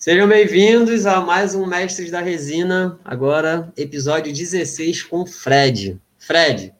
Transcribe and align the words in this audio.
Sejam 0.00 0.26
bem-vindos 0.26 1.04
a 1.04 1.20
mais 1.20 1.54
um 1.54 1.66
Mestres 1.66 2.10
da 2.10 2.22
Resina, 2.22 2.98
agora 3.04 3.70
episódio 3.76 4.32
16 4.32 5.02
com 5.02 5.26
Fred. 5.26 6.00
Fred, 6.18 6.72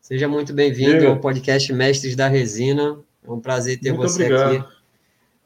seja 0.00 0.26
muito 0.26 0.52
bem-vindo 0.52 1.06
ao 1.06 1.20
podcast 1.20 1.72
Mestres 1.72 2.16
da 2.16 2.26
Resina. 2.26 2.98
É 3.24 3.30
um 3.30 3.38
prazer 3.38 3.78
ter 3.78 3.92
muito 3.92 4.10
você 4.10 4.24
obrigado. 4.24 4.56
aqui. 4.56 4.68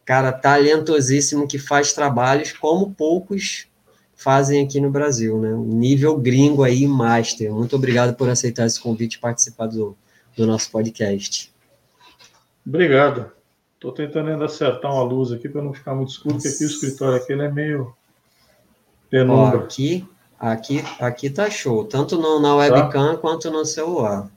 Cara, 0.06 0.32
talentosíssimo 0.32 1.46
que 1.46 1.58
faz 1.58 1.92
trabalhos 1.92 2.52
como 2.52 2.94
poucos 2.94 3.66
fazem 4.16 4.64
aqui 4.64 4.80
no 4.80 4.90
Brasil, 4.90 5.38
né? 5.38 5.52
Um 5.52 5.64
nível 5.64 6.16
gringo 6.16 6.64
aí, 6.64 6.86
master. 6.86 7.52
Muito 7.52 7.76
obrigado 7.76 8.16
por 8.16 8.30
aceitar 8.30 8.66
esse 8.66 8.80
convite 8.80 9.16
e 9.16 9.20
participar 9.20 9.66
do, 9.66 9.94
do 10.34 10.46
nosso 10.46 10.70
podcast. 10.70 11.52
Obrigado. 12.66 13.30
Estou 13.78 13.92
tentando 13.92 14.28
ainda 14.30 14.46
acertar 14.46 14.92
uma 14.92 15.04
luz 15.04 15.30
aqui 15.30 15.48
para 15.48 15.62
não 15.62 15.72
ficar 15.72 15.94
muito 15.94 16.08
escuro, 16.08 16.34
porque 16.34 16.48
aqui 16.48 16.64
o 16.64 16.66
escritório 16.66 17.16
aqui 17.16 17.32
é 17.32 17.48
meio 17.48 17.94
penumbra. 19.08 19.60
Ó, 19.60 19.62
aqui, 19.62 20.04
aqui, 20.36 20.84
aqui 20.98 21.30
tá 21.30 21.48
show, 21.48 21.84
tanto 21.84 22.16
no, 22.18 22.40
na 22.40 22.48
tá. 22.48 22.56
webcam 22.56 23.12
tá? 23.12 23.16
quanto 23.18 23.48
no 23.52 23.64
celular. 23.64 24.28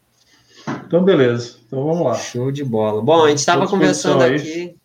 Então, 0.86 1.04
beleza. 1.04 1.58
Então, 1.66 1.84
vamos 1.84 2.06
lá. 2.06 2.14
Show 2.14 2.52
de 2.52 2.64
bola. 2.64 3.02
Bom, 3.02 3.26
a 3.26 3.30
gente 3.30 3.40
estava 3.40 3.68
conversando 3.68 4.22
aí. 4.22 4.36
aqui... 4.36 4.76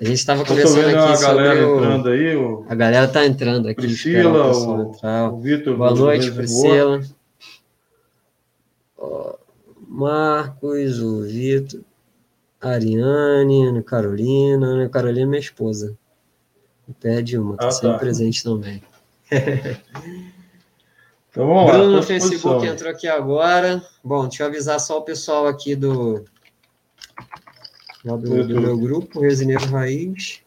A 0.00 0.04
gente 0.04 0.18
estava 0.18 0.42
conversando 0.42 0.88
aqui 0.88 0.96
a 0.96 1.20
galera 1.20 1.68
o... 1.68 1.76
entrando 1.76 2.08
aí. 2.08 2.36
O... 2.36 2.64
A 2.66 2.74
galera 2.74 3.04
está 3.04 3.26
entrando 3.26 3.68
aqui. 3.68 3.82
Priscila, 3.82 4.50
o, 4.50 4.92
o 5.34 5.40
Vitor. 5.40 5.76
Boa 5.76 5.94
noite, 5.94 6.30
Priscila. 6.32 7.02
Marcos, 9.86 11.00
o 11.00 11.22
Vitor. 11.22 11.80
Ariane, 12.60 13.66
Ana 13.66 13.82
Carolina. 13.82 14.66
Ana 14.66 14.88
Carolina 14.88 15.22
é 15.22 15.26
minha 15.26 15.40
esposa. 15.40 15.96
Pede 17.00 17.38
uma, 17.38 17.56
tá 17.56 17.66
ah, 17.66 17.70
sempre 17.70 17.92
tá. 17.92 17.98
presente 17.98 18.44
também. 18.44 18.82
então 21.30 21.46
vamos 21.46 21.72
Bruno 21.72 21.90
lá. 21.90 21.96
no 21.96 22.02
Facebook 22.02 22.64
entrou 22.64 22.90
aqui 22.90 23.08
agora. 23.08 23.82
Bom, 24.04 24.28
deixa 24.28 24.44
eu 24.44 24.46
avisar 24.46 24.78
só 24.78 24.98
o 24.98 25.02
pessoal 25.02 25.48
aqui 25.48 25.74
do, 25.74 26.24
do, 28.04 28.46
do 28.46 28.60
meu 28.60 28.78
grupo, 28.78 29.20
Resineiro 29.20 29.66
Raiz. 29.66 30.40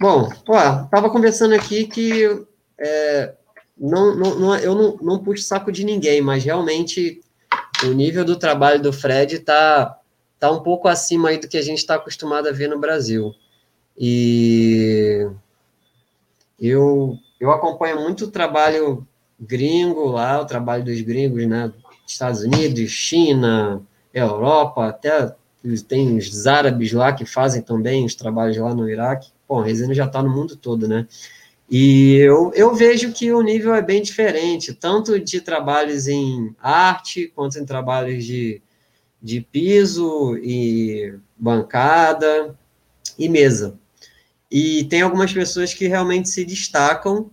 Bom, 0.00 0.28
ó, 0.48 0.84
tava 0.84 1.10
conversando 1.10 1.54
aqui 1.54 1.86
que 1.86 2.46
é, 2.78 3.34
não, 3.76 4.14
não, 4.14 4.38
não, 4.38 4.56
eu 4.56 4.74
não, 4.74 4.96
não 5.02 5.18
puxo 5.18 5.42
saco 5.42 5.72
de 5.72 5.84
ninguém, 5.84 6.20
mas 6.20 6.44
realmente 6.44 7.20
o 7.84 7.88
nível 7.88 8.24
do 8.24 8.36
trabalho 8.36 8.80
do 8.80 8.92
Fred 8.92 9.40
está 10.36 10.48
tá 10.48 10.50
um 10.50 10.62
pouco 10.62 10.86
acima 10.86 11.30
aí 11.30 11.38
do 11.38 11.48
que 11.48 11.56
a 11.56 11.62
gente 11.62 11.78
está 11.78 11.96
acostumado 11.96 12.48
a 12.48 12.52
ver 12.52 12.68
no 12.68 12.78
Brasil. 12.78 13.34
E 13.98 15.26
eu, 16.60 17.18
eu 17.40 17.50
acompanho 17.50 18.00
muito 18.00 18.26
o 18.26 18.30
trabalho 18.30 19.06
gringo 19.40 20.06
lá, 20.06 20.40
o 20.40 20.46
trabalho 20.46 20.84
dos 20.84 21.00
gringos, 21.00 21.46
né? 21.46 21.72
Estados 22.06 22.42
Unidos, 22.42 22.90
China, 22.90 23.82
Europa, 24.14 24.86
até 24.86 25.34
tem 25.88 26.16
os 26.16 26.46
árabes 26.46 26.92
lá 26.92 27.12
que 27.12 27.24
fazem 27.24 27.60
também 27.60 28.04
os 28.04 28.14
trabalhos 28.14 28.56
lá 28.56 28.74
no 28.74 28.88
Iraque. 28.88 29.30
Bom, 29.48 29.60
resina 29.60 29.92
já 29.92 30.04
está 30.04 30.22
no 30.22 30.30
mundo 30.30 30.56
todo, 30.56 30.86
né? 30.86 31.06
E 31.68 32.14
eu, 32.18 32.52
eu 32.54 32.74
vejo 32.74 33.12
que 33.12 33.32
o 33.32 33.42
nível 33.42 33.74
é 33.74 33.82
bem 33.82 34.00
diferente, 34.00 34.72
tanto 34.72 35.18
de 35.18 35.40
trabalhos 35.40 36.06
em 36.06 36.54
arte, 36.62 37.32
quanto 37.34 37.58
em 37.58 37.64
trabalhos 37.64 38.24
de, 38.24 38.62
de 39.26 39.40
piso 39.40 40.38
e 40.38 41.18
bancada 41.36 42.56
e 43.18 43.28
mesa. 43.28 43.76
E 44.48 44.84
tem 44.84 45.02
algumas 45.02 45.32
pessoas 45.32 45.74
que 45.74 45.88
realmente 45.88 46.28
se 46.28 46.44
destacam. 46.44 47.28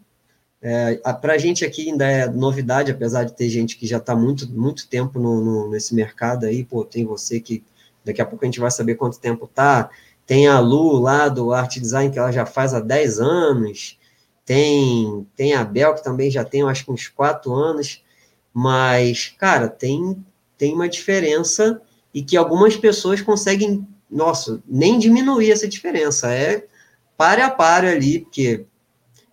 É, 0.60 0.96
Para 1.22 1.34
a 1.34 1.38
gente 1.38 1.64
aqui 1.64 1.92
ainda 1.92 2.08
é 2.08 2.28
novidade, 2.28 2.92
apesar 2.92 3.26
de 3.26 3.36
ter 3.36 3.48
gente 3.48 3.78
que 3.78 3.86
já 3.86 3.98
está 3.98 4.16
muito, 4.16 4.50
muito 4.50 4.88
tempo 4.88 5.20
no, 5.20 5.40
no, 5.40 5.70
nesse 5.70 5.94
mercado 5.94 6.48
aí. 6.48 6.64
Pô, 6.64 6.84
tem 6.84 7.06
você 7.06 7.40
que 7.40 7.64
daqui 8.04 8.20
a 8.20 8.26
pouco 8.26 8.44
a 8.44 8.48
gente 8.48 8.60
vai 8.60 8.72
saber 8.72 8.96
quanto 8.96 9.20
tempo 9.20 9.46
tá. 9.46 9.92
Tem 10.26 10.48
a 10.48 10.60
Lu 10.60 11.00
lá 11.00 11.30
do 11.30 11.54
Art 11.54 11.78
Design, 11.78 12.12
que 12.12 12.18
ela 12.18 12.32
já 12.32 12.46
faz 12.46 12.74
há 12.74 12.80
10 12.80 13.20
anos. 13.20 14.00
Tem, 14.44 15.28
tem 15.36 15.54
a 15.54 15.64
Bel, 15.64 15.94
que 15.94 16.04
também 16.04 16.32
já 16.32 16.44
tem, 16.44 16.64
acho 16.64 16.86
que 16.86 16.92
uns 16.92 17.08
4 17.08 17.54
anos. 17.54 18.04
Mas, 18.52 19.36
cara, 19.38 19.68
tem, 19.68 20.26
tem 20.64 20.74
uma 20.74 20.88
diferença 20.88 21.82
e 22.14 22.24
que 22.24 22.38
algumas 22.38 22.78
pessoas 22.78 23.20
conseguem, 23.22 23.86
nossa, 24.10 24.64
nem 24.66 24.98
diminuir 24.98 25.52
essa 25.52 25.68
diferença. 25.68 26.34
É 26.34 26.66
pare 27.18 27.42
a 27.42 27.50
pare 27.50 27.90
ali, 27.90 28.20
porque 28.20 28.66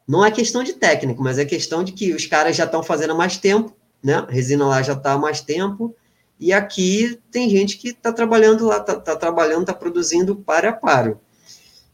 não 0.08 0.24
é 0.24 0.32
questão 0.32 0.64
de 0.64 0.72
técnico, 0.72 1.22
mas 1.22 1.38
é 1.38 1.44
questão 1.44 1.84
de 1.84 1.92
que 1.92 2.12
os 2.12 2.26
caras 2.26 2.56
já 2.56 2.64
estão 2.64 2.82
fazendo 2.82 3.12
há 3.12 3.14
mais 3.14 3.36
tempo, 3.36 3.72
né? 4.02 4.14
A 4.16 4.26
resina 4.28 4.66
lá 4.66 4.82
já 4.82 4.94
está 4.94 5.12
há 5.12 5.18
mais 5.18 5.40
tempo, 5.40 5.94
e 6.36 6.52
aqui 6.52 7.16
tem 7.30 7.48
gente 7.48 7.78
que 7.78 7.90
está 7.90 8.12
trabalhando 8.12 8.66
lá, 8.66 8.78
está 8.78 8.96
tá 8.96 9.14
trabalhando, 9.14 9.60
está 9.60 9.72
produzindo 9.72 10.34
para 10.34 10.70
a 10.70 10.72
paro. 10.72 11.20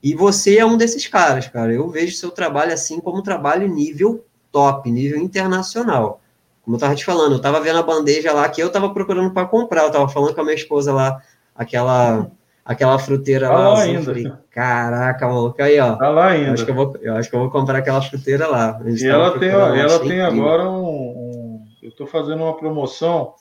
E 0.02 0.14
você 0.14 0.56
é 0.56 0.64
um 0.64 0.78
desses 0.78 1.06
caras, 1.06 1.46
cara. 1.46 1.74
Eu 1.74 1.90
vejo 1.90 2.16
seu 2.16 2.30
trabalho 2.30 2.72
assim 2.72 3.00
como 3.00 3.18
um 3.18 3.22
trabalho 3.22 3.68
nível 3.68 4.24
top, 4.50 4.90
nível 4.90 5.18
internacional. 5.18 6.22
Como 6.66 6.74
eu 6.74 6.78
estava 6.78 6.96
te 6.96 7.04
falando, 7.04 7.30
eu 7.30 7.36
estava 7.36 7.60
vendo 7.60 7.78
a 7.78 7.82
bandeja 7.82 8.32
lá 8.32 8.48
que 8.48 8.60
eu 8.60 8.66
estava 8.66 8.92
procurando 8.92 9.32
para 9.32 9.46
comprar. 9.46 9.82
Eu 9.82 9.86
estava 9.86 10.08
falando 10.08 10.34
com 10.34 10.40
a 10.40 10.44
minha 10.44 10.56
esposa 10.56 10.92
lá, 10.92 11.22
aquela 11.54 12.28
aquela 12.64 12.98
fruteira 12.98 13.46
tá 13.46 13.54
lá. 13.54 13.68
lá 13.74 13.82
ainda. 13.82 14.02
Falei, 14.02 14.32
Caraca, 14.50 15.28
maluco, 15.28 15.62
aí, 15.62 15.78
ó. 15.78 15.94
Tá 15.94 16.08
lá 16.10 16.30
ainda. 16.30 16.48
Eu 16.48 16.54
acho 16.54 16.64
que 16.64 16.70
eu 16.72 16.74
vou, 16.74 16.96
eu 17.00 17.14
acho 17.14 17.30
que 17.30 17.36
eu 17.36 17.40
vou 17.40 17.50
comprar 17.50 17.78
aquela 17.78 18.02
fruteira 18.02 18.48
lá. 18.48 18.80
E 18.84 19.06
ela 19.06 19.38
tem, 19.38 19.48
ela 19.48 20.00
tem 20.00 20.20
agora 20.20 20.68
um, 20.68 20.82
um 20.82 21.64
Eu 21.80 21.90
estou 21.90 22.08
fazendo 22.08 22.42
uma 22.42 22.56
promoção 22.56 23.34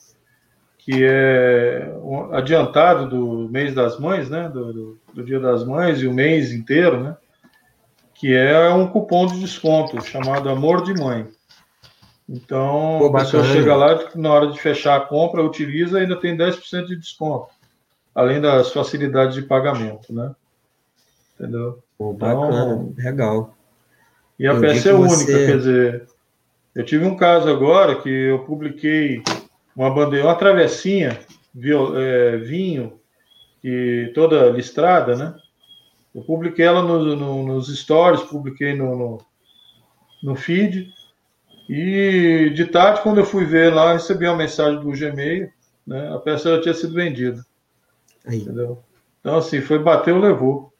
que 0.78 1.04
é 1.04 1.92
um 2.00 2.32
adiantado 2.32 3.08
do 3.08 3.48
mês 3.50 3.74
das 3.74 3.98
mães, 3.98 4.30
né? 4.30 4.48
Do, 4.48 4.72
do, 4.72 4.98
do, 5.14 5.24
Dia 5.24 5.40
das 5.40 5.64
Mães 5.64 6.00
e 6.00 6.06
o 6.06 6.14
mês 6.14 6.52
inteiro, 6.52 7.02
né? 7.02 7.16
Que 8.14 8.36
é 8.36 8.70
um 8.70 8.86
cupom 8.86 9.26
de 9.26 9.40
desconto 9.40 10.00
chamado 10.04 10.48
Amor 10.48 10.84
de 10.84 10.94
Mãe. 10.94 11.26
Então, 12.28 12.98
Pô, 12.98 13.06
a 13.06 13.20
pessoa 13.20 13.44
chega 13.44 13.74
lá, 13.76 14.10
na 14.14 14.32
hora 14.32 14.46
de 14.48 14.60
fechar 14.60 14.96
a 14.96 15.00
compra, 15.00 15.44
utiliza 15.44 15.98
e 15.98 16.02
ainda 16.02 16.16
tem 16.16 16.36
10% 16.36 16.86
de 16.86 16.96
desconto. 16.96 17.48
Além 18.14 18.40
das 18.40 18.72
facilidades 18.72 19.34
de 19.34 19.42
pagamento, 19.42 20.12
né? 20.12 20.34
Entendeu? 21.34 21.82
Pô, 21.96 22.12
bacana, 22.12 22.46
então, 22.48 22.94
legal. 22.96 23.54
E 24.38 24.46
a 24.46 24.52
eu 24.52 24.60
peça 24.60 24.90
é 24.90 24.94
única, 24.94 25.14
você... 25.14 25.46
quer 25.46 25.56
dizer, 25.56 26.08
eu 26.74 26.84
tive 26.84 27.04
um 27.04 27.16
caso 27.16 27.48
agora 27.48 28.00
que 28.00 28.08
eu 28.08 28.40
publiquei 28.40 29.22
uma 29.74 29.90
bandeira, 29.90 30.26
uma 30.26 30.34
travessinha, 30.34 31.18
é, 31.94 32.36
vinho, 32.38 32.98
e 33.62 34.12
toda 34.14 34.50
listrada, 34.50 35.16
né? 35.16 35.34
Eu 36.14 36.22
publiquei 36.22 36.64
ela 36.64 36.82
no, 36.82 37.16
no, 37.16 37.42
nos 37.42 37.74
stories, 37.76 38.22
publiquei 38.22 38.74
no, 38.74 38.96
no, 38.96 39.18
no, 40.22 40.36
feed. 40.36 40.94
E 41.68 42.50
de 42.54 42.66
tarde, 42.66 43.02
quando 43.02 43.18
eu 43.18 43.24
fui 43.24 43.44
ver 43.44 43.72
lá, 43.72 43.92
recebi 43.92 44.26
uma 44.26 44.36
mensagem 44.36 44.80
do 44.80 44.90
Gmail, 44.90 45.50
né? 45.86 46.14
A 46.14 46.18
peça 46.18 46.56
já 46.56 46.62
tinha 46.62 46.74
sido 46.74 46.94
vendida. 46.94 47.44
Aí. 48.26 48.38
Entendeu? 48.38 48.82
Então, 49.20 49.38
assim, 49.38 49.60
foi 49.60 49.78
bateu, 49.78 50.18
levou. 50.18 50.72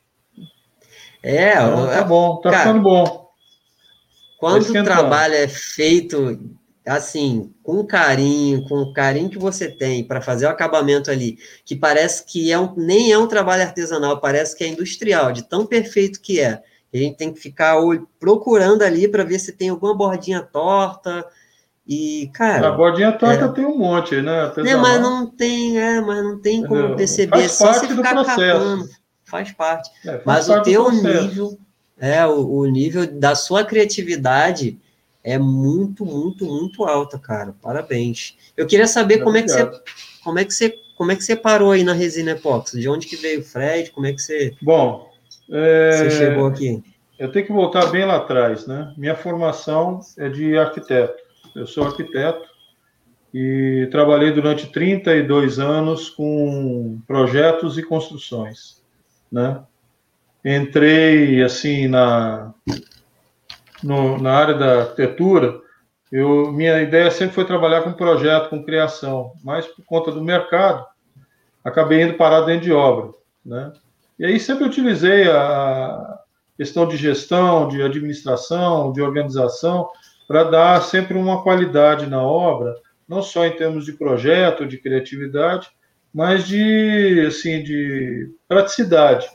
É, 1.23 1.55
então, 1.55 1.87
tá 1.89 2.05
bom, 2.05 2.37
tá 2.37 2.51
cara, 2.51 2.63
ficando 2.63 2.83
bom. 2.83 3.31
Quando 4.39 4.63
o 4.63 4.85
trabalho 4.85 5.35
é 5.35 5.49
feito 5.49 6.39
assim, 6.87 7.53
com 7.65 7.85
carinho, 7.85 8.63
com 8.69 8.77
o 8.77 8.93
carinho 8.93 9.29
que 9.29 9.39
você 9.39 9.69
tem 9.69 10.05
para 10.05 10.21
fazer 10.21 10.47
o 10.47 10.51
acabamento 10.51 11.11
ali, 11.11 11.37
que 11.65 11.75
parece 11.75 12.25
que 12.25 12.53
é 12.53 12.59
um, 12.59 12.73
nem 12.77 13.11
é 13.11 13.19
um 13.19 13.27
trabalho 13.27 13.63
artesanal, 13.63 14.21
parece 14.21 14.57
que 14.57 14.63
é 14.63 14.69
industrial, 14.69 15.33
de 15.33 15.43
tão 15.43 15.67
perfeito 15.67 16.21
que 16.21 16.41
é. 16.41 16.63
A 16.93 16.97
gente 16.97 17.17
tem 17.17 17.33
que 17.33 17.41
ficar 17.41 17.77
procurando 18.19 18.83
ali 18.83 19.09
para 19.09 19.25
ver 19.25 19.39
se 19.39 19.53
tem 19.53 19.69
alguma 19.69 19.95
bordinha 19.95 20.41
torta. 20.41 21.27
E, 21.87 22.31
cara. 22.35 22.69
A 22.69 22.73
bordinha 22.73 23.13
torta 23.13 23.45
é... 23.45 23.49
tem 23.49 23.65
um 23.65 23.79
monte, 23.79 24.21
né? 24.21 24.43
Artesanal. 24.43 24.81
mas 24.81 25.01
não 25.01 25.27
tem, 25.27 25.79
é, 25.79 26.01
mas 26.01 26.23
não 26.23 26.41
tem 26.41 26.63
como 26.63 26.81
Entendeu? 26.81 26.97
perceber. 26.97 27.31
Faz 27.31 27.53
Só 27.53 27.73
você 27.73 27.89
ficar 27.89 28.25
catando. 28.25 28.89
Faz 29.25 29.53
parte. 29.53 29.91
É, 30.05 30.19
faz 30.19 30.23
mas 30.25 30.47
parte 30.49 30.71
o 30.71 30.73
teu 30.73 30.91
nível, 30.91 31.59
é, 31.99 32.27
o, 32.27 32.59
o 32.59 32.67
nível 32.67 33.07
da 33.07 33.35
sua 33.35 33.65
criatividade 33.65 34.79
é 35.23 35.39
muito, 35.39 36.05
muito, 36.05 36.45
muito 36.45 36.85
alta, 36.85 37.19
cara. 37.19 37.55
Parabéns. 37.61 38.37
Eu 38.57 38.67
queria 38.67 38.87
saber 38.87 39.19
como 39.19 39.37
é 39.37 39.43
que 39.43 39.49
você, 39.49 39.71
como 40.23 40.39
é 40.39 40.45
que 40.45 40.55
você, 40.55 40.73
como 40.97 41.11
é 41.11 41.17
que 41.17 41.25
você 41.25 41.35
parou 41.35 41.73
aí 41.73 41.83
na 41.83 41.93
resina 41.93 42.31
epóxi? 42.31 42.81
De 42.81 42.89
onde 42.89 43.09
que 43.09 43.17
veio 43.17 43.41
o 43.41 43.45
Fred? 43.45 43.91
Como 43.91 44.07
é 44.07 44.13
que 44.13 44.21
você, 44.21 44.55
Bom, 44.63 45.11
é... 45.51 45.93
você 45.93 46.11
chegou 46.11 46.47
aqui? 46.47 46.83
Eu 47.19 47.33
tenho 47.33 47.47
que 47.47 47.53
voltar 47.53 47.87
bem 47.87 48.05
lá 48.05 48.17
atrás, 48.17 48.67
né? 48.67 48.93
Minha 48.97 49.15
formação 49.15 50.01
é 50.19 50.29
de 50.29 50.57
arquiteto. 50.59 51.23
Eu 51.55 51.67
sou 51.67 51.87
arquiteto 51.87 52.47
e 53.33 53.89
trabalhei 53.91 54.31
durante 54.33 54.67
32 54.67 55.59
anos 55.59 56.11
com 56.11 57.01
projetos 57.07 57.79
e 57.79 57.83
construções, 57.83 58.83
né? 59.33 59.63
entrei 60.47 61.43
assim 61.43 61.89
na, 61.89 62.55
no, 63.83 64.17
na 64.19 64.33
área 64.33 64.55
da 64.55 64.81
arquitetura, 64.83 65.61
eu, 66.13 66.53
minha 66.53 66.81
ideia 66.81 67.11
sempre 67.11 67.35
foi 67.35 67.45
trabalhar 67.45 67.83
com 67.83 67.93
projeto, 67.93 68.51
com 68.51 68.65
criação, 68.65 69.33
mas 69.43 69.67
por 69.67 69.85
conta 69.85 70.13
do 70.13 70.23
mercado, 70.23 70.87
acabei 71.65 72.03
indo 72.03 72.15
parar 72.15 72.43
dentro 72.43 72.65
de 72.65 72.73
obra, 72.73 73.11
né? 73.45 73.73
E 74.19 74.25
aí 74.25 74.41
sempre 74.41 74.65
utilizei 74.65 75.29
a 75.29 76.19
questão 76.57 76.89
de 76.89 76.97
gestão, 76.97 77.69
de 77.69 77.83
administração, 77.83 78.93
de 78.93 79.03
organização, 79.03 79.91
para 80.27 80.45
dar 80.45 80.83
sempre 80.83 81.17
uma 81.17 81.43
qualidade 81.43 82.07
na 82.07 82.23
obra, 82.23 82.75
não 83.07 83.23
só 83.23 83.47
em 83.47 83.53
termos 83.57 83.85
de 83.85 83.93
projeto, 83.93 84.67
de 84.67 84.79
criatividade, 84.79 85.69
mas 86.13 86.47
de, 86.47 87.25
assim, 87.29 87.63
de 87.63 88.31
praticidade. 88.49 89.29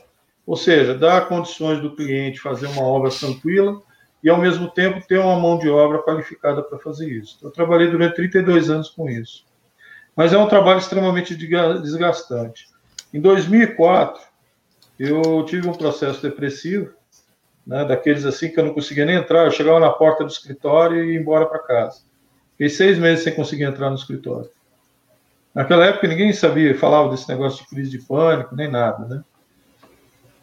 Ou 0.44 0.56
seja, 0.56 0.94
dar 0.94 1.28
condições 1.28 1.80
do 1.80 1.94
cliente 1.94 2.40
fazer 2.40 2.66
uma 2.66 2.82
obra 2.82 3.10
tranquila 3.10 3.80
e, 4.22 4.28
ao 4.28 4.38
mesmo 4.38 4.68
tempo, 4.68 5.06
ter 5.06 5.18
uma 5.18 5.38
mão 5.38 5.58
de 5.58 5.70
obra 5.70 6.02
qualificada 6.02 6.60
para 6.60 6.78
fazer 6.80 7.08
isso. 7.08 7.38
Eu 7.40 7.52
trabalhei 7.52 7.88
durante 7.88 8.16
32 8.16 8.68
anos 8.68 8.90
com 8.90 9.08
isso. 9.08 9.44
Mas 10.16 10.32
é 10.32 10.38
um 10.38 10.48
trabalho 10.48 10.80
extremamente 10.80 11.36
desgastante. 11.36 12.66
Em 13.14 13.20
2004, 13.20 14.20
eu 15.02 15.44
tive 15.44 15.68
um 15.68 15.72
processo 15.72 16.22
depressivo, 16.22 16.92
né, 17.66 17.84
daqueles 17.84 18.24
assim 18.24 18.50
que 18.50 18.60
eu 18.60 18.64
não 18.64 18.72
conseguia 18.74 19.04
nem 19.04 19.16
entrar. 19.16 19.44
Eu 19.44 19.50
chegava 19.50 19.80
na 19.80 19.90
porta 19.90 20.22
do 20.22 20.30
escritório 20.30 21.04
e 21.04 21.12
ia 21.12 21.20
embora 21.20 21.46
para 21.46 21.58
casa. 21.58 22.02
Fiquei 22.52 22.68
seis 22.68 22.98
meses 22.98 23.24
sem 23.24 23.34
conseguir 23.34 23.64
entrar 23.64 23.90
no 23.90 23.96
escritório. 23.96 24.48
Naquela 25.52 25.86
época 25.86 26.06
ninguém 26.06 26.32
sabia, 26.32 26.78
falava 26.78 27.10
desse 27.10 27.28
negócio 27.28 27.64
de 27.64 27.68
crise 27.68 27.90
de 27.90 27.98
pânico, 27.98 28.54
nem 28.54 28.70
nada, 28.70 29.06
né? 29.06 29.24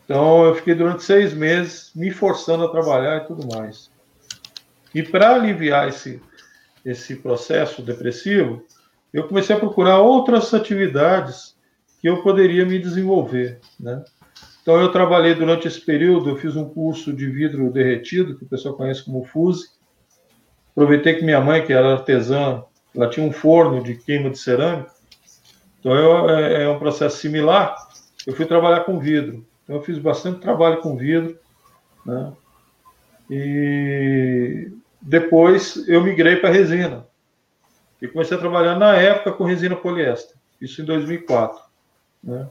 Então 0.03 0.43
eu 0.45 0.55
fiquei 0.55 0.75
durante 0.75 1.03
seis 1.03 1.33
meses 1.33 1.91
me 1.95 2.11
forçando 2.11 2.65
a 2.65 2.69
trabalhar 2.69 3.17
e 3.17 3.27
tudo 3.27 3.47
mais. 3.55 3.89
E 4.93 5.03
para 5.03 5.35
aliviar 5.35 5.87
esse, 5.87 6.21
esse 6.83 7.15
processo 7.15 7.81
depressivo, 7.81 8.65
eu 9.13 9.27
comecei 9.27 9.55
a 9.55 9.59
procurar 9.59 9.99
outras 9.99 10.53
atividades 10.53 11.55
que 12.01 12.09
eu 12.09 12.21
poderia 12.21 12.65
me 12.65 12.77
desenvolver, 12.77 13.59
né? 13.79 14.03
Então 14.61 14.79
eu 14.79 14.91
trabalhei 14.91 15.33
durante 15.33 15.67
esse 15.67 15.79
período, 15.79 16.29
eu 16.29 16.37
fiz 16.37 16.55
um 16.55 16.69
curso 16.69 17.13
de 17.13 17.27
vidro 17.27 17.71
derretido, 17.71 18.37
que 18.37 18.43
o 18.43 18.47
pessoal 18.47 18.75
conhece 18.75 19.03
como 19.03 19.23
FUSE. 19.23 19.69
Aproveitei 20.71 21.15
que 21.15 21.25
minha 21.25 21.41
mãe, 21.41 21.65
que 21.65 21.73
era 21.73 21.93
artesã, 21.93 22.63
ela 22.95 23.09
tinha 23.09 23.25
um 23.25 23.31
forno 23.31 23.83
de 23.83 23.95
queima 23.95 24.29
de 24.29 24.37
cerâmica, 24.37 24.91
então 25.79 25.95
eu, 25.95 26.29
é, 26.29 26.63
é 26.63 26.69
um 26.69 26.77
processo 26.77 27.17
similar. 27.17 27.75
Eu 28.27 28.35
fui 28.35 28.45
trabalhar 28.45 28.81
com 28.81 28.99
vidro. 28.99 29.45
Então 29.63 29.77
eu 29.77 29.81
fiz 29.81 29.97
bastante 29.97 30.41
trabalho 30.41 30.81
com 30.81 30.97
vidro, 30.97 31.37
né? 32.05 32.33
E 33.29 34.71
depois 35.01 35.87
eu 35.87 36.03
migrei 36.03 36.37
para 36.37 36.49
resina. 36.49 37.07
E 38.01 38.07
comecei 38.07 38.35
a 38.35 38.39
trabalhar 38.39 38.75
na 38.77 38.95
época 38.95 39.31
com 39.31 39.43
resina 39.43 39.75
poliéster. 39.75 40.35
Isso 40.59 40.81
em 40.81 40.85
2004, 40.85 41.61
né? 42.23 42.47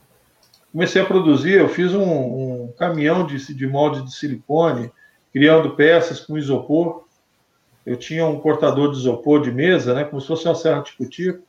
Comecei 0.72 1.00
a 1.00 1.06
produzir, 1.06 1.58
eu 1.58 1.68
fiz 1.68 1.94
um, 1.94 2.02
um 2.02 2.74
caminhão 2.78 3.26
de, 3.26 3.54
de 3.54 3.66
molde 3.66 4.02
de 4.02 4.14
silicone, 4.14 4.90
criando 5.32 5.74
peças 5.74 6.20
com 6.20 6.36
isopor. 6.36 7.04
Eu 7.86 7.96
tinha 7.96 8.26
um 8.26 8.38
cortador 8.38 8.92
de 8.92 8.98
isopor 8.98 9.40
de 9.40 9.50
mesa, 9.50 9.94
né, 9.94 10.04
como 10.04 10.20
se 10.20 10.26
fosse 10.26 10.46
uma 10.46 10.54
serra 10.54 10.82
tico-tico. 10.82 11.42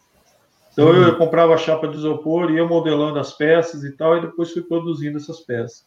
Então 0.71 0.88
uhum. 0.88 1.04
eu 1.04 1.18
comprava 1.18 1.54
a 1.54 1.57
chapa 1.57 1.88
de 1.88 1.98
isopor, 1.98 2.50
ia 2.51 2.66
modelando 2.66 3.19
as 3.19 3.33
peças 3.33 3.83
e 3.83 3.92
tal, 3.92 4.18
e 4.18 4.21
depois 4.21 4.51
fui 4.51 4.62
produzindo 4.62 5.18
essas 5.18 5.42
peças. 5.42 5.86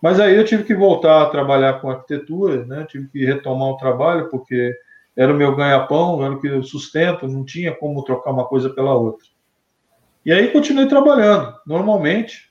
Mas 0.00 0.20
aí 0.20 0.36
eu 0.36 0.44
tive 0.44 0.64
que 0.64 0.74
voltar 0.74 1.22
a 1.22 1.30
trabalhar 1.30 1.80
com 1.80 1.90
arquitetura, 1.90 2.64
né? 2.66 2.86
Tive 2.88 3.08
que 3.08 3.24
retomar 3.24 3.70
o 3.70 3.76
trabalho 3.76 4.28
porque 4.28 4.72
era 5.16 5.32
o 5.32 5.36
meu 5.36 5.56
ganha-pão, 5.56 6.22
era 6.24 6.34
o 6.34 6.40
que 6.40 6.46
eu 6.46 6.62
sustento, 6.62 7.26
não 7.26 7.44
tinha 7.44 7.74
como 7.74 8.04
trocar 8.04 8.30
uma 8.30 8.44
coisa 8.44 8.68
pela 8.70 8.94
outra. 8.94 9.26
E 10.24 10.32
aí 10.32 10.50
continuei 10.50 10.86
trabalhando, 10.86 11.54
normalmente, 11.66 12.50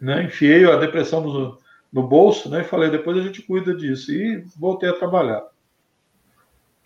né? 0.00 0.22
Enfiei 0.22 0.64
a 0.64 0.76
depressão 0.76 1.20
no, 1.20 1.58
no 1.92 2.06
bolso, 2.06 2.48
né? 2.48 2.60
E 2.60 2.64
falei, 2.64 2.90
depois 2.90 3.16
a 3.18 3.22
gente 3.22 3.42
cuida 3.42 3.74
disso. 3.74 4.12
E 4.12 4.44
voltei 4.56 4.88
a 4.88 4.98
trabalhar. 4.98 5.42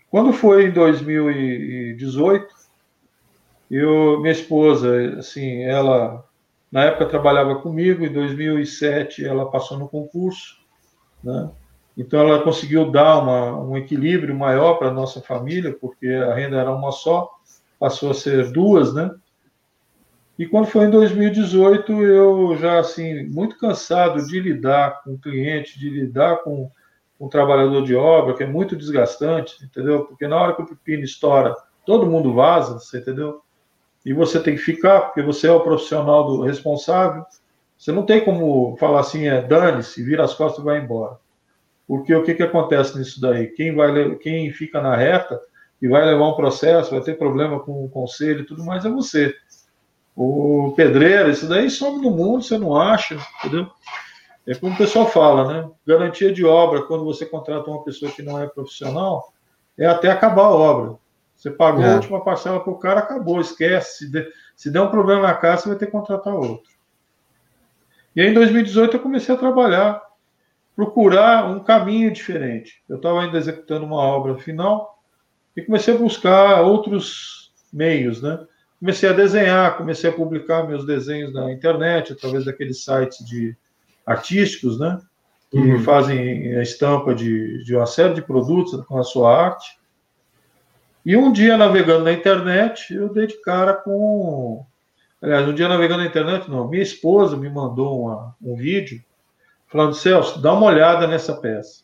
Quando 0.09 0.33
foi 0.33 0.65
em 0.65 0.71
2018, 0.71 2.47
eu, 3.69 4.19
minha 4.19 4.31
esposa, 4.31 5.17
assim, 5.19 5.61
ela 5.63 6.25
na 6.71 6.85
época 6.85 7.05
trabalhava 7.05 7.55
comigo, 7.55 8.03
em 8.03 8.11
2007 8.11 9.25
ela 9.25 9.49
passou 9.49 9.77
no 9.77 9.87
concurso, 9.87 10.57
né? 11.23 11.51
Então 11.97 12.19
ela 12.21 12.41
conseguiu 12.41 12.89
dar 12.89 13.19
uma, 13.19 13.57
um 13.59 13.75
equilíbrio 13.75 14.33
maior 14.33 14.75
para 14.75 14.87
a 14.87 14.93
nossa 14.93 15.21
família, 15.21 15.75
porque 15.79 16.07
a 16.07 16.33
renda 16.33 16.57
era 16.57 16.71
uma 16.71 16.91
só, 16.91 17.29
passou 17.77 18.11
a 18.11 18.13
ser 18.13 18.51
duas, 18.51 18.93
né? 18.93 19.11
E 20.39 20.47
quando 20.47 20.65
foi 20.65 20.85
em 20.85 20.89
2018, 20.89 21.91
eu 22.01 22.57
já 22.57 22.79
assim 22.79 23.27
muito 23.27 23.59
cansado 23.59 24.25
de 24.25 24.39
lidar 24.39 25.03
com 25.03 25.13
o 25.13 25.19
cliente, 25.19 25.77
de 25.77 25.89
lidar 25.89 26.37
com 26.37 26.71
um 27.19 27.27
trabalhador 27.27 27.83
de 27.83 27.93
obra, 27.93 28.33
que 28.33 28.43
é 28.43 28.47
muito 28.47 28.75
desgastante, 28.75 29.63
entendeu? 29.63 30.05
Porque 30.05 30.27
na 30.27 30.37
hora 30.37 30.55
que 30.55 30.61
o 30.61 30.65
pepino 30.65 31.03
estoura, 31.03 31.53
todo 31.85 32.09
mundo 32.09 32.33
vaza, 32.33 32.79
você 32.79 32.99
entendeu? 32.99 33.43
e 34.05 34.13
você 34.13 34.39
tem 34.39 34.55
que 34.55 34.61
ficar, 34.61 35.01
porque 35.01 35.21
você 35.21 35.47
é 35.47 35.51
o 35.51 35.61
profissional 35.61 36.25
do 36.25 36.41
responsável. 36.41 37.23
Você 37.77 37.91
não 37.91 38.05
tem 38.05 38.23
como 38.23 38.75
falar 38.77 39.01
assim, 39.01 39.27
é 39.27 39.41
dane-se, 39.41 40.03
vira 40.03 40.23
as 40.23 40.33
costas 40.33 40.61
e 40.61 40.65
vai 40.65 40.79
embora. 40.79 41.17
Porque 41.87 42.13
o 42.13 42.23
que, 42.23 42.33
que 42.33 42.43
acontece 42.43 42.97
nisso 42.97 43.19
daí? 43.19 43.47
Quem, 43.47 43.73
vai, 43.73 44.15
quem 44.15 44.51
fica 44.51 44.81
na 44.81 44.95
reta 44.95 45.39
e 45.81 45.87
vai 45.87 46.05
levar 46.05 46.27
um 46.27 46.35
processo, 46.35 46.91
vai 46.91 47.01
ter 47.01 47.17
problema 47.17 47.59
com 47.59 47.83
o 47.83 47.89
conselho 47.89 48.41
e 48.41 48.45
tudo 48.45 48.63
mais, 48.63 48.85
é 48.85 48.89
você. 48.89 49.33
O 50.21 50.73
pedreiro, 50.75 51.29
isso 51.29 51.47
daí 51.47 51.69
some 51.69 52.01
no 52.01 52.11
mundo, 52.11 52.43
você 52.43 52.57
não 52.57 52.75
acha, 52.75 53.17
entendeu? 53.39 53.71
É 54.45 54.53
como 54.53 54.73
o 54.73 54.77
pessoal 54.77 55.07
fala, 55.07 55.47
né? 55.47 55.69
Garantia 55.87 56.33
de 56.33 56.43
obra, 56.43 56.81
quando 56.81 57.05
você 57.05 57.25
contrata 57.25 57.69
uma 57.69 57.85
pessoa 57.85 58.11
que 58.11 58.21
não 58.21 58.37
é 58.37 58.45
profissional, 58.45 59.31
é 59.77 59.85
até 59.85 60.11
acabar 60.11 60.43
a 60.43 60.49
obra. 60.49 60.97
Você 61.37 61.49
pagou 61.49 61.85
é. 61.85 61.93
a 61.93 61.95
última 61.95 62.21
parcela 62.21 62.59
para 62.59 62.73
o 62.73 62.77
cara, 62.77 62.99
acabou, 62.99 63.39
esquece. 63.39 63.99
Se, 63.99 64.11
der, 64.11 64.27
se 64.57 64.69
der 64.69 64.81
um 64.81 64.91
problema 64.91 65.21
na 65.21 65.33
casa, 65.35 65.61
você 65.61 65.69
vai 65.69 65.77
ter 65.77 65.85
que 65.85 65.93
contratar 65.93 66.35
outro. 66.35 66.69
E 68.13 68.19
aí, 68.19 68.27
em 68.27 68.33
2018, 68.33 68.97
eu 68.97 69.01
comecei 69.01 69.33
a 69.33 69.37
trabalhar, 69.37 70.03
procurar 70.75 71.49
um 71.49 71.61
caminho 71.61 72.11
diferente. 72.11 72.83
Eu 72.89 72.97
estava 72.97 73.21
ainda 73.21 73.37
executando 73.37 73.85
uma 73.85 74.01
obra 74.01 74.37
final 74.37 75.01
e 75.55 75.61
comecei 75.61 75.95
a 75.95 75.97
buscar 75.97 76.59
outros 76.59 77.53
meios, 77.71 78.21
né? 78.21 78.45
Comecei 78.79 79.09
a 79.09 79.13
desenhar, 79.13 79.77
comecei 79.77 80.09
a 80.09 80.13
publicar 80.13 80.67
meus 80.67 80.85
desenhos 80.85 81.33
na 81.33 81.51
internet, 81.51 82.13
através 82.13 82.45
daqueles 82.45 82.83
sites 82.83 83.25
de 83.25 83.55
artísticos, 84.05 84.79
né? 84.79 84.99
Que 85.51 85.57
uhum. 85.57 85.83
fazem 85.83 86.55
a 86.55 86.61
estampa 86.61 87.13
de, 87.13 87.63
de 87.63 87.75
uma 87.75 87.85
série 87.85 88.13
de 88.13 88.21
produtos 88.21 88.85
com 88.85 88.97
a 88.97 89.03
sua 89.03 89.35
arte. 89.35 89.77
E 91.05 91.17
um 91.17 91.31
dia 91.31 91.57
navegando 91.57 92.05
na 92.05 92.13
internet, 92.13 92.93
eu 92.93 93.11
dei 93.11 93.27
de 93.27 93.41
cara 93.41 93.73
com. 93.73 94.65
Aliás, 95.21 95.47
um 95.47 95.53
dia 95.53 95.67
navegando 95.67 96.03
na 96.03 96.09
internet, 96.09 96.49
não, 96.49 96.69
minha 96.69 96.83
esposa 96.83 97.35
me 97.35 97.49
mandou 97.49 98.03
uma, 98.03 98.35
um 98.41 98.55
vídeo 98.55 99.03
falando: 99.67 99.93
Celso, 99.93 100.41
dá 100.41 100.53
uma 100.53 100.67
olhada 100.67 101.07
nessa 101.07 101.33
peça. 101.33 101.83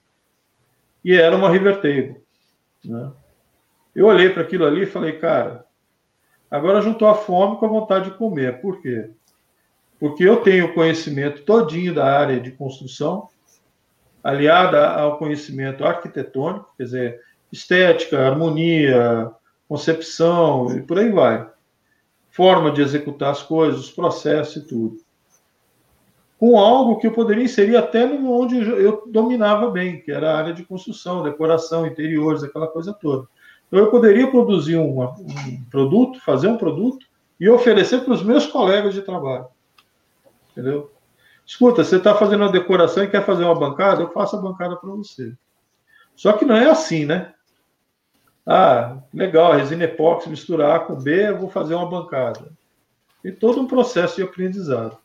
E 1.04 1.14
era 1.14 1.36
uma 1.36 1.50
River 1.50 1.75
Table. 1.75 2.18
Né? 2.84 3.12
Eu 3.96 4.08
olhei 4.08 4.30
para 4.30 4.44
aquilo 4.44 4.66
ali 4.66 4.84
e 4.84 4.88
falei, 4.88 5.14
cara, 5.14 5.65
agora 6.50 6.82
juntou 6.82 7.08
a 7.08 7.16
fome 7.16 7.58
com 7.58 7.66
a 7.66 7.70
vontade 7.70 8.12
de 8.12 8.18
comer. 8.18 8.62
Por 8.62 8.82
quê? 8.82 9.10
Porque 10.00 10.24
eu 10.24 10.38
tenho 10.38 10.74
conhecimento 10.74 11.44
todinho 11.44 11.94
da 11.94 12.06
área 12.06 12.40
de 12.40 12.52
construção, 12.52 13.30
aliada 14.24 14.90
ao 14.90 15.18
conhecimento 15.18 15.86
arquitetônico, 15.86 16.74
quer 16.78 16.84
dizer, 16.84 17.22
estética, 17.52 18.20
harmonia, 18.20 19.32
concepção 19.68 20.75
e 20.75 20.82
por 20.82 21.00
aí 21.00 21.12
vai. 21.12 21.48
Forma 22.30 22.72
de 22.72 22.82
executar 22.82 23.32
as 23.32 23.42
coisas, 23.42 23.80
os 23.80 23.92
processos 23.92 24.58
e 24.58 24.68
tudo. 24.68 24.98
Com 26.38 26.60
algo 26.60 26.98
que 26.98 27.08
eu 27.08 27.14
poderia 27.14 27.46
inserir 27.46 27.78
até 27.78 28.06
no 28.06 28.32
onde 28.32 28.60
eu 28.60 29.04
dominava 29.08 29.72
bem, 29.72 30.02
que 30.02 30.12
era 30.12 30.32
a 30.32 30.38
área 30.38 30.54
de 30.54 30.66
construção, 30.66 31.24
decoração, 31.24 31.88
interiores, 31.88 32.44
aquela 32.44 32.68
coisa 32.68 32.94
toda. 32.94 33.28
Então 33.68 33.80
eu 33.80 33.92
poderia 33.92 34.30
produzir 34.30 34.78
um 34.78 34.96
produto, 35.70 36.20
fazer 36.22 36.48
um 36.48 36.58
produto 36.58 37.06
e 37.40 37.50
oferecer 37.50 38.04
para 38.04 38.14
os 38.14 38.24
meus 38.24 38.46
colegas 38.46 38.94
de 38.94 39.02
trabalho. 39.02 39.48
Entendeu? 40.52 40.92
Escuta, 41.46 41.84
você 41.84 41.98
está 41.98 42.16
fazendo 42.16 42.42
uma 42.42 42.52
decoração 42.52 43.04
e 43.04 43.10
quer 43.10 43.26
fazer 43.26 43.44
uma 43.44 43.56
bancada? 43.56 44.02
Eu 44.02 44.12
faço 44.12 44.36
a 44.36 44.42
bancada 44.42 44.76
para 44.76 44.90
você. 44.90 45.34
Só 46.16 46.34
que 46.34 46.46
não 46.46 46.56
é 46.56 46.70
assim, 46.70 47.06
né? 47.06 47.34
Ah, 48.46 48.98
legal, 49.14 49.54
resina 49.54 49.86
epóxi 49.86 50.30
misturar 50.30 50.76
A 50.76 50.80
com 50.80 50.96
B, 50.96 51.30
eu 51.30 51.38
vou 51.38 51.50
fazer 51.50 51.76
uma 51.76 51.90
bancada. 51.90 52.52
E 53.24 53.32
todo 53.32 53.60
um 53.60 53.68
processo 53.68 54.18
de 54.18 54.24
aprendizado. 54.24 54.98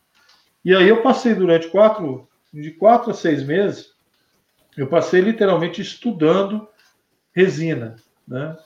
E 0.65 0.75
aí 0.75 0.89
eu 0.89 1.03
passei 1.03 1.35
durante 1.35 1.69
quatro, 1.69 2.29
de 2.53 2.71
quatro 2.73 3.11
a 3.11 3.15
seis 3.15 3.43
meses, 3.43 3.95
eu 4.77 4.87
passei 4.87 5.21
literalmente 5.21 5.81
estudando 5.81 6.69
resina, 7.33 7.97
né? 8.31 8.57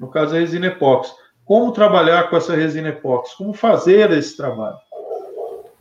No 0.00 0.08
caso, 0.08 0.34
a 0.34 0.38
resina 0.38 0.66
epóxi. 0.66 1.12
Como 1.44 1.72
trabalhar 1.72 2.30
com 2.30 2.36
essa 2.36 2.56
resina 2.56 2.88
epóxi? 2.88 3.36
Como 3.36 3.52
fazer 3.52 4.10
esse 4.12 4.36
trabalho? 4.36 4.78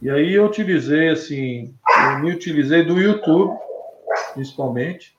E 0.01 0.09
aí 0.09 0.33
eu 0.33 0.45
utilizei, 0.45 1.09
assim, 1.09 1.73
eu 2.13 2.19
me 2.19 2.31
utilizei 2.31 2.83
do 2.83 2.99
YouTube, 2.99 3.57
principalmente. 4.33 5.15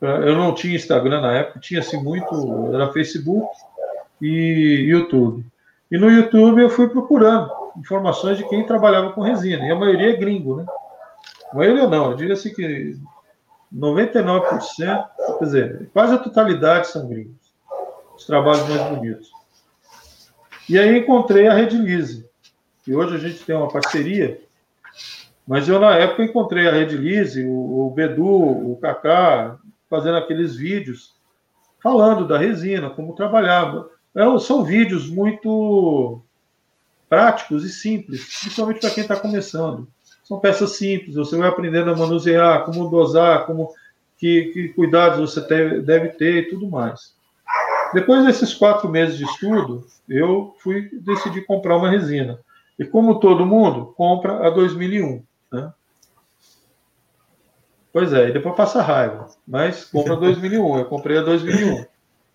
Eu 0.00 0.36
não 0.36 0.54
tinha 0.54 0.74
Instagram 0.74 1.20
na 1.20 1.32
época, 1.32 1.60
tinha 1.60 1.80
assim 1.80 2.02
muito, 2.02 2.74
era 2.74 2.92
Facebook 2.92 3.46
e 4.20 4.86
YouTube. 4.88 5.44
E 5.90 5.98
no 5.98 6.10
YouTube 6.10 6.62
eu 6.62 6.70
fui 6.70 6.88
procurando 6.88 7.50
informações 7.76 8.38
de 8.38 8.48
quem 8.48 8.66
trabalhava 8.66 9.12
com 9.12 9.20
resina, 9.20 9.64
e 9.64 9.70
a 9.70 9.76
maioria 9.76 10.10
é 10.10 10.16
gringo, 10.16 10.56
né? 10.56 10.66
A 11.52 11.56
maioria 11.56 11.86
não, 11.86 12.10
eu 12.10 12.16
diria 12.16 12.34
assim 12.34 12.52
que 12.52 12.96
99%, 13.74 15.08
quer 15.38 15.44
dizer, 15.44 15.90
quase 15.92 16.14
a 16.14 16.18
totalidade 16.18 16.88
são 16.88 17.08
gringos. 17.08 17.52
Os 18.14 18.26
trabalhos 18.26 18.68
mais 18.68 18.82
bonitos. 18.82 19.30
E 20.68 20.78
aí 20.78 20.98
encontrei 20.98 21.48
a 21.48 21.54
Redilize. 21.54 22.28
E 22.86 22.94
hoje 22.94 23.16
a 23.16 23.18
gente 23.18 23.44
tem 23.44 23.54
uma 23.54 23.68
parceria, 23.68 24.40
mas 25.46 25.68
eu 25.68 25.80
na 25.80 25.96
época 25.96 26.24
encontrei 26.24 26.68
a 26.68 26.72
Redilize, 26.72 27.44
o, 27.44 27.86
o 27.86 27.90
Bedu, 27.90 28.26
o 28.26 28.78
Kaká, 28.80 29.58
fazendo 29.88 30.16
aqueles 30.16 30.56
vídeos 30.56 31.14
falando 31.82 32.26
da 32.26 32.38
resina, 32.38 32.88
como 32.90 33.14
trabalhava. 33.14 33.90
É, 34.14 34.38
são 34.38 34.64
vídeos 34.64 35.10
muito 35.10 36.22
práticos 37.08 37.64
e 37.64 37.70
simples, 37.70 38.24
principalmente 38.40 38.80
para 38.80 38.90
quem 38.90 39.02
está 39.02 39.16
começando. 39.16 39.88
São 40.32 40.40
peças 40.40 40.76
simples, 40.78 41.14
você 41.14 41.36
vai 41.36 41.46
aprendendo 41.46 41.90
a 41.90 41.96
manusear, 41.96 42.64
como 42.64 42.88
dosar, 42.88 43.44
como 43.44 43.70
que, 44.16 44.44
que 44.46 44.68
cuidados 44.70 45.20
você 45.20 45.42
deve 45.82 46.08
ter 46.08 46.36
e 46.38 46.48
tudo 46.48 46.70
mais. 46.70 47.14
Depois 47.92 48.24
desses 48.24 48.54
quatro 48.54 48.88
meses 48.88 49.18
de 49.18 49.24
estudo, 49.24 49.86
eu 50.08 50.56
fui 50.60 50.88
decidir 51.02 51.44
comprar 51.44 51.76
uma 51.76 51.90
resina. 51.90 52.40
E 52.78 52.84
como 52.86 53.20
todo 53.20 53.44
mundo, 53.44 53.92
compra 53.94 54.46
a 54.46 54.48
2001. 54.48 55.22
Né? 55.52 55.70
Pois 57.92 58.14
é, 58.14 58.30
e 58.30 58.32
depois 58.32 58.56
passa 58.56 58.80
raiva. 58.80 59.28
Mas 59.46 59.84
compra 59.84 60.14
a 60.16 60.18
2001. 60.18 60.78
Eu 60.78 60.84
comprei 60.86 61.18
a 61.18 61.22
2001. 61.22 61.84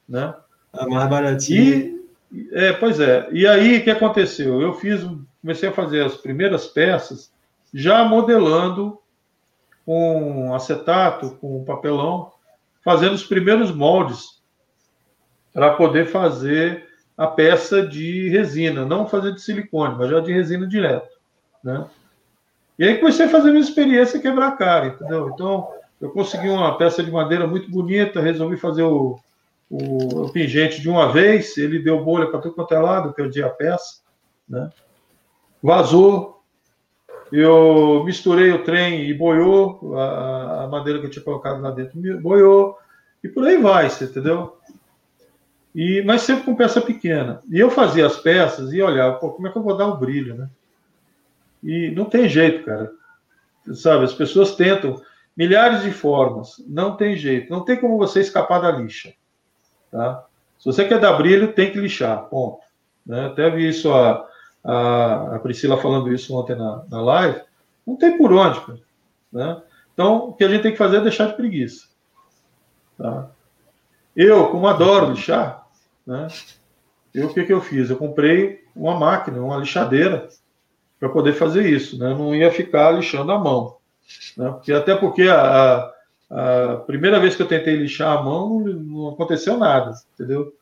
Né? 0.08 0.36
A 0.72 0.88
mais 0.88 1.10
baratinha. 1.10 1.98
E, 2.32 2.50
é, 2.52 2.74
pois 2.74 3.00
é. 3.00 3.28
E 3.32 3.48
aí, 3.48 3.80
o 3.80 3.84
que 3.84 3.90
aconteceu? 3.90 4.62
Eu 4.62 4.76
fiz, 4.76 5.04
comecei 5.42 5.70
a 5.70 5.74
fazer 5.74 6.06
as 6.06 6.16
primeiras 6.16 6.68
peças 6.68 7.36
já 7.74 8.04
modelando 8.04 9.00
com 9.86 10.54
acetato, 10.54 11.38
com 11.40 11.64
papelão, 11.64 12.32
fazendo 12.84 13.14
os 13.14 13.24
primeiros 13.24 13.72
moldes 13.72 14.42
para 15.54 15.74
poder 15.74 16.06
fazer 16.08 16.88
a 17.18 17.26
peça 17.26 17.86
de 17.86 18.30
resina, 18.30 18.86
não 18.86 19.08
fazer 19.08 19.34
de 19.34 19.42
silicone, 19.42 19.96
mas 19.98 20.10
já 20.10 20.20
de 20.20 20.32
resina 20.32 20.68
direto, 20.68 21.10
né? 21.64 21.86
E 22.78 22.84
aí 22.84 22.98
comecei 23.00 23.26
a 23.26 23.30
fazer 23.30 23.50
minha 23.50 23.64
experiência 23.64 24.20
quebrar 24.20 24.56
cara, 24.56 24.88
entendeu? 24.88 25.32
Então, 25.34 25.68
eu 26.00 26.12
consegui 26.12 26.48
uma 26.48 26.78
peça 26.78 27.04
de 27.04 27.10
madeira 27.10 27.48
muito 27.48 27.72
bonita, 27.72 28.22
resolvi 28.22 28.56
fazer 28.56 28.84
o, 28.84 29.18
o, 29.68 30.26
o 30.26 30.32
pingente 30.32 30.80
de 30.80 30.88
uma 30.88 31.12
vez, 31.12 31.58
ele 31.58 31.80
deu 31.80 32.04
bolha 32.04 32.28
para 32.28 32.40
tudo 32.40 32.54
quanto 32.54 32.76
é 32.76 32.80
lado, 32.80 33.14
perdi 33.14 33.42
a 33.42 33.50
peça, 33.50 34.02
né? 34.48 34.70
Vazou, 35.62 36.37
eu 37.32 38.04
misturei 38.06 38.52
o 38.52 38.64
trem 38.64 39.10
e 39.10 39.14
boiou, 39.14 39.96
a, 39.98 40.64
a 40.64 40.68
madeira 40.68 41.00
que 41.00 41.08
eu 41.08 41.10
tinha 41.10 41.24
colocado 41.24 41.62
lá 41.62 41.72
dentro 41.72 42.00
boiou, 42.22 42.78
e 43.24 43.28
por 43.28 43.46
aí 43.46 43.58
vai, 43.58 43.90
você 43.90 44.06
entendeu? 44.06 44.58
E, 45.76 46.02
mas 46.06 46.22
sempre 46.22 46.46
com 46.46 46.56
peça 46.56 46.82
pequena. 46.82 47.42
E 47.52 47.60
eu 47.60 47.70
fazia 47.70 48.06
as 48.06 48.18
peças 48.18 48.74
e 48.74 48.82
olhava, 48.82 49.18
pô, 49.18 49.32
como 49.32 49.48
é 49.48 49.52
que 49.52 49.58
eu 49.58 49.64
vou 49.64 49.78
dar 49.78 49.88
um 49.88 49.98
brilho, 49.98 50.36
né? 50.36 50.50
E 51.64 51.92
não 51.92 52.06
tem 52.06 52.28
jeito, 52.30 52.66
cara. 52.66 52.92
Sabe, 53.74 54.06
as 54.06 54.14
pessoas 54.14 54.56
tentam 54.56 55.02
milhares 55.36 55.84
de 55.84 55.92
formas, 55.92 56.64
não 56.68 56.96
tem 56.96 57.16
jeito, 57.16 57.52
não 57.52 57.64
tem 57.64 57.80
como 57.80 57.98
você 57.98 58.22
escapar 58.22 58.60
da 58.60 58.72
lixa, 58.72 59.14
tá? 59.92 60.26
Se 60.58 60.66
você 60.66 60.88
quer 60.88 61.00
dar 61.00 61.14
brilho, 61.14 61.54
tem 61.54 61.72
que 61.72 61.80
lixar, 61.80 62.24
ponto. 62.30 62.62
Né? 63.06 63.28
Até 63.28 63.50
vi 63.50 63.70
isso 63.70 63.94
a, 63.94 64.28
a, 64.68 65.36
a 65.36 65.40
Priscila 65.40 65.78
falando 65.78 66.14
isso 66.14 66.36
ontem 66.36 66.56
na, 66.56 66.84
na 66.90 67.02
live. 67.02 67.42
Não 67.86 67.96
tem 67.96 68.18
por 68.18 68.34
onde, 68.34 68.60
cara. 68.60 68.80
Né? 69.32 69.62
Então, 69.94 70.30
o 70.30 70.34
que 70.34 70.44
a 70.44 70.50
gente 70.50 70.62
tem 70.62 70.74
que 70.74 70.78
fazer 70.78 70.98
é 70.98 71.02
deixar 71.02 71.28
de 71.28 71.36
preguiça. 71.36 71.88
Tá? 72.98 73.30
Eu, 74.14 74.48
como 74.48 74.68
adoro 74.68 75.12
lixar, 75.12 75.66
né? 76.06 76.28
Eu, 77.14 77.28
o 77.28 77.34
que, 77.34 77.46
que 77.46 77.54
eu 77.54 77.62
fiz? 77.62 77.90
Eu 77.90 77.96
comprei 77.96 78.66
uma 78.76 79.00
máquina, 79.00 79.40
uma 79.42 79.58
lixadeira, 79.58 80.28
para 81.00 81.10
poder 81.10 81.34
fazer 81.34 81.68
isso. 81.68 81.98
Né? 81.98 82.12
Eu 82.12 82.18
não 82.18 82.36
ia 82.36 82.52
ficar 82.52 82.92
lixando 82.92 83.32
a 83.32 83.40
mão. 83.40 83.78
Né? 84.36 84.50
Porque, 84.50 84.74
até 84.74 84.96
porque 84.96 85.24
a, 85.24 85.92
a, 86.30 86.76
primeira 86.86 87.20
vez 87.20 87.36
que 87.36 87.42
eu 87.42 87.48
tentei 87.48 87.76
lixar 87.76 88.18
a 88.18 88.22
mão, 88.22 88.60
não, 88.60 88.74
não, 88.74 89.10
aconteceu 89.10 89.58
nada, 89.58 89.94
entendeu? 90.14 90.54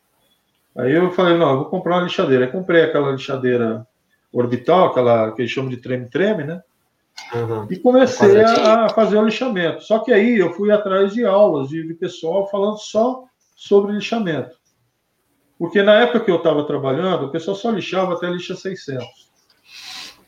Aí 0.78 0.94
eu 0.94 1.12
falei, 1.12 1.38
não, 1.38 1.52
eu 1.52 1.58
vou 1.58 1.66
comprar 1.66 1.96
uma 1.96 2.04
lixadeira. 2.04 2.46
Aí 2.46 2.52
comprei 2.52 2.84
aquela 2.84 3.12
lixadeira 3.12 3.86
orbital, 4.40 4.88
aquela 4.88 5.32
que 5.32 5.42
eles 5.42 5.52
chamam 5.52 5.70
de 5.70 5.78
treme-treme, 5.78 6.44
né? 6.44 6.62
Uhum. 7.34 7.68
E 7.70 7.78
comecei 7.78 8.42
a, 8.42 8.86
a, 8.86 8.90
fazer 8.90 9.18
o 9.18 9.24
lixamento. 9.24 9.82
Só 9.82 10.00
que 10.00 10.12
aí 10.12 10.38
eu 10.38 10.54
fui 10.54 10.72
atrás 10.72 11.14
de 11.14 11.26
aulas 11.26 11.70
de, 11.70 11.88
de 11.88 11.94
pessoal 11.94 12.50
falando 12.50 12.78
só 12.78 13.24
sobre 13.56 13.94
lixamento. 13.94 14.56
Porque 15.58 15.82
na 15.82 16.02
época 16.02 16.20
que 16.20 16.32
eu 16.32 16.36
estava 16.36 16.68
trabalhando, 16.68 17.26
o 17.26 17.32
pessoal 17.32 17.56
só 17.56 17.72
lixava 17.72 18.14
até 18.14 18.28
lixa 18.28 18.56
600. 18.56 19.06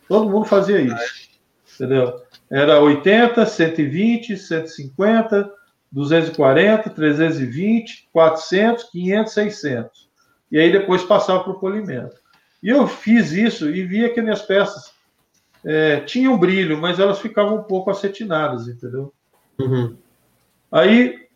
Todo 0.08 0.30
mundo 0.30 0.46
fazia 0.46 0.80
isso. 0.80 1.28
Entendeu? 1.76 2.22
Era 2.50 2.80
80, 2.80 3.46
120, 3.46 4.38
150, 4.38 5.52
240, 5.92 6.90
320, 6.92 8.10
400, 8.14 8.84
500, 8.86 9.34
600. 9.34 10.10
E 10.50 10.58
aí 10.58 10.72
depois 10.72 11.04
passava 11.04 11.44
para 11.44 11.52
o 11.52 11.60
polimento. 11.60 12.16
E 12.68 12.70
eu 12.70 12.86
fiz 12.86 13.32
isso 13.32 13.70
e 13.70 13.86
via 13.86 14.14
que 14.14 14.22
minhas 14.22 14.42
peças 14.42 14.92
é, 15.64 16.02
tinham 16.02 16.38
brilho, 16.38 16.78
mas 16.78 17.00
elas 17.00 17.20
ficavam 17.20 17.60
um 17.60 17.64
pouco 17.64 17.90
acetinadas, 17.90 18.68
entendeu? 18.68 19.14
Uhum. 19.58 19.96
Aí 20.70 21.28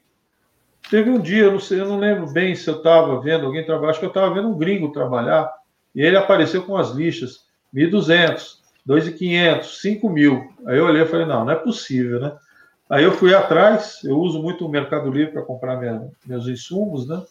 Teve 0.91 1.09
um 1.09 1.19
dia, 1.19 1.43
eu 1.43 1.53
não, 1.53 1.59
sei, 1.59 1.79
eu 1.79 1.87
não 1.87 1.97
lembro 1.97 2.29
bem 2.33 2.53
se 2.53 2.69
eu 2.69 2.75
estava 2.75 3.21
vendo 3.21 3.45
alguém 3.45 3.65
trabalhar, 3.65 3.91
acho 3.91 3.99
que 3.99 4.05
eu 4.05 4.09
estava 4.09 4.33
vendo 4.33 4.49
um 4.49 4.57
gringo 4.57 4.91
trabalhar, 4.91 5.49
e 5.95 6.01
ele 6.01 6.17
apareceu 6.17 6.63
com 6.63 6.75
as 6.75 6.91
lixas, 6.91 7.45
1.200, 7.73 8.57
2.500, 8.85 9.61
5.000. 9.61 10.49
Aí 10.65 10.77
eu 10.77 10.85
olhei 10.85 11.03
e 11.03 11.05
falei, 11.05 11.25
não, 11.25 11.45
não 11.45 11.53
é 11.53 11.55
possível, 11.55 12.19
né? 12.19 12.35
Aí 12.89 13.05
eu 13.05 13.13
fui 13.13 13.33
atrás, 13.33 14.01
eu 14.03 14.19
uso 14.19 14.41
muito 14.41 14.65
o 14.65 14.69
Mercado 14.69 15.09
Livre 15.09 15.31
para 15.31 15.43
comprar 15.43 15.77
minha, 15.77 16.09
meus 16.25 16.45
insumos, 16.45 17.07
né? 17.07 17.23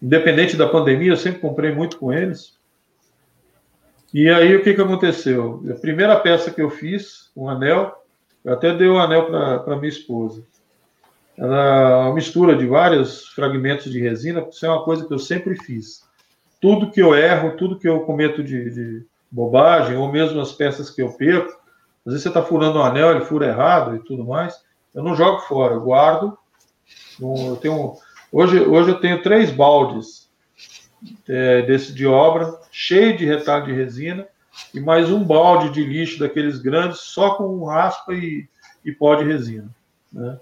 Independente 0.00 0.56
da 0.56 0.66
pandemia, 0.66 1.12
eu 1.12 1.18
sempre 1.18 1.40
comprei 1.40 1.74
muito 1.74 1.98
com 1.98 2.10
eles. 2.10 2.58
E 4.12 4.28
aí 4.28 4.54
o 4.54 4.62
que, 4.62 4.74
que 4.74 4.80
aconteceu? 4.80 5.62
A 5.70 5.74
primeira 5.74 6.20
peça 6.20 6.50
que 6.50 6.60
eu 6.60 6.68
fiz, 6.68 7.30
um 7.34 7.48
anel, 7.48 8.04
eu 8.44 8.52
até 8.52 8.74
dei 8.74 8.88
o 8.88 8.94
um 8.94 8.98
anel 8.98 9.26
para 9.26 9.76
minha 9.76 9.88
esposa. 9.88 10.42
Ela 11.36 11.56
é 11.56 11.96
uma 11.96 12.14
mistura 12.14 12.54
de 12.54 12.66
vários 12.66 13.28
fragmentos 13.28 13.90
de 13.90 13.98
resina, 13.98 14.46
isso 14.50 14.66
é 14.66 14.68
uma 14.68 14.84
coisa 14.84 15.06
que 15.06 15.14
eu 15.14 15.18
sempre 15.18 15.56
fiz. 15.56 16.06
Tudo 16.60 16.90
que 16.90 17.00
eu 17.00 17.14
erro, 17.14 17.56
tudo 17.56 17.78
que 17.78 17.88
eu 17.88 18.00
cometo 18.00 18.44
de, 18.44 18.70
de 18.70 19.06
bobagem, 19.30 19.96
ou 19.96 20.12
mesmo 20.12 20.40
as 20.40 20.52
peças 20.52 20.90
que 20.90 21.00
eu 21.00 21.10
perco, 21.12 21.58
às 22.04 22.12
vezes 22.12 22.22
você 22.22 22.28
está 22.28 22.42
furando 22.42 22.78
um 22.78 22.82
anel, 22.82 23.12
ele 23.12 23.24
fura 23.24 23.46
errado 23.46 23.96
e 23.96 24.00
tudo 24.00 24.24
mais, 24.24 24.62
eu 24.94 25.02
não 25.02 25.14
jogo 25.14 25.40
fora, 25.40 25.74
eu 25.74 25.80
guardo. 25.80 26.36
Eu 27.18 27.56
tenho, 27.56 27.94
hoje, 28.30 28.60
hoje 28.60 28.90
eu 28.90 29.00
tenho 29.00 29.22
três 29.22 29.50
baldes 29.50 30.30
é, 31.28 31.62
desse 31.62 31.92
de 31.92 32.06
obra, 32.06 32.58
cheio 32.70 33.16
de 33.16 33.24
retalho 33.24 33.66
de 33.66 33.72
resina, 33.72 34.26
e 34.72 34.80
mais 34.80 35.10
um 35.10 35.24
balde 35.24 35.70
de 35.70 35.84
lixo 35.84 36.18
daqueles 36.18 36.58
grandes, 36.58 37.00
só 37.00 37.34
com 37.34 37.64
raspa 37.64 38.12
e, 38.12 38.46
e 38.84 38.92
pó 38.92 39.14
de 39.14 39.24
resina. 39.24 39.68
Né? 40.12 40.38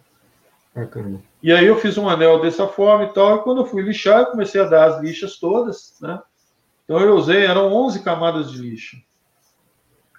Bacana. 0.74 1.20
E 1.42 1.52
aí 1.52 1.66
eu 1.66 1.76
fiz 1.76 1.96
um 1.96 2.08
anel 2.08 2.40
dessa 2.40 2.66
forma 2.66 3.04
e 3.04 3.12
tal, 3.12 3.36
e 3.36 3.42
quando 3.42 3.62
eu 3.62 3.66
fui 3.66 3.82
lixar, 3.82 4.20
eu 4.20 4.26
comecei 4.26 4.60
a 4.60 4.64
dar 4.64 4.88
as 4.88 5.00
lixas 5.00 5.38
todas, 5.38 5.96
né? 6.00 6.20
Então 6.84 6.98
eu 7.00 7.14
usei, 7.14 7.44
eram 7.44 7.72
11 7.72 8.02
camadas 8.02 8.50
de 8.50 8.58
lixo. 8.58 8.96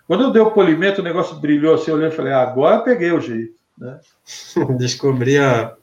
Quando 0.08 0.24
eu 0.24 0.32
dei 0.32 0.42
o 0.42 0.52
polimento, 0.52 1.02
o 1.02 1.04
negócio 1.04 1.36
brilhou 1.38 1.76
assim, 1.76 1.92
eu 1.92 1.98
olhei 1.98 2.10
e 2.10 2.12
falei, 2.12 2.34
ah, 2.34 2.42
agora 2.42 2.82
peguei 2.82 3.12
o 3.12 3.22
jeito, 3.22 3.56
né? 3.78 4.00
Descobri 4.78 5.38
a... 5.38 5.76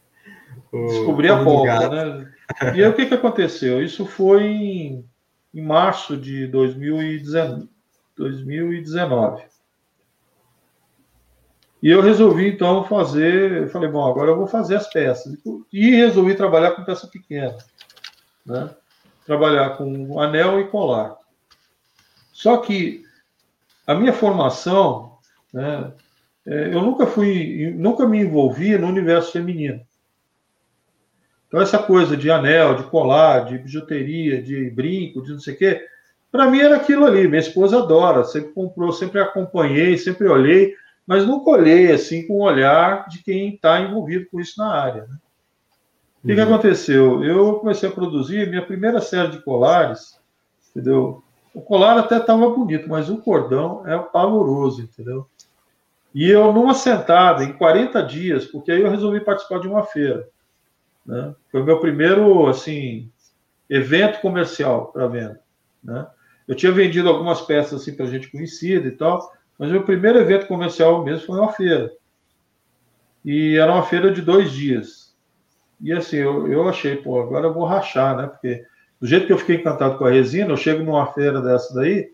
O... 0.72 0.86
Descobri 0.86 1.28
a 1.28 1.42
pólvora, 1.42 1.88
né? 1.88 2.32
E 2.74 2.82
aí 2.82 2.88
o 2.88 2.94
que, 2.94 3.06
que 3.06 3.14
aconteceu? 3.14 3.82
Isso 3.82 4.06
foi 4.06 4.44
em, 4.44 5.04
em 5.54 5.62
março 5.62 6.16
de 6.16 6.46
2019. 6.46 7.68
2019. 8.16 9.44
E 11.80 11.88
eu 11.88 12.00
resolvi, 12.00 12.48
então, 12.48 12.84
fazer. 12.84 13.62
Eu 13.62 13.68
falei, 13.68 13.88
bom, 13.88 14.04
agora 14.04 14.30
eu 14.30 14.36
vou 14.36 14.48
fazer 14.48 14.76
as 14.76 14.88
peças. 14.88 15.36
E 15.72 15.90
resolvi 15.90 16.34
trabalhar 16.34 16.72
com 16.72 16.84
peça 16.84 17.06
pequena. 17.06 17.56
Né? 18.44 18.68
Trabalhar 19.24 19.76
com 19.76 20.20
anel 20.20 20.60
e 20.60 20.68
colar. 20.68 21.16
Só 22.32 22.56
que 22.58 23.04
a 23.86 23.94
minha 23.94 24.12
formação, 24.12 25.18
né, 25.52 25.92
é, 26.46 26.74
eu 26.74 26.82
nunca 26.82 27.06
fui, 27.06 27.72
nunca 27.76 28.06
me 28.06 28.20
envolvi 28.20 28.76
no 28.76 28.88
universo 28.88 29.32
feminino. 29.32 29.80
Então, 31.48 31.60
essa 31.60 31.78
coisa 31.78 32.16
de 32.16 32.30
anel, 32.30 32.76
de 32.76 32.84
colar, 32.84 33.46
de 33.46 33.58
bijuteria, 33.58 34.40
de 34.40 34.70
brinco, 34.70 35.22
de 35.22 35.32
não 35.32 35.40
sei 35.40 35.54
o 35.54 35.58
quê, 35.58 35.86
para 36.30 36.46
mim 36.46 36.60
era 36.60 36.76
aquilo 36.76 37.04
ali. 37.04 37.26
Minha 37.26 37.40
esposa 37.40 37.78
adora, 37.78 38.22
sempre 38.24 38.52
comprou, 38.52 38.92
sempre 38.92 39.20
acompanhei, 39.20 39.96
sempre 39.96 40.28
olhei 40.28 40.74
mas 41.08 41.26
nunca 41.26 41.48
olhei 41.48 41.90
assim 41.90 42.26
com 42.26 42.34
o 42.34 42.42
olhar 42.42 43.08
de 43.08 43.22
quem 43.22 43.54
está 43.54 43.80
envolvido 43.80 44.26
com 44.30 44.38
isso 44.38 44.60
na 44.60 44.70
área. 44.70 45.06
Né? 45.06 45.16
O 46.22 46.26
que, 46.26 46.34
que 46.34 46.40
uhum. 46.42 46.46
aconteceu? 46.46 47.24
Eu 47.24 47.54
comecei 47.54 47.88
a 47.88 47.92
produzir 47.92 48.46
minha 48.50 48.60
primeira 48.60 49.00
série 49.00 49.30
de 49.30 49.42
colares, 49.42 50.20
entendeu? 50.70 51.22
O 51.54 51.62
colar 51.62 51.96
até 51.96 52.18
estava 52.18 52.50
bonito, 52.50 52.90
mas 52.90 53.08
o 53.08 53.16
cordão 53.16 53.88
é 53.88 53.98
pavoroso, 53.98 54.82
entendeu? 54.82 55.26
E 56.14 56.28
eu, 56.28 56.52
numa 56.52 56.74
sentada, 56.74 57.42
em 57.42 57.54
40 57.54 58.02
dias, 58.02 58.44
porque 58.44 58.70
aí 58.70 58.82
eu 58.82 58.90
resolvi 58.90 59.20
participar 59.20 59.60
de 59.60 59.68
uma 59.68 59.84
feira. 59.84 60.28
Né? 61.08 61.34
Foi 61.50 61.62
o 61.62 61.64
meu 61.64 61.80
primeiro, 61.80 62.46
assim, 62.46 63.10
evento 63.68 64.20
comercial 64.20 64.92
para 64.92 65.08
venda. 65.08 65.40
Né? 65.82 66.06
Eu 66.46 66.54
tinha 66.54 66.70
vendido 66.70 67.08
algumas 67.08 67.40
peças 67.40 67.80
assim, 67.80 67.96
para 67.96 68.06
gente 68.06 68.30
conhecida 68.30 68.86
e 68.86 68.90
tal, 68.90 69.32
mas 69.58 69.72
o 69.72 69.80
primeiro 69.80 70.18
evento 70.18 70.46
comercial 70.46 71.02
mesmo 71.02 71.26
foi 71.26 71.38
uma 71.38 71.52
feira. 71.52 71.90
E 73.24 73.56
era 73.56 73.72
uma 73.72 73.82
feira 73.82 74.12
de 74.12 74.20
dois 74.20 74.52
dias. 74.52 75.16
E 75.80 75.92
assim, 75.92 76.16
eu, 76.16 76.46
eu 76.52 76.68
achei, 76.68 76.96
pô, 76.96 77.20
agora 77.20 77.46
eu 77.46 77.54
vou 77.54 77.64
rachar, 77.64 78.16
né? 78.16 78.26
Porque 78.26 78.64
do 79.00 79.06
jeito 79.06 79.26
que 79.26 79.32
eu 79.32 79.38
fiquei 79.38 79.56
encantado 79.56 79.96
com 79.96 80.04
a 80.04 80.10
resina, 80.10 80.50
eu 80.50 80.56
chego 80.56 80.82
numa 80.82 81.12
feira 81.12 81.40
dessa 81.40 81.74
daí, 81.74 82.10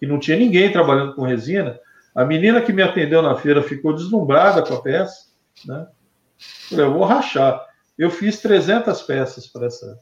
que 0.00 0.06
não 0.06 0.18
tinha 0.18 0.38
ninguém 0.38 0.72
trabalhando 0.72 1.14
com 1.14 1.22
resina. 1.22 1.78
A 2.14 2.24
menina 2.24 2.62
que 2.62 2.72
me 2.72 2.82
atendeu 2.82 3.20
na 3.20 3.36
feira 3.36 3.62
ficou 3.62 3.94
deslumbrada 3.94 4.62
com 4.62 4.74
a 4.74 4.80
peça, 4.80 5.28
né? 5.66 5.86
Eu, 5.90 6.68
falei, 6.68 6.86
eu 6.86 6.92
vou 6.92 7.04
rachar. 7.04 7.67
Eu 7.98 8.10
fiz 8.10 8.40
300 8.40 9.02
peças 9.02 9.46
para 9.46 9.66
essa, 9.66 9.98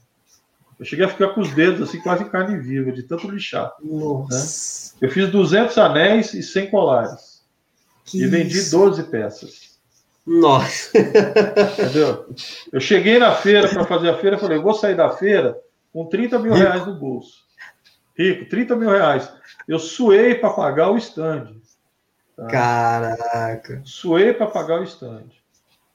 eu 0.78 0.84
cheguei 0.84 1.04
a 1.04 1.08
ficar 1.08 1.28
com 1.28 1.40
os 1.40 1.52
dedos 1.54 1.88
assim, 1.88 2.00
quase 2.00 2.26
carne 2.26 2.58
viva, 2.58 2.92
de 2.92 3.02
tanto 3.02 3.30
lixar. 3.30 3.72
Né? 3.80 5.06
Eu 5.06 5.10
fiz 5.10 5.30
200 5.30 5.76
anéis 5.78 6.34
e 6.34 6.42
100 6.42 6.70
colares. 6.70 7.42
Que 8.04 8.22
e 8.22 8.26
vendi 8.26 8.58
isso? 8.58 8.76
12 8.76 9.04
peças. 9.04 9.76
Nossa! 10.26 10.90
Entendeu? 10.98 12.34
Eu 12.72 12.80
cheguei 12.80 13.18
na 13.18 13.34
feira 13.34 13.68
para 13.68 13.84
fazer 13.84 14.10
a 14.10 14.18
feira, 14.18 14.38
falei, 14.38 14.58
eu 14.58 14.62
vou 14.62 14.74
sair 14.74 14.94
da 14.94 15.10
feira 15.10 15.58
com 15.92 16.04
30 16.06 16.38
mil 16.38 16.52
reais 16.52 16.86
no 16.86 16.94
bolso. 16.94 17.46
Rico, 18.16 18.48
30 18.48 18.76
mil 18.76 18.90
reais. 18.90 19.32
Eu 19.66 19.78
suei 19.78 20.34
para 20.34 20.50
pagar 20.50 20.90
o 20.90 20.98
stand. 20.98 21.56
Tá? 22.36 22.46
Caraca! 22.46 23.80
Suei 23.84 24.34
para 24.34 24.46
pagar 24.46 24.80
o 24.80 24.84
stand. 24.84 25.28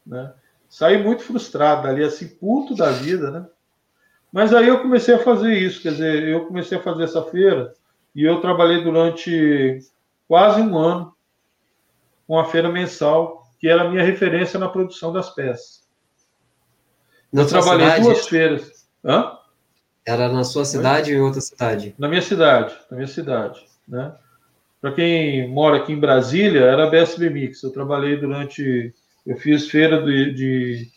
Né? 0.06 0.34
Saí 0.72 1.04
muito 1.04 1.24
frustrado 1.24 1.86
ali, 1.86 2.02
assim, 2.02 2.30
puto 2.30 2.74
da 2.74 2.92
vida, 2.92 3.30
né? 3.30 3.46
Mas 4.32 4.54
aí 4.54 4.70
eu 4.70 4.82
comecei 4.82 5.14
a 5.14 5.20
fazer 5.20 5.54
isso, 5.54 5.82
quer 5.82 5.92
dizer, 5.92 6.24
eu 6.24 6.46
comecei 6.46 6.78
a 6.78 6.82
fazer 6.82 7.04
essa 7.04 7.22
feira 7.24 7.74
e 8.16 8.24
eu 8.24 8.40
trabalhei 8.40 8.82
durante 8.82 9.80
quase 10.30 10.62
um 10.62 10.78
ano 10.78 11.14
com 12.26 12.40
a 12.40 12.46
feira 12.46 12.70
mensal, 12.70 13.46
que 13.60 13.68
era 13.68 13.82
a 13.82 13.90
minha 13.90 14.02
referência 14.02 14.58
na 14.58 14.70
produção 14.70 15.12
das 15.12 15.30
peças. 15.30 15.84
Na 17.34 17.42
eu 17.42 17.48
trabalhei 17.48 17.88
cidade? 17.88 18.04
duas 18.04 18.28
feiras. 18.30 18.88
Hã? 19.04 19.38
Era 20.06 20.30
na 20.30 20.46
sua 20.46 20.64
cidade 20.64 21.12
ou 21.12 21.18
em 21.18 21.22
outra 21.22 21.42
cidade? 21.42 21.94
Na 21.98 22.08
minha 22.08 22.22
cidade, 22.22 22.74
na 22.90 22.96
minha 22.96 23.10
cidade, 23.10 23.66
né? 23.86 24.16
Para 24.80 24.94
quem 24.94 25.50
mora 25.50 25.78
aqui 25.78 25.92
em 25.92 26.00
Brasília, 26.00 26.62
era 26.62 26.88
a 26.88 26.90
BSB 26.90 27.30
Mix. 27.30 27.62
Eu 27.62 27.72
trabalhei 27.72 28.16
durante, 28.16 28.94
eu 29.26 29.38
fiz 29.38 29.70
feira 29.70 30.02
de, 30.02 30.34
de, 30.34 30.88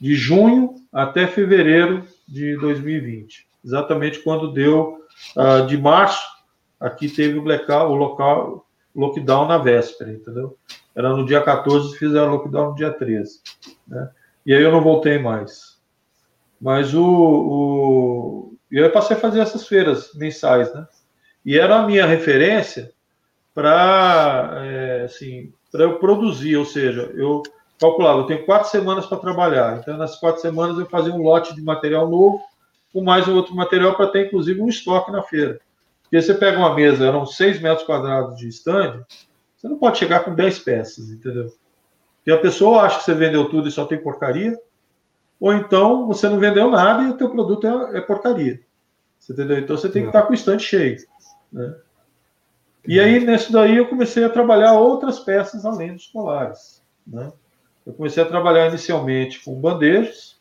de 0.00 0.14
junho 0.14 0.74
até 0.92 1.26
fevereiro 1.26 2.04
de 2.26 2.56
2020, 2.56 3.46
exatamente 3.64 4.20
quando 4.20 4.52
deu 4.52 4.98
uh, 5.36 5.66
de 5.66 5.76
março, 5.76 6.26
aqui 6.78 7.08
teve 7.08 7.38
o 7.38 7.42
blackout, 7.42 7.92
o 7.92 7.96
local 7.96 8.66
lockdown 8.94 9.46
na 9.46 9.58
véspera, 9.58 10.12
entendeu? 10.12 10.56
Era 10.94 11.10
no 11.10 11.26
dia 11.26 11.42
14, 11.42 11.98
fizeram 11.98 12.32
lockdown 12.32 12.70
no 12.70 12.76
dia 12.76 12.92
13, 12.92 13.40
né? 13.88 14.10
E 14.46 14.54
aí 14.54 14.62
eu 14.62 14.70
não 14.70 14.82
voltei 14.82 15.18
mais. 15.18 15.80
Mas 16.60 16.94
o, 16.94 17.04
o 17.04 18.56
eu 18.70 18.90
passei 18.90 19.16
a 19.16 19.20
fazer 19.20 19.40
essas 19.40 19.66
feiras 19.66 20.12
mensais, 20.14 20.72
né? 20.74 20.86
E 21.44 21.58
era 21.58 21.76
a 21.76 21.86
minha 21.86 22.06
referência 22.06 22.92
para 23.54 24.50
é, 24.64 25.02
assim, 25.04 25.52
para 25.70 25.84
eu 25.84 25.98
produzir, 25.98 26.56
ou 26.56 26.64
seja, 26.64 27.10
eu 27.14 27.42
calculava, 27.78 28.20
eu 28.20 28.26
tenho 28.26 28.44
quatro 28.44 28.68
semanas 28.68 29.06
para 29.06 29.18
trabalhar. 29.18 29.78
Então, 29.78 29.96
nas 29.96 30.18
quatro 30.18 30.40
semanas, 30.40 30.78
eu 30.78 30.86
fazia 30.86 31.12
um 31.12 31.22
lote 31.22 31.54
de 31.54 31.62
material 31.62 32.08
novo, 32.08 32.42
com 32.92 33.02
mais 33.02 33.28
um 33.28 33.34
outro 33.34 33.54
material 33.54 33.94
para 33.94 34.08
ter, 34.08 34.26
inclusive, 34.26 34.60
um 34.60 34.68
estoque 34.68 35.12
na 35.12 35.22
feira. 35.22 35.60
Porque 36.02 36.20
você 36.20 36.34
pega 36.34 36.58
uma 36.58 36.74
mesa, 36.74 37.06
eram 37.06 37.26
seis 37.26 37.60
metros 37.60 37.86
quadrados 37.86 38.36
de 38.36 38.48
stand, 38.48 39.04
você 39.56 39.68
não 39.68 39.78
pode 39.78 39.98
chegar 39.98 40.24
com 40.24 40.34
dez 40.34 40.58
peças, 40.58 41.10
entendeu? 41.10 41.52
Porque 42.16 42.30
a 42.30 42.38
pessoa 42.38 42.82
acha 42.82 42.98
que 42.98 43.04
você 43.04 43.14
vendeu 43.14 43.48
tudo 43.48 43.68
e 43.68 43.72
só 43.72 43.84
tem 43.84 43.98
porcaria, 43.98 44.58
ou 45.40 45.52
então 45.52 46.06
você 46.06 46.28
não 46.28 46.38
vendeu 46.38 46.70
nada 46.70 47.02
e 47.02 47.10
o 47.10 47.16
teu 47.16 47.30
produto 47.30 47.66
é, 47.66 47.98
é 47.98 48.00
porcaria. 48.00 48.60
Você 49.18 49.32
entendeu? 49.32 49.58
Então 49.58 49.76
você 49.76 49.88
tem 49.88 50.02
que 50.02 50.08
estar 50.08 50.22
com 50.22 50.32
o 50.32 50.34
stand 50.34 50.58
cheio. 50.58 50.98
Né? 51.52 51.74
E 52.86 53.00
aí, 53.00 53.18
nesse 53.20 53.50
daí, 53.50 53.76
eu 53.76 53.88
comecei 53.88 54.24
a 54.24 54.30
trabalhar 54.30 54.74
outras 54.74 55.18
peças 55.20 55.64
além 55.64 55.94
dos 55.94 56.06
colares. 56.06 56.82
Né? 57.06 57.32
Eu 57.86 57.94
comecei 57.94 58.22
a 58.22 58.26
trabalhar 58.26 58.68
inicialmente 58.68 59.42
com 59.42 59.60
bandejas, 59.60 60.36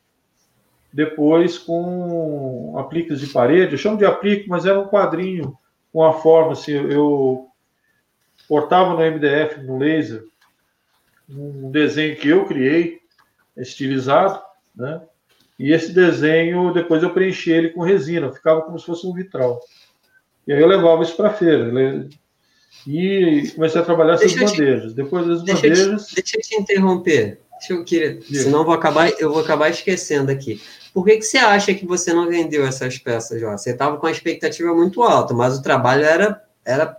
depois 0.91 1.57
com 1.57 2.75
apliques 2.77 3.19
de 3.19 3.27
parede. 3.27 3.73
Eu 3.73 3.77
chamo 3.77 3.97
de 3.97 4.05
aplique, 4.05 4.49
mas 4.49 4.65
era 4.65 4.79
um 4.79 4.87
quadrinho 4.87 5.57
com 5.91 6.03
a 6.03 6.13
forma 6.13 6.51
assim. 6.51 6.73
Eu 6.73 7.47
cortava 8.47 8.93
no 8.93 8.99
MDF, 8.99 9.61
no 9.61 9.77
laser, 9.77 10.23
um 11.29 11.71
desenho 11.71 12.15
que 12.17 12.27
eu 12.27 12.45
criei, 12.45 12.99
estilizado, 13.55 14.41
né? 14.75 15.01
E 15.57 15.71
esse 15.71 15.93
desenho, 15.93 16.73
depois 16.73 17.03
eu 17.03 17.13
preenchi 17.13 17.51
ele 17.51 17.69
com 17.69 17.81
resina, 17.81 18.31
ficava 18.31 18.63
como 18.63 18.77
se 18.77 18.85
fosse 18.85 19.07
um 19.07 19.13
vitral. 19.13 19.61
E 20.47 20.51
aí 20.51 20.59
eu 20.59 20.67
levava 20.67 21.03
isso 21.03 21.15
para 21.15 21.29
a 21.29 21.33
feira. 21.33 21.71
E 22.87 23.51
comecei 23.55 23.81
a 23.81 23.83
trabalhar 23.83 24.13
essas 24.13 24.33
bandejas. 24.33 24.91
Te, 24.91 24.95
Depois 24.95 25.27
das 25.27 25.43
deixa 25.43 25.61
bandejas. 25.61 26.07
te, 26.07 26.15
deixa 26.15 26.37
eu 26.37 26.41
te 26.41 26.55
interromper. 26.55 27.39
Deixa 27.59 27.73
eu 27.73 27.85
querer, 27.85 28.21
senão 28.23 28.59
eu 28.59 28.65
vou 28.65 28.73
acabar, 28.73 29.09
eu 29.19 29.31
vou 29.31 29.41
acabar 29.41 29.69
esquecendo 29.69 30.29
aqui. 30.29 30.61
Por 30.93 31.05
que, 31.05 31.17
que 31.17 31.23
você 31.23 31.37
acha 31.37 31.73
que 31.73 31.85
você 31.85 32.13
não 32.13 32.27
vendeu 32.27 32.65
essas 32.65 32.97
peças, 32.97 33.39
Jó? 33.39 33.51
Você 33.51 33.71
estava 33.71 33.95
com 33.97 34.05
a 34.05 34.11
expectativa 34.11 34.73
muito 34.73 35.01
alta, 35.01 35.33
mas 35.33 35.57
o 35.57 35.63
trabalho 35.63 36.03
era, 36.03 36.43
era 36.65 36.97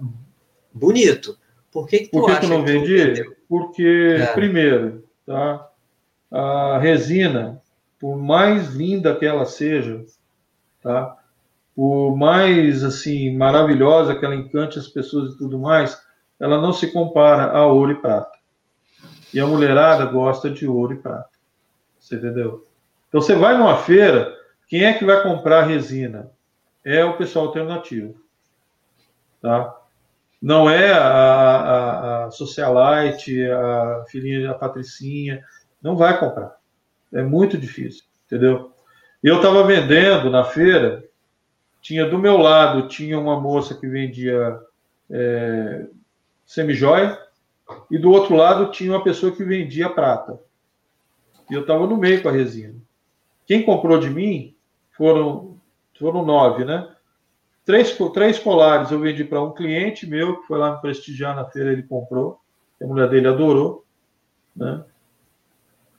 bonito. 0.72 1.38
Por 1.70 1.86
que, 1.86 1.98
que 1.98 2.04
tu 2.06 2.12
Por 2.12 2.26
que 2.26 2.32
acha 2.32 2.40
tu 2.40 2.48
não 2.48 2.64
vendi? 2.64 3.24
Porque, 3.46 4.16
é. 4.20 4.26
primeiro, 4.28 5.04
tá? 5.26 5.68
a 6.34 6.78
resina, 6.78 7.62
por 7.98 8.16
mais 8.16 8.74
linda 8.74 9.14
que 9.14 9.24
ela 9.24 9.46
seja, 9.46 10.04
tá? 10.82 11.16
Por 11.74 12.16
mais 12.16 12.84
assim 12.84 13.36
maravilhosa 13.36 14.14
que 14.14 14.24
ela 14.24 14.34
encante 14.34 14.78
as 14.78 14.86
pessoas 14.86 15.34
e 15.34 15.38
tudo 15.38 15.58
mais, 15.58 16.00
ela 16.38 16.60
não 16.60 16.72
se 16.72 16.92
compara 16.92 17.50
a 17.50 17.66
ouro 17.66 17.92
e 17.92 17.96
prata. 17.96 18.38
E 19.32 19.40
a 19.40 19.46
mulherada 19.46 20.04
gosta 20.06 20.48
de 20.48 20.66
ouro 20.66 20.92
e 20.92 20.98
prata. 20.98 21.30
Você 21.98 22.16
entendeu? 22.16 22.66
Então 23.08 23.20
você 23.20 23.34
vai 23.34 23.56
numa 23.56 23.76
feira, 23.78 24.32
quem 24.68 24.84
é 24.84 24.92
que 24.92 25.04
vai 25.04 25.22
comprar 25.22 25.62
resina? 25.62 26.30
É 26.84 27.04
o 27.04 27.16
pessoal 27.16 27.46
alternativo. 27.46 28.14
Tá? 29.40 29.74
Não 30.40 30.68
é 30.68 30.92
a, 30.92 31.06
a, 31.06 32.24
a 32.26 32.30
Socialite, 32.30 33.50
a 33.50 34.04
filhinha 34.08 34.48
da 34.48 34.54
Patricinha, 34.54 35.42
não 35.82 35.96
vai 35.96 36.18
comprar. 36.18 36.56
É 37.12 37.22
muito 37.22 37.56
difícil, 37.56 38.04
entendeu? 38.26 38.72
Eu 39.22 39.36
estava 39.36 39.64
vendendo 39.64 40.30
na 40.30 40.44
feira 40.44 41.04
tinha 41.84 42.08
do 42.08 42.18
meu 42.18 42.38
lado, 42.38 42.88
tinha 42.88 43.20
uma 43.20 43.38
moça 43.38 43.74
que 43.74 43.86
vendia 43.86 44.58
é, 45.10 45.86
semijóia, 46.46 47.20
e 47.90 47.98
do 47.98 48.10
outro 48.10 48.34
lado 48.34 48.70
tinha 48.70 48.90
uma 48.90 49.04
pessoa 49.04 49.30
que 49.30 49.44
vendia 49.44 49.90
prata. 49.90 50.40
E 51.50 51.52
eu 51.52 51.60
estava 51.60 51.86
no 51.86 51.98
meio 51.98 52.22
com 52.22 52.30
a 52.30 52.32
resina. 52.32 52.74
Quem 53.44 53.62
comprou 53.62 54.00
de 54.00 54.08
mim 54.08 54.56
foram, 54.92 55.58
foram 55.98 56.24
nove, 56.24 56.64
né? 56.64 56.88
Três, 57.66 57.94
três 58.14 58.38
colares 58.38 58.90
eu 58.90 58.98
vendi 58.98 59.22
para 59.22 59.42
um 59.42 59.52
cliente 59.52 60.06
meu, 60.06 60.40
que 60.40 60.46
foi 60.46 60.58
lá 60.58 60.76
me 60.76 60.80
prestigiar 60.80 61.36
na 61.36 61.44
feira, 61.44 61.70
ele 61.70 61.82
comprou, 61.82 62.40
a 62.80 62.86
mulher 62.86 63.10
dele 63.10 63.28
adorou. 63.28 63.84
Né? 64.56 64.82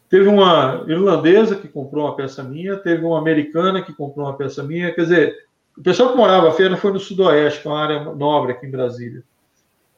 Teve 0.09 0.27
uma 0.27 0.83
irlandesa 0.87 1.55
que 1.55 1.67
comprou 1.67 2.05
uma 2.05 2.15
peça 2.15 2.41
minha, 2.41 2.75
teve 2.75 3.05
uma 3.05 3.19
americana 3.19 3.83
que 3.83 3.93
comprou 3.93 4.25
uma 4.25 4.35
peça 4.35 4.63
minha. 4.63 4.91
Quer 4.91 5.01
dizer, 5.01 5.45
o 5.77 5.81
pessoal 5.81 6.11
que 6.11 6.17
morava 6.17 6.49
a 6.49 6.53
feira 6.53 6.77
foi 6.77 6.91
no 6.91 6.99
Sudoeste, 6.99 7.61
que 7.61 7.67
é 7.67 7.71
uma 7.71 7.81
área 7.81 8.03
nobre 8.13 8.53
aqui 8.53 8.65
em 8.65 8.71
Brasília. 8.71 9.23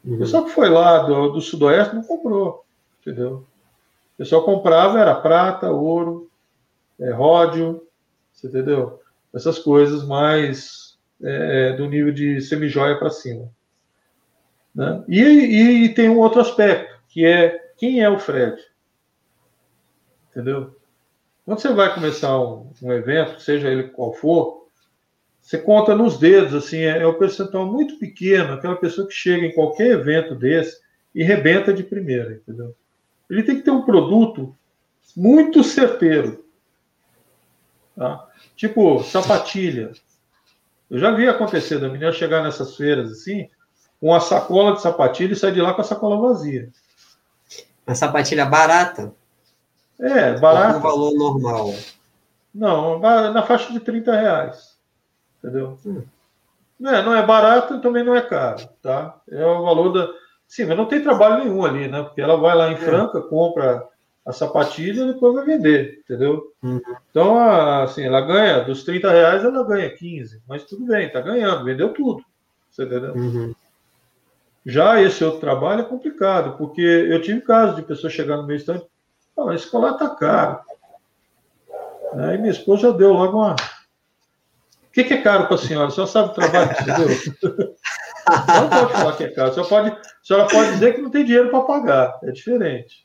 Uhum. 0.04 0.16
O 0.16 0.18
pessoal 0.20 0.46
que 0.46 0.52
foi 0.52 0.70
lá 0.70 1.00
do, 1.00 1.30
do 1.30 1.42
Sudoeste 1.42 1.96
não 1.96 2.04
comprou, 2.04 2.66
entendeu? 3.02 3.46
O 4.14 4.18
pessoal 4.18 4.44
comprava 4.44 5.00
era 5.00 5.14
prata, 5.14 5.70
ouro, 5.70 6.30
é, 7.00 7.12
ródio, 7.12 7.86
você 8.34 8.48
entendeu? 8.48 9.00
Essas 9.34 9.60
coisas 9.60 10.04
mais 10.04 10.98
é, 11.22 11.74
do 11.74 11.88
nível 11.88 12.12
de 12.12 12.42
semijoia 12.42 12.98
para 12.98 13.10
cima. 13.10 13.50
Né? 14.74 15.04
E, 15.08 15.22
e, 15.22 15.86
e, 15.86 15.94
tem 15.94 16.10
um 16.10 16.20
outro 16.20 16.42
aspecto, 16.42 17.00
que 17.08 17.26
é 17.26 17.72
quem 17.78 18.02
é 18.02 18.10
o 18.10 18.20
Fred? 18.20 18.62
Entendeu? 20.32 20.76
Quando 21.46 21.60
você 21.60 21.74
vai 21.74 21.94
começar 21.94 22.40
um, 22.40 22.72
um 22.82 22.92
evento, 22.92 23.40
seja 23.40 23.70
ele 23.70 23.90
qual 23.90 24.14
for, 24.14 24.67
você 25.48 25.58
conta 25.58 25.96
nos 25.96 26.18
dedos, 26.18 26.54
assim, 26.54 26.80
é, 26.80 27.04
é 27.04 27.08
um 27.08 27.18
percentual 27.18 27.66
muito 27.66 27.98
pequeno, 27.98 28.52
aquela 28.52 28.76
pessoa 28.76 29.08
que 29.08 29.14
chega 29.14 29.46
em 29.46 29.54
qualquer 29.54 29.92
evento 29.92 30.36
desse 30.36 30.78
e 31.16 31.24
rebenta 31.24 31.74
de 31.74 31.84
primeira, 31.84 32.34
entendeu? 32.34 32.76
Ele 33.30 33.42
tem 33.42 33.56
que 33.56 33.62
ter 33.62 33.72
um 33.72 33.86
produto 33.86 34.54
muito 35.16 35.64
certeiro. 35.64 36.44
Tá? 37.96 38.28
Tipo, 38.58 39.02
sapatilha. 39.04 39.94
Eu 40.92 41.00
já 41.00 41.12
vi 41.12 41.30
acontecer 41.30 41.80
da 41.80 41.88
menina 41.88 42.12
chegar 42.12 42.44
nessas 42.44 42.76
feiras 42.76 43.10
assim, 43.10 43.50
com 44.02 44.14
a 44.14 44.20
sacola 44.20 44.74
de 44.74 44.82
sapatilha 44.82 45.32
e 45.32 45.38
sair 45.38 45.54
de 45.54 45.62
lá 45.62 45.74
com 45.74 45.80
a 45.80 45.86
sacola 45.86 46.20
vazia. 46.20 46.70
Uma 47.88 47.96
sapatilha 47.96 48.46
barata? 48.46 49.14
É, 49.98 50.38
barata. 50.38 50.80
Um 50.80 50.82
valor 50.82 51.14
normal. 51.14 51.74
Não, 52.54 53.00
na 53.00 53.44
faixa 53.44 53.72
de 53.72 53.80
30 53.80 54.12
reais. 54.12 54.77
Entendeu? 55.44 55.78
Hum. 55.86 56.04
Não, 56.80 56.94
é, 56.94 57.04
não 57.04 57.16
é 57.16 57.26
barato 57.26 57.76
e 57.76 57.82
também 57.82 58.04
não 58.04 58.16
é 58.16 58.22
caro, 58.22 58.68
tá? 58.82 59.20
É 59.30 59.46
o 59.46 59.64
valor 59.64 59.92
da. 59.92 60.10
Sim, 60.48 60.66
mas 60.66 60.78
não 60.78 60.86
tem 60.86 61.02
trabalho 61.02 61.44
nenhum 61.44 61.66
ali, 61.66 61.88
né? 61.88 62.04
Porque 62.04 62.22
ela 62.22 62.38
vai 62.38 62.56
lá 62.56 62.70
em 62.70 62.76
é. 62.76 62.78
Franca, 62.78 63.20
compra 63.22 63.84
a 64.26 64.34
sapatilha 64.34 65.04
e 65.04 65.14
depois 65.14 65.34
vai 65.34 65.46
vender, 65.46 66.02
entendeu? 66.04 66.54
Uhum. 66.62 66.82
Então, 67.10 67.40
assim, 67.82 68.04
ela 68.04 68.22
ganha, 68.22 68.60
dos 68.60 68.84
30 68.84 69.10
reais 69.10 69.44
ela 69.44 69.66
ganha 69.66 69.90
15, 69.90 70.42
mas 70.48 70.66
tudo 70.66 70.86
bem, 70.86 71.10
tá 71.10 71.22
ganhando, 71.22 71.64
vendeu 71.64 71.94
tudo, 71.94 72.24
você 72.70 72.84
entendeu? 72.84 73.14
Uhum. 73.14 73.56
Já 74.66 75.02
esse 75.02 75.24
outro 75.24 75.40
trabalho 75.40 75.82
é 75.82 75.86
complicado, 75.86 76.58
porque 76.58 76.82
eu 76.82 77.22
tive 77.22 77.40
casos 77.40 77.78
de 77.78 77.84
pessoas 77.84 78.12
chegando 78.12 78.42
no 78.42 78.48
meu 78.48 78.58
estande, 78.58 78.84
oh, 79.34 79.50
esse 79.54 79.72
colar 79.72 79.94
tá 79.94 80.10
caro. 80.10 80.60
Aí 82.14 82.38
minha 82.38 82.52
esposa 82.52 82.90
já 82.90 82.92
deu 82.92 83.14
logo 83.14 83.38
uma. 83.38 83.56
Que, 84.98 85.04
que 85.04 85.14
é 85.14 85.22
caro 85.22 85.46
para 85.46 85.56
a 85.56 85.60
senhora? 85.60 85.88
A 85.88 85.92
senhora 85.92 86.12
sabe 86.12 86.30
o 86.30 86.34
trabalho 86.34 86.70
que 86.70 86.84
você 86.84 87.38
deu? 87.38 87.76
não 88.48 88.70
pode 88.70 88.94
falar 88.94 89.16
que 89.16 89.24
é 89.24 89.30
caro, 89.30 89.50
a 89.50 89.54
senhora 89.54 89.70
pode, 89.70 89.90
a 89.90 90.02
senhora 90.24 90.48
pode 90.48 90.72
dizer 90.72 90.96
que 90.96 91.02
não 91.02 91.12
tem 91.12 91.24
dinheiro 91.24 91.50
para 91.50 91.62
pagar, 91.62 92.20
é 92.24 92.32
diferente. 92.32 93.04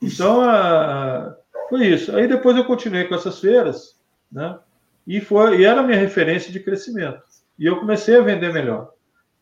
Então, 0.00 0.40
a, 0.40 1.36
foi 1.68 1.86
isso. 1.86 2.16
Aí 2.16 2.26
depois 2.26 2.56
eu 2.56 2.64
continuei 2.64 3.04
com 3.04 3.14
essas 3.14 3.38
feiras, 3.38 3.96
né? 4.30 4.58
E, 5.06 5.20
foi, 5.20 5.60
e 5.60 5.64
era 5.64 5.80
a 5.80 5.84
minha 5.84 5.98
referência 5.98 6.52
de 6.52 6.60
crescimento. 6.60 7.22
E 7.58 7.66
eu 7.66 7.78
comecei 7.78 8.16
a 8.16 8.22
vender 8.22 8.52
melhor 8.52 8.92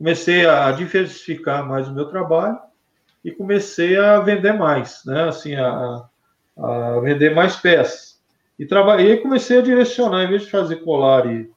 comecei 0.01 0.47
a 0.47 0.73
diversificar 0.73 1.69
mais 1.69 1.87
o 1.87 1.93
meu 1.93 2.07
trabalho 2.07 2.59
e 3.23 3.31
comecei 3.31 3.99
a 3.99 4.19
vender 4.19 4.55
mais, 4.55 5.03
né? 5.05 5.29
Assim, 5.29 5.55
a, 5.55 6.09
a 6.57 7.01
vender 7.01 7.35
mais 7.35 7.57
peças. 7.57 8.19
E 8.61 8.67
trabalhei, 8.67 9.17
comecei 9.17 9.59
a 9.59 9.63
direcionar, 9.63 10.23
em 10.23 10.29
vez 10.29 10.43
de 10.43 10.51
fazer 10.51 10.85
colar 10.85 11.25
e, 11.25 11.51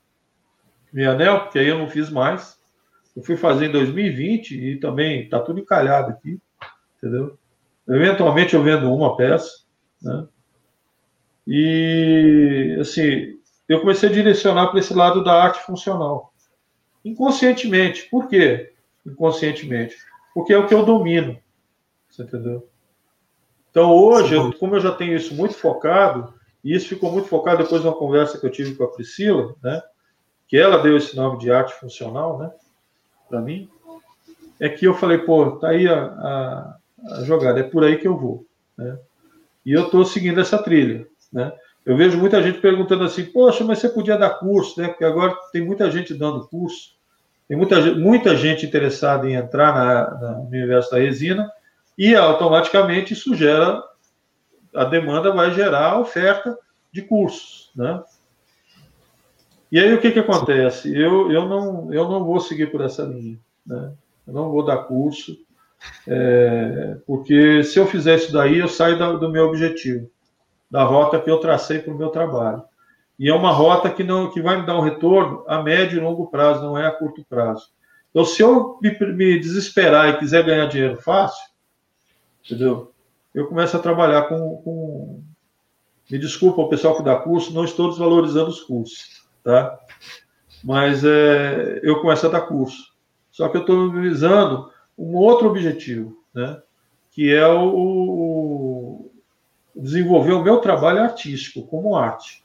e 0.93 1.03
anel, 1.03 1.41
porque 1.41 1.59
aí 1.59 1.67
eu 1.67 1.77
não 1.77 1.89
fiz 1.89 2.09
mais. 2.09 2.57
Eu 3.13 3.21
fui 3.21 3.35
fazer 3.35 3.65
em 3.65 3.71
2020 3.73 4.51
e 4.51 4.79
também 4.79 5.23
está 5.23 5.41
tudo 5.41 5.59
encalhado 5.59 6.11
aqui, 6.11 6.39
entendeu? 6.97 7.37
Eventualmente 7.89 8.53
eu 8.53 8.63
vendo 8.63 8.89
uma 8.89 9.17
peça, 9.17 9.65
né? 10.01 10.25
E, 11.45 12.77
assim, 12.79 13.37
eu 13.67 13.81
comecei 13.81 14.07
a 14.07 14.13
direcionar 14.13 14.67
para 14.67 14.79
esse 14.79 14.93
lado 14.93 15.21
da 15.25 15.33
arte 15.33 15.59
funcional 15.59 16.33
inconscientemente. 17.03 18.07
Por 18.09 18.29
quê? 18.29 18.71
Inconscientemente. 19.05 19.97
Porque 20.33 20.53
é 20.53 20.57
o 20.57 20.67
que 20.67 20.73
eu 20.73 20.85
domino. 20.85 21.37
Você 22.09 22.23
entendeu? 22.23 22.65
Então, 23.69 23.91
hoje, 23.91 24.35
eu, 24.35 24.53
como 24.53 24.77
eu 24.77 24.79
já 24.79 24.93
tenho 24.93 25.17
isso 25.17 25.35
muito 25.35 25.55
focado, 25.55 26.33
e 26.63 26.73
isso 26.73 26.87
ficou 26.87 27.11
muito 27.11 27.27
focado 27.27 27.63
depois 27.63 27.81
de 27.81 27.87
uma 27.87 27.97
conversa 27.97 28.39
que 28.39 28.45
eu 28.45 28.51
tive 28.51 28.75
com 28.75 28.83
a 28.83 28.91
Priscila, 28.91 29.53
né? 29.61 29.81
Que 30.47 30.57
ela 30.57 30.77
deu 30.77 30.95
esse 30.95 31.15
nome 31.15 31.39
de 31.39 31.51
arte 31.51 31.73
funcional, 31.73 32.39
né? 32.39 32.51
Para 33.27 33.41
mim. 33.41 33.69
É 34.59 34.69
que 34.69 34.85
eu 34.85 34.93
falei, 34.93 35.17
pô, 35.17 35.57
tá 35.57 35.69
aí 35.69 35.87
a, 35.87 36.03
a, 36.03 36.77
a 37.15 37.23
jogada, 37.23 37.59
é 37.59 37.63
por 37.63 37.83
aí 37.83 37.97
que 37.97 38.07
eu 38.07 38.17
vou, 38.17 38.45
né? 38.77 38.97
E 39.65 39.73
eu 39.73 39.85
estou 39.85 40.05
seguindo 40.05 40.39
essa 40.39 40.57
trilha, 40.57 41.07
né? 41.31 41.51
Eu 41.85 41.97
vejo 41.97 42.17
muita 42.17 42.41
gente 42.41 42.59
perguntando 42.59 43.03
assim, 43.03 43.25
poxa, 43.25 43.63
mas 43.63 43.79
você 43.79 43.89
podia 43.89 44.17
dar 44.17 44.39
curso, 44.39 44.79
né? 44.79 44.87
Porque 44.87 45.03
agora 45.03 45.35
tem 45.51 45.61
muita 45.61 45.91
gente 45.91 46.13
dando 46.13 46.47
curso, 46.47 46.91
tem 47.47 47.57
muita, 47.57 47.93
muita 47.95 48.35
gente 48.37 48.65
interessada 48.65 49.29
em 49.29 49.33
entrar 49.33 49.73
na, 49.73 50.19
na, 50.19 50.31
no 50.37 50.47
universo 50.47 50.91
da 50.91 50.99
resina, 50.99 51.51
e 51.97 52.15
automaticamente 52.15 53.13
isso 53.13 53.35
gera, 53.35 53.83
a 54.75 54.85
demanda 54.85 55.31
vai 55.31 55.53
gerar 55.53 55.99
oferta 55.99 56.57
de 56.91 57.01
cursos, 57.01 57.71
né? 57.75 58.03
E 59.71 59.79
aí 59.79 59.93
o 59.93 59.99
que, 59.99 60.11
que 60.11 60.19
acontece? 60.19 60.95
Eu, 60.95 61.31
eu, 61.31 61.47
não, 61.47 61.91
eu 61.91 62.07
não 62.07 62.23
vou 62.23 62.39
seguir 62.39 62.71
por 62.71 62.81
essa 62.81 63.03
linha, 63.03 63.39
né? 63.65 63.93
Eu 64.27 64.33
não 64.33 64.51
vou 64.51 64.63
dar 64.63 64.77
curso, 64.83 65.37
é, 66.07 66.97
porque 67.05 67.63
se 67.63 67.79
eu 67.79 67.87
fizer 67.87 68.15
isso 68.15 68.31
daí, 68.31 68.59
eu 68.59 68.67
saio 68.67 68.97
do, 68.97 69.19
do 69.19 69.29
meu 69.29 69.47
objetivo 69.47 70.09
da 70.69 70.83
rota 70.83 71.19
que 71.19 71.29
eu 71.29 71.39
tracei 71.39 71.79
para 71.79 71.93
o 71.93 71.97
meu 71.97 72.09
trabalho. 72.09 72.63
E 73.19 73.29
é 73.29 73.33
uma 73.33 73.51
rota 73.51 73.89
que, 73.89 74.03
não, 74.03 74.31
que 74.31 74.41
vai 74.41 74.59
me 74.59 74.65
dar 74.65 74.77
um 74.77 74.81
retorno 74.81 75.43
a 75.47 75.61
médio 75.61 75.97
e 75.97 76.01
longo 76.01 76.27
prazo, 76.27 76.63
não 76.63 76.77
é 76.77 76.87
a 76.87 76.91
curto 76.91 77.23
prazo. 77.27 77.67
Então, 78.09 78.25
se 78.25 78.41
eu 78.41 78.77
me, 78.81 78.89
me 79.13 79.39
desesperar 79.39 80.09
e 80.09 80.17
quiser 80.17 80.43
ganhar 80.43 80.67
dinheiro 80.67 80.97
fácil, 80.97 81.43
entendeu? 82.43 82.92
Eu 83.33 83.47
começo 83.47 83.75
a 83.75 83.79
trabalhar 83.79 84.23
com, 84.23 84.57
com... 84.57 85.23
Me 86.09 86.19
desculpa 86.19 86.61
o 86.61 86.69
pessoal 86.69 86.95
que 86.95 87.03
dá 87.03 87.15
curso, 87.15 87.53
não 87.53 87.65
estou 87.65 87.89
desvalorizando 87.89 88.49
os 88.49 88.61
cursos, 88.61 89.25
tá? 89.43 89.79
Mas 90.63 91.03
é, 91.03 91.79
eu 91.81 92.01
começo 92.01 92.27
a 92.27 92.29
dar 92.29 92.41
curso. 92.41 92.93
Só 93.31 93.49
que 93.49 93.57
eu 93.57 93.61
estou 93.61 93.91
visando 93.91 94.71
um 94.97 95.15
outro 95.15 95.49
objetivo, 95.49 96.15
né? 96.33 96.61
Que 97.11 97.33
é 97.33 97.47
o, 97.47 99.09
desenvolver 99.75 100.33
o 100.33 100.43
meu 100.43 100.59
trabalho 100.59 101.01
artístico 101.01 101.65
como 101.67 101.95
arte, 101.95 102.43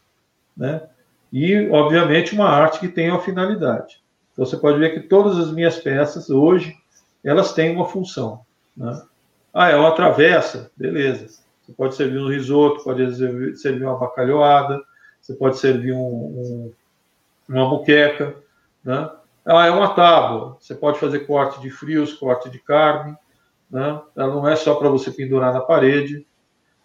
né? 0.57 0.89
E, 1.31 1.69
obviamente, 1.69 2.35
uma 2.35 2.49
arte 2.49 2.81
que 2.81 2.89
tem 2.89 3.11
uma 3.11 3.21
finalidade. 3.21 4.03
Então, 4.33 4.47
você 4.47 4.57
pode 4.57 4.79
ver 4.79 4.95
que 4.95 5.01
todas 5.01 5.39
as 5.39 5.53
minhas 5.53 5.77
peças, 5.77 6.31
hoje, 6.31 6.75
elas 7.23 7.53
têm 7.53 7.75
uma 7.75 7.85
função, 7.85 8.41
né? 8.75 9.03
Ah, 9.61 9.71
é 9.71 9.75
uma 9.75 9.91
travessa? 9.91 10.71
Beleza. 10.77 11.43
Você 11.61 11.73
pode 11.73 11.97
servir 11.97 12.21
um 12.21 12.29
risoto, 12.29 12.85
pode 12.85 13.59
servir 13.59 13.83
uma 13.83 13.99
bacalhoada, 13.99 14.81
você 15.21 15.35
pode 15.35 15.59
servir 15.59 15.93
um, 15.93 15.99
um, 15.99 16.73
uma 17.49 17.69
muqueca, 17.69 18.37
né? 18.85 19.11
Ah, 19.45 19.67
é 19.67 19.71
uma 19.73 19.97
tábua. 19.97 20.57
Você 20.61 20.77
pode 20.77 21.01
fazer 21.01 21.27
corte 21.27 21.61
de 21.61 21.71
frios, 21.71 22.13
corte 22.13 22.49
de 22.49 22.61
carne, 22.61 23.17
né? 23.69 24.01
Ela 24.15 24.33
não 24.33 24.49
é 24.49 24.55
só 24.55 24.77
para 24.77 24.91
você 24.91 25.11
pendurar 25.11 25.53
na 25.53 25.61
parede. 25.61 26.25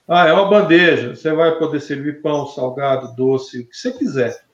Ah, 0.08 0.28
é 0.28 0.34
uma 0.34 0.50
bandeja. 0.50 1.16
Você 1.16 1.32
vai 1.32 1.56
poder 1.60 1.80
servir 1.80 2.24
pão, 2.24 2.48
salgado, 2.48 3.16
doce, 3.16 3.60
o 3.60 3.68
que 3.68 3.78
você 3.78 3.92
quiser. 3.92 4.46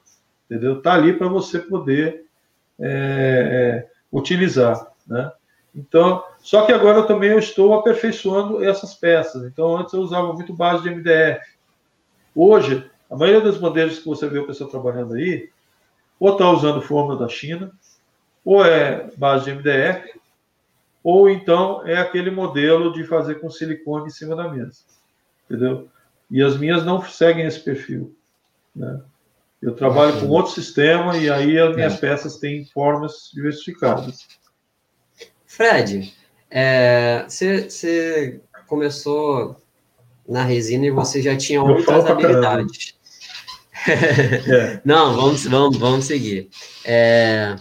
Entendeu? 0.46 0.82
Tá 0.82 0.94
ali 0.94 1.14
para 1.14 1.30
você 1.30 1.58
poder 1.58 2.26
é, 2.78 2.90
é, 3.88 3.88
utilizar, 4.12 4.92
né? 5.08 5.32
Então, 5.74 6.24
só 6.40 6.66
que 6.66 6.72
agora 6.72 7.00
eu 7.00 7.06
também 7.06 7.30
eu 7.30 7.40
estou 7.40 7.74
aperfeiçoando 7.74 8.64
essas 8.64 8.94
peças. 8.94 9.44
Então, 9.46 9.78
antes 9.78 9.94
eu 9.94 10.02
usava 10.02 10.34
muito 10.34 10.54
base 10.54 10.84
de 10.84 10.90
MDF. 10.90 11.46
Hoje, 12.36 12.90
a 13.10 13.16
maioria 13.16 13.42
das 13.42 13.58
bandejas 13.58 14.00
que 14.00 14.06
você 14.06 14.28
vê 14.28 14.40
o 14.40 14.48
pessoal 14.48 14.70
trabalhando 14.70 15.14
aí, 15.14 15.50
ou 16.20 16.32
está 16.32 16.50
usando 16.50 16.82
fórmula 16.82 17.18
da 17.18 17.28
China, 17.28 17.72
ou 18.44 18.66
é 18.66 19.10
base 19.16 19.46
de 19.46 19.52
MDF, 19.52 20.20
ou 21.04 21.30
então 21.30 21.86
é 21.88 21.98
aquele 21.98 22.32
modelo 22.32 22.92
de 22.92 23.04
fazer 23.04 23.36
com 23.36 23.50
silicone 23.50 24.08
em 24.08 24.12
cima 24.12 24.36
da 24.36 24.48
mesa 24.50 24.90
entendeu? 25.50 25.90
E 26.30 26.44
as 26.44 26.56
minhas 26.58 26.86
não 26.86 27.02
seguem 27.02 27.46
esse 27.46 27.60
perfil, 27.60 28.16
né? 28.76 29.02
Eu 29.62 29.76
trabalho 29.76 30.18
com 30.22 30.28
outro 30.28 30.54
sistema 30.54 31.18
e 31.18 31.30
aí 31.30 31.60
as 31.60 31.76
minhas 31.76 31.96
é. 31.96 31.98
peças 31.98 32.38
têm 32.38 32.64
formas 32.66 33.30
diversificadas. 33.34 34.26
Fred, 35.60 36.14
você 37.28 38.40
começou 38.66 39.58
na 40.26 40.42
resina 40.42 40.86
e 40.86 40.90
você 40.90 41.22
já 41.22 41.36
tinha 41.36 41.62
outras 41.62 42.06
habilidades. 42.06 42.96
é. 43.86 44.80
Não, 44.86 45.18
vamos, 45.18 45.44
vamos, 45.44 45.78
vamos 45.78 46.06
seguir. 46.06 46.50
É, 46.86 47.58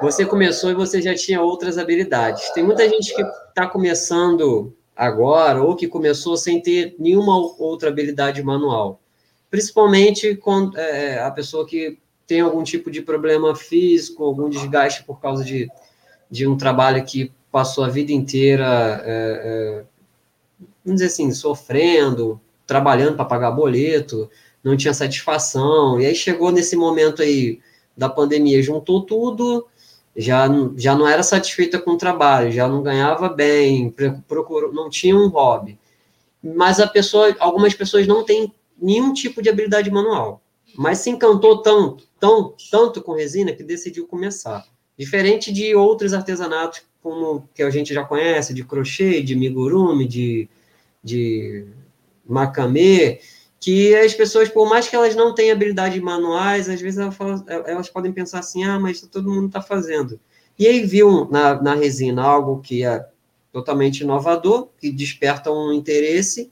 você 0.00 0.24
começou 0.24 0.70
e 0.70 0.74
você 0.74 1.02
já 1.02 1.14
tinha 1.14 1.42
outras 1.42 1.76
habilidades. 1.76 2.48
Tem 2.54 2.64
muita 2.64 2.88
gente 2.88 3.14
que 3.14 3.20
está 3.20 3.66
começando 3.66 4.74
agora 4.96 5.62
ou 5.62 5.76
que 5.76 5.86
começou 5.86 6.38
sem 6.38 6.62
ter 6.62 6.96
nenhuma 6.98 7.36
outra 7.58 7.90
habilidade 7.90 8.42
manual. 8.42 8.98
Principalmente 9.50 10.36
com 10.36 10.70
é, 10.74 11.18
a 11.18 11.30
pessoa 11.30 11.66
que 11.66 11.98
tem 12.26 12.40
algum 12.40 12.62
tipo 12.62 12.90
de 12.90 13.02
problema 13.02 13.54
físico, 13.54 14.24
algum 14.24 14.48
desgaste 14.48 15.04
por 15.04 15.20
causa 15.20 15.44
de, 15.44 15.68
de 16.30 16.46
um 16.46 16.56
trabalho 16.56 17.04
que 17.04 17.32
passou 17.50 17.84
a 17.84 17.88
vida 17.88 18.12
inteira, 18.12 19.02
é, 19.04 19.84
é, 19.84 19.84
vamos 20.84 21.00
dizer 21.00 21.06
assim, 21.06 21.30
sofrendo, 21.32 22.40
trabalhando 22.66 23.16
para 23.16 23.24
pagar 23.24 23.50
boleto, 23.50 24.28
não 24.62 24.76
tinha 24.76 24.92
satisfação, 24.92 26.00
e 26.00 26.06
aí 26.06 26.14
chegou 26.14 26.50
nesse 26.50 26.76
momento 26.76 27.22
aí 27.22 27.60
da 27.96 28.08
pandemia, 28.08 28.62
juntou 28.62 29.02
tudo, 29.02 29.66
já, 30.16 30.48
já 30.76 30.94
não 30.94 31.06
era 31.06 31.22
satisfeita 31.22 31.78
com 31.78 31.92
o 31.92 31.98
trabalho, 31.98 32.50
já 32.50 32.68
não 32.68 32.82
ganhava 32.82 33.28
bem, 33.28 33.94
procurou, 34.26 34.72
não 34.72 34.90
tinha 34.90 35.16
um 35.16 35.28
hobby. 35.28 35.78
Mas 36.42 36.80
a 36.80 36.86
pessoa, 36.86 37.34
algumas 37.38 37.74
pessoas 37.74 38.06
não 38.06 38.24
têm 38.24 38.52
nenhum 38.80 39.12
tipo 39.12 39.40
de 39.40 39.48
habilidade 39.48 39.90
manual, 39.90 40.42
mas 40.76 40.98
se 40.98 41.10
encantou 41.10 41.62
tanto, 41.62 42.04
tão, 42.20 42.54
tanto 42.70 43.02
com 43.02 43.12
resina 43.12 43.52
que 43.52 43.62
decidiu 43.62 44.06
começar. 44.06 44.66
Diferente 44.98 45.52
de 45.52 45.74
outros 45.74 46.14
artesanatos 46.14 46.82
como 47.02 47.48
que 47.54 47.62
a 47.62 47.70
gente 47.70 47.94
já 47.94 48.04
conhece, 48.04 48.52
de 48.52 48.64
crochê, 48.64 49.22
de 49.22 49.36
migurumi, 49.36 50.08
de, 50.08 50.48
de 51.04 51.64
macamê, 52.26 53.20
que 53.60 53.94
as 53.94 54.12
pessoas, 54.12 54.48
por 54.48 54.68
mais 54.68 54.88
que 54.88 54.96
elas 54.96 55.14
não 55.14 55.32
tenham 55.32 55.54
habilidades 55.54 56.02
manuais, 56.02 56.68
às 56.68 56.80
vezes 56.80 56.98
elas, 56.98 57.14
falam, 57.14 57.44
elas 57.46 57.88
podem 57.88 58.12
pensar 58.12 58.40
assim, 58.40 58.64
ah, 58.64 58.80
mas 58.80 59.00
todo 59.02 59.30
mundo 59.30 59.46
está 59.46 59.62
fazendo. 59.62 60.18
E 60.58 60.66
aí 60.66 60.84
viu 60.84 61.28
na, 61.30 61.62
na 61.62 61.74
resina 61.74 62.22
algo 62.22 62.60
que 62.60 62.84
é 62.84 63.06
totalmente 63.52 64.00
inovador, 64.00 64.68
que 64.78 64.90
desperta 64.90 65.50
um 65.52 65.72
interesse, 65.72 66.50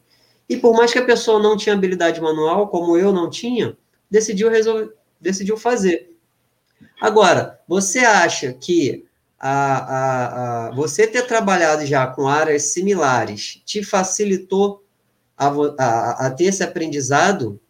e 0.48 0.57
por 0.57 0.76
mais 0.76 0.92
que 0.92 0.98
a 0.98 1.04
pessoa 1.04 1.42
não 1.42 1.57
tinha 1.57 1.74
habilidade 1.74 2.20
manual, 2.20 2.68
como 2.68 2.96
eu 2.96 3.12
não 3.12 3.28
tinha, 3.28 3.76
decidiu, 4.09 4.48
resolver, 4.48 4.92
decidiu 5.20 5.57
fazer. 5.57 6.13
Agora, 7.00 7.60
você 7.68 8.00
acha 8.00 8.52
que 8.52 9.04
a, 9.38 9.50
a, 9.50 10.68
a, 10.68 10.70
você 10.70 11.06
ter 11.06 11.26
trabalhado 11.26 11.84
já 11.84 12.06
com 12.06 12.26
áreas 12.26 12.72
similares 12.72 13.60
te 13.64 13.82
facilitou 13.82 14.82
a, 15.37 15.48
a, 15.48 16.26
a 16.26 16.30
ter 16.30 16.44
esse 16.44 16.62
aprendizado? 16.62 17.60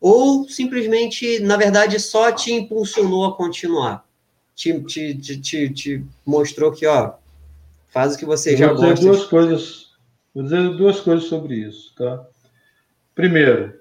Ou 0.00 0.48
simplesmente, 0.48 1.40
na 1.40 1.56
verdade, 1.56 1.98
só 1.98 2.30
te 2.30 2.52
impulsionou 2.52 3.24
a 3.24 3.36
continuar? 3.36 4.06
Te, 4.54 4.80
te, 4.84 5.14
te, 5.14 5.68
te, 5.70 6.04
mostrou 6.24 6.72
que, 6.72 6.86
ó, 6.86 7.14
faz 7.88 8.14
o 8.14 8.18
que 8.18 8.24
você 8.24 8.56
já 8.56 8.68
gosta. 8.68 8.94
Dizer 8.94 9.06
duas 9.06 9.24
coisas, 9.24 9.86
vou 10.34 10.44
dizer 10.44 10.76
duas 10.76 11.00
coisas 11.00 11.28
sobre 11.28 11.56
isso, 11.56 11.92
tá? 11.96 12.24
Primeiro, 13.14 13.78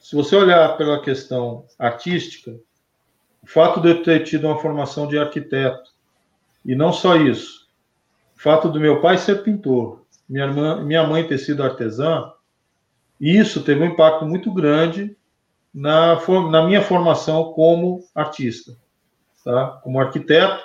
se 0.00 0.14
você 0.14 0.36
olhar 0.36 0.76
pela 0.76 1.00
questão 1.00 1.64
artística, 1.78 2.58
o 3.44 3.46
fato 3.46 3.78
de 3.80 3.90
eu 3.90 4.02
ter 4.02 4.24
tido 4.24 4.46
uma 4.46 4.58
formação 4.58 5.06
de 5.06 5.18
arquiteto, 5.18 5.92
e 6.64 6.74
não 6.74 6.94
só 6.94 7.14
isso, 7.14 7.68
o 8.34 8.40
fato 8.40 8.70
do 8.70 8.80
meu 8.80 9.02
pai 9.02 9.18
ser 9.18 9.42
pintor, 9.42 10.02
minha, 10.26 10.46
irmã, 10.46 10.82
minha 10.82 11.06
mãe 11.06 11.28
ter 11.28 11.36
sido 11.36 11.62
artesã, 11.62 12.32
isso 13.20 13.62
teve 13.62 13.82
um 13.82 13.88
impacto 13.88 14.24
muito 14.24 14.50
grande 14.50 15.14
na, 15.72 16.18
na 16.50 16.66
minha 16.66 16.80
formação 16.80 17.52
como 17.52 18.02
artista, 18.14 18.74
tá? 19.44 19.78
como 19.84 20.00
arquiteto 20.00 20.64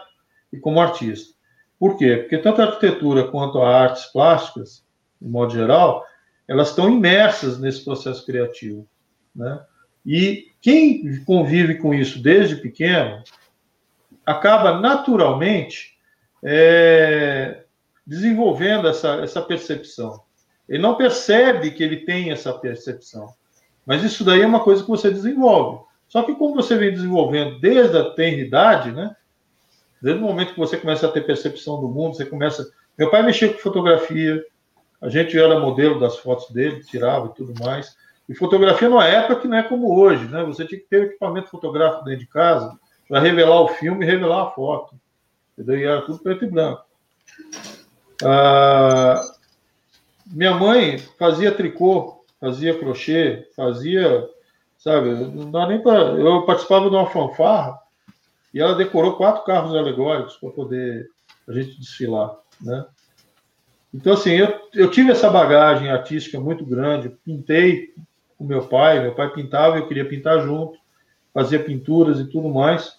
e 0.53 0.57
como 0.57 0.79
artista. 0.79 1.35
Por 1.77 1.97
quê? 1.97 2.17
Porque 2.17 2.37
tanto 2.37 2.61
a 2.61 2.65
arquitetura 2.65 3.27
quanto 3.27 3.61
a 3.61 3.69
artes 3.69 4.05
plásticas, 4.05 4.85
de 5.21 5.27
modo 5.27 5.51
geral, 5.51 6.05
elas 6.47 6.69
estão 6.69 6.89
imersas 6.89 7.59
nesse 7.59 7.83
processo 7.83 8.25
criativo. 8.25 8.87
Né? 9.35 9.61
E 10.05 10.48
quem 10.61 11.23
convive 11.23 11.75
com 11.75 11.93
isso 11.93 12.21
desde 12.21 12.55
pequeno 12.55 13.23
acaba 14.25 14.79
naturalmente 14.79 15.97
é, 16.43 17.63
desenvolvendo 18.05 18.87
essa, 18.87 19.15
essa 19.15 19.41
percepção. 19.41 20.21
Ele 20.67 20.81
não 20.81 20.95
percebe 20.95 21.71
que 21.71 21.83
ele 21.83 21.97
tem 21.97 22.31
essa 22.31 22.53
percepção. 22.53 23.33
Mas 23.85 24.03
isso 24.03 24.23
daí 24.23 24.41
é 24.41 24.45
uma 24.45 24.59
coisa 24.59 24.83
que 24.83 24.89
você 24.89 25.09
desenvolve. 25.09 25.83
Só 26.07 26.23
que 26.23 26.35
como 26.35 26.55
você 26.55 26.75
vem 26.75 26.91
desenvolvendo 26.91 27.59
desde 27.59 27.97
a 27.97 28.11
tenridade, 28.11 28.91
né? 28.91 29.15
Desde 30.01 30.21
o 30.21 30.25
momento 30.25 30.53
que 30.53 30.59
você 30.59 30.77
começa 30.77 31.07
a 31.07 31.11
ter 31.11 31.25
percepção 31.25 31.79
do 31.79 31.87
mundo, 31.87 32.15
você 32.15 32.25
começa. 32.25 32.71
Meu 32.97 33.09
pai 33.09 33.23
mexia 33.23 33.51
com 33.51 33.59
fotografia, 33.59 34.43
a 35.01 35.09
gente 35.09 35.37
era 35.37 35.59
modelo 35.59 35.99
das 35.99 36.17
fotos 36.17 36.49
dele, 36.51 36.83
tirava 36.83 37.27
e 37.27 37.35
tudo 37.35 37.53
mais. 37.63 37.95
E 38.29 38.35
fotografia 38.35 38.87
numa 38.87 39.07
época 39.07 39.41
que 39.41 39.47
não 39.47 39.57
é 39.57 39.63
como 39.63 39.99
hoje, 39.99 40.23
né? 40.25 40.43
Você 40.43 40.63
tinha 40.63 40.79
que 40.79 40.85
ter 40.85 41.05
equipamento 41.05 41.49
fotográfico 41.49 42.05
dentro 42.05 42.19
de 42.19 42.27
casa 42.27 42.77
para 43.07 43.19
revelar 43.19 43.59
o 43.61 43.69
filme 43.69 44.05
e 44.05 44.07
revelar 44.07 44.43
a 44.43 44.51
foto. 44.51 44.95
Entendeu? 45.57 45.79
E 45.79 45.83
era 45.83 46.03
tudo 46.03 46.19
preto 46.19 46.45
e 46.45 46.47
branco. 46.47 46.85
Ah, 48.23 49.19
minha 50.27 50.53
mãe 50.53 50.99
fazia 51.17 51.51
tricô, 51.51 52.23
fazia 52.39 52.77
crochê, 52.77 53.47
fazia, 53.55 54.29
sabe, 54.77 55.09
não 55.09 55.49
dá 55.49 55.65
nem 55.65 55.81
para. 55.81 55.99
Eu 56.11 56.43
participava 56.45 56.87
de 56.87 56.95
uma 56.95 57.09
fanfarra 57.09 57.79
e 58.53 58.61
ela 58.61 58.75
decorou 58.75 59.17
quatro 59.17 59.43
carros 59.43 59.75
alegóricos 59.75 60.37
para 60.37 60.51
poder 60.51 61.09
a 61.47 61.51
gente 61.53 61.79
desfilar, 61.79 62.37
né? 62.61 62.85
Então, 63.91 64.13
assim, 64.13 64.33
eu, 64.33 64.55
eu 64.75 64.91
tive 64.91 65.11
essa 65.11 65.31
bagagem 65.31 65.89
artística 65.89 66.39
muito 66.39 66.63
grande, 66.63 67.09
pintei 67.25 67.91
com 68.39 68.45
meu 68.45 68.65
pai, 68.65 69.01
meu 69.01 69.13
pai 69.13 69.29
pintava, 69.33 69.77
eu 69.77 69.87
queria 69.87 70.07
pintar 70.07 70.41
junto, 70.41 70.79
fazia 71.33 71.59
pinturas 71.61 72.19
e 72.19 72.25
tudo 72.25 72.47
mais. 72.47 72.97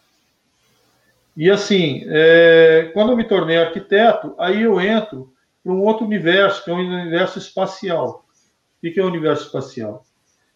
E 1.34 1.50
assim, 1.50 2.04
é, 2.06 2.90
quando 2.92 3.12
eu 3.12 3.16
me 3.16 3.24
tornei 3.24 3.56
arquiteto, 3.56 4.34
aí 4.38 4.60
eu 4.62 4.78
entro 4.78 5.32
para 5.64 5.72
um 5.72 5.82
outro 5.82 6.04
universo, 6.04 6.62
que 6.62 6.70
é 6.70 6.74
o 6.74 6.76
um 6.76 6.80
universo 6.80 7.38
espacial. 7.38 8.26
O 8.76 8.92
que 8.92 9.00
é 9.00 9.02
o 9.02 9.06
um 9.06 9.08
universo 9.08 9.46
espacial? 9.46 10.04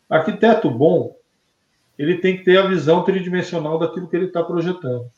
Arquiteto 0.08 0.70
bom, 0.70 1.16
ele 1.98 2.18
tem 2.18 2.36
que 2.36 2.44
ter 2.44 2.58
a 2.58 2.66
visão 2.66 3.02
tridimensional 3.02 3.78
daquilo 3.78 4.08
que 4.08 4.16
ele 4.16 4.26
está 4.26 4.42
projetando. 4.42 5.10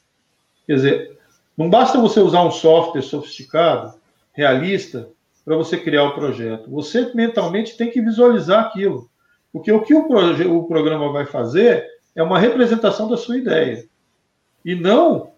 Quer 0.66 0.74
dizer, 0.74 1.18
não 1.56 1.68
basta 1.68 1.98
você 1.98 2.20
usar 2.20 2.44
um 2.44 2.50
software 2.52 3.02
sofisticado, 3.02 3.94
realista, 4.32 5.08
para 5.44 5.56
você 5.56 5.76
criar 5.76 6.04
o 6.04 6.14
projeto. 6.14 6.70
Você 6.70 7.12
mentalmente 7.14 7.76
tem 7.76 7.90
que 7.90 8.00
visualizar 8.00 8.66
aquilo. 8.66 9.08
Porque 9.56 9.72
o 9.72 9.82
que 9.82 9.94
o, 9.94 10.58
o 10.58 10.64
programa 10.64 11.10
vai 11.10 11.24
fazer 11.24 11.86
é 12.14 12.22
uma 12.22 12.38
representação 12.38 13.08
da 13.08 13.16
sua 13.16 13.38
ideia. 13.38 13.86
E 14.62 14.74
não 14.74 15.32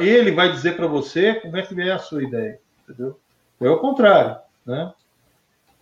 ele 0.00 0.30
vai 0.30 0.50
dizer 0.50 0.76
para 0.76 0.86
você 0.86 1.34
como 1.34 1.58
é 1.58 1.62
que 1.62 1.78
é 1.78 1.92
a 1.92 1.98
sua 1.98 2.22
ideia. 2.22 2.58
Entendeu? 2.88 3.18
É 3.60 3.68
o 3.68 3.78
contrário. 3.78 4.38
Né? 4.64 4.92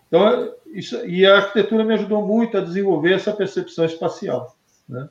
Então, 0.09 0.55
isso, 0.67 1.07
e 1.07 1.25
a 1.25 1.37
arquitetura 1.37 1.85
me 1.85 1.95
ajudou 1.95 2.27
muito 2.27 2.59
a 2.59 2.61
desenvolver 2.61 3.13
essa 3.13 3.33
percepção 3.33 3.85
espacial. 3.85 4.57
Né? 4.89 5.09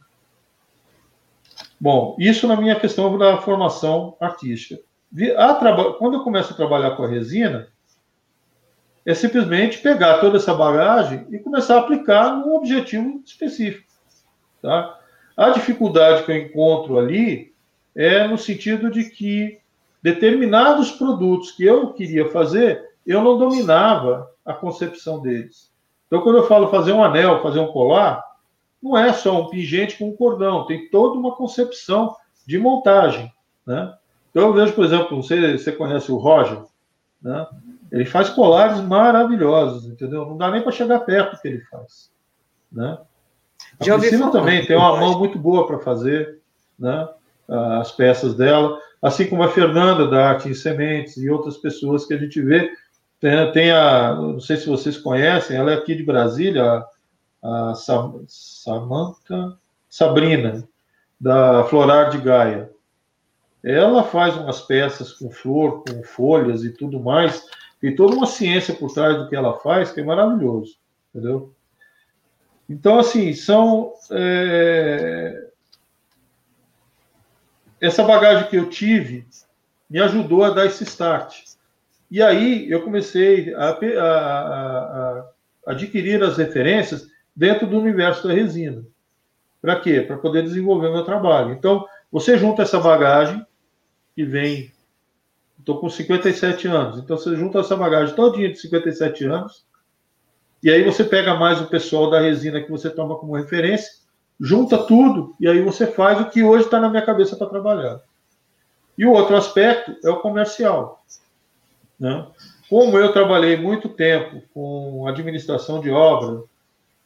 Bom, 1.80 2.18
isso 2.20 2.48
na 2.48 2.58
minha 2.58 2.78
questão 2.78 3.18
da 3.18 3.38
formação 3.38 4.18
artística. 4.20 4.82
Quando 5.98 6.16
eu 6.16 6.24
começo 6.24 6.52
a 6.52 6.58
trabalhar 6.58 6.92
com 6.92 7.04
a 7.04 7.08
resina, 7.08 7.70
é 9.10 9.16
simplesmente 9.16 9.80
pegar 9.80 10.20
toda 10.20 10.38
essa 10.38 10.54
bagagem 10.54 11.26
e 11.32 11.40
começar 11.40 11.78
a 11.78 11.80
aplicar 11.80 12.36
num 12.38 12.54
objetivo 12.54 13.24
específico. 13.26 13.90
Tá? 14.62 15.00
A 15.36 15.50
dificuldade 15.50 16.24
que 16.24 16.32
eu 16.32 16.38
encontro 16.38 17.00
ali 17.00 17.52
é 17.96 18.28
no 18.28 18.38
sentido 18.38 18.92
de 18.92 19.10
que 19.10 19.58
determinados 20.00 20.92
produtos 20.92 21.50
que 21.50 21.66
eu 21.66 21.92
queria 21.94 22.30
fazer, 22.30 22.88
eu 23.04 23.24
não 23.24 23.36
dominava 23.36 24.30
a 24.46 24.54
concepção 24.54 25.20
deles. 25.20 25.72
Então, 26.06 26.22
quando 26.22 26.38
eu 26.38 26.48
falo 26.48 26.70
fazer 26.70 26.92
um 26.92 27.04
anel, 27.04 27.42
fazer 27.42 27.60
um 27.60 27.72
colar, 27.72 28.24
não 28.82 28.96
é 28.96 29.12
só 29.12 29.42
um 29.42 29.50
pingente 29.50 29.98
com 29.98 30.10
um 30.10 30.16
cordão, 30.16 30.68
tem 30.68 30.88
toda 30.90 31.18
uma 31.18 31.36
concepção 31.36 32.16
de 32.46 32.60
montagem. 32.60 33.34
Né? 33.66 33.92
Então, 34.30 34.44
eu 34.44 34.54
vejo, 34.54 34.74
por 34.74 34.86
exemplo, 34.86 35.20
você, 35.24 35.58
você 35.58 35.72
conhece 35.72 36.12
o 36.12 36.18
Roger, 36.18 36.62
né? 37.20 37.48
Ele 37.92 38.06
faz 38.06 38.30
colares 38.30 38.80
maravilhosos, 38.82 39.86
entendeu? 39.86 40.26
Não 40.26 40.38
dá 40.38 40.52
nem 40.52 40.62
para 40.62 40.72
chegar 40.72 41.00
perto 41.00 41.36
do 41.36 41.42
que 41.42 41.48
ele 41.48 41.62
faz. 41.62 42.12
Né? 42.72 42.98
A 43.80 43.84
Já 43.84 43.98
Priscila 43.98 44.32
também 44.32 44.66
tem 44.66 44.78
uma 44.78 45.00
mão 45.00 45.18
muito 45.18 45.40
boa 45.40 45.66
para 45.66 45.80
fazer 45.80 46.40
né? 46.78 47.08
as 47.80 47.92
peças 47.92 48.36
dela, 48.36 48.80
assim 49.02 49.28
como 49.28 49.44
a 49.44 49.50
Fernanda 49.50 50.08
da 50.08 50.30
Arte 50.30 50.50
em 50.50 50.54
Sementes 50.54 51.18
e 51.18 51.30
outras 51.30 51.58
pessoas 51.58 52.06
que 52.06 52.14
a 52.14 52.18
gente 52.18 52.42
vê 52.42 52.72
Tem, 53.20 53.52
tem 53.52 53.72
a, 53.72 54.14
não 54.16 54.40
sei 54.40 54.58
se 54.58 54.68
vocês 54.68 54.98
conhecem, 54.98 55.58
ela 55.58 55.72
é 55.72 55.76
aqui 55.76 55.96
de 55.96 56.04
Brasília, 56.04 56.64
a, 57.44 57.72
a 57.72 57.74
Samantha 58.28 59.58
Sabrina, 59.90 60.64
da 61.20 61.64
Florar 61.66 62.12
de 62.12 62.20
Gaia. 62.20 62.70
Ela 63.64 64.04
faz 64.04 64.38
umas 64.38 64.62
peças 64.62 65.12
com 65.12 65.30
flor, 65.30 65.84
com 65.84 66.02
folhas 66.04 66.64
e 66.64 66.72
tudo 66.72 67.00
mais, 67.00 67.46
e 67.82 67.92
toda 67.92 68.16
uma 68.16 68.26
ciência 68.26 68.74
por 68.74 68.94
trás 68.94 69.18
do 69.18 69.30
que 69.30 69.36
ela 69.36 69.58
faz, 69.60 69.92
que 69.92 70.02
é 70.02 70.04
maravilhoso, 70.04 70.78
entendeu? 71.14 71.54
Então, 72.70 73.00
assim, 73.00 73.34
são. 73.34 73.94
É... 74.12 75.48
Essa 77.82 78.04
bagagem 78.04 78.50
que 78.50 78.58
eu 78.58 78.70
tive 78.70 79.26
me 79.90 80.00
ajudou 80.02 80.44
a 80.44 80.50
dar 80.50 80.66
esse 80.66 80.84
start. 80.84 81.42
E 82.12 82.22
aí 82.22 82.70
eu 82.70 82.84
comecei 82.84 83.54
a, 83.54 83.70
a, 83.70 84.00
a, 84.02 85.20
a 85.66 85.72
adquirir 85.72 86.22
as 86.22 86.38
referências 86.38 87.08
dentro 87.36 87.66
do 87.66 87.80
universo 87.80 88.28
da 88.28 88.34
resina. 88.34 88.84
Para 89.62 89.80
quê? 89.80 90.02
Para 90.02 90.18
poder 90.18 90.44
desenvolver 90.44 90.92
meu 90.92 91.06
trabalho. 91.06 91.54
Então, 91.54 91.86
você 92.12 92.38
junta 92.38 92.64
essa 92.64 92.80
bagagem, 92.80 93.46
que 94.16 94.26
vem. 94.26 94.72
Estou 95.60 95.80
com 95.80 95.90
57 95.90 96.68
anos, 96.68 97.00
então 97.00 97.18
você 97.18 97.36
junta 97.36 97.60
essa 97.60 97.76
bagagem 97.76 98.16
todinha 98.16 98.50
de 98.50 98.58
57 98.60 99.26
anos, 99.26 99.66
e 100.64 100.70
aí 100.70 100.84
você 100.84 101.04
pega 101.04 101.36
mais 101.36 101.62
o 101.62 101.68
pessoal 101.68 102.10
da 102.10 102.20
resina 102.20 102.62
que 102.62 102.72
você 102.72 102.90
toma 102.90 103.18
como 103.18 103.36
referência, 103.36 103.92
junta 104.40 104.78
tudo, 104.78 105.36
e 105.40 105.48
aí 105.48 105.62
você 105.62 105.86
faz 105.86 106.20
o 106.22 106.30
que 106.30 106.44
hoje 106.44 106.66
está 106.66 106.80
na 106.80 106.90
minha 106.90 107.06
cabeça 107.06 107.36
para 107.36 107.48
trabalhar. 107.48 108.02
E 108.98 109.06
o 109.06 109.12
outro 109.12 109.36
aspecto 109.36 109.96
é 110.04 110.10
o 110.10 110.20
comercial. 110.20 111.04
Né? 112.00 112.26
Como 112.70 112.98
eu 112.98 113.12
trabalhei 113.12 113.58
muito 113.58 113.90
tempo 113.90 114.42
com 114.54 115.08
administração 115.08 115.82
de 115.82 115.90
obra, 115.90 116.44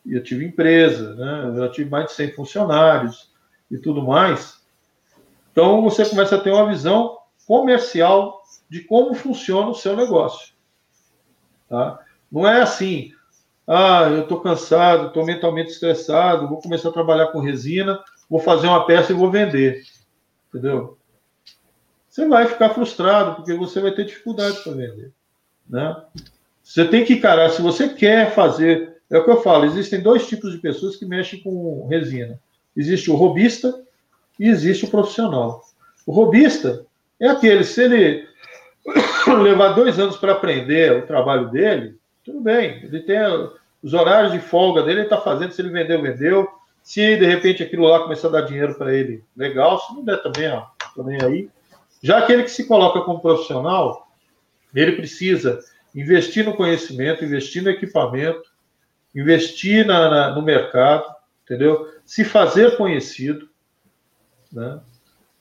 eu 0.05 0.21
tive 0.23 0.45
empresa, 0.45 1.15
né? 1.15 1.53
eu 1.55 1.71
tive 1.71 1.89
mais 1.89 2.07
de 2.07 2.13
100 2.13 2.31
funcionários 2.33 3.31
e 3.69 3.77
tudo 3.77 4.03
mais, 4.03 4.61
então 5.51 5.81
você 5.81 6.05
começa 6.05 6.35
a 6.35 6.39
ter 6.39 6.51
uma 6.51 6.67
visão 6.67 7.17
comercial 7.47 8.42
de 8.73 8.81
como 8.81 9.13
funciona 9.13 9.69
o 9.69 9.75
seu 9.75 9.95
negócio. 9.95 10.55
Tá? 11.69 11.99
Não 12.31 12.47
é 12.47 12.59
assim, 12.59 13.11
ah, 13.67 14.09
eu 14.09 14.23
estou 14.23 14.41
cansado, 14.41 15.09
estou 15.09 15.23
mentalmente 15.23 15.69
estressado, 15.69 16.49
vou 16.49 16.59
começar 16.59 16.89
a 16.89 16.93
trabalhar 16.93 17.27
com 17.27 17.39
resina, 17.39 18.03
vou 18.27 18.39
fazer 18.39 18.65
uma 18.65 18.83
peça 18.87 19.11
e 19.11 19.15
vou 19.15 19.29
vender. 19.29 19.83
Entendeu? 20.49 20.97
Você 22.09 22.27
vai 22.27 22.47
ficar 22.47 22.71
frustrado, 22.71 23.35
porque 23.35 23.53
você 23.53 23.79
vai 23.79 23.91
ter 23.91 24.05
dificuldade 24.05 24.63
para 24.63 24.71
vender. 24.71 25.11
Né? 25.69 25.95
Você 26.63 26.83
tem 26.83 27.05
que 27.05 27.13
encarar, 27.13 27.51
se 27.51 27.61
você 27.61 27.89
quer 27.89 28.33
fazer. 28.33 28.91
É 29.07 29.19
o 29.19 29.23
que 29.23 29.29
eu 29.29 29.41
falo, 29.43 29.65
existem 29.65 30.01
dois 30.01 30.27
tipos 30.27 30.51
de 30.51 30.57
pessoas 30.57 30.95
que 30.95 31.05
mexem 31.05 31.43
com 31.43 31.85
resina. 31.85 32.41
Existe 32.75 33.11
o 33.11 33.15
robista 33.15 33.83
e 34.39 34.49
existe 34.49 34.85
o 34.85 34.89
profissional. 34.89 35.61
O 36.07 36.11
robista 36.11 36.87
é 37.19 37.27
aquele, 37.27 37.63
se 37.63 37.83
ele 37.83 38.32
levar 39.41 39.69
dois 39.69 39.99
anos 39.99 40.17
para 40.17 40.33
aprender 40.33 40.91
o 40.91 41.07
trabalho 41.07 41.49
dele, 41.49 41.97
tudo 42.23 42.41
bem, 42.41 42.83
ele 42.83 43.01
tem 43.01 43.17
os 43.81 43.93
horários 43.93 44.31
de 44.31 44.39
folga 44.39 44.81
dele, 44.81 44.99
ele 44.99 45.07
está 45.07 45.17
fazendo, 45.17 45.51
se 45.51 45.61
ele 45.61 45.69
vendeu, 45.69 46.01
vendeu. 46.01 46.47
Se 46.81 47.15
de 47.15 47.25
repente 47.25 47.63
aquilo 47.63 47.87
lá 47.87 47.99
começar 48.01 48.27
a 48.27 48.31
dar 48.31 48.41
dinheiro 48.41 48.75
para 48.75 48.93
ele, 48.93 49.23
legal. 49.35 49.79
Se 49.79 49.93
não 49.93 50.03
der 50.03 50.21
também, 50.21 50.49
ó, 50.49 50.65
também 50.95 51.17
aí. 51.21 51.49
Já 52.01 52.17
aquele 52.17 52.43
que 52.43 52.51
se 52.51 52.67
coloca 52.67 53.01
como 53.01 53.21
profissional, 53.21 54.07
ele 54.75 54.93
precisa 54.93 55.59
investir 55.95 56.43
no 56.43 56.55
conhecimento, 56.55 57.23
investir 57.23 57.63
no 57.63 57.69
equipamento, 57.69 58.51
investir 59.15 59.85
na, 59.85 60.09
na, 60.09 60.35
no 60.35 60.41
mercado, 60.41 61.05
entendeu? 61.43 61.89
Se 62.05 62.25
fazer 62.25 62.75
conhecido, 62.75 63.47
né? 64.51 64.81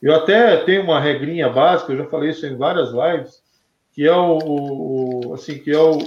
Eu 0.00 0.14
até 0.14 0.56
tenho 0.58 0.82
uma 0.82 1.00
regrinha 1.00 1.48
básica, 1.48 1.92
eu 1.92 1.98
já 1.98 2.06
falei 2.06 2.30
isso 2.30 2.44
em 2.44 2.56
várias 2.56 2.90
lives, 2.90 3.41
que 3.92 4.06
é 4.06 4.14
o, 4.14 4.38
o 5.28 5.34
assim, 5.34 5.58
que 5.58 5.70
é 5.70 5.78
o, 5.78 5.98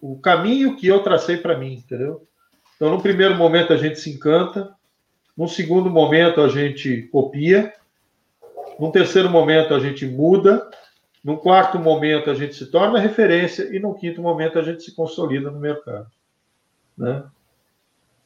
o 0.00 0.18
caminho 0.18 0.76
que 0.76 0.86
eu 0.86 1.02
tracei 1.02 1.36
para 1.36 1.58
mim, 1.58 1.74
entendeu? 1.74 2.26
Então, 2.76 2.90
no 2.90 3.02
primeiro 3.02 3.34
momento 3.34 3.72
a 3.72 3.76
gente 3.76 3.98
se 3.98 4.10
encanta, 4.10 4.74
no 5.36 5.48
segundo 5.48 5.90
momento 5.90 6.40
a 6.40 6.48
gente 6.48 7.02
copia, 7.04 7.72
no 8.78 8.92
terceiro 8.92 9.30
momento 9.30 9.74
a 9.74 9.80
gente 9.80 10.06
muda, 10.06 10.68
no 11.22 11.38
quarto 11.38 11.78
momento 11.78 12.30
a 12.30 12.34
gente 12.34 12.54
se 12.54 12.66
torna 12.66 12.98
referência 12.98 13.74
e 13.74 13.78
no 13.78 13.94
quinto 13.94 14.20
momento 14.20 14.58
a 14.58 14.62
gente 14.62 14.82
se 14.82 14.94
consolida 14.94 15.50
no 15.50 15.58
mercado, 15.58 16.08
né? 16.96 17.24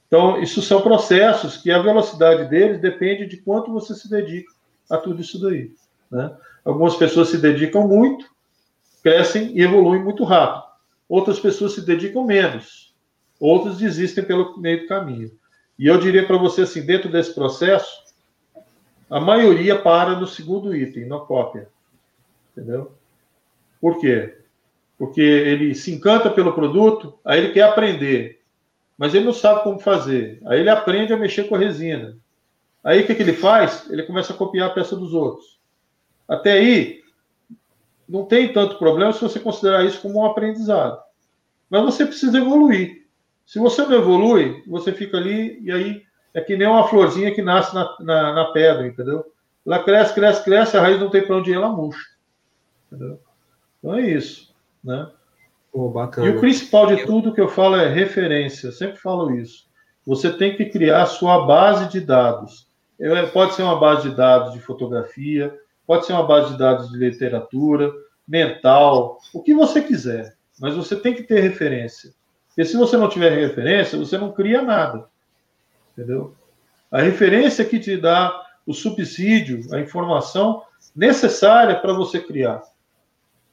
Então, 0.09 0.41
isso 0.41 0.63
são 0.63 0.81
processos 0.81 1.59
que 1.59 1.71
a 1.71 1.83
velocidade 1.83 2.49
deles 2.49 2.81
depende 2.81 3.27
de 3.27 3.37
quanto 3.37 3.71
você 3.71 3.95
se 3.95 4.09
dedica 4.09 4.51
a 4.91 4.97
tudo 4.97 5.21
isso 5.21 5.39
daí. 5.39 5.71
Né? 6.11 6.35
Algumas 6.65 6.97
pessoas 6.97 7.29
se 7.29 7.37
dedicam 7.37 7.87
muito, 7.87 8.27
crescem 9.03 9.57
e 9.57 9.63
evoluem 9.63 10.03
muito 10.03 10.25
rápido 10.25 10.69
outras 11.09 11.41
pessoas 11.41 11.73
se 11.73 11.81
dedicam 11.81 12.25
menos, 12.25 12.95
outras 13.41 13.79
desistem 13.79 14.23
pelo 14.25 14.59
meio 14.59 14.83
do 14.83 14.89
caminho. 14.89 15.31
E 15.79 15.87
eu 15.87 15.99
diria 15.99 16.27
para 16.27 16.37
você 16.37 16.63
assim, 16.63 16.85
dentro 16.85 17.09
desse 17.09 17.35
processo, 17.35 18.03
a 19.09 19.19
maioria 19.19 19.79
para 19.79 20.19
no 20.19 20.27
segundo 20.27 20.77
item, 20.77 21.07
na 21.07 21.19
cópia. 21.19 21.69
Entendeu? 22.53 22.93
Por 23.81 24.01
quê? 24.01 24.37
Porque 24.99 25.21
ele 25.21 25.75
se 25.75 25.93
encanta 25.93 26.29
pelo 26.29 26.53
produto, 26.53 27.19
aí 27.25 27.39
ele 27.39 27.53
quer 27.53 27.63
aprender, 27.63 28.43
mas 28.99 29.15
ele 29.15 29.25
não 29.25 29.33
sabe 29.33 29.63
como 29.63 29.79
fazer. 29.79 30.43
Aí 30.45 30.61
ele 30.61 30.69
aprende 30.69 31.13
a 31.13 31.17
mexer 31.17 31.45
com 31.45 31.55
a 31.55 31.59
resina. 31.59 32.17
Aí 32.83 33.01
o 33.01 33.07
que, 33.07 33.15
que 33.15 33.23
ele 33.23 33.33
faz? 33.33 33.89
Ele 33.89 34.03
começa 34.03 34.33
a 34.33 34.37
copiar 34.37 34.69
a 34.69 34.73
peça 34.73 34.97
dos 34.97 35.15
outros. 35.15 35.59
Até 36.29 36.53
aí, 36.53 37.01
não 38.09 38.25
tem 38.25 38.53
tanto 38.53 38.79
problema 38.79 39.13
se 39.13 39.21
você 39.21 39.39
considerar 39.39 39.85
isso 39.85 40.01
como 40.01 40.21
um 40.21 40.25
aprendizado. 40.27 40.99
Mas 41.69 41.83
você 41.83 42.07
precisa 42.07 42.39
evoluir. 42.39 43.07
Se 43.45 43.59
você 43.59 43.83
não 43.83 43.95
evolui, 43.95 44.63
você 44.67 44.93
fica 44.93 45.17
ali 45.17 45.61
e 45.63 45.71
aí 45.71 46.03
é 46.33 46.41
que 46.41 46.57
nem 46.57 46.67
uma 46.67 46.89
florzinha 46.89 47.35
que 47.35 47.43
nasce 47.43 47.75
na, 47.75 47.97
na, 48.01 48.33
na 48.33 48.45
pedra, 48.53 48.87
entendeu? 48.87 49.25
Ela 49.67 49.83
cresce, 49.83 50.15
cresce, 50.15 50.45
cresce, 50.45 50.77
a 50.77 50.81
raiz 50.81 51.01
não 51.01 51.11
tem 51.11 51.23
para 51.23 51.37
onde 51.37 51.51
ir, 51.51 51.55
ela 51.55 51.69
murcha. 51.69 52.07
Entendeu? 52.87 53.21
Então 53.79 53.95
é 53.95 54.03
isso, 54.03 54.55
né? 54.83 55.11
Oh, 55.73 55.93
e 56.25 56.31
o 56.31 56.41
principal 56.41 56.87
de 56.87 57.05
tudo 57.05 57.33
que 57.33 57.41
eu 57.41 57.49
falo 57.49 57.77
é 57.77 57.87
referência. 57.87 58.69
Eu 58.69 58.73
sempre 58.73 58.97
falo 58.97 59.35
isso. 59.35 59.69
Você 60.07 60.33
tem 60.33 60.57
que 60.57 60.65
criar 60.67 61.03
a 61.03 61.07
sua 61.07 61.45
base 61.47 61.89
de 61.89 62.01
dados. 62.01 62.67
Pode 63.33 63.55
ser 63.55 63.63
uma 63.63 63.79
base 63.79 64.09
de 64.09 64.17
dados 64.17 64.55
de 64.55 64.61
fotografia, 64.61 65.55
pode 65.89 66.05
ser 66.05 66.13
uma 66.13 66.27
base 66.27 66.53
de 66.53 66.59
dados 66.59 66.91
de 66.91 66.99
literatura, 66.99 67.91
mental, 68.27 69.19
o 69.33 69.43
que 69.43 69.55
você 69.55 69.81
quiser, 69.81 70.37
mas 70.61 70.75
você 70.75 70.95
tem 70.95 71.15
que 71.15 71.23
ter 71.23 71.41
referência. 71.41 72.13
Porque 72.49 72.67
se 72.67 72.77
você 72.77 72.99
não 72.99 73.09
tiver 73.09 73.31
referência, 73.31 73.99
você 73.99 74.19
não 74.19 74.31
cria 74.31 74.61
nada. 74.61 75.09
Entendeu? 75.93 76.35
A 76.93 77.01
referência 77.01 77.65
que 77.65 77.81
te 77.81 77.97
dá 77.97 78.39
o 78.67 78.75
subsídio, 78.75 79.75
a 79.75 79.81
informação 79.81 80.63
necessária 80.95 81.81
para 81.81 81.95
você 81.95 82.21
criar. 82.21 82.63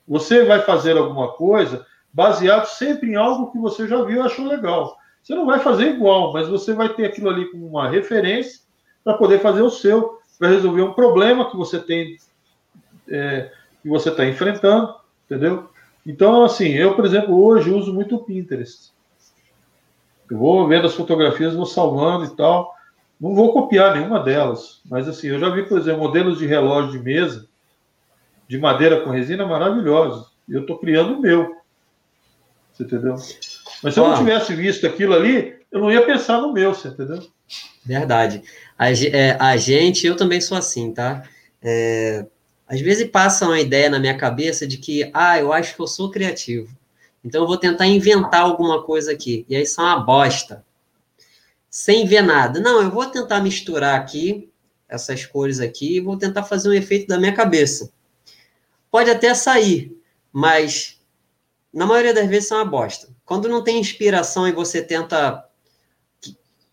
Você 0.05 0.43
vai 0.43 0.59
fazer 0.59 0.97
alguma 0.97 1.31
coisa 1.31 1.85
baseado 2.11 2.65
sempre 2.65 3.11
em 3.11 3.15
algo 3.15 3.49
que 3.49 3.57
você 3.57 3.87
já 3.87 4.03
viu 4.03 4.17
e 4.17 4.25
achou 4.25 4.45
legal. 4.45 4.97
Você 5.23 5.33
não 5.33 5.45
vai 5.45 5.59
fazer 5.59 5.91
igual, 5.91 6.33
mas 6.33 6.49
você 6.49 6.73
vai 6.73 6.89
ter 6.89 7.05
aquilo 7.05 7.29
ali 7.29 7.49
como 7.49 7.65
uma 7.65 7.89
referência 7.89 8.59
para 9.05 9.13
poder 9.13 9.39
fazer 9.39 9.61
o 9.61 9.69
seu 9.69 10.19
para 10.37 10.49
resolver 10.49 10.81
um 10.81 10.93
problema 10.93 11.49
que 11.49 11.57
você 11.57 11.79
tem, 11.79 12.17
é, 13.09 13.51
que 13.81 13.89
você 13.89 14.09
está 14.09 14.25
enfrentando, 14.25 14.95
entendeu? 15.25 15.69
Então, 16.05 16.43
assim, 16.43 16.69
eu, 16.69 16.95
por 16.95 17.05
exemplo, 17.05 17.43
hoje 17.43 17.71
uso 17.71 17.93
muito 17.93 18.15
o 18.15 18.23
Pinterest. 18.23 18.91
Eu 20.29 20.37
vou 20.37 20.67
vendo 20.67 20.87
as 20.87 20.95
fotografias, 20.95 21.55
vou 21.55 21.65
salvando 21.65 22.25
e 22.25 22.35
tal. 22.35 22.73
Não 23.19 23.33
vou 23.33 23.53
copiar 23.53 23.95
nenhuma 23.95 24.19
delas, 24.19 24.81
mas 24.85 25.07
assim, 25.07 25.27
eu 25.27 25.39
já 25.39 25.49
vi, 25.49 25.63
por 25.63 25.77
exemplo, 25.77 26.01
modelos 26.01 26.37
de 26.37 26.45
relógio 26.45 26.91
de 26.91 26.99
mesa 26.99 27.47
de 28.47 28.57
madeira 28.57 29.01
com 29.01 29.09
resina 29.09 29.45
maravilhosos. 29.45 30.31
Eu 30.47 30.61
estou 30.61 30.77
criando 30.77 31.15
o 31.15 31.21
meu. 31.21 31.55
Você 32.71 32.83
entendeu? 32.83 33.15
Mas 33.83 33.93
se 33.93 33.99
eu 33.99 34.07
não 34.07 34.17
tivesse 34.17 34.53
visto 34.53 34.85
aquilo 34.85 35.13
ali, 35.13 35.55
eu 35.71 35.79
não 35.79 35.91
ia 35.91 36.05
pensar 36.05 36.41
no 36.41 36.53
meu, 36.53 36.73
você 36.73 36.89
entendeu? 36.89 37.23
Verdade. 37.85 38.41
A, 38.77 38.91
é, 38.91 39.37
a 39.39 39.55
gente, 39.57 40.07
eu 40.07 40.15
também 40.15 40.41
sou 40.41 40.57
assim, 40.57 40.91
tá? 40.93 41.23
É, 41.61 42.25
às 42.67 42.81
vezes 42.81 43.09
passa 43.09 43.45
uma 43.45 43.59
ideia 43.59 43.89
na 43.89 43.99
minha 43.99 44.17
cabeça 44.17 44.65
de 44.65 44.77
que, 44.77 45.09
ah, 45.13 45.39
eu 45.39 45.53
acho 45.53 45.75
que 45.75 45.81
eu 45.81 45.87
sou 45.87 46.09
criativo. 46.09 46.75
Então 47.23 47.41
eu 47.41 47.47
vou 47.47 47.57
tentar 47.57 47.87
inventar 47.87 48.41
alguma 48.41 48.83
coisa 48.83 49.11
aqui. 49.11 49.45
E 49.47 49.55
aí 49.55 49.65
são 49.65 49.83
uma 49.83 49.99
bosta. 49.99 50.65
Sem 51.69 52.05
ver 52.05 52.21
nada. 52.21 52.59
Não, 52.59 52.81
eu 52.81 52.89
vou 52.89 53.05
tentar 53.05 53.41
misturar 53.41 53.99
aqui 53.99 54.49
essas 54.87 55.25
cores 55.25 55.59
aqui 55.59 55.97
e 55.97 56.01
vou 56.01 56.17
tentar 56.17 56.43
fazer 56.43 56.69
um 56.69 56.73
efeito 56.73 57.07
da 57.07 57.17
minha 57.17 57.33
cabeça. 57.33 57.91
Pode 58.89 59.09
até 59.09 59.33
sair, 59.33 59.95
mas 60.31 60.95
na 61.75 61.85
maioria 61.85 62.13
das 62.13 62.29
vezes, 62.29 62.47
são 62.47 62.57
uma 62.57 62.65
bosta. 62.65 63.09
Quando 63.25 63.49
não 63.49 63.61
tem 63.61 63.77
inspiração 63.77 64.47
e 64.47 64.53
você 64.53 64.81
tenta. 64.81 65.43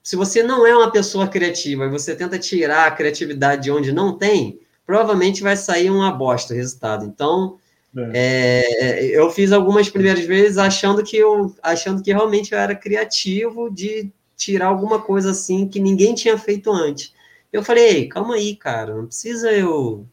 Se 0.02 0.16
você 0.16 0.42
não 0.42 0.66
é 0.66 0.76
uma 0.76 0.90
pessoa 0.90 1.28
criativa 1.28 1.84
e 1.84 1.90
você 1.90 2.14
tenta 2.14 2.38
tirar 2.38 2.86
a 2.86 2.90
criatividade 2.90 3.62
de 3.62 3.70
onde 3.70 3.92
não 3.92 4.18
tem, 4.18 4.58
provavelmente 4.84 5.42
vai 5.42 5.56
sair 5.56 5.90
uma 5.90 6.10
bosta 6.10 6.52
o 6.52 6.56
resultado. 6.56 7.04
Então, 7.04 7.58
é. 7.96 8.10
É, 8.14 9.04
eu 9.18 9.30
fiz 9.30 9.52
algumas 9.52 9.88
primeiras 9.90 10.24
vezes 10.24 10.56
achando 10.56 11.02
que 11.04 11.16
eu 11.16 11.54
achando 11.62 12.02
que 12.02 12.12
realmente 12.12 12.52
eu 12.52 12.58
era 12.58 12.74
criativo 12.74 13.70
de 13.70 14.10
tirar 14.34 14.66
alguma 14.66 15.00
coisa 15.00 15.30
assim 15.30 15.68
que 15.68 15.78
ninguém 15.78 16.14
tinha 16.14 16.38
feito 16.38 16.72
antes. 16.72 17.12
Eu 17.52 17.62
falei, 17.62 18.08
calma 18.08 18.34
aí, 18.34 18.56
cara, 18.56 18.94
não 18.94 19.06
precisa 19.06 19.52
eu 19.52 20.06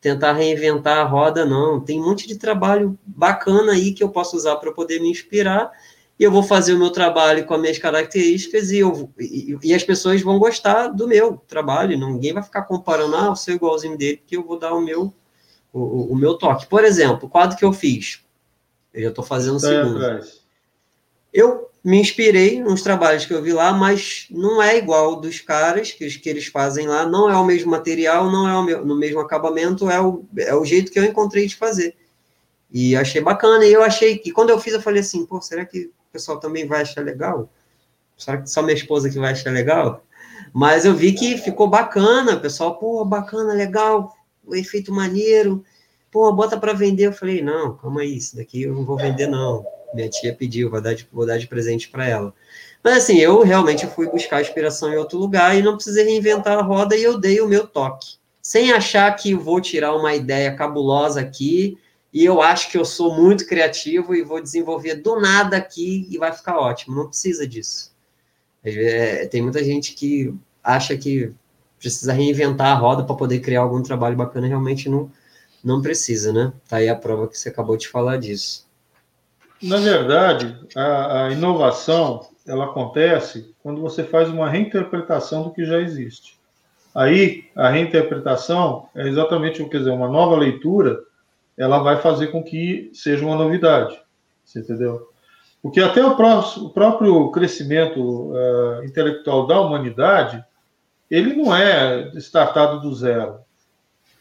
tentar 0.00 0.34
reinventar 0.34 0.98
a 0.98 1.04
roda, 1.04 1.44
não. 1.44 1.80
Tem 1.80 2.00
um 2.00 2.04
monte 2.04 2.28
de 2.28 2.38
trabalho 2.38 2.96
bacana 3.04 3.72
aí 3.72 3.92
que 3.92 4.04
eu 4.04 4.08
posso 4.08 4.36
usar 4.36 4.56
para 4.56 4.70
poder 4.70 5.00
me 5.00 5.10
inspirar. 5.10 5.72
E 6.18 6.24
eu 6.24 6.30
vou 6.30 6.42
fazer 6.42 6.72
o 6.72 6.78
meu 6.78 6.90
trabalho 6.90 7.44
com 7.44 7.54
as 7.54 7.60
minhas 7.60 7.78
características 7.78 8.70
e, 8.70 8.78
eu, 8.78 9.10
e, 9.18 9.56
e 9.62 9.74
as 9.74 9.84
pessoas 9.84 10.22
vão 10.22 10.38
gostar 10.38 10.88
do 10.88 11.06
meu 11.06 11.36
trabalho. 11.46 11.98
Ninguém 11.98 12.32
vai 12.32 12.42
ficar 12.42 12.62
comparando, 12.62 13.16
ah, 13.16 13.26
eu 13.26 13.36
sou 13.36 13.52
igualzinho 13.52 13.98
dele, 13.98 14.16
porque 14.16 14.36
eu 14.36 14.42
vou 14.44 14.58
dar 14.58 14.72
o 14.72 14.80
meu, 14.80 15.12
o, 15.72 16.12
o 16.12 16.16
meu 16.16 16.34
toque. 16.34 16.66
Por 16.66 16.84
exemplo, 16.84 17.26
o 17.26 17.30
quadro 17.30 17.56
que 17.56 17.64
eu 17.64 17.72
fiz, 17.72 18.24
eu 18.94 19.02
já 19.02 19.08
estou 19.10 19.24
fazendo 19.24 19.56
o 19.56 19.60
segundo. 19.60 20.00
Eu 21.32 21.70
me 21.84 22.00
inspirei 22.00 22.60
nos 22.60 22.82
trabalhos 22.82 23.26
que 23.26 23.32
eu 23.32 23.42
vi 23.42 23.52
lá, 23.52 23.72
mas 23.72 24.26
não 24.30 24.60
é 24.60 24.76
igual 24.76 25.20
dos 25.20 25.40
caras 25.40 25.92
que, 25.92 26.08
que 26.18 26.28
eles 26.28 26.46
fazem 26.46 26.86
lá, 26.86 27.06
não 27.06 27.30
é 27.30 27.36
o 27.36 27.44
mesmo 27.44 27.70
material, 27.70 28.28
não 28.28 28.48
é 28.48 28.56
o 28.56 28.62
meu, 28.64 28.84
no 28.84 28.96
mesmo 28.96 29.20
acabamento, 29.20 29.88
é 29.88 30.00
o, 30.00 30.24
é 30.38 30.54
o 30.54 30.64
jeito 30.64 30.90
que 30.90 30.98
eu 30.98 31.04
encontrei 31.04 31.46
de 31.46 31.54
fazer. 31.54 31.94
E 32.72 32.96
achei 32.96 33.20
bacana, 33.20 33.64
e 33.64 33.72
eu 33.72 33.82
achei 33.82 34.18
que 34.18 34.32
quando 34.32 34.50
eu 34.50 34.58
fiz, 34.58 34.72
eu 34.72 34.82
falei 34.82 35.00
assim, 35.00 35.24
pô, 35.24 35.40
será 35.40 35.64
que 35.64 35.92
o 36.08 36.12
pessoal 36.12 36.38
também 36.38 36.66
vai 36.66 36.82
achar 36.82 37.02
legal? 37.02 37.48
Será 38.16 38.38
que 38.40 38.50
só 38.50 38.62
minha 38.62 38.74
esposa 38.74 39.10
que 39.10 39.18
vai 39.18 39.32
achar 39.32 39.50
legal? 39.50 40.02
Mas 40.52 40.84
eu 40.84 40.94
vi 40.94 41.12
que 41.12 41.36
ficou 41.38 41.68
bacana, 41.68 42.36
pessoal, 42.38 42.78
pô, 42.78 43.04
bacana, 43.04 43.52
legal, 43.52 44.16
o 44.44 44.54
efeito 44.54 44.92
maneiro, 44.92 45.64
pô, 46.10 46.32
bota 46.32 46.58
para 46.58 46.72
vender. 46.72 47.06
Eu 47.06 47.12
falei, 47.12 47.42
não, 47.42 47.76
calma 47.76 48.00
aí, 48.00 48.16
isso 48.16 48.36
daqui 48.36 48.62
eu 48.62 48.74
não 48.74 48.84
vou 48.84 48.96
vender, 48.96 49.26
não 49.26 49.64
minha 49.96 50.08
tia 50.08 50.34
pediu, 50.34 50.70
vou 50.70 50.80
dar 50.80 50.94
de, 50.94 51.08
vou 51.10 51.26
dar 51.26 51.38
de 51.38 51.46
presente 51.46 51.88
para 51.88 52.06
ela. 52.06 52.34
Mas 52.84 52.98
assim, 52.98 53.18
eu 53.18 53.42
realmente 53.42 53.86
fui 53.86 54.08
buscar 54.08 54.40
inspiração 54.40 54.92
em 54.92 54.96
outro 54.96 55.18
lugar 55.18 55.56
e 55.56 55.62
não 55.62 55.74
precisei 55.74 56.04
reinventar 56.04 56.58
a 56.58 56.62
roda 56.62 56.96
e 56.96 57.02
eu 57.02 57.18
dei 57.18 57.40
o 57.40 57.48
meu 57.48 57.66
toque. 57.66 58.16
Sem 58.40 58.72
achar 58.72 59.10
que 59.16 59.34
vou 59.34 59.60
tirar 59.60 59.96
uma 59.96 60.14
ideia 60.14 60.54
cabulosa 60.54 61.20
aqui 61.20 61.78
e 62.16 62.24
eu 62.24 62.40
acho 62.40 62.70
que 62.70 62.78
eu 62.78 62.84
sou 62.86 63.14
muito 63.14 63.46
criativo 63.46 64.14
e 64.14 64.22
vou 64.22 64.40
desenvolver 64.40 64.94
do 64.94 65.20
nada 65.20 65.58
aqui 65.58 66.08
e 66.10 66.16
vai 66.16 66.32
ficar 66.32 66.56
ótimo. 66.56 66.96
Não 66.96 67.08
precisa 67.08 67.46
disso. 67.46 67.94
É, 68.64 69.26
tem 69.26 69.42
muita 69.42 69.62
gente 69.62 69.92
que 69.92 70.34
acha 70.64 70.96
que 70.96 71.30
precisa 71.78 72.14
reinventar 72.14 72.68
a 72.68 72.74
roda 72.74 73.04
para 73.04 73.14
poder 73.14 73.40
criar 73.40 73.60
algum 73.60 73.82
trabalho 73.82 74.16
bacana, 74.16 74.46
realmente 74.46 74.88
não, 74.88 75.12
não 75.62 75.82
precisa, 75.82 76.32
né? 76.32 76.54
Tá 76.66 76.78
aí 76.78 76.88
a 76.88 76.96
prova 76.96 77.28
que 77.28 77.38
você 77.38 77.50
acabou 77.50 77.76
de 77.76 77.86
falar 77.86 78.16
disso. 78.16 78.66
Na 79.62 79.76
verdade, 79.76 80.58
a, 80.74 81.26
a, 81.26 81.32
inovação 81.32 82.30
ela 82.46 82.64
acontece 82.64 83.54
quando 83.62 83.82
você 83.82 84.02
faz 84.02 84.30
uma 84.30 84.48
reinterpretação 84.48 85.42
do 85.42 85.50
que 85.52 85.66
já 85.66 85.82
existe. 85.82 86.38
Aí, 86.94 87.44
a 87.54 87.68
reinterpretação 87.68 88.88
é 88.94 89.06
exatamente 89.06 89.60
o 89.60 89.68
que 89.68 89.76
dizer, 89.76 89.90
uma 89.90 90.08
nova 90.08 90.34
leitura, 90.34 90.98
ela 91.56 91.78
vai 91.78 92.00
fazer 92.00 92.28
com 92.28 92.42
que 92.42 92.90
seja 92.92 93.24
uma 93.24 93.36
novidade. 93.36 93.98
Você 94.44 94.60
entendeu? 94.60 95.10
Porque 95.62 95.80
até 95.80 96.04
o, 96.04 96.16
próximo, 96.16 96.66
o 96.66 96.70
próprio 96.70 97.30
crescimento 97.30 98.00
uh, 98.00 98.84
intelectual 98.84 99.46
da 99.46 99.60
humanidade, 99.60 100.44
ele 101.10 101.34
não 101.34 101.54
é 101.54 102.10
startado 102.16 102.80
do 102.80 102.94
zero. 102.94 103.40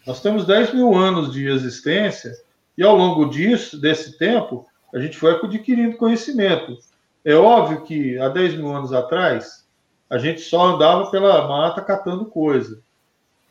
Nós 0.07 0.21
temos 0.21 0.45
10 0.45 0.73
mil 0.73 0.95
anos 0.95 1.31
de 1.31 1.47
existência 1.47 2.31
e 2.77 2.83
ao 2.83 2.95
longo 2.95 3.29
disso, 3.29 3.79
desse 3.79 4.17
tempo, 4.17 4.65
a 4.93 4.99
gente 4.99 5.17
foi 5.17 5.33
adquirindo 5.33 5.97
conhecimento. 5.97 6.77
É 7.23 7.35
óbvio 7.35 7.81
que 7.83 8.17
há 8.19 8.29
10 8.29 8.55
mil 8.55 8.75
anos 8.75 8.93
atrás, 8.93 9.65
a 10.09 10.17
gente 10.17 10.41
só 10.41 10.75
andava 10.75 11.09
pela 11.09 11.47
mata 11.47 11.81
catando 11.81 12.25
coisa. 12.25 12.81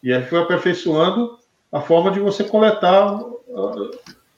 E 0.03 0.13
aí 0.13 0.23
foi 0.23 0.41
aperfeiçoando 0.41 1.39
a 1.73 1.81
forma 1.81 2.11
de 2.11 2.21
você 2.21 2.45
coletar 2.45 3.21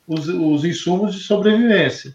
os, 0.07 0.29
os 0.29 0.65
insumos 0.65 1.15
de 1.15 1.21
sobrevivência. 1.21 2.15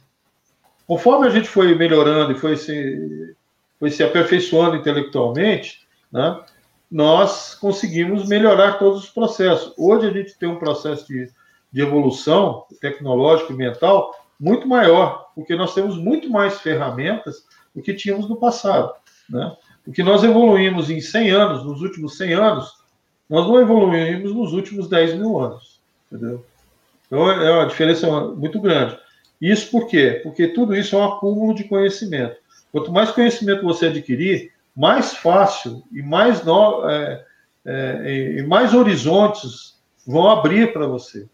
Conforme 0.88 1.28
a 1.28 1.30
gente 1.30 1.48
foi 1.48 1.74
melhorando 1.76 2.34
e 2.34 2.36
foi 2.36 2.56
se, 2.58 3.36
foi 3.80 3.90
se 3.90 4.04
aperfeiçoando 4.04 4.76
intelectualmente, 4.76 5.88
né, 6.12 6.40
nós 6.92 7.56
conseguimos 7.56 8.28
melhorar 8.28 8.74
todos 8.74 9.06
os 9.06 9.10
processos. 9.10 9.74
Hoje 9.78 10.08
a 10.08 10.12
gente 10.12 10.38
tem 10.38 10.50
um 10.50 10.60
processo 10.60 11.08
de, 11.08 11.30
de 11.72 11.82
evolução 11.82 12.66
tecnológico 12.82 13.54
e 13.54 13.56
mental 13.56 14.14
muito 14.38 14.68
maior, 14.68 15.32
porque 15.34 15.56
nós 15.56 15.74
temos 15.74 15.98
muito 15.98 16.30
mais 16.30 16.60
ferramentas 16.60 17.46
do 17.74 17.82
que 17.82 17.94
tínhamos 17.94 18.28
no 18.28 18.36
passado. 18.36 18.92
Né? 19.30 19.56
O 19.88 19.92
que 19.92 20.04
nós 20.04 20.24
evoluímos 20.24 20.90
em 20.90 21.00
100 21.00 21.32
anos, 21.32 21.64
nos 21.64 21.82
últimos 21.82 22.18
100 22.18 22.34
anos, 22.34 22.74
nós 23.30 23.48
não 23.48 23.62
evoluímos 23.62 24.36
nos 24.36 24.52
últimos 24.52 24.90
10 24.90 25.16
mil 25.16 25.40
anos. 25.40 25.80
Entendeu? 26.12 26.44
Então 27.12 27.30
é 27.30 27.52
uma 27.52 27.66
diferença 27.66 28.10
muito 28.10 28.62
grande. 28.62 28.98
Isso 29.42 29.70
por 29.70 29.88
quê? 29.88 30.22
Porque 30.24 30.48
tudo 30.48 30.74
isso 30.74 30.96
é 30.96 31.00
um 31.00 31.04
acúmulo 31.04 31.54
de 31.54 31.66
conhecimento. 31.66 32.38
Quanto 32.72 32.90
mais 32.90 33.12
conhecimento 33.12 33.64
você 33.64 33.88
adquirir, 33.88 34.54
mais 34.74 35.14
fácil 35.14 35.84
e 35.92 36.02
mais, 36.02 36.42
no, 36.46 36.90
é, 36.90 37.26
é, 37.66 38.36
e 38.38 38.44
mais 38.48 38.74
horizontes 38.74 39.76
vão 40.08 40.30
abrir 40.30 40.72
para 40.72 40.88
você. 40.88 41.28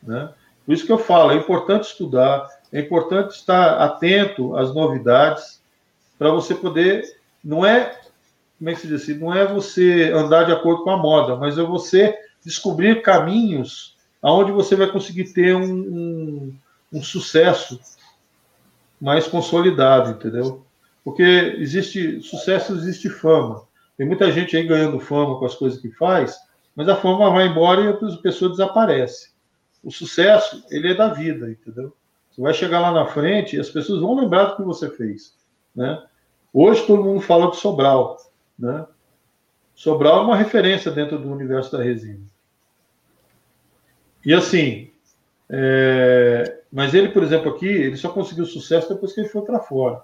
Né? 0.00 0.28
Por 0.64 0.72
isso 0.72 0.86
que 0.86 0.92
eu 0.92 0.98
falo, 0.98 1.32
é 1.32 1.34
importante 1.34 1.88
estudar, 1.88 2.48
é 2.72 2.78
importante 2.78 3.34
estar 3.34 3.78
atento 3.78 4.56
às 4.56 4.72
novidades, 4.72 5.60
para 6.16 6.30
você 6.30 6.54
poder. 6.54 7.02
Não 7.42 7.66
é, 7.66 7.96
como 8.56 8.70
é 8.70 8.74
que 8.74 8.80
se 8.80 8.86
diz 8.86 9.02
assim? 9.02 9.14
Não 9.14 9.34
é 9.34 9.44
você 9.44 10.12
andar 10.14 10.44
de 10.44 10.52
acordo 10.52 10.84
com 10.84 10.90
a 10.90 10.96
moda, 10.96 11.34
mas 11.34 11.58
é 11.58 11.62
você 11.62 12.16
descobrir 12.44 13.02
caminhos 13.02 13.93
aonde 14.24 14.50
você 14.50 14.74
vai 14.74 14.90
conseguir 14.90 15.32
ter 15.32 15.54
um, 15.54 15.72
um, 15.72 16.56
um 16.94 17.02
sucesso 17.02 17.78
mais 19.00 19.28
consolidado, 19.28 20.12
entendeu? 20.12 20.64
Porque 21.04 21.22
existe 21.58 22.22
sucesso, 22.22 22.72
existe 22.74 23.10
fama. 23.10 23.62
Tem 23.96 24.06
muita 24.06 24.32
gente 24.32 24.56
aí 24.56 24.66
ganhando 24.66 24.98
fama 24.98 25.38
com 25.38 25.44
as 25.44 25.54
coisas 25.54 25.80
que 25.80 25.90
faz, 25.90 26.36
mas 26.74 26.88
a 26.88 26.96
fama 26.96 27.30
vai 27.30 27.46
embora 27.46 27.82
e 27.82 27.88
a 27.88 28.16
pessoa 28.16 28.50
desaparece 28.50 29.34
o 29.84 29.90
sucesso, 29.90 30.64
ele 30.70 30.90
é 30.90 30.94
da 30.94 31.08
vida, 31.08 31.50
entendeu? 31.50 31.94
Você 32.30 32.40
vai 32.40 32.54
chegar 32.54 32.80
lá 32.80 32.90
na 32.90 33.06
frente 33.06 33.54
e 33.54 33.60
as 33.60 33.68
pessoas 33.68 34.00
vão 34.00 34.18
lembrar 34.18 34.44
do 34.44 34.56
que 34.56 34.62
você 34.62 34.88
fez, 34.88 35.36
né? 35.76 36.02
Hoje 36.52 36.86
todo 36.86 37.04
mundo 37.04 37.20
fala 37.20 37.50
de 37.50 37.58
Sobral, 37.58 38.16
né? 38.58 38.86
Sobral 39.74 40.20
é 40.20 40.22
uma 40.22 40.36
referência 40.36 40.90
dentro 40.90 41.18
do 41.18 41.30
universo 41.30 41.76
da 41.76 41.82
resina. 41.82 42.24
E 44.24 44.32
assim, 44.32 44.90
é... 45.50 46.58
mas 46.72 46.94
ele, 46.94 47.08
por 47.08 47.22
exemplo, 47.22 47.50
aqui, 47.50 47.66
ele 47.66 47.96
só 47.96 48.08
conseguiu 48.08 48.46
sucesso 48.46 48.92
depois 48.92 49.12
que 49.12 49.20
ele 49.20 49.28
foi 49.28 49.42
para 49.42 49.60
fora. 49.60 50.02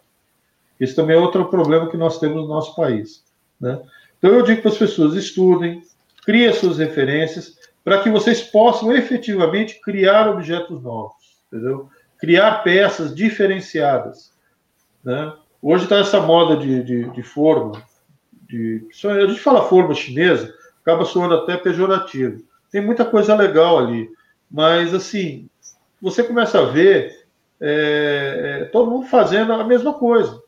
Esse 0.79 0.95
também 0.95 1.17
é 1.17 1.21
outro 1.21 1.47
problema 1.47 1.91
que 1.91 1.97
nós 1.97 2.19
temos 2.19 2.43
no 2.43 2.49
nosso 2.49 2.75
país, 2.75 3.25
né? 3.61 3.81
Então 4.19 4.31
eu 4.31 4.43
digo 4.43 4.61
para 4.61 4.71
as 4.71 4.79
pessoas, 4.79 5.15
estudem, 5.15 5.83
criem 6.25 6.53
suas 6.53 6.79
referências, 6.79 7.59
para 7.83 8.03
que 8.03 8.11
vocês 8.11 8.43
possam 8.43 8.95
efetivamente 8.95 9.81
criar 9.81 10.29
objetos 10.29 10.83
novos, 10.83 11.17
entendeu? 11.47 11.89
Criar 12.19 12.63
peças 12.63 13.15
diferenciadas. 13.15 14.31
Né? 15.03 15.33
Hoje 15.63 15.85
está 15.85 15.99
essa 15.99 16.21
moda 16.21 16.57
de, 16.57 16.83
de, 16.83 17.11
de 17.11 17.23
forma, 17.23 17.83
de, 18.49 18.87
a 19.05 19.27
gente 19.27 19.41
fala 19.41 19.69
forma 19.69 19.95
chinesa, 19.95 20.55
acaba 20.83 21.05
soando 21.05 21.35
até 21.35 21.57
pejorativo. 21.57 22.43
Tem 22.71 22.81
muita 22.81 23.05
coisa 23.05 23.35
legal 23.35 23.79
ali, 23.79 24.11
mas 24.51 24.95
assim, 24.95 25.49
você 26.01 26.23
começa 26.23 26.59
a 26.61 26.67
ver 26.67 27.27
é, 27.61 28.61
é, 28.63 28.65
todo 28.67 28.91
mundo 28.91 29.07
fazendo 29.07 29.53
a 29.53 29.65
mesma 29.65 29.93
coisa. 29.93 30.43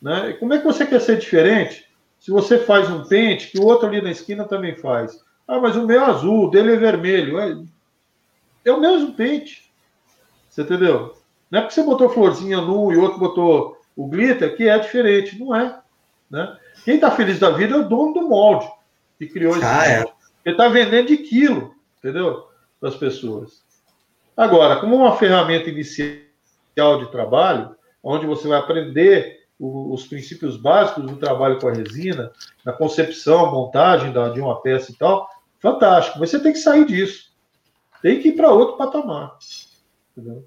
Né? 0.00 0.30
E 0.30 0.34
como 0.34 0.54
é 0.54 0.58
que 0.58 0.64
você 0.64 0.86
quer 0.86 1.00
ser 1.00 1.18
diferente 1.18 1.86
se 2.20 2.30
você 2.30 2.58
faz 2.58 2.88
um 2.90 3.04
pente 3.04 3.50
que 3.50 3.58
o 3.58 3.64
outro 3.64 3.88
ali 3.88 4.00
na 4.00 4.10
esquina 4.10 4.44
também 4.44 4.76
faz? 4.76 5.20
Ah, 5.48 5.58
mas 5.58 5.76
o 5.76 5.86
meu 5.86 6.00
é 6.00 6.04
azul, 6.04 6.44
o 6.44 6.50
dele 6.50 6.74
é 6.74 6.76
vermelho. 6.76 7.38
É, 7.38 7.56
é 8.64 8.72
o 8.72 8.80
mesmo 8.80 9.14
pente. 9.14 9.70
Você 10.48 10.62
entendeu? 10.62 11.16
Não 11.50 11.58
é 11.58 11.62
porque 11.62 11.74
você 11.74 11.82
botou 11.82 12.10
florzinha 12.10 12.60
num 12.60 12.92
e 12.92 12.96
outro 12.96 13.18
botou 13.18 13.76
o 13.94 14.06
glitter 14.06 14.56
que 14.56 14.68
é 14.68 14.78
diferente. 14.78 15.38
Não 15.38 15.54
é. 15.54 15.80
Né? 16.30 16.56
Quem 16.84 16.96
está 16.96 17.10
feliz 17.10 17.38
da 17.38 17.50
vida 17.50 17.74
é 17.74 17.78
o 17.78 17.88
dono 17.88 18.14
do 18.14 18.28
molde 18.28 18.68
que 19.18 19.26
criou 19.26 19.56
esse 19.56 19.64
ah, 19.64 19.74
molde. 19.74 20.12
É. 20.12 20.15
Ele 20.46 20.54
está 20.54 20.68
vendendo 20.68 21.08
de 21.08 21.16
quilo, 21.16 21.74
entendeu? 21.98 22.46
Para 22.78 22.90
as 22.90 22.94
pessoas. 22.94 23.64
Agora, 24.36 24.78
como 24.78 24.94
uma 24.94 25.16
ferramenta 25.16 25.68
inicial 25.68 26.20
de 27.00 27.10
trabalho, 27.10 27.74
onde 28.00 28.26
você 28.26 28.46
vai 28.46 28.60
aprender 28.60 29.44
os 29.58 30.06
princípios 30.06 30.56
básicos 30.56 31.04
do 31.04 31.16
trabalho 31.16 31.58
com 31.58 31.66
a 31.66 31.72
resina, 31.72 32.30
na 32.64 32.72
concepção, 32.72 33.50
montagem 33.50 34.12
de 34.12 34.40
uma 34.40 34.60
peça 34.60 34.92
e 34.92 34.94
tal, 34.94 35.28
fantástico. 35.58 36.20
Mas 36.20 36.30
você 36.30 36.38
tem 36.38 36.52
que 36.52 36.58
sair 36.58 36.86
disso. 36.86 37.34
Tem 38.00 38.20
que 38.20 38.28
ir 38.28 38.36
para 38.36 38.52
outro 38.52 38.76
patamar. 38.76 39.36
Entendeu? 40.12 40.46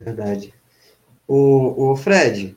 Verdade. 0.00 0.52
O, 1.28 1.92
o 1.92 1.96
Fred, 1.96 2.56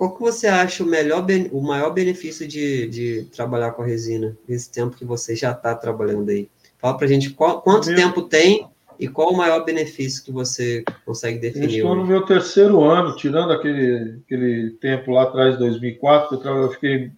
qual 0.00 0.14
que 0.14 0.20
você 0.22 0.46
acha 0.46 0.82
o 0.82 0.86
melhor, 0.86 1.26
o 1.52 1.60
maior 1.60 1.90
benefício 1.90 2.48
de, 2.48 2.88
de 2.88 3.24
trabalhar 3.24 3.72
com 3.72 3.82
a 3.82 3.84
resina 3.86 4.34
nesse 4.48 4.72
tempo 4.72 4.96
que 4.96 5.04
você 5.04 5.36
já 5.36 5.50
está 5.50 5.74
trabalhando 5.74 6.30
aí? 6.30 6.48
Fala 6.78 6.96
para 6.96 7.06
gente 7.06 7.28
qual, 7.28 7.60
quanto 7.60 7.88
meu... 7.88 7.96
tempo 7.96 8.22
tem 8.22 8.66
e 8.98 9.06
qual 9.06 9.28
o 9.28 9.36
maior 9.36 9.62
benefício 9.62 10.24
que 10.24 10.32
você 10.32 10.82
consegue 11.04 11.38
definir? 11.38 11.80
estou 11.80 11.94
no 11.94 12.06
meu 12.06 12.24
terceiro 12.24 12.82
ano, 12.82 13.14
tirando 13.14 13.52
aquele, 13.52 14.22
aquele 14.24 14.70
tempo 14.80 15.10
lá 15.10 15.24
atrás, 15.24 15.58
2004, 15.58 16.40
que 16.40 16.48
eu, 16.48 16.56
eu 16.56 16.70
fiquei 16.70 17.12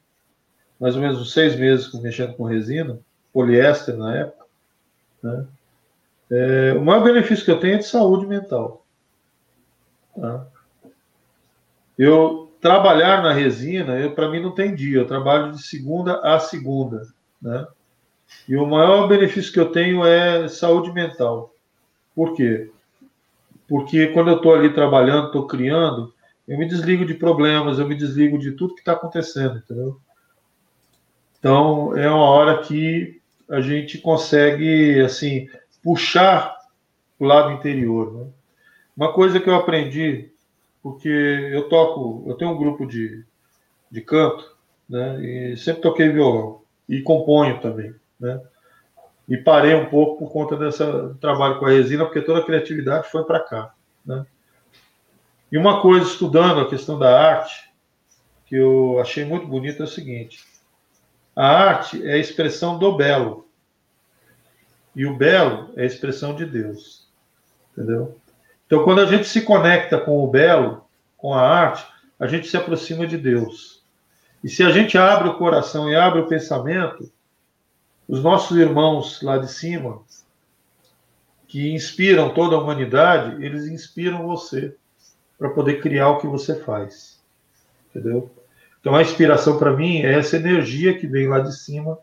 mais 0.81 0.97
ou 0.97 1.03
menos 1.03 1.21
uns 1.21 1.33
seis 1.33 1.55
meses 1.55 1.93
mexendo 2.03 2.35
com 2.35 2.43
resina, 2.43 2.99
poliéster 3.33 3.97
na 3.97 4.17
época. 4.17 4.45
Né? 5.23 5.47
É, 6.33 6.75
o 6.77 6.85
maior 6.85 7.05
benefício 7.05 7.45
que 7.45 7.51
eu 7.53 7.61
tenho 7.61 7.75
é 7.75 7.79
de 7.79 7.87
saúde 7.87 8.27
mental. 8.27 8.85
Tá? 10.17 10.49
Eu 11.97 12.42
trabalhar 12.63 13.21
na 13.23 13.33
resina, 13.33 14.09
para 14.11 14.31
mim 14.31 14.41
não 14.41 14.55
tem 14.55 14.73
dia, 14.73 14.99
eu 14.99 15.07
trabalho 15.07 15.51
de 15.51 15.61
segunda 15.61 16.21
a 16.21 16.39
segunda. 16.39 17.09
Né? 17.43 17.67
E 18.49 18.57
o 18.57 18.65
maior 18.65 19.09
benefício 19.09 19.53
que 19.53 19.59
eu 19.59 19.73
tenho 19.73 20.07
é 20.07 20.47
saúde 20.47 20.93
mental. 20.93 21.53
Por 22.15 22.35
quê? 22.37 22.71
Porque 23.69 24.07
quando 24.09 24.31
eu 24.31 24.37
estou 24.37 24.55
ali 24.55 24.73
trabalhando, 24.73 25.27
estou 25.27 25.47
criando, 25.47 26.15
eu 26.47 26.57
me 26.57 26.69
desligo 26.69 27.05
de 27.05 27.15
problemas, 27.15 27.81
eu 27.81 27.89
me 27.89 27.97
desligo 27.97 28.39
de 28.39 28.53
tudo 28.53 28.75
que 28.75 28.81
está 28.81 28.93
acontecendo, 28.93 29.59
entendeu? 29.59 29.99
Então, 31.39 31.97
é 31.97 32.09
uma 32.09 32.31
hora 32.31 32.63
que 32.63 33.21
a 33.51 33.61
gente 33.61 33.99
consegue, 33.99 35.01
assim, 35.01 35.49
puxar 35.83 36.57
o 37.19 37.25
lado 37.25 37.51
interior. 37.51 38.13
Né? 38.13 38.27
Uma 38.97 39.13
coisa 39.13 39.41
que 39.41 39.49
eu 39.49 39.55
aprendi, 39.57 40.32
porque 40.83 41.09
eu 41.09 41.69
toco, 41.69 42.25
eu 42.27 42.35
tenho 42.35 42.51
um 42.51 42.59
grupo 42.59 42.87
de, 42.87 43.25
de 43.91 44.01
canto, 44.01 44.57
né? 44.89 45.25
E 45.25 45.57
sempre 45.57 45.83
toquei 45.83 46.09
violão 46.09 46.63
e 46.89 47.01
componho 47.01 47.61
também, 47.61 47.95
né? 48.19 48.41
E 49.29 49.37
parei 49.37 49.75
um 49.75 49.87
pouco 49.87 50.19
por 50.19 50.33
conta 50.33 50.57
desse 50.57 50.83
trabalho 51.21 51.59
com 51.59 51.67
a 51.67 51.71
resina, 51.71 52.05
porque 52.05 52.21
toda 52.21 52.41
a 52.41 52.45
criatividade 52.45 53.09
foi 53.09 53.25
para 53.25 53.41
cá, 53.41 53.73
né? 54.05 54.27
E 55.51 55.57
uma 55.57 55.81
coisa, 55.81 56.07
estudando 56.07 56.61
a 56.61 56.69
questão 56.69 56.99
da 56.99 57.17
arte, 57.17 57.71
que 58.47 58.57
eu 58.57 58.99
achei 59.01 59.25
muito 59.25 59.47
bonito 59.47 59.83
é 59.83 59.85
o 59.85 59.89
seguinte: 59.89 60.45
a 61.37 61.47
arte 61.47 62.05
é 62.07 62.15
a 62.15 62.19
expressão 62.19 62.79
do 62.79 62.97
belo. 62.97 63.47
E 64.95 65.07
o 65.07 65.17
belo 65.17 65.73
é 65.77 65.83
a 65.83 65.87
expressão 65.87 66.35
de 66.35 66.45
Deus. 66.45 67.09
Entendeu? 67.73 68.19
Então, 68.73 68.85
quando 68.85 69.03
a 69.03 69.05
gente 69.05 69.29
se 69.29 69.43
conecta 69.43 70.01
com 70.01 70.25
o 70.25 70.27
belo, 70.27 70.83
com 71.19 71.35
a 71.35 71.43
arte, 71.43 71.87
a 72.19 72.27
gente 72.27 72.49
se 72.49 72.57
aproxima 72.57 73.07
de 73.07 73.19
Deus. 73.19 73.85
E 74.43 74.49
se 74.49 74.63
a 74.63 74.71
gente 74.71 74.97
abre 74.97 75.29
o 75.29 75.35
coração 75.35 75.91
e 75.91 75.95
abre 75.95 76.21
o 76.21 76.27
pensamento, 76.27 77.13
os 78.09 78.23
nossos 78.23 78.57
irmãos 78.57 79.21
lá 79.21 79.37
de 79.37 79.53
cima, 79.53 80.01
que 81.47 81.75
inspiram 81.75 82.33
toda 82.33 82.57
a 82.57 82.59
humanidade, 82.59 83.45
eles 83.45 83.67
inspiram 83.67 84.27
você 84.27 84.75
para 85.39 85.51
poder 85.51 85.83
criar 85.83 86.09
o 86.09 86.19
que 86.19 86.27
você 86.27 86.59
faz. 86.59 87.21
Entendeu? 87.91 88.31
Então, 88.81 88.97
a 88.97 89.03
inspiração 89.03 89.59
para 89.59 89.77
mim 89.77 89.99
é 89.99 90.19
essa 90.19 90.37
energia 90.37 90.99
que 90.99 91.07
vem 91.07 91.29
lá 91.29 91.41
de 91.41 91.55
cima, 91.55 91.99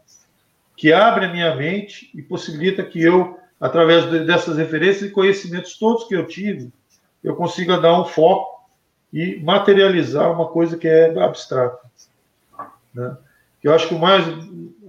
que 0.77 0.93
abre 0.93 1.25
a 1.25 1.33
minha 1.33 1.55
mente 1.55 2.11
e 2.13 2.21
possibilita 2.21 2.83
que 2.83 3.01
eu, 3.01 3.38
através 3.59 4.05
dessas 4.25 4.57
referências 4.57 5.09
e 5.09 5.13
conhecimentos 5.13 5.77
todos 5.77 6.07
que 6.07 6.15
eu 6.15 6.25
tive, 6.25 6.71
eu 7.23 7.35
consiga 7.35 7.79
dar 7.79 7.99
um 7.99 8.05
foco 8.05 8.67
e 9.11 9.41
materializar 9.43 10.31
uma 10.31 10.47
coisa 10.47 10.77
que 10.77 10.87
é 10.87 11.17
abstrata. 11.19 11.79
Né? 12.93 13.17
Eu 13.63 13.73
acho 13.73 13.89
que 13.89 13.95
mais, 13.95 14.25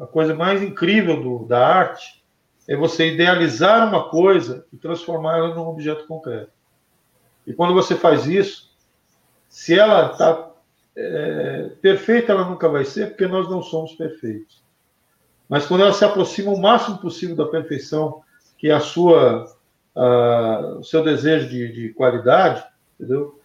a 0.00 0.06
coisa 0.06 0.34
mais 0.34 0.62
incrível 0.62 1.20
do, 1.20 1.46
da 1.46 1.66
arte 1.66 2.22
é 2.68 2.76
você 2.76 3.12
idealizar 3.12 3.88
uma 3.88 4.08
coisa 4.08 4.64
e 4.72 4.76
transformá-la 4.76 5.54
num 5.54 5.66
objeto 5.66 6.06
concreto. 6.06 6.52
E 7.46 7.52
quando 7.52 7.74
você 7.74 7.96
faz 7.96 8.26
isso, 8.26 8.70
se 9.48 9.76
ela 9.76 10.12
está 10.12 10.50
é, 10.94 11.70
perfeita, 11.82 12.30
ela 12.30 12.44
nunca 12.44 12.68
vai 12.68 12.84
ser, 12.84 13.08
porque 13.08 13.26
nós 13.26 13.50
não 13.50 13.62
somos 13.62 13.92
perfeitos. 13.94 14.62
Mas 15.48 15.66
quando 15.66 15.80
ela 15.80 15.92
se 15.92 16.04
aproxima 16.04 16.52
o 16.52 16.60
máximo 16.60 16.98
possível 16.98 17.34
da 17.34 17.46
perfeição, 17.46 18.22
que 18.60 18.70
a 18.70 18.78
sua, 18.78 19.50
o 20.78 20.84
seu 20.84 21.02
desejo 21.02 21.48
de, 21.48 21.72
de 21.72 21.88
qualidade, 21.94 22.62
entendeu? 22.94 23.40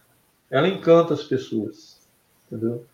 Ela 0.50 0.68
encanta 0.68 1.14
as 1.14 1.24
pessoas, 1.24 2.06
entendeu? 2.46 2.84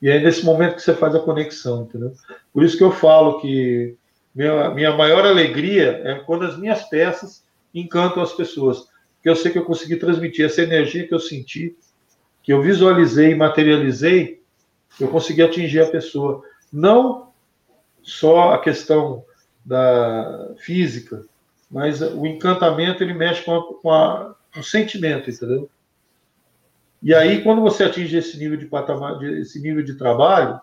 E 0.00 0.08
é 0.08 0.20
nesse 0.20 0.44
momento 0.44 0.76
que 0.76 0.82
você 0.82 0.94
faz 0.94 1.12
a 1.16 1.20
conexão, 1.20 1.82
entendeu? 1.82 2.12
Por 2.52 2.62
isso 2.62 2.78
que 2.78 2.84
eu 2.84 2.92
falo 2.92 3.40
que 3.40 3.96
minha, 4.32 4.70
minha 4.70 4.96
maior 4.96 5.26
alegria 5.26 6.00
é 6.04 6.14
quando 6.20 6.44
as 6.44 6.56
minhas 6.56 6.84
peças 6.84 7.44
encantam 7.74 8.22
as 8.22 8.32
pessoas. 8.32 8.88
Porque 9.16 9.28
eu 9.28 9.36
sei 9.36 9.50
que 9.50 9.58
eu 9.58 9.64
consegui 9.64 9.96
transmitir 9.96 10.46
essa 10.46 10.62
energia 10.62 11.06
que 11.06 11.14
eu 11.14 11.20
senti, 11.20 11.76
que 12.44 12.52
eu 12.52 12.62
visualizei, 12.62 13.34
materializei, 13.34 14.40
eu 15.00 15.08
consegui 15.08 15.42
atingir 15.42 15.80
a 15.80 15.90
pessoa. 15.90 16.42
Não 16.72 17.32
só 18.02 18.52
a 18.52 18.58
questão 18.58 19.24
da 19.64 20.54
física, 20.58 21.24
mas 21.72 22.02
o 22.02 22.26
encantamento 22.26 23.02
ele 23.02 23.14
mexe 23.14 23.42
com, 23.42 23.56
a, 23.56 23.74
com, 23.80 23.90
a, 23.90 24.34
com 24.52 24.60
o 24.60 24.62
sentimento, 24.62 25.30
entendeu? 25.30 25.70
E 27.02 27.14
aí, 27.14 27.42
quando 27.42 27.62
você 27.62 27.84
atinge 27.84 28.14
esse 28.14 28.38
nível 28.38 28.58
de 28.58 28.66
patamar, 28.66 29.20
esse 29.24 29.58
nível 29.58 29.82
de 29.82 29.94
trabalho, 29.94 30.60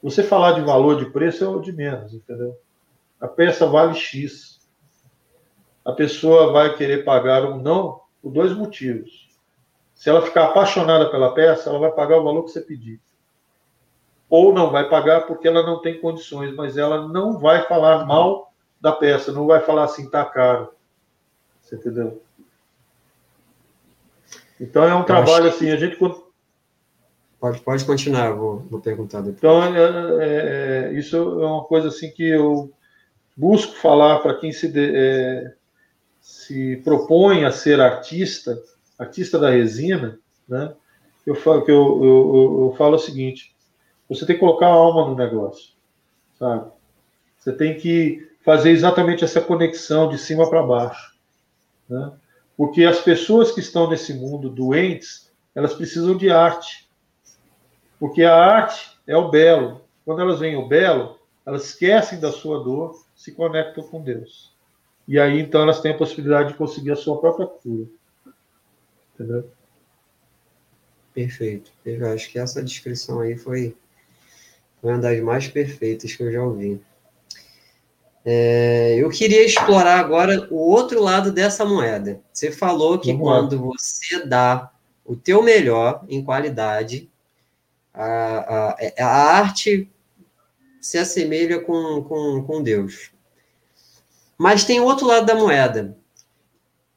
você 0.00 0.22
falar 0.22 0.52
de 0.52 0.60
valor 0.60 0.96
de 0.96 1.10
preço 1.10 1.44
é 1.44 1.48
o 1.48 1.60
de 1.60 1.72
menos, 1.72 2.14
entendeu? 2.14 2.56
A 3.20 3.26
peça 3.26 3.66
vale 3.66 3.94
X. 3.94 4.60
A 5.84 5.92
pessoa 5.92 6.52
vai 6.52 6.76
querer 6.76 7.04
pagar 7.04 7.44
um 7.44 7.60
não 7.60 8.00
por 8.22 8.30
dois 8.30 8.52
motivos. 8.52 9.28
Se 9.94 10.08
ela 10.08 10.22
ficar 10.22 10.44
apaixonada 10.44 11.10
pela 11.10 11.34
peça, 11.34 11.68
ela 11.68 11.78
vai 11.78 11.90
pagar 11.90 12.18
o 12.18 12.24
valor 12.24 12.44
que 12.44 12.52
você 12.52 12.60
pedir. 12.60 13.00
Ou 14.30 14.54
não 14.54 14.70
vai 14.70 14.88
pagar 14.88 15.26
porque 15.26 15.48
ela 15.48 15.62
não 15.62 15.82
tem 15.82 16.00
condições, 16.00 16.54
mas 16.54 16.78
ela 16.78 17.08
não 17.08 17.36
vai 17.36 17.66
falar 17.66 18.06
mal 18.06 18.49
da 18.80 18.92
peça, 18.92 19.32
não 19.32 19.46
vai 19.46 19.60
falar 19.60 19.84
assim, 19.84 20.08
tá 20.08 20.24
caro. 20.24 20.72
Você 21.60 21.76
entendeu? 21.76 22.22
Então 24.60 24.82
é 24.84 24.94
um 24.94 25.00
Eu 25.00 25.04
trabalho 25.04 25.48
assim, 25.48 25.70
a 25.70 25.76
gente. 25.76 25.96
Pode, 27.38 27.60
pode 27.60 27.84
continuar, 27.84 28.32
vou, 28.32 28.58
vou 28.70 28.80
perguntar 28.80 29.20
depois. 29.22 29.38
Então, 29.38 29.64
é, 29.64 29.78
é, 29.78 30.88
é, 30.90 30.92
isso 30.92 31.16
é 31.16 31.46
uma 31.46 31.64
coisa 31.64 31.88
assim 31.88 32.10
que 32.10 32.28
eu 32.28 32.70
busco 33.34 33.74
falar 33.76 34.18
para 34.18 34.34
quem 34.34 34.52
se, 34.52 34.68
de, 34.68 34.92
é, 34.94 35.54
se 36.20 36.76
propõe 36.84 37.46
a 37.46 37.50
ser 37.50 37.80
artista, 37.80 38.62
artista 38.98 39.38
da 39.38 39.50
resina, 39.50 40.18
né? 40.46 40.74
Eu 41.24 41.34
falo 41.34 41.64
que 41.64 41.70
eu, 41.70 42.04
eu, 42.04 42.60
eu 42.64 42.74
falo 42.76 42.96
o 42.96 42.98
seguinte: 42.98 43.54
você 44.08 44.26
tem 44.26 44.36
que 44.36 44.40
colocar 44.40 44.66
a 44.66 44.72
alma 44.72 45.08
no 45.08 45.14
negócio, 45.14 45.70
sabe? 46.38 46.70
Você 47.38 47.52
tem 47.52 47.78
que 47.78 48.29
fazer 48.44 48.70
exatamente 48.70 49.24
essa 49.24 49.40
conexão 49.40 50.08
de 50.08 50.18
cima 50.18 50.48
para 50.48 50.62
baixo, 50.62 51.14
né? 51.88 52.12
Porque 52.56 52.84
as 52.84 53.00
pessoas 53.00 53.52
que 53.52 53.60
estão 53.60 53.88
nesse 53.88 54.12
mundo 54.12 54.50
doentes, 54.50 55.30
elas 55.54 55.72
precisam 55.72 56.16
de 56.16 56.30
arte. 56.30 56.88
Porque 57.98 58.22
a 58.22 58.34
arte 58.34 58.98
é 59.06 59.16
o 59.16 59.30
belo. 59.30 59.82
Quando 60.04 60.20
elas 60.20 60.38
veem 60.38 60.56
o 60.56 60.68
belo, 60.68 61.18
elas 61.46 61.64
esquecem 61.64 62.20
da 62.20 62.30
sua 62.30 62.62
dor, 62.62 63.02
se 63.16 63.32
conectam 63.32 63.84
com 63.84 64.02
Deus. 64.02 64.54
E 65.08 65.18
aí 65.18 65.40
então 65.40 65.62
elas 65.62 65.80
têm 65.80 65.92
a 65.92 65.96
possibilidade 65.96 66.50
de 66.50 66.58
conseguir 66.58 66.92
a 66.92 66.96
sua 66.96 67.18
própria 67.18 67.46
cura. 67.46 67.86
Entendeu? 69.14 69.50
Perfeito. 71.14 71.72
Eu 71.84 72.06
acho 72.12 72.30
que 72.30 72.38
essa 72.38 72.62
descrição 72.62 73.20
aí 73.20 73.36
foi 73.36 73.76
uma 74.82 74.98
das 74.98 75.20
mais 75.20 75.48
perfeitas 75.48 76.14
que 76.14 76.22
eu 76.22 76.30
já 76.32 76.42
ouvi. 76.42 76.80
É, 78.24 78.96
eu 78.98 79.08
queria 79.10 79.44
explorar 79.44 79.98
agora 79.98 80.46
o 80.50 80.56
outro 80.56 81.02
lado 81.02 81.32
dessa 81.32 81.64
moeda. 81.64 82.20
Você 82.32 82.52
falou 82.52 82.98
que 82.98 83.12
Vamos 83.12 83.26
quando 83.26 83.56
lá. 83.56 83.72
você 83.72 84.24
dá 84.26 84.70
o 85.04 85.16
teu 85.16 85.42
melhor 85.42 86.04
em 86.08 86.22
qualidade, 86.22 87.10
a, 87.92 88.04
a, 88.04 88.76
a 89.00 89.06
arte 89.38 89.90
se 90.80 90.98
assemelha 90.98 91.60
com, 91.60 92.02
com, 92.04 92.42
com 92.46 92.62
Deus. 92.62 93.10
Mas 94.38 94.64
tem 94.64 94.80
outro 94.80 95.06
lado 95.06 95.26
da 95.26 95.34
moeda. 95.34 95.96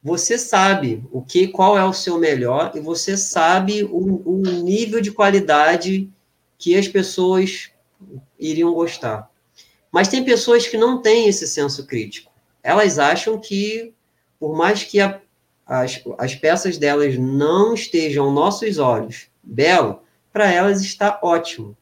você 0.03 0.37
sabe 0.37 1.03
o 1.11 1.21
que, 1.21 1.47
qual 1.47 1.77
é 1.77 1.83
o 1.83 1.93
seu 1.93 2.17
melhor 2.17 2.71
e 2.75 2.79
você 2.79 3.15
sabe 3.15 3.83
o, 3.85 4.21
o 4.25 4.41
nível 4.41 4.99
de 5.01 5.11
qualidade 5.11 6.11
que 6.57 6.77
as 6.77 6.87
pessoas 6.87 7.71
iriam 8.37 8.73
gostar. 8.73 9.29
Mas 9.93 10.07
tem 10.07 10.25
pessoas 10.25 10.67
que 10.67 10.75
não 10.75 11.03
têm 11.03 11.27
esse 11.27 11.47
senso 11.47 11.85
crítico. 11.85 12.31
Elas 12.63 12.97
acham 12.97 13.39
que, 13.39 13.93
por 14.39 14.57
mais 14.57 14.83
que 14.83 14.99
a, 14.99 15.21
as, 15.67 16.01
as 16.17 16.33
peças 16.33 16.79
delas 16.79 17.15
não 17.15 17.75
estejam 17.75 18.25
aos 18.25 18.33
nossos 18.33 18.79
olhos 18.79 19.27
belo, 19.43 20.01
para 20.31 20.51
elas 20.51 20.81
está 20.81 21.19
ótimo. 21.21 21.77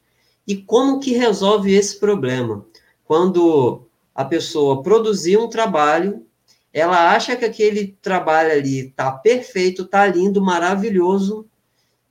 E 0.46 0.58
como 0.58 1.00
que 1.00 1.14
resolve 1.14 1.74
esse 1.74 1.98
problema? 2.02 2.66
Quando 3.06 3.88
a 4.14 4.26
pessoa 4.26 4.84
produzir 4.84 5.38
um 5.38 5.48
trabalho, 5.48 6.26
ela 6.74 7.14
acha 7.14 7.38
que 7.38 7.46
aquele 7.46 7.96
trabalho 8.02 8.52
ali 8.52 8.88
está 8.88 9.10
perfeito, 9.10 9.84
está 9.84 10.06
lindo, 10.06 10.42
maravilhoso, 10.42 11.48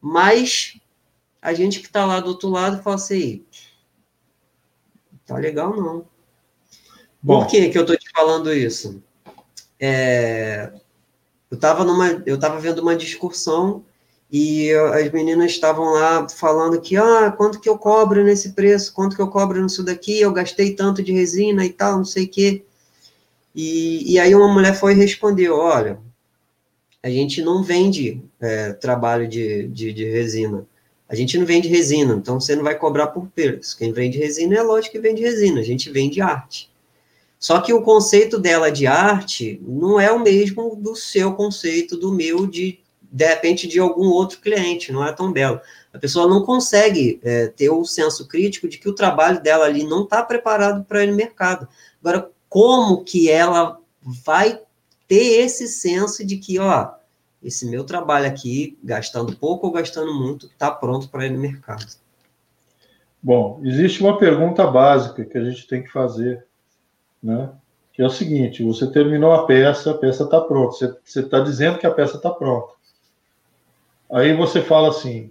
mas 0.01 0.81
a 1.43 1.53
gente 1.53 1.81
que 1.81 1.87
está 1.87 2.07
lá 2.07 2.21
do 2.21 2.29
outro 2.29 2.49
lado 2.49 2.83
fala 2.83 2.97
assim, 2.97 3.45
tá 5.31 5.37
legal 5.37 5.77
não. 5.77 6.05
Bom. 7.23 7.41
Por 7.41 7.47
que, 7.47 7.69
que 7.69 7.79
eu 7.79 7.83
estou 7.83 7.97
te 7.97 8.11
falando 8.11 8.53
isso? 8.53 9.01
É, 9.79 10.73
eu 11.51 11.55
estava 11.55 11.85
numa, 11.85 12.23
eu 12.27 12.35
estava 12.35 12.59
vendo 12.59 12.81
uma 12.81 12.97
discussão 12.97 13.85
e 14.33 14.73
as 14.73 15.11
meninas 15.13 15.53
estavam 15.53 15.93
lá 15.93 16.29
falando 16.29 16.81
que, 16.81 16.97
ah, 16.97 17.33
quanto 17.37 17.61
que 17.61 17.69
eu 17.69 17.79
cobro 17.79 18.25
nesse 18.25 18.53
preço, 18.53 18.93
quanto 18.93 19.15
que 19.15 19.23
eu 19.23 19.29
cobro 19.29 19.63
nisso 19.63 19.85
daqui, 19.85 20.21
eu 20.21 20.33
gastei 20.33 20.75
tanto 20.75 21.03
de 21.03 21.13
resina 21.13 21.65
e 21.65 21.71
tal, 21.71 21.99
não 21.99 22.05
sei 22.05 22.25
o 22.25 22.29
quê. 22.29 22.65
E, 23.55 24.15
e 24.15 24.19
aí 24.19 24.35
uma 24.35 24.53
mulher 24.53 24.75
foi 24.75 24.93
e 24.93 24.97
respondeu, 24.97 25.57
olha, 25.57 25.99
a 27.03 27.09
gente 27.09 27.43
não 27.43 27.63
vende 27.63 28.23
é, 28.41 28.73
trabalho 28.73 29.29
de, 29.29 29.67
de, 29.69 29.93
de, 29.93 30.05
resina, 30.05 30.67
a 31.11 31.17
gente 31.17 31.37
não 31.37 31.45
vende 31.45 31.67
resina, 31.67 32.15
então 32.15 32.39
você 32.39 32.55
não 32.55 32.63
vai 32.63 32.79
cobrar 32.79 33.09
por 33.09 33.27
preço. 33.27 33.77
Quem 33.77 33.93
vende 33.93 34.17
resina 34.17 34.57
é 34.57 34.63
lógico 34.63 34.93
que 34.93 35.01
vende 35.01 35.21
resina, 35.21 35.59
a 35.59 35.65
gente 35.65 35.91
vende 35.91 36.21
arte. 36.21 36.71
Só 37.37 37.61
que 37.61 37.73
o 37.73 37.83
conceito 37.83 38.39
dela 38.39 38.71
de 38.71 38.87
arte 38.87 39.61
não 39.67 39.99
é 39.99 40.13
o 40.13 40.21
mesmo 40.21 40.77
do 40.77 40.95
seu 40.95 41.35
conceito, 41.35 41.97
do 41.97 42.13
meu, 42.13 42.47
de 42.47 42.79
de 43.13 43.27
repente 43.27 43.67
de 43.67 43.81
algum 43.81 44.07
outro 44.07 44.39
cliente, 44.41 44.93
não 44.93 45.05
é 45.05 45.13
tão 45.13 45.33
belo. 45.33 45.61
A 45.93 45.99
pessoa 45.99 46.29
não 46.29 46.45
consegue 46.45 47.19
é, 47.25 47.49
ter 47.49 47.69
o 47.69 47.85
senso 47.85 48.29
crítico 48.29 48.69
de 48.69 48.79
que 48.79 48.89
o 48.89 48.95
trabalho 48.95 49.43
dela 49.43 49.65
ali 49.65 49.83
não 49.83 50.05
está 50.05 50.23
preparado 50.23 50.85
para 50.85 51.05
no 51.05 51.17
mercado. 51.17 51.67
Agora, 52.01 52.31
como 52.49 53.03
que 53.03 53.29
ela 53.29 53.81
vai 54.01 54.61
ter 55.09 55.41
esse 55.41 55.67
senso 55.67 56.25
de 56.25 56.37
que, 56.37 56.61
ó, 56.61 56.93
esse 57.43 57.69
meu 57.69 57.85
trabalho 57.85 58.27
aqui, 58.27 58.79
gastando 58.83 59.37
pouco 59.37 59.67
ou 59.67 59.73
gastando 59.73 60.13
muito, 60.15 60.47
está 60.47 60.71
pronto 60.71 61.09
para 61.09 61.27
ir 61.27 61.31
no 61.31 61.39
mercado? 61.39 61.87
Bom, 63.23 63.61
existe 63.63 64.03
uma 64.03 64.19
pergunta 64.19 64.67
básica 64.67 65.25
que 65.25 65.37
a 65.37 65.45
gente 65.45 65.67
tem 65.67 65.83
que 65.83 65.91
fazer, 65.91 66.47
né? 67.23 67.51
Que 67.93 68.03
é 68.03 68.07
o 68.07 68.11
seguinte: 68.11 68.65
você 68.65 68.91
terminou 68.91 69.33
a 69.33 69.47
peça, 69.47 69.91
a 69.91 69.99
peça 69.99 70.25
está 70.25 70.41
pronta. 70.41 70.99
Você 71.05 71.21
está 71.21 71.41
dizendo 71.41 71.79
que 71.79 71.87
a 71.87 71.91
peça 71.91 72.17
está 72.17 72.31
pronta. 72.31 72.73
Aí 74.11 74.35
você 74.35 74.63
fala 74.63 74.89
assim: 74.89 75.31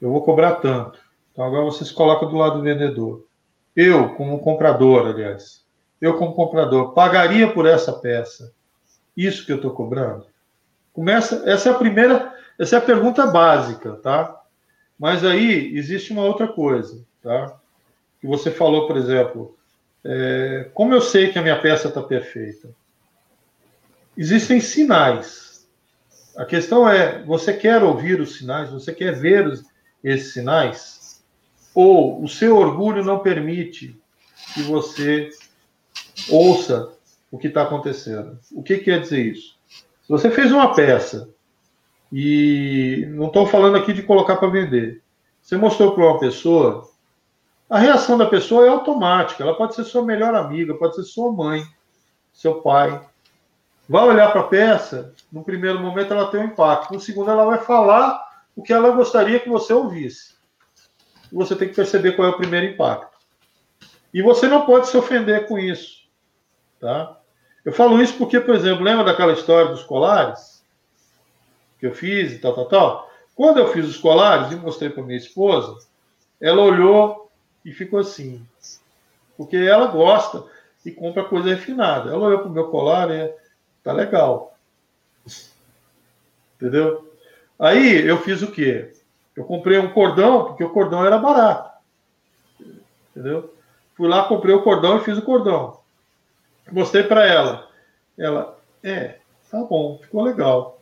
eu 0.00 0.10
vou 0.10 0.22
cobrar 0.22 0.56
tanto. 0.56 0.98
Então 1.32 1.44
agora 1.44 1.64
você 1.64 1.84
se 1.84 1.94
coloca 1.94 2.26
do 2.26 2.36
lado 2.36 2.58
do 2.58 2.62
vendedor. 2.62 3.26
Eu, 3.74 4.14
como 4.14 4.38
comprador, 4.38 5.06
aliás, 5.06 5.64
eu, 6.00 6.16
como 6.16 6.34
comprador, 6.34 6.92
pagaria 6.92 7.52
por 7.52 7.66
essa 7.66 7.92
peça 7.92 8.52
isso 9.16 9.46
que 9.46 9.52
eu 9.52 9.56
estou 9.56 9.72
cobrando? 9.72 10.26
Começa, 10.94 11.42
essa 11.44 11.68
é 11.68 11.72
a 11.72 11.76
primeira, 11.76 12.34
essa 12.58 12.76
é 12.76 12.78
a 12.78 12.82
pergunta 12.82 13.26
básica, 13.26 13.92
tá? 13.96 14.40
Mas 14.98 15.22
aí 15.24 15.76
existe 15.76 16.12
uma 16.12 16.22
outra 16.22 16.48
coisa, 16.48 17.04
tá? 17.22 17.54
Que 18.18 18.26
você 18.26 18.50
falou, 18.50 18.86
por 18.86 18.96
exemplo, 18.96 19.54
é, 20.02 20.70
como 20.72 20.94
eu 20.94 21.02
sei 21.02 21.30
que 21.30 21.38
a 21.38 21.42
minha 21.42 21.60
peça 21.60 21.88
está 21.88 22.02
perfeita? 22.02 22.70
Existem 24.16 24.60
sinais 24.60 25.44
a 26.36 26.44
questão 26.44 26.88
é: 26.88 27.22
você 27.22 27.52
quer 27.52 27.82
ouvir 27.82 28.20
os 28.20 28.36
sinais? 28.36 28.70
Você 28.70 28.92
quer 28.92 29.14
ver 29.14 29.46
os, 29.46 29.64
esses 30.02 30.32
sinais? 30.32 31.22
Ou 31.74 32.22
o 32.22 32.28
seu 32.28 32.56
orgulho 32.56 33.04
não 33.04 33.20
permite 33.20 33.98
que 34.52 34.62
você 34.62 35.30
ouça 36.28 36.92
o 37.30 37.38
que 37.38 37.48
está 37.48 37.62
acontecendo? 37.62 38.38
O 38.52 38.62
que 38.62 38.78
quer 38.78 39.00
dizer 39.00 39.24
isso? 39.24 39.53
Se 40.04 40.10
você 40.10 40.30
fez 40.30 40.52
uma 40.52 40.74
peça 40.74 41.30
e 42.12 43.06
não 43.10 43.28
estou 43.28 43.46
falando 43.46 43.76
aqui 43.76 43.90
de 43.94 44.02
colocar 44.02 44.36
para 44.36 44.48
vender, 44.48 45.02
você 45.40 45.56
mostrou 45.56 45.94
para 45.94 46.04
uma 46.04 46.18
pessoa, 46.18 46.86
a 47.70 47.78
reação 47.78 48.18
da 48.18 48.26
pessoa 48.26 48.66
é 48.66 48.68
automática. 48.68 49.42
Ela 49.42 49.56
pode 49.56 49.74
ser 49.74 49.84
sua 49.84 50.04
melhor 50.04 50.34
amiga, 50.34 50.74
pode 50.74 50.94
ser 50.94 51.04
sua 51.04 51.32
mãe, 51.32 51.64
seu 52.34 52.60
pai, 52.60 53.02
vai 53.88 54.04
olhar 54.04 54.30
para 54.30 54.42
a 54.42 54.46
peça, 54.46 55.14
no 55.32 55.42
primeiro 55.42 55.80
momento 55.80 56.12
ela 56.12 56.30
tem 56.30 56.40
um 56.40 56.44
impacto, 56.44 56.92
no 56.92 57.00
segundo 57.00 57.30
ela 57.30 57.46
vai 57.46 57.58
falar 57.58 58.22
o 58.54 58.62
que 58.62 58.74
ela 58.74 58.90
gostaria 58.90 59.40
que 59.40 59.48
você 59.48 59.72
ouvisse. 59.72 60.34
Você 61.32 61.56
tem 61.56 61.68
que 61.68 61.74
perceber 61.74 62.12
qual 62.12 62.28
é 62.28 62.30
o 62.30 62.36
primeiro 62.36 62.66
impacto. 62.66 63.16
E 64.12 64.20
você 64.20 64.46
não 64.48 64.66
pode 64.66 64.88
se 64.88 64.96
ofender 64.98 65.48
com 65.48 65.58
isso, 65.58 66.06
tá? 66.78 67.18
Eu 67.64 67.72
falo 67.72 68.00
isso 68.02 68.16
porque, 68.18 68.40
por 68.40 68.54
exemplo, 68.54 68.84
lembra 68.84 69.04
daquela 69.04 69.32
história 69.32 69.70
dos 69.70 69.82
colares 69.82 70.62
que 71.78 71.86
eu 71.86 71.94
fiz 71.94 72.32
e 72.32 72.38
tal, 72.38 72.54
tal, 72.54 72.66
tal? 72.66 73.10
Quando 73.34 73.58
eu 73.58 73.72
fiz 73.72 73.86
os 73.86 73.96
colares 73.96 74.52
e 74.52 74.56
mostrei 74.56 74.90
para 74.90 75.02
minha 75.02 75.18
esposa, 75.18 75.76
ela 76.40 76.62
olhou 76.62 77.30
e 77.64 77.72
ficou 77.72 77.98
assim, 77.98 78.46
porque 79.36 79.56
ela 79.56 79.86
gosta 79.86 80.44
e 80.84 80.90
compra 80.90 81.24
coisa 81.24 81.48
refinada. 81.48 82.10
Ela 82.10 82.26
olhou 82.26 82.40
para 82.40 82.48
o 82.48 82.52
meu 82.52 82.68
colar 82.68 83.10
e 83.10 83.32
Tá 83.84 83.92
legal. 83.92 84.56
Entendeu? 86.56 87.14
Aí 87.58 88.08
eu 88.08 88.16
fiz 88.18 88.40
o 88.40 88.50
quê? 88.50 88.94
Eu 89.36 89.44
comprei 89.44 89.78
um 89.78 89.92
cordão, 89.92 90.46
porque 90.46 90.64
o 90.64 90.70
cordão 90.70 91.04
era 91.04 91.18
barato. 91.18 91.70
Entendeu? 93.10 93.54
Fui 93.94 94.08
lá, 94.08 94.26
comprei 94.26 94.54
o 94.54 94.62
cordão 94.62 94.96
e 94.96 95.04
fiz 95.04 95.18
o 95.18 95.22
cordão. 95.22 95.78
Mostrei 96.70 97.04
para 97.04 97.26
ela. 97.26 97.68
Ela, 98.16 98.58
é, 98.82 99.18
tá 99.50 99.62
bom, 99.62 99.98
ficou 100.02 100.22
legal. 100.22 100.80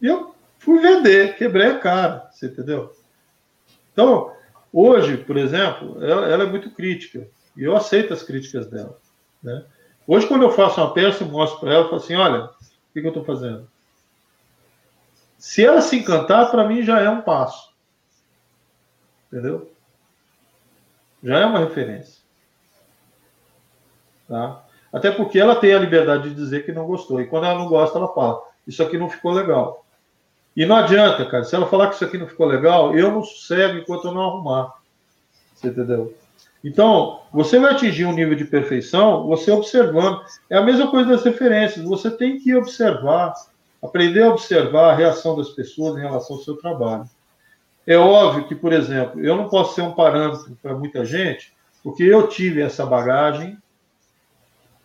E 0.00 0.06
eu 0.06 0.34
fui 0.58 0.80
vender, 0.80 1.36
quebrei 1.36 1.68
a 1.68 1.78
cara, 1.78 2.28
você 2.30 2.46
entendeu? 2.46 2.94
Então, 3.92 4.34
hoje, 4.72 5.16
por 5.16 5.36
exemplo, 5.36 6.02
ela, 6.04 6.26
ela 6.28 6.44
é 6.44 6.46
muito 6.46 6.70
crítica. 6.70 7.26
E 7.56 7.62
eu 7.62 7.74
aceito 7.74 8.12
as 8.12 8.22
críticas 8.22 8.66
dela. 8.66 8.98
Né? 9.42 9.64
Hoje, 10.06 10.26
quando 10.26 10.42
eu 10.42 10.50
faço 10.50 10.80
uma 10.80 10.92
peça, 10.92 11.24
eu 11.24 11.28
mostro 11.28 11.60
para 11.60 11.72
ela 11.72 11.86
e 11.86 11.88
falo 11.88 12.02
assim: 12.02 12.14
olha, 12.14 12.44
o 12.44 12.50
que, 12.92 13.00
que 13.00 13.06
eu 13.06 13.08
estou 13.08 13.24
fazendo? 13.24 13.68
Se 15.38 15.64
ela 15.64 15.80
se 15.80 15.96
encantar, 15.96 16.50
para 16.50 16.66
mim 16.66 16.82
já 16.82 17.00
é 17.00 17.08
um 17.08 17.22
passo. 17.22 17.72
Entendeu? 19.26 19.72
Já 21.22 21.38
é 21.40 21.46
uma 21.46 21.60
referência. 21.60 22.22
Tá? 24.28 24.65
Até 24.96 25.10
porque 25.10 25.38
ela 25.38 25.54
tem 25.56 25.74
a 25.74 25.78
liberdade 25.78 26.30
de 26.30 26.34
dizer 26.34 26.64
que 26.64 26.72
não 26.72 26.86
gostou. 26.86 27.20
E 27.20 27.26
quando 27.26 27.44
ela 27.44 27.58
não 27.58 27.68
gosta, 27.68 27.98
ela 27.98 28.08
fala: 28.14 28.40
Isso 28.66 28.82
aqui 28.82 28.96
não 28.96 29.10
ficou 29.10 29.30
legal. 29.30 29.84
E 30.56 30.64
não 30.64 30.74
adianta, 30.74 31.26
cara. 31.26 31.44
Se 31.44 31.54
ela 31.54 31.66
falar 31.66 31.88
que 31.88 31.96
isso 31.96 32.04
aqui 32.06 32.16
não 32.16 32.26
ficou 32.26 32.46
legal, 32.46 32.96
eu 32.96 33.12
não 33.12 33.22
sossego 33.22 33.76
enquanto 33.76 34.06
eu 34.06 34.14
não 34.14 34.22
arrumar. 34.22 34.72
Você 35.54 35.68
entendeu? 35.68 36.14
Então, 36.64 37.20
você 37.30 37.58
vai 37.58 37.72
atingir 37.72 38.06
um 38.06 38.14
nível 38.14 38.34
de 38.34 38.46
perfeição 38.46 39.26
você 39.26 39.50
observando. 39.50 40.22
É 40.48 40.56
a 40.56 40.62
mesma 40.62 40.90
coisa 40.90 41.10
das 41.10 41.22
referências. 41.22 41.84
Você 41.84 42.10
tem 42.10 42.38
que 42.38 42.54
observar, 42.54 43.34
aprender 43.82 44.22
a 44.22 44.30
observar 44.30 44.92
a 44.92 44.96
reação 44.96 45.36
das 45.36 45.50
pessoas 45.50 45.98
em 45.98 46.00
relação 46.00 46.36
ao 46.36 46.42
seu 46.42 46.56
trabalho. 46.56 47.04
É 47.86 47.98
óbvio 47.98 48.48
que, 48.48 48.54
por 48.54 48.72
exemplo, 48.72 49.20
eu 49.20 49.36
não 49.36 49.50
posso 49.50 49.74
ser 49.74 49.82
um 49.82 49.92
parâmetro 49.92 50.56
para 50.62 50.74
muita 50.74 51.04
gente, 51.04 51.52
porque 51.84 52.02
eu 52.02 52.28
tive 52.28 52.62
essa 52.62 52.86
bagagem 52.86 53.58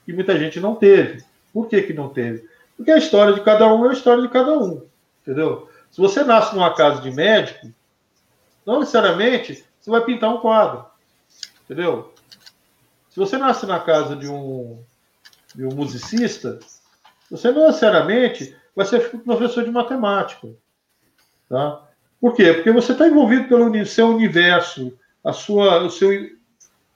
e 0.08 0.14
muita 0.14 0.38
gente 0.38 0.60
não 0.60 0.76
teve. 0.76 1.24
Por 1.54 1.68
que, 1.68 1.82
que 1.82 1.94
não 1.94 2.10
teve? 2.10 2.48
Porque 2.78 2.92
a 2.92 2.98
história 2.98 3.34
de 3.34 3.42
cada 3.42 3.68
um 3.74 3.86
é 3.86 3.90
a 3.90 3.94
história 3.94 4.22
de 4.24 4.30
cada 4.30 4.58
um. 4.58 4.84
Entendeu? 5.22 5.70
Se 5.92 6.00
você 6.00 6.24
nasce 6.24 6.56
numa 6.56 6.74
casa 6.74 7.02
de 7.02 7.12
médico, 7.12 7.72
não 8.66 8.80
necessariamente 8.80 9.64
você 9.80 9.90
vai 9.90 10.02
pintar 10.02 10.34
um 10.34 10.40
quadro. 10.40 10.86
Entendeu? 11.64 12.14
Se 13.10 13.20
você 13.20 13.38
nasce 13.38 13.66
na 13.66 13.80
casa 13.80 14.16
de 14.16 14.28
um, 14.28 14.80
de 15.54 15.66
um 15.66 15.76
musicista, 15.76 16.60
você 17.30 17.52
não 17.52 17.68
necessariamente 17.68 18.56
vai 18.76 18.86
ser 18.86 19.10
professor 19.24 19.64
de 19.64 19.72
matemática. 19.72 20.48
Tá? 21.50 21.84
Por 22.20 22.34
quê? 22.34 22.54
Porque 22.54 22.72
você 22.72 22.94
está 22.94 23.08
envolvido 23.08 23.48
pelo 23.48 23.86
seu 23.86 24.10
universo, 24.10 24.98
a 25.24 25.34
sua, 25.34 25.84
o 25.84 25.90
seu 25.90 26.12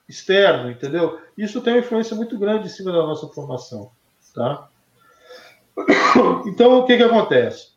externo, 0.08 0.70
entendeu? 0.70 1.20
Isso 1.38 1.62
tem 1.62 1.74
uma 1.74 1.80
influência 1.80 2.16
muito 2.16 2.38
grande 2.38 2.68
em 2.68 2.70
cima 2.70 2.92
da 2.92 3.00
nossa 3.00 3.28
formação. 3.28 3.92
Tá? 4.34 4.70
Então, 6.46 6.80
o 6.80 6.86
que, 6.86 6.98
que 6.98 7.04
acontece? 7.04 7.74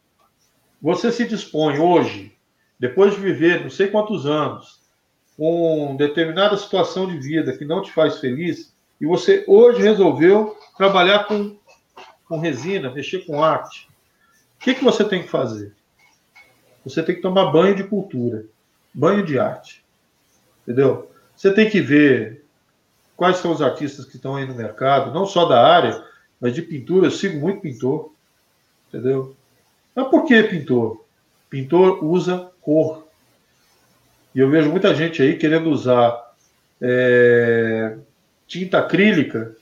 Você 0.81 1.11
se 1.11 1.27
dispõe 1.27 1.79
hoje, 1.79 2.37
depois 2.79 3.15
de 3.15 3.21
viver 3.21 3.63
não 3.63 3.71
sei 3.71 3.89
quantos 3.89 4.27
anos, 4.27 4.81
com 5.37 5.97
determinada 5.97 6.57
situação 6.57 7.07
de 7.07 7.19
vida 7.19 7.57
que 7.57 7.65
não 7.65 7.83
te 7.83 7.93
faz 7.93 8.19
feliz, 8.19 8.75
e 9.01 9.07
você 9.07 9.45
hoje 9.47 9.83
resolveu 9.83 10.57
trabalhar 10.77 11.25
com, 11.25 11.57
com 12.29 12.39
resina, 12.39 12.91
mexer 12.91 13.25
com 13.25 13.43
arte, 13.43 13.89
o 14.57 14.65
que, 14.65 14.75
que 14.75 14.85
você 14.85 15.05
tem 15.05 15.23
que 15.23 15.29
fazer? 15.29 15.75
Você 16.85 17.03
tem 17.03 17.15
que 17.15 17.23
tomar 17.23 17.53
banho 17.53 17.75
de 17.75 17.85
cultura, 17.85 18.47
banho 18.93 19.25
de 19.25 19.39
arte. 19.39 19.85
Entendeu? 20.63 21.08
Você 21.39 21.55
tem 21.55 21.71
que 21.71 21.81
ver 21.81 22.45
quais 23.17 23.37
são 23.37 23.53
os 23.53 23.63
artistas 23.63 24.05
que 24.05 24.17
estão 24.17 24.35
aí 24.35 24.45
no 24.45 24.57
mercado, 24.57 25.15
não 25.15 25.25
só 25.25 25.45
da 25.45 25.65
área, 25.65 26.05
mas 26.41 26.53
de 26.53 26.63
pintura. 26.63 27.07
Eu 27.07 27.13
sigo 27.13 27.39
muito 27.39 27.61
pintor. 27.61 28.13
Entendeu? 28.89 29.37
Mas 29.95 30.09
por 30.09 30.25
que 30.25 30.43
pintor? 30.43 31.05
Pintor 31.49 32.05
usa 32.05 32.51
cor. 32.61 33.07
E 34.35 34.41
eu 34.41 34.51
vejo 34.51 34.69
muita 34.69 34.93
gente 34.93 35.23
aí 35.23 35.37
querendo 35.37 35.71
usar 35.71 36.35
é, 36.83 37.97
tinta 38.45 38.79
acrílica 38.79 39.55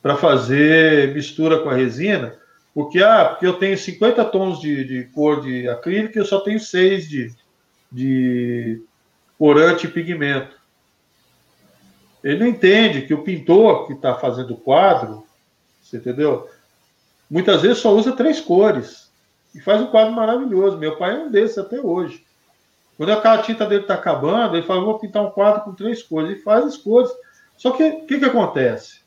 para 0.00 0.16
fazer 0.16 1.12
mistura 1.14 1.58
com 1.58 1.68
a 1.68 1.74
resina, 1.74 2.38
porque, 2.72 3.02
ah, 3.02 3.26
porque 3.26 3.46
eu 3.46 3.58
tenho 3.58 3.76
50 3.76 4.24
tons 4.24 4.60
de, 4.60 4.82
de 4.82 5.04
cor 5.12 5.42
de 5.42 5.68
acrílico 5.68 6.16
e 6.16 6.20
eu 6.20 6.24
só 6.24 6.40
tenho 6.40 6.58
6 6.58 7.06
de, 7.06 7.34
de 7.92 8.82
corante 9.38 9.86
e 9.86 9.90
pigmento. 9.90 10.55
Ele 12.26 12.40
não 12.40 12.46
entende 12.48 13.02
que 13.02 13.14
o 13.14 13.22
pintor 13.22 13.86
que 13.86 13.92
está 13.92 14.16
fazendo 14.16 14.54
o 14.54 14.56
quadro, 14.56 15.24
você 15.80 15.98
entendeu? 15.98 16.50
Muitas 17.30 17.62
vezes 17.62 17.78
só 17.78 17.94
usa 17.94 18.16
três 18.16 18.40
cores 18.40 19.08
e 19.54 19.60
faz 19.60 19.80
um 19.80 19.86
quadro 19.86 20.12
maravilhoso. 20.12 20.76
Meu 20.76 20.96
pai 20.96 21.14
é 21.14 21.18
um 21.20 21.30
desses 21.30 21.56
até 21.56 21.80
hoje. 21.80 22.26
Quando 22.96 23.12
a 23.12 23.38
tinta 23.38 23.64
dele 23.64 23.82
está 23.82 23.94
acabando, 23.94 24.56
ele 24.56 24.66
fala: 24.66 24.84
vou 24.84 24.98
pintar 24.98 25.22
um 25.22 25.30
quadro 25.30 25.62
com 25.62 25.72
três 25.72 26.02
cores. 26.02 26.36
E 26.36 26.42
faz 26.42 26.64
as 26.64 26.76
cores. 26.76 27.12
Só 27.56 27.70
que 27.70 27.84
o 27.84 28.06
que, 28.06 28.18
que 28.18 28.24
acontece? 28.24 29.02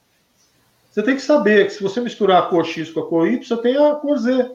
Você 0.89 1.03
tem 1.03 1.17
que 1.17 1.21
saber 1.21 1.65
que 1.65 1.73
se 1.73 1.83
você 1.83 1.99
misturar 1.99 2.43
a 2.43 2.45
cor 2.45 2.63
X 2.63 2.89
com 2.89 3.01
a 3.01 3.05
cor 3.05 3.27
Y, 3.27 3.45
você 3.45 3.57
tem 3.57 3.75
a 3.75 3.95
cor 3.95 4.17
Z. 4.17 4.49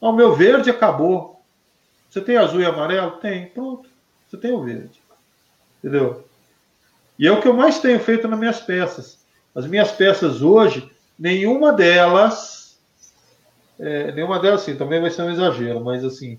Ah, 0.00 0.08
o 0.08 0.14
meu 0.14 0.34
verde 0.34 0.70
acabou. 0.70 1.42
Você 2.08 2.22
tem 2.22 2.38
azul 2.38 2.62
e 2.62 2.64
amarelo? 2.64 3.18
Tem. 3.18 3.48
Pronto. 3.48 3.86
Você 4.30 4.38
tem 4.38 4.50
o 4.50 4.62
verde. 4.62 4.98
Entendeu? 5.84 6.26
E 7.18 7.26
é 7.26 7.32
o 7.32 7.40
que 7.40 7.48
eu 7.48 7.54
mais 7.54 7.80
tenho 7.80 7.98
feito 7.98 8.28
nas 8.28 8.38
minhas 8.38 8.60
peças. 8.60 9.18
As 9.54 9.66
minhas 9.66 9.90
peças 9.90 10.40
hoje, 10.40 10.90
nenhuma 11.18 11.72
delas, 11.72 12.78
é, 13.78 14.12
nenhuma 14.12 14.38
delas, 14.38 14.62
sim, 14.62 14.76
também 14.76 15.00
vai 15.00 15.10
ser 15.10 15.22
um 15.22 15.30
exagero, 15.30 15.80
mas 15.84 16.04
assim, 16.04 16.38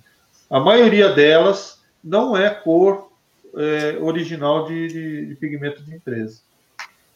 a 0.49 0.59
maioria 0.59 1.09
delas 1.09 1.81
não 2.03 2.37
é 2.37 2.49
cor 2.49 3.11
é, 3.55 3.97
original 4.01 4.67
de, 4.67 4.87
de, 4.87 5.25
de, 5.27 5.35
pigmento 5.35 5.83
de 5.83 5.95
empresa. 5.95 6.41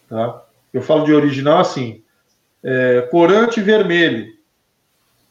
Tá? 0.09 0.43
Eu 0.73 0.81
falo 0.81 1.05
de 1.05 1.13
original 1.13 1.59
assim, 1.59 2.03
é, 2.61 3.01
corante 3.09 3.61
vermelho. 3.61 4.33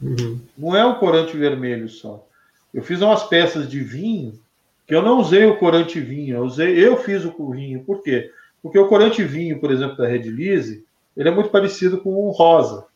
Uhum. 0.01 0.41
Não 0.57 0.75
é 0.75 0.85
um 0.85 0.95
corante 0.95 1.37
vermelho 1.37 1.89
só. 1.89 2.27
Eu 2.73 2.83
fiz 2.83 3.01
umas 3.03 3.25
peças 3.25 3.69
de 3.69 3.81
vinho 3.81 4.41
eu 4.93 5.03
não 5.03 5.19
usei 5.19 5.45
o 5.45 5.59
corante 5.59 6.01
vinho, 6.01 6.37
eu, 6.37 6.45
usei, 6.45 6.79
eu 6.79 6.97
fiz 6.97 7.25
o 7.25 7.51
vinho. 7.51 7.85
Por 7.85 8.03
quê? 8.03 8.31
Porque 8.63 8.79
o 8.79 8.89
corante 8.89 9.23
vinho, 9.25 9.61
por 9.61 9.71
exemplo, 9.71 9.97
da 9.97 10.07
Red 10.07 10.23
Lise, 10.23 10.85
ele 11.17 11.29
é 11.29 11.33
muito 11.33 11.51
parecido 11.51 12.01
com 12.01 12.11
o 12.15 12.31
rosa. 12.31 12.87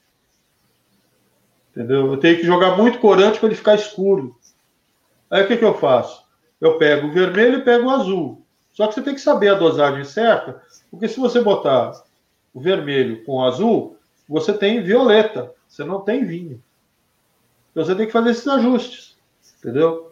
Entendeu? 1.70 2.12
Eu 2.12 2.16
tenho 2.18 2.36
que 2.36 2.44
jogar 2.46 2.76
muito 2.76 2.98
corante 2.98 3.38
para 3.38 3.48
ele 3.48 3.56
ficar 3.56 3.74
escuro. 3.74 4.36
Aí 5.30 5.44
o 5.44 5.46
que, 5.46 5.56
que 5.56 5.64
eu 5.64 5.74
faço? 5.74 6.24
Eu 6.60 6.78
pego 6.78 7.08
o 7.08 7.12
vermelho 7.12 7.58
e 7.58 7.62
pego 7.62 7.86
o 7.86 7.90
azul. 7.90 8.42
Só 8.72 8.86
que 8.86 8.94
você 8.94 9.02
tem 9.02 9.14
que 9.14 9.20
saber 9.20 9.48
a 9.48 9.54
dosagem 9.54 10.04
certa, 10.04 10.62
porque 10.90 11.08
se 11.08 11.18
você 11.18 11.40
botar 11.40 11.92
o 12.52 12.60
vermelho 12.60 13.24
com 13.24 13.36
o 13.36 13.44
azul, 13.44 13.96
você 14.28 14.52
tem 14.52 14.82
violeta, 14.82 15.52
você 15.68 15.84
não 15.84 16.00
tem 16.00 16.24
vinho. 16.24 16.62
Então 17.70 17.84
você 17.84 17.94
tem 17.94 18.06
que 18.06 18.12
fazer 18.12 18.30
esses 18.30 18.46
ajustes, 18.46 19.16
entendeu? 19.58 20.05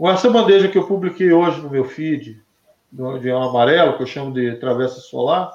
Essa 0.00 0.30
bandeja 0.30 0.68
que 0.68 0.76
eu 0.76 0.86
publiquei 0.86 1.32
hoje 1.32 1.60
no 1.60 1.70
meu 1.70 1.84
feed, 1.84 2.42
de 2.92 3.32
um 3.32 3.42
amarelo, 3.42 3.96
que 3.96 4.02
eu 4.02 4.06
chamo 4.06 4.32
de 4.32 4.56
travessa 4.56 5.00
solar, 5.00 5.52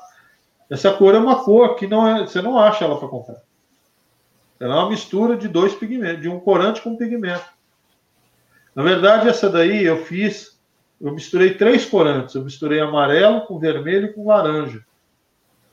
essa 0.69 0.91
cor 0.93 1.13
é 1.13 1.17
uma 1.17 1.43
cor 1.43 1.75
que 1.75 1.85
não 1.85 2.07
é, 2.07 2.21
você 2.21 2.41
não 2.41 2.57
acha 2.57 2.85
ela 2.85 2.97
para 2.97 3.07
comprar. 3.07 3.41
Ela 4.59 4.75
é 4.75 4.77
uma 4.77 4.89
mistura 4.89 5.35
de 5.35 5.47
dois 5.47 5.73
pigmentos, 5.73 6.21
de 6.21 6.29
um 6.29 6.39
corante 6.39 6.81
com 6.81 6.95
pigmento. 6.95 7.43
Na 8.75 8.83
verdade, 8.83 9.27
essa 9.27 9.49
daí 9.49 9.83
eu 9.83 10.05
fiz, 10.05 10.57
eu 10.99 11.13
misturei 11.13 11.55
três 11.55 11.85
corantes. 11.85 12.35
Eu 12.35 12.43
misturei 12.43 12.79
amarelo 12.79 13.41
com 13.41 13.59
vermelho 13.59 14.05
e 14.05 14.13
com 14.13 14.27
laranja. 14.27 14.85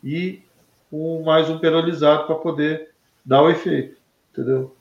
E 0.03 0.43
com 0.91 1.23
mais 1.23 1.49
um 1.51 1.59
perolizado 1.59 2.27
para 2.27 2.37
poder 2.37 2.91
dar 3.25 3.43
o 3.43 3.51
efeito. 3.51 4.01
Entendeu? 4.33 4.75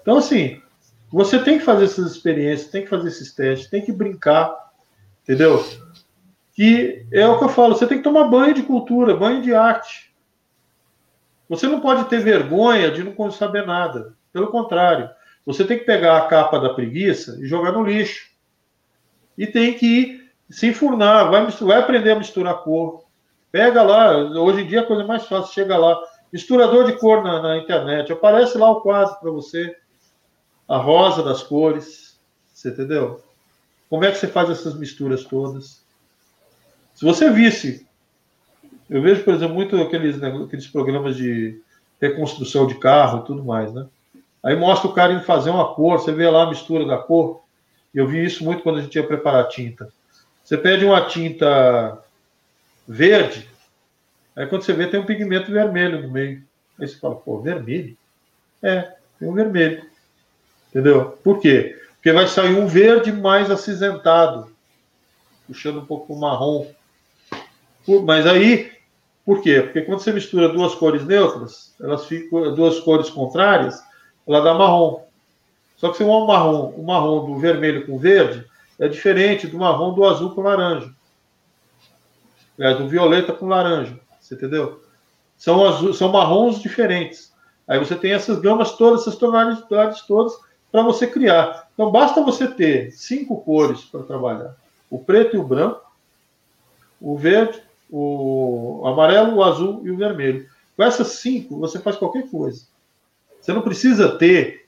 Então, 0.00 0.16
assim, 0.16 0.60
você 1.12 1.38
tem 1.38 1.58
que 1.58 1.64
fazer 1.64 1.84
essas 1.84 2.12
experiências, 2.12 2.70
tem 2.70 2.82
que 2.82 2.88
fazer 2.88 3.08
esses 3.08 3.34
testes, 3.34 3.68
tem 3.68 3.82
que 3.82 3.92
brincar, 3.92 4.54
entendeu? 5.22 5.64
Que 6.54 7.06
é 7.12 7.26
o 7.26 7.38
que 7.38 7.44
eu 7.44 7.48
falo, 7.48 7.74
você 7.74 7.86
tem 7.86 7.98
que 7.98 8.04
tomar 8.04 8.28
banho 8.28 8.54
de 8.54 8.62
cultura, 8.62 9.16
banho 9.16 9.42
de 9.42 9.54
arte. 9.54 10.14
Você 11.48 11.66
não 11.66 11.80
pode 11.80 12.04
ter 12.04 12.20
vergonha 12.20 12.92
de 12.92 13.02
não 13.02 13.30
saber 13.30 13.66
nada. 13.66 14.14
Pelo 14.32 14.48
contrário, 14.48 15.10
você 15.44 15.64
tem 15.64 15.78
que 15.78 15.84
pegar 15.84 16.16
a 16.16 16.28
capa 16.28 16.60
da 16.60 16.72
preguiça 16.72 17.36
e 17.40 17.46
jogar 17.46 17.72
no 17.72 17.82
lixo. 17.82 18.30
E 19.36 19.46
tem 19.46 19.74
que 19.74 19.86
ir 19.86 20.30
se 20.48 20.68
enfurnar, 20.68 21.28
vai, 21.28 21.46
vai 21.46 21.78
aprender 21.78 22.12
a 22.12 22.18
misturar 22.18 22.62
cor. 22.62 23.04
Pega 23.50 23.82
lá, 23.82 24.16
hoje 24.16 24.62
em 24.62 24.66
dia 24.66 24.82
a 24.82 24.86
coisa 24.86 25.04
mais 25.04 25.26
fácil, 25.26 25.52
chega 25.52 25.76
lá, 25.76 25.98
misturador 26.32 26.84
de 26.84 26.92
cor 26.92 27.22
na, 27.24 27.42
na 27.42 27.56
internet, 27.58 28.12
aparece 28.12 28.56
lá 28.56 28.70
o 28.70 28.80
quadro 28.80 29.16
para 29.18 29.30
você 29.32 29.74
a 30.70 30.78
rosa 30.78 31.24
das 31.24 31.42
cores. 31.42 32.16
Você 32.54 32.68
entendeu? 32.68 33.20
Como 33.88 34.04
é 34.04 34.12
que 34.12 34.18
você 34.18 34.28
faz 34.28 34.48
essas 34.48 34.78
misturas 34.78 35.24
todas? 35.24 35.82
Se 36.94 37.04
você 37.04 37.28
visse, 37.28 37.84
eu 38.88 39.02
vejo, 39.02 39.24
por 39.24 39.34
exemplo, 39.34 39.56
muito 39.56 39.76
aqueles, 39.76 40.16
né, 40.18 40.28
aqueles 40.28 40.68
programas 40.68 41.16
de 41.16 41.60
reconstrução 42.00 42.68
de 42.68 42.76
carro 42.76 43.22
e 43.22 43.26
tudo 43.26 43.44
mais, 43.44 43.72
né? 43.72 43.86
Aí 44.42 44.54
mostra 44.54 44.88
o 44.88 44.94
cara 44.94 45.12
em 45.12 45.22
fazer 45.22 45.50
uma 45.50 45.74
cor, 45.74 45.98
você 45.98 46.12
vê 46.12 46.28
lá 46.30 46.44
a 46.44 46.48
mistura 46.48 46.86
da 46.86 46.96
cor. 46.96 47.42
Eu 47.92 48.06
vi 48.06 48.24
isso 48.24 48.44
muito 48.44 48.62
quando 48.62 48.78
a 48.78 48.82
gente 48.82 48.94
ia 48.94 49.06
preparar 49.06 49.48
tinta. 49.48 49.92
Você 50.42 50.56
pede 50.56 50.84
uma 50.84 51.04
tinta 51.06 51.98
verde, 52.86 53.48
aí 54.36 54.46
quando 54.46 54.62
você 54.62 54.72
vê 54.72 54.86
tem 54.86 55.00
um 55.00 55.06
pigmento 55.06 55.50
vermelho 55.50 56.00
no 56.00 56.10
meio. 56.10 56.42
Aí 56.78 56.86
você 56.86 56.96
fala, 56.96 57.16
pô, 57.16 57.40
vermelho? 57.40 57.96
É, 58.62 58.94
tem 59.18 59.28
um 59.28 59.34
vermelho. 59.34 59.89
Entendeu? 60.70 61.18
Por 61.22 61.40
quê? 61.40 61.76
Porque 61.94 62.12
vai 62.12 62.26
sair 62.26 62.54
um 62.54 62.66
verde 62.66 63.12
mais 63.12 63.50
acinzentado, 63.50 64.50
puxando 65.46 65.80
um 65.80 65.84
pouco 65.84 66.14
o 66.14 66.18
marrom. 66.18 66.66
Mas 68.04 68.26
aí, 68.26 68.70
por 69.26 69.42
quê? 69.42 69.60
Porque 69.60 69.82
quando 69.82 70.00
você 70.00 70.12
mistura 70.12 70.48
duas 70.48 70.74
cores 70.74 71.04
neutras, 71.04 71.74
elas 71.80 72.06
ficam 72.06 72.54
duas 72.54 72.78
cores 72.80 73.10
contrárias, 73.10 73.82
ela 74.26 74.40
dá 74.40 74.54
marrom. 74.54 75.04
Só 75.76 75.90
que 75.90 75.96
se 75.96 76.04
um 76.04 76.26
marrom, 76.26 76.70
o 76.70 76.84
marrom 76.84 77.26
do 77.26 77.38
vermelho 77.38 77.84
com 77.84 77.98
verde 77.98 78.46
é 78.78 78.86
diferente 78.86 79.46
do 79.46 79.58
marrom 79.58 79.92
do 79.92 80.04
azul 80.04 80.34
com 80.34 80.42
laranja. 80.42 80.90
É 82.58 82.74
do 82.74 82.88
violeta 82.88 83.32
com 83.32 83.48
laranja. 83.48 83.98
Você 84.20 84.34
entendeu? 84.34 84.82
São, 85.36 85.66
azul, 85.66 85.92
são 85.92 86.12
marrons 86.12 86.60
diferentes. 86.60 87.32
Aí 87.66 87.78
você 87.78 87.94
tem 87.96 88.12
essas 88.12 88.38
gamas 88.40 88.72
todas, 88.72 89.02
essas 89.02 89.16
tonalidades 89.16 90.02
todas 90.02 90.38
para 90.70 90.82
você 90.82 91.06
criar. 91.06 91.68
Então 91.74 91.90
basta 91.90 92.22
você 92.22 92.46
ter 92.46 92.92
cinco 92.92 93.40
cores 93.42 93.80
para 93.82 94.02
trabalhar: 94.02 94.54
o 94.88 94.98
preto 94.98 95.36
e 95.36 95.38
o 95.38 95.44
branco, 95.44 95.82
o 97.00 97.16
verde, 97.16 97.60
o 97.90 98.82
amarelo, 98.86 99.36
o 99.36 99.44
azul 99.44 99.82
e 99.84 99.90
o 99.90 99.96
vermelho. 99.96 100.48
Com 100.76 100.84
essas 100.84 101.08
cinco, 101.08 101.58
você 101.58 101.78
faz 101.78 101.96
qualquer 101.96 102.28
coisa. 102.30 102.64
Você 103.40 103.52
não 103.52 103.62
precisa 103.62 104.16
ter 104.16 104.66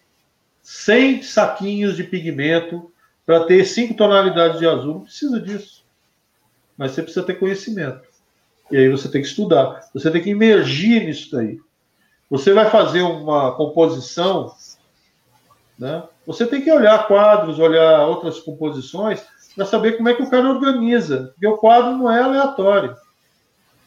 100 0.63 1.23
saquinhos 1.23 1.97
de 1.97 2.05
pigmento 2.05 2.91
para 3.25 3.45
ter 3.45 3.65
cinco 3.65 3.95
tonalidades 3.95 4.59
de 4.59 4.67
azul. 4.67 4.95
Não 4.95 5.01
precisa 5.01 5.41
disso. 5.41 5.85
Mas 6.77 6.93
você 6.93 7.03
precisa 7.03 7.25
ter 7.25 7.39
conhecimento. 7.39 8.03
E 8.71 8.77
aí 8.77 8.89
você 8.89 9.09
tem 9.09 9.21
que 9.21 9.29
estudar. 9.29 9.89
Você 9.93 10.11
tem 10.11 10.23
que 10.23 10.31
imergir 10.31 11.05
nisso 11.05 11.31
daí. 11.33 11.61
Você 12.31 12.53
vai 12.53 12.71
fazer 12.71 13.03
uma 13.03 13.53
composição 13.53 14.55
né? 15.83 16.05
Você 16.25 16.47
tem 16.47 16.63
que 16.63 16.71
olhar 16.71 17.09
quadros, 17.09 17.59
olhar 17.59 18.07
outras 18.07 18.39
composições 18.39 19.21
para 19.57 19.67
saber 19.67 19.97
como 19.97 20.09
é 20.09 20.15
que 20.15 20.23
o 20.23 20.31
cara 20.31 20.49
organiza, 20.49 21.33
porque 21.33 21.47
o 21.49 21.57
quadro 21.57 21.97
não 21.97 22.09
é 22.09 22.23
aleatório. 22.23 22.97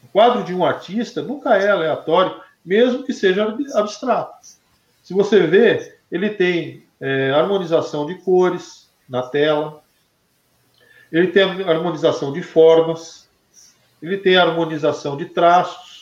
O 0.04 0.08
quadro 0.08 0.44
de 0.44 0.54
um 0.54 0.62
artista 0.62 1.22
nunca 1.22 1.56
é 1.56 1.70
aleatório 1.70 2.38
mesmo 2.62 3.02
que 3.02 3.14
seja 3.14 3.56
abstrato. 3.74 4.46
Se 5.02 5.14
você 5.14 5.46
vê, 5.46 5.96
ele 6.12 6.28
tem 6.28 6.84
é, 7.00 7.30
harmonização 7.30 8.04
de 8.04 8.16
cores 8.16 8.90
na 9.08 9.22
tela, 9.22 9.80
ele 11.10 11.28
tem 11.28 11.44
harmonização 11.44 12.30
de 12.30 12.42
formas, 12.42 13.26
ele 14.02 14.18
tem 14.18 14.36
harmonização 14.36 15.16
de 15.16 15.24
traços. 15.24 15.95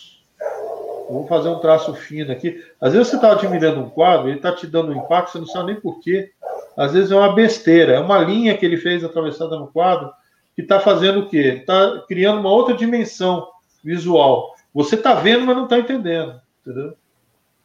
Vou 1.09 1.27
fazer 1.27 1.49
um 1.49 1.59
traço 1.59 1.95
fino 1.95 2.33
aqui. 2.33 2.63
Às 2.81 2.93
vezes 2.93 3.09
você 3.09 3.17
está 3.17 3.33
admirando 3.33 3.81
um 3.81 3.91
quadro, 3.91 4.29
ele 4.29 4.37
está 4.37 4.53
te 4.53 4.67
dando 4.67 4.93
um 4.93 4.97
impacto, 4.97 5.33
você 5.33 5.39
não 5.39 5.47
sabe 5.47 5.73
nem 5.73 5.81
porquê. 5.81 6.31
Às 6.77 6.93
vezes 6.93 7.11
é 7.11 7.17
uma 7.17 7.33
besteira, 7.35 7.95
é 7.95 8.01
uma 8.01 8.19
linha 8.19 8.57
que 8.57 8.65
ele 8.65 8.77
fez 8.77 9.05
atravessada 9.05 9.59
no 9.59 9.69
quadro 9.69 10.11
que 10.55 10.63
está 10.63 10.81
fazendo 10.81 11.21
o 11.21 11.29
quê? 11.29 11.59
Está 11.61 12.05
criando 12.09 12.41
uma 12.41 12.51
outra 12.51 12.75
dimensão 12.75 13.49
visual. 13.83 14.55
Você 14.73 14.95
está 14.95 15.15
vendo, 15.15 15.45
mas 15.45 15.57
não 15.57 15.65
está 15.65 15.79
entendendo. 15.79 16.41
Entendeu? 16.61 16.95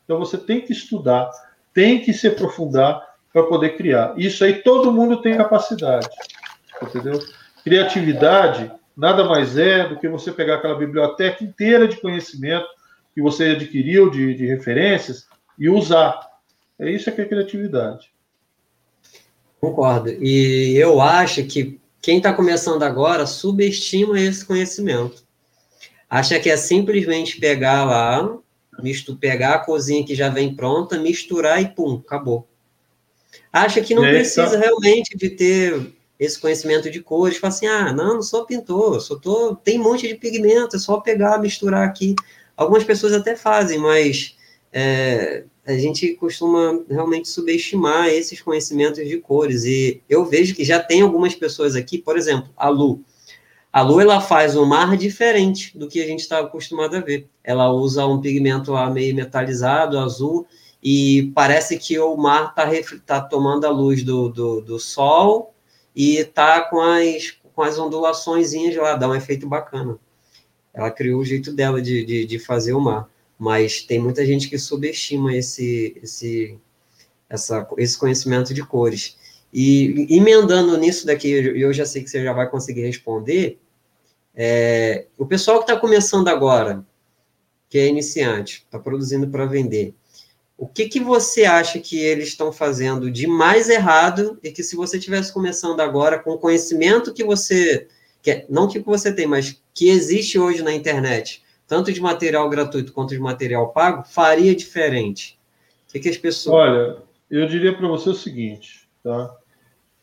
Então 0.03 0.19
você 0.19 0.37
tem 0.37 0.61
que 0.61 0.73
estudar, 0.73 1.29
tem 1.73 2.01
que 2.01 2.13
se 2.13 2.27
aprofundar 2.27 3.07
para 3.31 3.43
poder 3.43 3.77
criar. 3.77 4.13
Isso 4.17 4.43
aí 4.43 4.55
todo 4.61 4.91
mundo 4.91 5.21
tem 5.21 5.37
capacidade. 5.37 6.09
Entendeu? 6.81 7.19
Criatividade 7.63 8.71
nada 8.97 9.23
mais 9.23 9.57
é 9.57 9.87
do 9.87 9.97
que 9.97 10.09
você 10.09 10.31
pegar 10.31 10.55
aquela 10.55 10.75
biblioteca 10.75 11.41
inteira 11.43 11.87
de 11.87 12.01
conhecimento 12.01 12.67
que 13.19 13.21
você 13.21 13.49
adquiriu 13.49 14.09
de, 14.09 14.33
de 14.33 14.45
referências 14.45 15.27
e 15.57 15.67
usar. 15.67 16.17
É 16.79 16.89
isso 16.89 17.11
que 17.11 17.19
é 17.19 17.25
criatividade. 17.25 18.13
Concordo. 19.59 20.09
E 20.09 20.77
eu 20.77 21.01
acho 21.01 21.43
que 21.43 21.77
quem 22.01 22.17
está 22.17 22.31
começando 22.31 22.81
agora 22.83 23.25
subestima 23.25 24.17
esse 24.17 24.45
conhecimento. 24.45 25.21
Acha 26.09 26.39
que 26.39 26.49
é 26.49 26.55
simplesmente 26.55 27.41
pegar 27.41 27.83
lá, 27.83 28.37
misto, 28.81 29.17
pegar 29.17 29.55
a 29.55 29.59
cozinha 29.59 30.05
que 30.05 30.15
já 30.15 30.29
vem 30.29 30.55
pronta, 30.55 30.97
misturar 30.97 31.61
e 31.61 31.67
pum, 31.67 32.01
acabou. 32.05 32.47
Acha 33.51 33.81
que 33.81 33.93
não 33.93 34.05
é, 34.05 34.13
precisa 34.13 34.51
tá... 34.51 34.59
realmente 34.59 35.17
de 35.17 35.29
ter 35.29 35.91
esse 36.17 36.39
conhecimento 36.39 36.89
de 36.89 37.01
cores, 37.01 37.37
fala 37.37 37.53
assim, 37.53 37.67
ah, 37.67 37.91
não, 37.91 38.15
não 38.15 38.21
sou 38.21 38.45
pintor, 38.45 39.01
só 39.01 39.17
tô, 39.17 39.55
tem 39.55 39.77
um 39.77 39.83
monte 39.83 40.07
de 40.07 40.15
pigmento, 40.15 40.77
é 40.77 40.79
só 40.79 41.01
pegar, 41.01 41.37
misturar 41.37 41.85
aqui. 41.85 42.15
Algumas 42.59 42.83
pessoas 42.83 43.13
até 43.13 43.37
fazem, 43.37 43.79
mas 43.79 44.35
é, 44.73 45.45
a 45.65 45.71
gente 45.77 46.13
costuma 46.15 46.83
realmente 46.89 47.29
subestimar 47.29 48.09
esses 48.09 48.41
conhecimentos 48.41 49.07
de 49.07 49.17
cores. 49.17 49.63
E 49.63 50.01
eu 50.09 50.25
vejo 50.25 50.53
que 50.53 50.65
já 50.65 50.77
tem 50.77 50.99
algumas 50.99 51.33
pessoas 51.33 51.73
aqui, 51.73 51.97
por 51.97 52.17
exemplo, 52.17 52.49
a 52.57 52.67
Lu. 52.67 53.01
A 53.71 53.81
Lu 53.81 54.01
ela 54.01 54.19
faz 54.19 54.57
um 54.57 54.65
mar 54.65 54.97
diferente 54.97 55.77
do 55.77 55.87
que 55.87 56.01
a 56.01 56.05
gente 56.05 56.19
está 56.19 56.39
acostumado 56.39 56.97
a 56.97 56.99
ver. 56.99 57.29
Ela 57.45 57.71
usa 57.71 58.05
um 58.05 58.19
pigmento 58.19 58.73
meio 58.91 59.15
metalizado, 59.15 59.97
azul, 59.97 60.45
e 60.83 61.31
parece 61.33 61.79
que 61.79 61.97
o 61.97 62.17
mar 62.17 62.53
está 62.57 62.97
tá 63.05 63.21
tomando 63.21 63.63
a 63.63 63.69
luz 63.69 64.03
do, 64.03 64.27
do, 64.27 64.59
do 64.59 64.77
sol 64.77 65.55
e 65.95 66.17
está 66.17 66.59
com 66.63 66.81
as, 66.81 67.37
com 67.55 67.61
as 67.61 67.79
ondulações 67.79 68.51
lá, 68.75 68.97
dá 68.97 69.07
um 69.07 69.15
efeito 69.15 69.47
bacana. 69.47 69.97
Ela 70.73 70.91
criou 70.91 71.21
o 71.21 71.25
jeito 71.25 71.53
dela 71.53 71.81
de, 71.81 72.05
de, 72.05 72.25
de 72.25 72.39
fazer 72.39 72.73
o 72.73 72.79
mar 72.79 73.09
mas 73.39 73.81
tem 73.81 73.97
muita 73.97 74.25
gente 74.25 74.49
que 74.49 74.59
subestima 74.59 75.33
esse, 75.33 75.97
esse, 76.03 76.59
essa, 77.29 77.65
esse 77.77 77.97
conhecimento 77.97 78.53
de 78.53 78.61
cores. 78.61 79.17
E 79.51 80.05
emendando 80.09 80.77
nisso 80.77 81.07
daqui, 81.07 81.29
eu 81.29 81.71
já 81.71 81.85
sei 81.85 82.03
que 82.03 82.09
você 82.09 82.21
já 82.21 82.33
vai 82.33 82.49
conseguir 82.49 82.81
responder, 82.81 83.57
é, 84.35 85.07
o 85.17 85.25
pessoal 85.25 85.59
que 85.59 85.71
está 85.71 85.79
começando 85.79 86.27
agora, 86.27 86.85
que 87.69 87.77
é 87.77 87.87
iniciante, 87.87 88.63
está 88.65 88.77
produzindo 88.77 89.29
para 89.29 89.45
vender, 89.45 89.95
o 90.57 90.67
que, 90.67 90.89
que 90.89 90.99
você 90.99 91.45
acha 91.45 91.79
que 91.79 91.97
eles 91.97 92.27
estão 92.27 92.51
fazendo 92.51 93.09
de 93.09 93.25
mais 93.25 93.69
errado 93.69 94.37
e 94.43 94.51
que 94.51 94.61
se 94.61 94.75
você 94.75 94.97
estivesse 94.97 95.31
começando 95.31 95.79
agora 95.79 96.19
com 96.19 96.31
o 96.31 96.37
conhecimento 96.37 97.13
que 97.13 97.23
você, 97.23 97.87
que, 98.21 98.31
é, 98.31 98.45
não 98.49 98.67
que 98.67 98.79
você 98.79 99.13
tem, 99.13 99.25
mas 99.25 99.61
que 99.79 99.87
existe 99.87 100.37
hoje 100.37 100.61
na 100.61 100.73
internet, 100.73 101.41
tanto 101.65 101.93
de 101.93 102.01
material 102.01 102.49
gratuito 102.49 102.91
quanto 102.91 103.11
de 103.11 103.19
material 103.19 103.71
pago, 103.71 104.03
faria 104.03 104.53
diferente? 104.53 105.39
O 105.87 105.93
que, 105.93 106.01
que 106.01 106.09
as 106.09 106.17
pessoas. 106.17 106.53
Olha, 106.53 106.97
eu 107.31 107.47
diria 107.47 107.73
para 107.73 107.87
você 107.87 108.09
o 108.09 108.13
seguinte, 108.13 108.85
tá? 109.01 109.33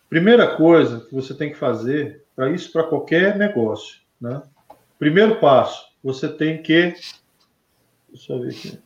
Primeira 0.09 0.57
coisa 0.57 1.01
que 1.01 1.15
você 1.15 1.35
tem 1.35 1.51
que 1.51 1.59
fazer, 1.59 2.25
para 2.35 2.51
isso, 2.51 2.73
para 2.73 2.85
qualquer 2.85 3.37
negócio, 3.37 4.01
né? 4.19 4.43
Primeiro 4.99 5.39
passo, 5.41 5.87
você 6.03 6.27
tem 6.27 6.63
que. 6.63 6.95
Deixa 8.09 8.33
eu 8.33 8.41
ver 8.41 8.53
aqui. 8.53 8.79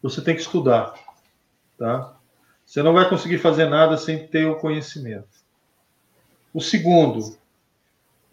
Você 0.00 0.22
tem 0.22 0.34
que 0.34 0.40
estudar, 0.40 0.94
tá? 1.76 2.16
Você 2.64 2.82
não 2.82 2.94
vai 2.94 3.06
conseguir 3.06 3.36
fazer 3.36 3.66
nada 3.66 3.98
sem 3.98 4.26
ter 4.28 4.46
o 4.46 4.56
conhecimento. 4.56 5.28
O 6.54 6.60
segundo, 6.62 7.36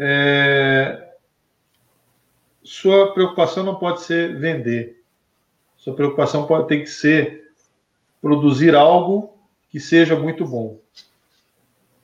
é, 0.06 1.14
sua 2.62 3.14
preocupação 3.14 3.64
não 3.64 3.76
pode 3.76 4.02
ser 4.02 4.38
vender. 4.38 5.02
Sua 5.78 5.96
preocupação 5.96 6.46
pode 6.46 6.68
ter 6.68 6.80
que 6.80 6.88
ser 6.88 7.54
produzir 8.22 8.76
algo 8.76 9.38
que 9.70 9.80
seja 9.80 10.18
muito 10.18 10.46
bom. 10.46 10.78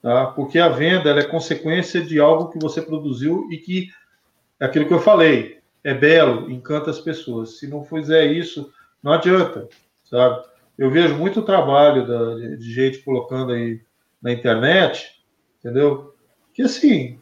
Tá? 0.01 0.27
Porque 0.27 0.59
a 0.59 0.69
venda 0.69 1.09
é 1.09 1.23
consequência 1.25 2.01
de 2.01 2.21
algo 2.21 2.49
que 2.49 2.57
você 2.57 2.81
produziu 2.81 3.49
e 3.51 3.57
que, 3.57 3.89
é 4.61 4.65
aquilo 4.65 4.87
que 4.87 4.93
eu 4.93 5.01
falei, 5.01 5.59
é 5.83 5.93
belo, 5.93 6.49
encanta 6.49 6.89
as 6.89 7.01
pessoas. 7.01 7.59
Se 7.59 7.67
não 7.67 7.83
fizer 7.83 8.27
isso, 8.27 8.71
não 9.03 9.11
adianta, 9.11 9.67
sabe? 10.05 10.41
Eu 10.77 10.89
vejo 10.89 11.15
muito 11.15 11.41
trabalho 11.41 12.07
da, 12.07 12.55
de 12.55 12.73
gente 12.73 12.99
colocando 12.99 13.51
aí 13.51 13.81
na 14.21 14.31
internet, 14.31 15.21
entendeu? 15.59 16.15
Que 16.53 16.61
assim, 16.61 17.19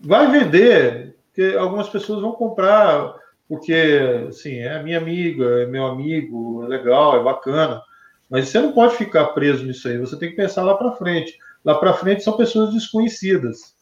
vai 0.00 0.30
vender, 0.30 1.16
porque 1.26 1.56
algumas 1.56 1.88
pessoas 1.88 2.20
vão 2.20 2.32
comprar 2.32 3.14
porque, 3.48 4.26
assim, 4.28 4.58
é 4.58 4.82
minha 4.82 4.98
amiga, 4.98 5.62
é 5.62 5.66
meu 5.66 5.86
amigo, 5.86 6.64
é 6.64 6.68
legal, 6.68 7.16
é 7.16 7.22
bacana. 7.22 7.80
Mas 8.28 8.48
você 8.48 8.60
não 8.60 8.72
pode 8.72 8.96
ficar 8.96 9.26
preso 9.26 9.64
nisso 9.64 9.86
aí. 9.86 9.98
Você 9.98 10.18
tem 10.18 10.30
que 10.30 10.36
pensar 10.36 10.64
lá 10.64 10.74
para 10.74 10.92
frente. 10.92 11.38
Lá 11.64 11.76
para 11.76 11.94
frente 11.94 12.24
são 12.24 12.36
pessoas 12.36 12.74
desconhecidas. 12.74 13.74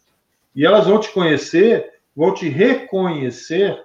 E 0.55 0.67
elas 0.67 0.87
vão 0.87 1.01
te 1.01 1.11
conhecer, 1.11 1.95
vão 2.15 2.35
te 2.35 2.49
reconhecer, 2.49 3.83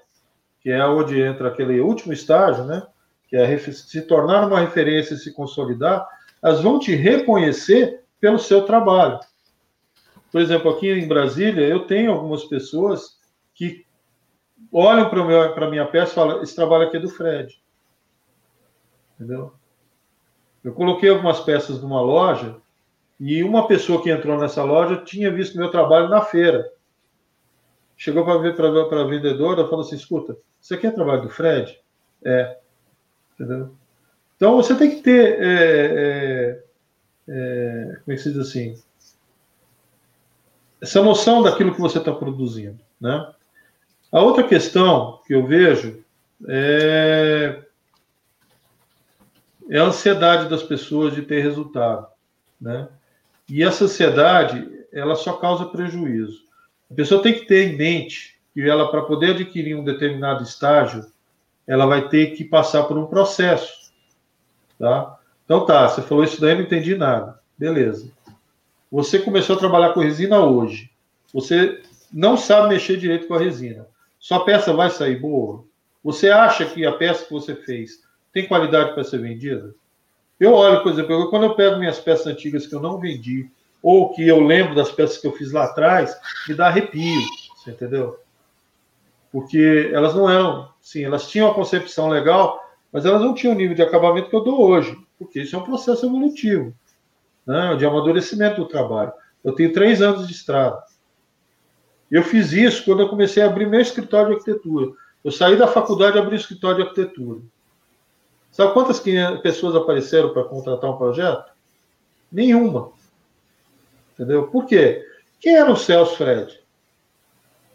que 0.61 0.69
é 0.69 0.85
onde 0.85 1.21
entra 1.21 1.47
aquele 1.47 1.79
último 1.79 2.11
estágio, 2.11 2.65
né? 2.65 2.83
Que 3.29 3.37
é 3.37 3.57
se 3.57 4.01
tornar 4.01 4.47
uma 4.47 4.59
referência 4.59 5.13
e 5.13 5.17
se 5.17 5.33
consolidar. 5.33 6.05
Elas 6.43 6.61
vão 6.61 6.77
te 6.77 6.93
reconhecer 6.93 8.01
pelo 8.19 8.37
seu 8.37 8.63
trabalho. 8.63 9.19
Por 10.31 10.41
exemplo, 10.41 10.71
aqui 10.71 10.91
em 10.91 11.07
Brasília, 11.07 11.67
eu 11.67 11.85
tenho 11.85 12.11
algumas 12.11 12.45
pessoas 12.45 13.17
que 13.53 13.85
olham 14.71 15.09
para 15.09 15.65
a 15.65 15.69
minha 15.69 15.85
peça 15.85 16.11
e 16.11 16.15
falam: 16.15 16.43
esse 16.43 16.55
trabalho 16.55 16.87
aqui 16.87 16.97
é 16.97 16.99
do 16.99 17.09
Fred. 17.09 17.61
Entendeu? 19.15 19.53
Eu 20.63 20.73
coloquei 20.73 21.09
algumas 21.09 21.39
peças 21.39 21.81
numa 21.81 22.01
loja 22.01 22.57
e 23.19 23.43
uma 23.43 23.67
pessoa 23.67 24.01
que 24.01 24.09
entrou 24.09 24.37
nessa 24.37 24.63
loja 24.63 25.03
tinha 25.03 25.31
visto 25.31 25.57
meu 25.57 25.71
trabalho 25.71 26.09
na 26.09 26.21
feira. 26.21 26.71
Chegou 27.97 28.23
para 28.23 28.37
ver 28.37 28.55
para 28.55 29.01
a 29.01 29.07
vendedora 29.07 29.63
e 29.63 29.69
falou 29.69 29.81
assim: 29.81 29.95
escuta, 29.95 30.37
isso 30.61 30.73
aqui 30.73 30.87
é 30.87 30.91
trabalho 30.91 31.23
do 31.23 31.29
Fred? 31.29 31.81
É. 32.23 32.57
Entendeu? 33.33 33.73
Então 34.35 34.55
você 34.55 34.75
tem 34.75 34.89
que 34.91 35.01
ter. 35.01 35.41
É, 35.41 35.53
é, 36.57 36.63
é, 37.27 37.95
como 38.03 38.13
é 38.13 38.15
que 38.15 38.17
se 38.17 38.31
diz 38.31 38.39
assim? 38.39 38.81
Essa 40.81 41.01
noção 41.01 41.43
daquilo 41.43 41.73
que 41.73 41.81
você 41.81 41.97
está 41.97 42.11
produzindo. 42.11 42.79
Né? 42.99 43.31
A 44.11 44.21
outra 44.21 44.43
questão 44.43 45.19
que 45.25 45.33
eu 45.33 45.45
vejo 45.45 46.03
é, 46.47 47.61
é 49.69 49.79
a 49.79 49.83
ansiedade 49.83 50.49
das 50.49 50.63
pessoas 50.63 51.13
de 51.13 51.21
ter 51.21 51.41
resultado, 51.41 52.07
né? 52.59 52.87
E 53.47 53.63
essa 53.63 53.85
ansiedade, 53.85 54.67
ela 54.93 55.15
só 55.15 55.33
causa 55.33 55.65
prejuízo. 55.65 56.43
A 56.89 56.93
pessoa 56.93 57.21
tem 57.21 57.33
que 57.33 57.45
ter 57.45 57.67
em 57.67 57.77
mente 57.77 58.39
que 58.53 58.61
ela, 58.61 58.89
para 58.89 59.01
poder 59.03 59.31
adquirir 59.31 59.75
um 59.75 59.83
determinado 59.83 60.43
estágio, 60.43 61.05
ela 61.67 61.85
vai 61.85 62.09
ter 62.09 62.35
que 62.35 62.43
passar 62.43 62.83
por 62.83 62.97
um 62.97 63.05
processo, 63.05 63.91
tá? 64.77 65.17
Então 65.45 65.65
tá, 65.65 65.87
você 65.87 66.01
falou 66.01 66.23
isso 66.23 66.39
daí, 66.41 66.55
não 66.55 66.61
entendi 66.61 66.95
nada. 66.95 67.39
Beleza. 67.57 68.11
Você 68.91 69.19
começou 69.19 69.55
a 69.55 69.59
trabalhar 69.59 69.93
com 69.93 69.99
resina 69.99 70.39
hoje. 70.39 70.89
Você 71.33 71.81
não 72.11 72.35
sabe 72.35 72.69
mexer 72.69 72.97
direito 72.97 73.27
com 73.27 73.35
a 73.35 73.39
resina. 73.39 73.87
Sua 74.19 74.43
peça 74.43 74.73
vai 74.73 74.89
sair 74.89 75.19
boa? 75.19 75.63
Você 76.03 76.29
acha 76.29 76.65
que 76.65 76.85
a 76.85 76.91
peça 76.91 77.25
que 77.25 77.31
você 77.31 77.55
fez 77.55 78.01
tem 78.33 78.47
qualidade 78.47 78.93
para 78.93 79.03
ser 79.03 79.19
vendida? 79.19 79.73
Eu 80.39 80.53
olho, 80.53 80.81
por 80.81 80.91
exemplo, 80.91 81.29
quando 81.29 81.43
eu 81.43 81.55
pego 81.55 81.77
minhas 81.77 81.99
peças 81.99 82.27
antigas 82.27 82.65
que 82.65 82.73
eu 82.73 82.79
não 82.79 82.97
vendi, 82.97 83.49
ou 83.83 84.13
que 84.13 84.27
eu 84.27 84.39
lembro 84.39 84.73
das 84.73 84.91
peças 84.91 85.17
que 85.17 85.27
eu 85.27 85.33
fiz 85.33 85.51
lá 85.51 85.65
atrás, 85.65 86.17
me 86.47 86.55
dá 86.55 86.67
arrepio, 86.67 87.21
você 87.55 87.71
entendeu? 87.71 88.19
porque 89.31 89.91
elas 89.93 90.15
não 90.15 90.29
eram, 90.29 90.69
sim, 90.81 91.03
elas 91.03 91.29
tinham 91.29 91.49
a 91.49 91.53
concepção 91.53 92.09
legal, 92.09 92.59
mas 92.91 93.05
elas 93.05 93.21
não 93.21 93.33
tinham 93.33 93.53
o 93.53 93.57
nível 93.57 93.75
de 93.75 93.81
acabamento 93.81 94.29
que 94.29 94.35
eu 94.35 94.43
dou 94.43 94.61
hoje, 94.61 94.97
porque 95.17 95.41
isso 95.41 95.55
é 95.55 95.59
um 95.59 95.63
processo 95.63 96.05
evolutivo, 96.05 96.73
né, 97.49 97.75
de 97.77 97.83
amadurecimento 97.83 98.61
do 98.61 98.67
trabalho. 98.67 99.11
Eu 99.43 99.53
tenho 99.53 99.73
três 99.73 100.03
anos 100.03 100.27
de 100.27 100.33
estrada. 100.33 100.83
Eu 102.11 102.21
fiz 102.21 102.51
isso 102.51 102.85
quando 102.85 103.01
eu 103.01 103.09
comecei 103.09 103.41
a 103.41 103.47
abrir 103.47 103.65
meu 103.67 103.81
escritório 103.81 104.27
de 104.27 104.33
arquitetura. 104.33 104.91
Eu 105.23 105.31
saí 105.31 105.57
da 105.57 105.67
faculdade 105.67 106.15
e 106.15 106.19
abri 106.19 106.35
o 106.35 106.39
escritório 106.39 106.77
de 106.77 106.83
arquitetura. 106.83 107.41
Sabe 108.51 108.71
quantas 108.71 108.99
pessoas 109.41 109.75
apareceram 109.75 110.31
para 110.31 110.43
contratar 110.43 110.91
um 110.91 110.97
projeto? 110.97 111.51
Nenhuma. 112.31 112.91
Entendeu? 114.13 114.47
Por 114.47 114.67
quê? 114.67 115.03
Quem 115.39 115.55
era 115.55 115.71
o 115.71 115.75
Celso 115.75 116.17
Fred, 116.17 116.59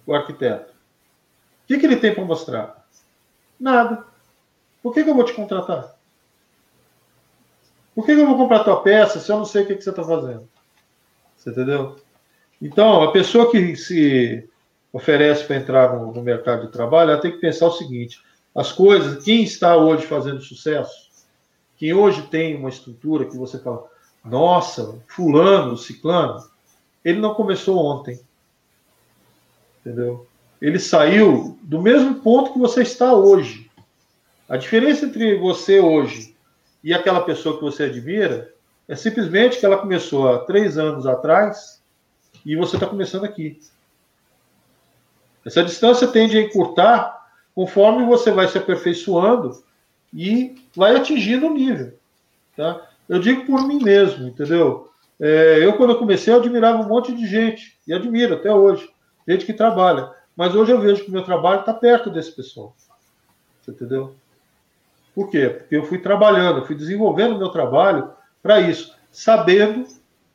o 0.07 0.15
arquiteto? 0.15 0.71
O 0.71 1.67
que, 1.67 1.79
que 1.79 1.87
ele 1.87 1.97
tem 1.97 2.15
para 2.15 2.25
mostrar? 2.25 2.87
Nada. 3.59 4.05
Por 4.81 4.95
que, 4.95 5.03
que, 5.03 5.11
eu 5.11 5.15
vou 5.17 5.25
te 5.25 5.33
contratar? 5.33 5.94
Por 7.95 8.05
que, 8.05 8.13
eu 8.13 8.27
vou 8.27 8.37
comprar 8.37 8.65
tua 8.65 8.83
peça 8.83 9.21
se 9.21 9.31
eu 9.31 9.39
não 9.39 9.45
sei 9.45 9.63
o 9.63 9.67
que, 9.67 9.77
que 9.77 9.85
você 9.85 9.91
está 9.91 10.03
fazendo? 10.03 10.49
Você 11.37 11.51
entendeu? 11.51 11.97
Então, 12.61 13.03
a 13.03 13.13
pessoa 13.13 13.51
que 13.51 13.77
se 13.77 14.49
oferece 14.93 15.45
para 15.45 15.57
entrar 15.57 15.97
no, 15.97 16.13
no, 16.13 16.23
mercado 16.23 16.67
de 16.67 16.73
trabalho, 16.73 17.11
ela 17.11 17.21
tem 17.21 17.31
que 17.31 17.39
pensar 17.39 17.67
o 17.67 17.73
seguinte: 17.73 18.21
as 18.55 18.73
coisas, 18.73 19.23
quem 19.23 19.45
está 19.45 19.77
hoje 19.77 20.07
fazendo 20.07 20.41
sucesso, 20.41 21.11
quem 21.77 21.93
hoje 21.93 22.23
tem 22.23 22.57
uma 22.57 22.69
estrutura 22.69 23.27
que 23.27 23.37
você 23.37 23.59
fala, 23.59 23.85
nossa, 24.25 24.99
fulano, 25.07 25.77
ciclano, 25.77 26.43
ele 27.05 27.21
não 27.21 27.35
começou 27.35 27.79
ontem. 27.79 28.19
Entendeu? 29.81 30.27
Ele 30.61 30.79
saiu 30.79 31.59
do 31.63 31.83
mesmo 31.83 32.17
ponto 32.17 32.53
que 32.53 32.59
você 32.59 32.83
está 32.83 33.13
hoje. 33.13 33.71
A 34.49 34.57
diferença 34.57 35.05
entre 35.05 35.37
você 35.37 35.79
hoje 35.81 36.34
e 36.85 36.93
aquela 36.93 37.23
pessoa 37.23 37.57
que 37.57 37.63
você 37.63 37.85
admira 37.85 38.53
é 38.87 38.95
simplesmente 38.95 39.59
que 39.59 39.65
ela 39.65 39.79
começou 39.79 40.29
há 40.29 40.45
três 40.45 40.77
anos 40.77 41.07
atrás 41.07 41.83
e 42.45 42.55
você 42.55 42.77
está 42.77 42.87
começando 42.87 43.25
aqui. 43.25 43.59
Essa 45.47 45.65
distância 45.65 46.07
tende 46.07 46.37
a 46.37 46.43
encurtar 46.43 47.27
conforme 47.55 48.05
você 48.05 48.31
vai 48.31 48.47
se 48.49 48.59
aperfeiçoando 48.59 49.65
e 50.13 50.55
vai 50.77 50.95
atingindo 50.95 51.47
o 51.47 51.55
nível. 51.55 51.95
Tá? 52.55 52.87
Eu 53.09 53.19
digo 53.19 53.47
por 53.47 53.67
mim 53.67 53.83
mesmo, 53.83 54.29
entendeu? 54.29 54.91
É, 55.19 55.65
eu, 55.65 55.77
quando 55.79 55.91
eu 55.91 55.99
comecei, 55.99 56.33
eu 56.33 56.39
admirava 56.39 56.83
um 56.83 56.89
monte 56.89 57.15
de 57.15 57.27
gente, 57.27 57.79
e 57.87 57.95
admiro 57.95 58.35
até 58.35 58.53
hoje, 58.53 58.91
gente 59.27 59.47
que 59.47 59.55
trabalha. 59.55 60.13
Mas 60.37 60.55
hoje 60.55 60.73
eu 60.73 60.81
vejo 60.81 61.05
que 61.05 61.09
o 61.09 61.13
meu 61.13 61.25
trabalho 61.25 61.61
está 61.61 61.73
perto 61.73 62.11
desse 62.11 62.33
pessoal. 62.33 62.75
Entendeu? 63.67 64.15
Por 65.15 65.31
quê? 65.31 65.49
Porque 65.49 65.77
eu 65.77 65.85
fui 65.85 65.99
trabalhando, 65.99 66.67
fui 66.67 66.75
desenvolvendo 66.75 67.39
meu 67.39 67.51
trabalho 67.51 68.11
para 68.43 68.61
isso, 68.61 68.95
sabendo 69.13 69.87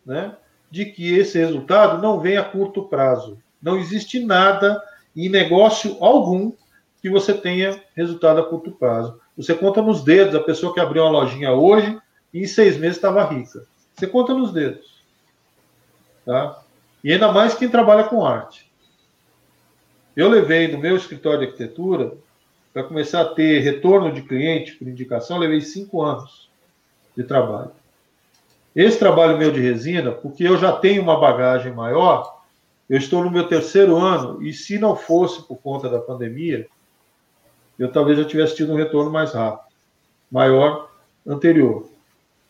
né, 0.06 0.36
de 0.72 0.86
que 0.86 1.16
esse 1.16 1.38
resultado 1.38 2.02
não 2.02 2.20
vem 2.20 2.38
a 2.38 2.44
curto 2.44 2.84
prazo. 2.84 3.38
Não 3.62 3.78
existe 3.78 4.24
nada 4.24 4.82
em 5.16 5.28
negócio 5.28 5.98
algum 6.00 6.54
que 7.02 7.10
você 7.10 7.34
tenha 7.34 7.82
resultado 7.96 8.40
a 8.40 8.46
curto 8.46 8.72
prazo. 8.72 9.20
Você 9.36 9.54
conta 9.54 9.82
nos 9.82 10.04
dedos 10.04 10.36
a 10.36 10.40
pessoa 10.40 10.74
que 10.74 10.80
abriu 10.80 11.04
uma 11.04 11.12
lojinha 11.12 11.52
hoje 11.52 11.98
e 12.34 12.42
em 12.42 12.48
seis 12.48 12.78
meses 12.78 12.98
estava 12.98 13.24
rica. 13.26 13.66
Você 13.96 14.08
conta 14.08 14.34
nos 14.34 14.52
dedos. 14.54 15.04
Tá? 16.26 16.62
E 17.04 17.12
ainda 17.12 17.32
mais 17.32 17.54
quem 17.54 17.70
trabalha 17.70 18.06
com 18.06 18.26
arte. 18.26 18.70
Eu 20.16 20.30
levei 20.30 20.68
no 20.68 20.78
meu 20.78 20.96
escritório 20.96 21.40
de 21.40 21.46
arquitetura, 21.46 22.14
para 22.74 22.84
começar 22.84 23.22
a 23.22 23.26
ter 23.26 23.60
retorno 23.60 24.12
de 24.12 24.22
cliente 24.22 24.74
por 24.74 24.88
indicação, 24.88 25.38
levei 25.38 25.62
cinco 25.62 26.02
anos 26.02 26.50
de 27.16 27.24
trabalho. 27.24 27.72
Esse 28.76 29.00
trabalho 29.00 29.38
meu 29.38 29.52
de 29.52 29.60
resina, 29.60 30.12
porque 30.12 30.44
eu 30.44 30.58
já 30.58 30.72
tenho 30.72 31.02
uma 31.02 31.20
bagagem 31.20 31.74
maior, 31.74 32.42
eu 32.90 32.98
estou 32.98 33.24
no 33.24 33.32
meu 33.32 33.48
terceiro 33.48 33.98
ano, 33.98 34.42
e 34.42 34.54
se 34.54 34.78
não 34.78 34.96
fosse 34.96 35.42
por 35.44 35.58
conta 35.58 35.90
da 35.90 36.00
pandemia, 36.00 36.68
eu 37.78 37.92
talvez 37.92 38.18
já 38.18 38.26
tivesse 38.26 38.56
tido 38.56 38.74
um 38.74 38.78
retorno 38.78 39.12
mais 39.12 39.34
rápido, 39.34 39.68
maior 40.32 40.90
anterior. 41.26 41.90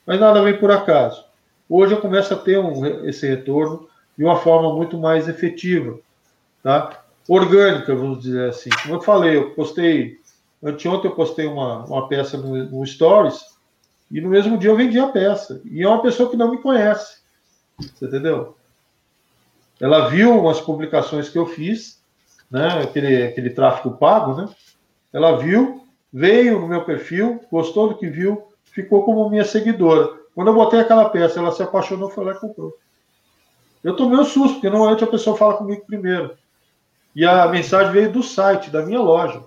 Mas 0.05 0.20
nada 0.20 0.41
vem 0.41 0.57
por 0.57 0.72
acaso. 0.72 1.24
Hoje 1.70 1.93
eu 1.93 2.01
começo 2.01 2.34
a 2.34 2.38
ter 2.38 2.57
um, 2.57 2.86
esse 3.07 3.28
retorno 3.28 3.88
de 4.17 4.24
uma 4.24 4.38
forma 4.38 4.74
muito 4.76 4.97
mais 4.97 5.30
efetiva, 5.30 5.99
tá? 6.63 7.05
Orgânica, 7.30 7.96
vamos 7.96 8.24
dizer 8.24 8.50
assim. 8.50 8.70
Como 8.82 8.96
eu 8.96 9.02
falei, 9.02 9.38
eu 9.38 9.52
postei, 9.52 10.18
anteontem 10.64 11.10
eu 11.10 11.16
postei 11.16 11.46
uma, 11.46 11.86
uma 11.86 12.08
peça 12.08 12.38
no, 12.38 12.56
no 12.66 12.86
Stories, 12.86 13.40
e 14.12 14.20
no 14.20 14.30
mesmo 14.30 14.58
dia 14.58 14.72
eu 14.72 14.76
vendi 14.76 15.00
a 15.00 15.08
peça. 15.08 15.62
E 15.64 15.84
é 15.84 15.88
uma 15.88 16.02
pessoa 16.02 16.30
que 16.30 16.36
não 16.36 16.50
me 16.50 16.58
conhece. 16.58 17.20
Você 17.78 18.06
entendeu? 18.06 18.58
Ela 19.80 20.10
viu 20.10 20.38
umas 20.38 20.60
publicações 20.60 21.30
que 21.30 21.38
eu 21.38 21.46
fiz, 21.46 22.02
né? 22.50 22.82
Aquele, 22.82 23.24
aquele 23.24 23.52
tráfego 23.52 23.96
pago, 23.96 24.34
né? 24.34 24.50
Ela 25.14 25.38
viu, 25.38 25.86
veio 26.12 26.60
no 26.60 26.68
meu 26.68 26.84
perfil, 26.84 27.40
gostou 27.52 27.90
do 27.90 27.98
que 27.98 28.10
viu, 28.10 28.44
ficou 28.64 29.04
como 29.04 29.30
minha 29.30 29.46
seguidora. 29.46 30.20
Quando 30.34 30.48
eu 30.48 30.56
botei 30.56 30.80
aquela 30.80 31.10
peça, 31.10 31.40
ela 31.40 31.52
se 31.52 31.62
apaixonou, 31.62 32.10
foi 32.10 32.26
lá 32.26 32.32
e 32.32 32.40
comprou. 32.40 32.76
Eu 33.84 33.96
tomei 33.96 34.20
um 34.20 34.26
susto, 34.26 34.56
porque 34.56 34.70
normalmente 34.70 35.04
a 35.04 35.08
pessoa 35.08 35.38
fala 35.38 35.56
comigo 35.56 35.86
primeiro. 35.86 36.36
E 37.16 37.26
a 37.26 37.47
mensagem 37.47 37.91
veio 37.91 38.12
do 38.12 38.24
site, 38.24 38.70
da 38.70 38.82
minha 38.84 39.01
loja. 39.01 39.43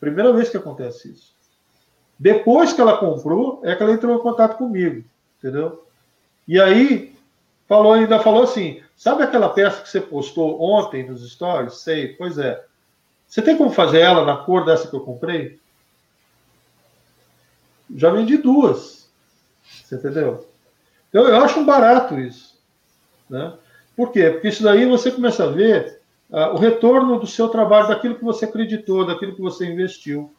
Primeira 0.00 0.32
vez 0.32 0.48
que 0.48 0.56
acontece 0.56 1.10
isso. 1.10 1.34
Depois 2.18 2.72
que 2.72 2.80
ela 2.80 2.98
comprou, 2.98 3.60
é 3.64 3.74
que 3.74 3.82
ela 3.82 3.92
entrou 3.92 4.14
em 4.14 4.22
contato 4.22 4.56
comigo, 4.56 5.04
entendeu? 5.38 5.86
E 6.46 6.60
aí, 6.60 7.14
falou 7.68 7.92
ainda 7.92 8.18
falou 8.18 8.42
assim: 8.42 8.82
sabe 8.96 9.22
aquela 9.22 9.48
peça 9.48 9.82
que 9.82 9.88
você 9.88 10.00
postou 10.00 10.60
ontem 10.60 11.08
nos 11.08 11.30
stories? 11.30 11.78
Sei, 11.78 12.08
pois 12.14 12.38
é. 12.38 12.64
Você 13.26 13.40
tem 13.40 13.56
como 13.56 13.70
fazer 13.70 14.00
ela 14.00 14.24
na 14.24 14.38
cor 14.38 14.64
dessa 14.64 14.88
que 14.88 14.94
eu 14.94 15.00
comprei? 15.00 15.60
Já 17.94 18.10
vendi 18.10 18.36
duas. 18.36 19.08
Você 19.84 19.94
entendeu? 19.96 20.46
Então 21.08 21.26
eu 21.26 21.36
acho 21.36 21.60
um 21.60 21.64
barato 21.64 22.18
isso. 22.18 22.58
Né? 23.28 23.52
Por 23.96 24.12
quê? 24.12 24.30
Porque 24.30 24.48
isso 24.48 24.62
daí 24.62 24.86
você 24.86 25.10
começa 25.10 25.44
a 25.44 25.50
ver 25.50 25.99
o 26.32 26.56
retorno 26.56 27.18
do 27.18 27.26
seu 27.26 27.48
trabalho, 27.48 27.88
daquilo 27.88 28.14
que 28.14 28.24
você 28.24 28.44
acreditou, 28.44 29.04
daquilo 29.04 29.34
que 29.34 29.40
você 29.40 29.66
investiu. 29.66 30.32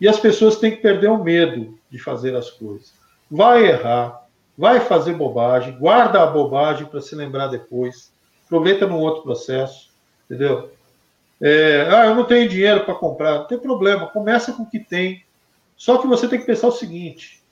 E 0.00 0.08
as 0.08 0.18
pessoas 0.18 0.56
têm 0.56 0.70
que 0.70 0.82
perder 0.82 1.08
o 1.08 1.22
medo 1.22 1.78
de 1.90 1.98
fazer 1.98 2.34
as 2.34 2.50
coisas. 2.50 2.94
Vai 3.30 3.66
errar, 3.66 4.26
vai 4.56 4.80
fazer 4.80 5.12
bobagem, 5.14 5.78
guarda 5.78 6.22
a 6.22 6.26
bobagem 6.26 6.86
para 6.86 7.00
se 7.00 7.14
lembrar 7.14 7.48
depois, 7.48 8.12
aproveita 8.46 8.86
num 8.86 8.98
outro 8.98 9.22
processo, 9.22 9.90
entendeu? 10.24 10.70
É, 11.40 11.86
ah, 11.90 12.06
eu 12.06 12.14
não 12.14 12.24
tenho 12.24 12.48
dinheiro 12.48 12.84
para 12.84 12.94
comprar, 12.94 13.40
não 13.40 13.46
tem 13.46 13.58
problema, 13.58 14.06
começa 14.06 14.52
com 14.52 14.62
o 14.62 14.70
que 14.70 14.80
tem. 14.80 15.24
Só 15.76 15.98
que 15.98 16.06
você 16.06 16.26
tem 16.26 16.40
que 16.40 16.46
pensar 16.46 16.68
o 16.68 16.72
seguinte: 16.72 17.42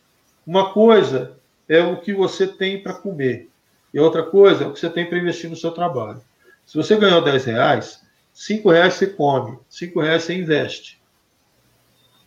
uma 0.47 0.73
coisa 0.73 1.39
é 1.69 1.81
o 1.81 2.01
que 2.01 2.13
você 2.13 2.47
tem 2.47 2.83
para 2.83 2.95
comer, 2.95 3.49
e 3.93 4.01
outra 4.01 4.23
coisa 4.23 4.65
é 4.65 4.67
o 4.67 4.73
que 4.73 4.81
você 4.81 4.91
tem 4.91 5.07
para 5.07 5.19
investir 5.19 5.51
no 5.51 5.57
seu 5.57 5.71
trabalho. 5.71 6.21
Se 6.67 6.77
você 6.77 6.97
ganhou 6.97 7.23
10 7.23 7.45
reais, 7.45 8.03
5 8.35 8.71
reais 8.71 8.95
você 8.95 9.07
come, 9.07 9.59
5 9.71 10.01
reais 10.01 10.25
você 10.25 10.35
investe. 10.35 11.01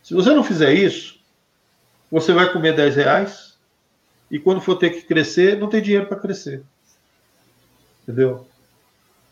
Se 0.02 0.14
você 0.14 0.30
não 0.30 0.42
fizer 0.42 0.72
isso, 0.72 1.20
você 2.10 2.32
vai 2.32 2.52
comer 2.52 2.74
10 2.74 2.96
reais 2.96 3.58
e 4.30 4.38
quando 4.38 4.60
for 4.60 4.76
ter 4.76 4.90
que 4.90 5.02
crescer, 5.02 5.58
não 5.58 5.68
tem 5.68 5.82
dinheiro 5.82 6.06
para 6.06 6.18
crescer. 6.18 6.64
Entendeu? 8.02 8.46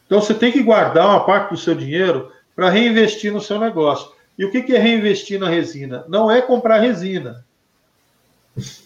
Então 0.06 0.20
você 0.20 0.34
tem 0.34 0.52
que 0.52 0.62
guardar 0.62 1.06
uma 1.06 1.24
parte 1.24 1.50
do 1.50 1.56
seu 1.56 1.74
dinheiro 1.74 2.32
para 2.54 2.70
reinvestir 2.70 3.32
no 3.32 3.40
seu 3.40 3.58
negócio. 3.58 4.12
E 4.38 4.44
o 4.44 4.50
que 4.50 4.72
é 4.72 4.78
reinvestir 4.78 5.40
na 5.40 5.48
resina? 5.48 6.04
Não 6.06 6.30
é 6.30 6.40
comprar 6.40 6.78
resina. 6.78 7.44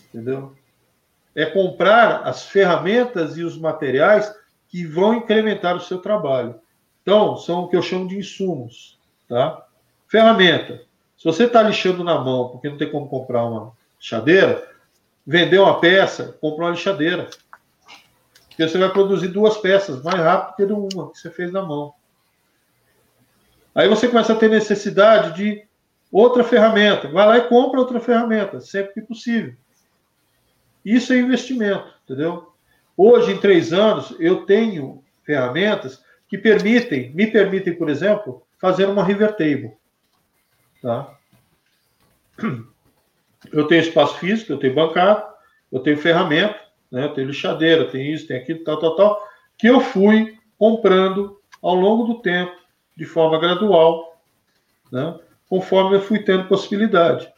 Entendeu? 0.08 0.54
É 1.34 1.46
comprar 1.46 2.22
as 2.22 2.44
ferramentas 2.44 3.36
e 3.36 3.42
os 3.42 3.58
materiais 3.58 4.32
que 4.72 4.86
vão 4.86 5.12
incrementar 5.12 5.76
o 5.76 5.80
seu 5.80 5.98
trabalho. 5.98 6.54
Então, 7.02 7.36
são 7.36 7.64
o 7.64 7.68
que 7.68 7.76
eu 7.76 7.82
chamo 7.82 8.08
de 8.08 8.16
insumos. 8.16 8.98
Tá? 9.28 9.66
Ferramenta. 10.08 10.82
Se 11.18 11.24
você 11.24 11.44
está 11.44 11.62
lixando 11.62 12.02
na 12.02 12.18
mão 12.18 12.48
porque 12.48 12.70
não 12.70 12.78
tem 12.78 12.90
como 12.90 13.06
comprar 13.06 13.44
uma 13.44 13.72
lixadeira, 13.98 14.66
vender 15.26 15.58
uma 15.58 15.78
peça, 15.78 16.36
compra 16.40 16.64
uma 16.64 16.70
lixadeira. 16.70 17.28
Porque 18.48 18.66
você 18.66 18.78
vai 18.78 18.90
produzir 18.90 19.28
duas 19.28 19.58
peças 19.58 20.02
mais 20.02 20.18
rápido 20.18 20.88
que 20.88 20.94
uma 20.96 21.10
que 21.10 21.18
você 21.18 21.30
fez 21.30 21.52
na 21.52 21.62
mão. 21.62 21.92
Aí 23.74 23.88
você 23.88 24.08
começa 24.08 24.32
a 24.32 24.36
ter 24.36 24.48
necessidade 24.48 25.36
de 25.36 25.66
outra 26.10 26.42
ferramenta. 26.42 27.08
Vai 27.08 27.26
lá 27.26 27.38
e 27.38 27.48
compra 27.48 27.78
outra 27.78 28.00
ferramenta, 28.00 28.60
sempre 28.60 28.94
que 28.94 29.02
possível. 29.02 29.54
Isso 30.82 31.12
é 31.12 31.18
investimento, 31.18 31.86
entendeu? 32.04 32.51
Hoje, 32.96 33.32
em 33.32 33.38
três 33.38 33.72
anos, 33.72 34.14
eu 34.18 34.44
tenho 34.44 35.02
ferramentas 35.24 36.02
que 36.28 36.38
permitem, 36.38 37.12
me 37.14 37.26
permitem, 37.26 37.74
por 37.74 37.88
exemplo, 37.88 38.42
fazendo 38.58 38.92
uma 38.92 39.04
river 39.04 39.32
table. 39.32 39.72
Tá? 40.80 41.14
Eu 43.52 43.66
tenho 43.66 43.82
espaço 43.82 44.18
físico, 44.18 44.52
eu 44.52 44.58
tenho 44.58 44.72
bancada, 44.72 45.26
eu 45.70 45.80
tenho 45.80 45.98
ferramenta, 45.98 46.56
né? 46.88 47.06
eu 47.06 47.12
tenho 47.12 47.26
lixadeira, 47.26 47.90
tem 47.90 48.12
isso, 48.12 48.28
tem 48.28 48.36
aquilo, 48.36 48.62
tal, 48.62 48.78
tal, 48.78 48.94
tal, 48.94 49.28
que 49.58 49.66
eu 49.66 49.80
fui 49.80 50.38
comprando 50.56 51.40
ao 51.60 51.74
longo 51.74 52.04
do 52.04 52.22
tempo, 52.22 52.54
de 52.96 53.04
forma 53.04 53.40
gradual, 53.40 54.22
né? 54.92 55.18
conforme 55.48 55.96
eu 55.96 56.00
fui 56.00 56.20
tendo 56.20 56.46
possibilidade. 56.46 57.28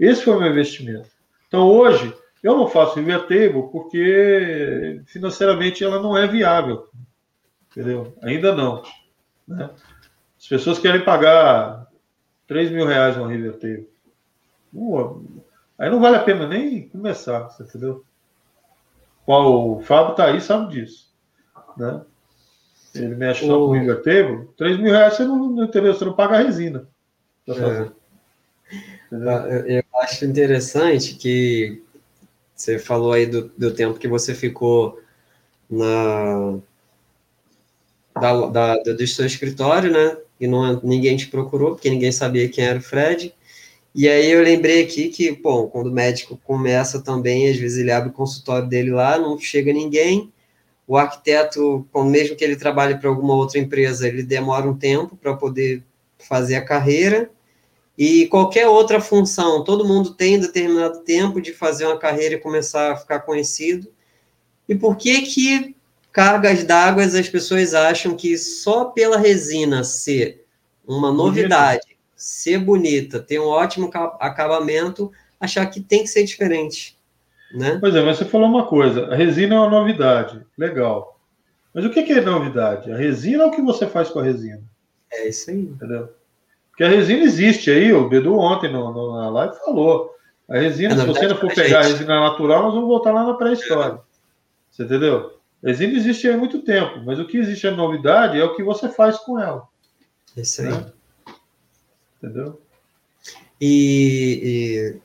Esse 0.00 0.24
foi 0.24 0.34
o 0.34 0.40
meu 0.40 0.50
investimento. 0.50 1.08
Então, 1.46 1.68
hoje, 1.68 2.12
eu 2.42 2.56
não 2.56 2.66
faço 2.66 2.98
invertable 2.98 3.70
porque 3.70 5.00
financeiramente 5.06 5.84
ela 5.84 6.00
não 6.00 6.16
é 6.16 6.26
viável. 6.26 6.88
Entendeu? 7.70 8.14
Ainda 8.22 8.54
não. 8.54 8.82
Né? 9.46 9.70
As 10.38 10.48
pessoas 10.48 10.78
querem 10.78 11.04
pagar 11.04 11.86
3 12.46 12.70
mil 12.70 12.86
reais 12.86 13.16
uma 13.16 13.28
Rivertable. 13.28 13.88
Aí 15.78 15.88
não 15.90 16.00
vale 16.00 16.16
a 16.16 16.22
pena 16.22 16.46
nem 16.46 16.88
começar, 16.88 17.48
entendeu? 17.60 18.04
O 19.26 19.80
Fábio 19.82 20.14
tá 20.14 20.26
aí, 20.26 20.40
sabe 20.40 20.72
disso. 20.72 21.10
Né? 21.76 22.02
Ele 22.94 23.14
mexe 23.14 23.46
só 23.46 23.62
o... 23.62 23.68
com 23.68 23.72
Rivertable. 23.72 24.48
3 24.56 24.78
mil 24.78 24.92
reais 24.92 25.14
você 25.14 25.24
não, 25.24 25.48
não 25.48 25.64
entendeu, 25.64 25.94
você 25.94 26.04
não 26.04 26.12
paga 26.12 26.36
a 26.36 26.42
resina. 26.42 26.88
É. 27.48 27.90
Ah, 29.12 29.46
eu 29.66 29.84
acho 30.00 30.24
interessante 30.24 31.14
que 31.14 31.81
você 32.62 32.78
falou 32.78 33.12
aí 33.12 33.26
do, 33.26 33.50
do 33.58 33.74
tempo 33.74 33.98
que 33.98 34.06
você 34.06 34.34
ficou 34.34 35.00
na 35.68 36.58
da, 38.14 38.46
da, 38.46 38.76
do 38.76 39.06
seu 39.06 39.26
escritório, 39.26 39.90
né? 39.90 40.16
E 40.38 40.46
não, 40.46 40.80
ninguém 40.84 41.16
te 41.16 41.26
procurou, 41.26 41.72
porque 41.72 41.90
ninguém 41.90 42.12
sabia 42.12 42.48
quem 42.48 42.64
era 42.64 42.78
o 42.78 42.82
Fred. 42.82 43.34
E 43.92 44.08
aí 44.08 44.30
eu 44.30 44.42
lembrei 44.42 44.84
aqui 44.84 45.08
que, 45.08 45.32
bom, 45.32 45.66
quando 45.66 45.88
o 45.88 45.92
médico 45.92 46.38
começa 46.44 47.00
também, 47.02 47.50
às 47.50 47.56
vezes 47.56 47.78
ele 47.78 47.90
abre 47.90 48.10
o 48.10 48.12
consultório 48.12 48.68
dele 48.68 48.90
lá, 48.90 49.18
não 49.18 49.36
chega 49.38 49.72
ninguém. 49.72 50.32
O 50.86 50.96
arquiteto, 50.96 51.84
mesmo 52.06 52.36
que 52.36 52.44
ele 52.44 52.54
trabalhe 52.54 52.96
para 52.96 53.08
alguma 53.08 53.34
outra 53.34 53.58
empresa, 53.58 54.06
ele 54.06 54.22
demora 54.22 54.68
um 54.68 54.76
tempo 54.76 55.16
para 55.16 55.34
poder 55.34 55.82
fazer 56.16 56.54
a 56.54 56.64
carreira. 56.64 57.28
E 57.96 58.26
qualquer 58.26 58.66
outra 58.66 59.00
função, 59.00 59.62
todo 59.62 59.86
mundo 59.86 60.14
tem 60.14 60.40
determinado 60.40 61.00
tempo 61.00 61.40
de 61.40 61.52
fazer 61.52 61.84
uma 61.86 61.98
carreira 61.98 62.36
e 62.36 62.40
começar 62.40 62.92
a 62.92 62.96
ficar 62.96 63.20
conhecido. 63.20 63.88
E 64.68 64.74
por 64.74 64.96
que 64.96 65.22
que 65.22 65.76
cargas 66.10 66.64
d'água 66.64 67.04
as 67.04 67.28
pessoas 67.28 67.74
acham 67.74 68.16
que 68.16 68.36
só 68.36 68.86
pela 68.86 69.18
resina 69.18 69.84
ser 69.84 70.44
uma 70.86 71.12
novidade, 71.12 71.80
bonita. 71.80 72.00
ser 72.16 72.58
bonita, 72.58 73.20
ter 73.20 73.38
um 73.38 73.46
ótimo 73.46 73.90
acabamento, 74.20 75.12
achar 75.40 75.64
que 75.66 75.80
tem 75.80 76.02
que 76.02 76.08
ser 76.08 76.24
diferente, 76.24 76.98
né? 77.54 77.78
Pois 77.80 77.94
é, 77.94 78.02
mas 78.02 78.18
você 78.18 78.24
falou 78.24 78.48
uma 78.48 78.66
coisa, 78.66 79.06
a 79.06 79.14
resina 79.14 79.54
é 79.54 79.58
uma 79.58 79.70
novidade, 79.70 80.44
legal. 80.56 81.20
Mas 81.74 81.84
o 81.84 81.90
que 81.90 82.00
é 82.00 82.20
novidade? 82.20 82.92
A 82.92 82.96
resina 82.96 83.44
é 83.44 83.46
o 83.46 83.50
que 83.50 83.62
você 83.62 83.86
faz 83.86 84.10
com 84.10 84.18
a 84.18 84.22
resina. 84.22 84.62
É 85.10 85.28
isso 85.28 85.50
aí. 85.50 85.60
Entendeu? 85.60 86.10
Porque 86.72 86.84
a 86.84 86.88
resina 86.88 87.22
existe 87.22 87.70
aí, 87.70 87.92
o 87.92 88.08
Bedu 88.08 88.34
ontem 88.38 88.72
no, 88.72 88.90
no, 88.92 89.16
na 89.16 89.28
live 89.28 89.54
falou. 89.58 90.10
A 90.48 90.58
resina, 90.58 90.94
é, 90.94 90.98
se 90.98 91.06
você 91.06 91.28
não 91.28 91.36
for 91.36 91.54
pegar 91.54 91.80
a 91.80 91.82
resina 91.82 92.18
natural, 92.18 92.62
nós 92.62 92.74
vamos 92.74 92.88
voltar 92.88 93.12
lá 93.12 93.24
na 93.24 93.34
pré-história. 93.34 94.00
Você 94.70 94.84
entendeu? 94.84 95.38
A 95.62 95.68
resina 95.68 95.92
existe 95.92 96.28
há 96.28 96.36
muito 96.36 96.62
tempo, 96.62 97.02
mas 97.04 97.18
o 97.18 97.26
que 97.26 97.36
existe 97.36 97.66
a 97.66 97.70
novidade 97.70 98.40
é 98.40 98.44
o 98.44 98.56
que 98.56 98.62
você 98.62 98.88
faz 98.88 99.18
com 99.18 99.38
ela. 99.38 99.68
Isso 100.34 100.62
aí. 100.62 100.70
Né? 100.70 100.92
Entendeu? 102.22 102.60
E, 103.60 104.40
e, 104.42 104.96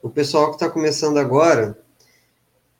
o 0.00 0.08
pessoal 0.08 0.48
que 0.50 0.54
está 0.54 0.70
começando 0.70 1.18
agora, 1.18 1.76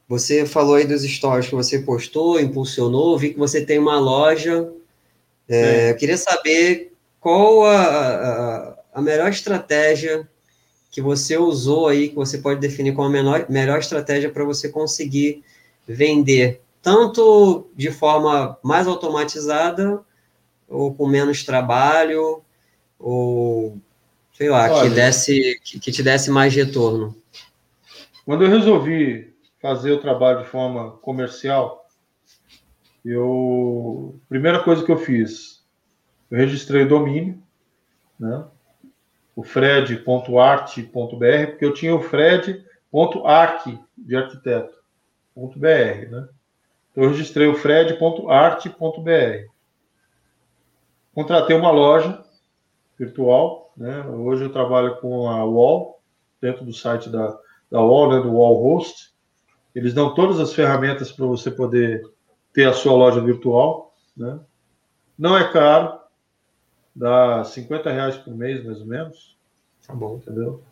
você 0.09 0.47
falou 0.47 0.77
aí 0.77 0.87
dos 0.87 1.03
stories 1.03 1.49
que 1.49 1.55
você 1.55 1.81
postou, 1.81 2.41
impulsionou, 2.41 3.19
vi 3.19 3.33
que 3.33 3.39
você 3.39 3.67
tem 3.67 3.79
uma 3.79 3.99
loja. 3.99 4.73
É, 5.49 5.91
eu 5.91 5.97
queria 5.97 6.17
saber 6.17 6.92
qual 7.23 7.65
a, 7.65 7.87
a, 7.87 8.75
a, 8.95 9.01
melhor 9.01 9.31
estratégia 9.31 10.29
que 10.91 11.01
você 11.01 11.39
usou 11.39 11.87
aí, 11.87 12.09
que 12.09 12.17
você 12.17 12.37
pode 12.37 12.59
definir 12.59 12.95
como 12.95 13.07
a 13.07 13.11
menor, 13.11 13.47
melhor 13.49 13.79
estratégia 13.79 14.29
para 14.29 14.45
você 14.45 14.69
conseguir 14.69 15.45
vender, 15.87 16.61
tanto 16.83 17.71
de 17.77 17.93
forma 17.93 18.59
mais 18.61 18.89
automatizada, 18.89 20.01
ou 20.69 20.93
com 20.93 21.07
menos 21.07 21.45
trabalho, 21.45 22.43
ou 22.99 23.79
sei 24.33 24.51
lá, 24.51 24.69
Olha, 24.73 24.89
que, 24.89 24.95
desse, 24.95 25.61
que, 25.63 25.79
que 25.79 25.93
te 25.93 26.03
desse 26.03 26.29
mais 26.29 26.53
retorno? 26.53 27.15
Quando 28.25 28.45
eu 28.45 28.51
resolvi 28.51 29.33
fazer 29.61 29.93
o 29.93 30.01
trabalho 30.01 30.43
de 30.43 30.49
forma 30.49 30.91
comercial, 30.97 31.87
eu 33.05 34.21
primeira 34.29 34.61
coisa 34.65 34.85
que 34.85 34.91
eu 34.91 34.99
fiz, 34.99 35.52
eu 36.33 36.39
registrei 36.39 36.85
o 36.85 36.89
domínio, 36.89 37.41
né? 38.19 38.43
o 39.37 39.43
fred.art.br, 39.43 40.87
porque 41.51 41.65
eu 41.65 41.75
tinha 41.75 41.95
o 41.95 42.01
fred.arc 42.01 43.79
de 43.99 44.17
né? 46.11 46.29
Então, 46.91 47.05
eu 47.05 47.11
registrei 47.11 47.47
o 47.47 47.55
fred.art.br. 47.55 49.51
Contratei 51.15 51.55
uma 51.55 51.71
loja 51.71 52.25
virtual, 52.99 53.71
né? 53.77 54.03
Hoje 54.07 54.45
eu 54.45 54.53
trabalho 54.53 54.97
com 55.03 55.29
a 55.29 55.45
Wall, 55.45 56.01
dentro 56.41 56.65
do 56.65 56.73
site 56.73 57.11
da, 57.11 57.39
da 57.71 57.81
Wall, 57.83 58.11
né? 58.11 58.23
do 58.23 58.33
Wall 58.33 58.55
Host. 58.55 59.13
Eles 59.75 59.93
dão 59.93 60.15
todas 60.15 60.41
as 60.41 60.55
ferramentas 60.55 61.13
para 61.13 61.27
você 61.27 61.51
poder 61.51 62.03
ter 62.55 62.67
a 62.67 62.73
sua 62.73 62.95
loja 62.95 63.21
virtual, 63.21 63.95
né? 64.17 64.41
Não 65.19 65.37
é 65.37 65.53
caro, 65.53 66.02
dá 66.95 67.43
50 67.45 67.91
reais 67.91 68.17
por 68.17 68.35
mês, 68.35 68.65
mais 68.65 68.81
ou 68.81 68.87
menos. 68.87 69.37
Tá 69.87 69.95
bom. 69.95 70.17
Entendeu? 70.17 70.63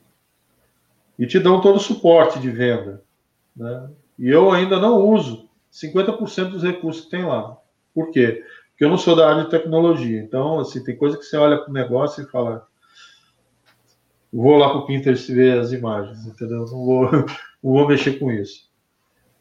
E 1.19 1.27
te 1.27 1.39
dão 1.39 1.61
todo 1.61 1.77
o 1.77 1.81
suporte 1.81 2.39
de 2.39 2.51
venda. 2.51 3.03
Né? 3.57 3.91
E 4.19 4.29
eu 4.29 4.51
ainda 4.51 4.79
não 4.79 4.99
uso 4.99 5.49
50% 5.73 6.51
dos 6.51 6.63
recursos 6.63 7.05
que 7.05 7.11
tem 7.11 7.25
lá. 7.25 7.57
Por 7.95 8.11
quê? 8.11 8.45
Porque 8.71 8.85
eu 8.85 8.89
não 8.89 8.99
sou 8.99 9.15
da 9.15 9.29
área 9.29 9.45
de 9.45 9.51
tecnologia. 9.51 10.21
Então, 10.21 10.61
assim, 10.61 10.83
tem 10.83 10.97
coisa 10.97 11.17
que 11.17 11.25
você 11.25 11.37
olha 11.37 11.59
para 11.59 11.71
o 11.71 11.75
negócio 11.75 12.23
e 12.23 12.31
fala. 12.31 12.67
Vou 14.33 14.57
lá 14.57 14.69
para 14.69 14.79
o 14.79 14.87
Pinterest 14.87 15.33
ver 15.35 15.59
as 15.59 15.73
imagens, 15.73 16.25
entendeu? 16.25 16.61
Não 16.61 16.85
vou, 16.85 17.11
não 17.13 17.27
vou 17.63 17.89
mexer 17.89 18.19
com 18.19 18.31
isso. 18.31 18.71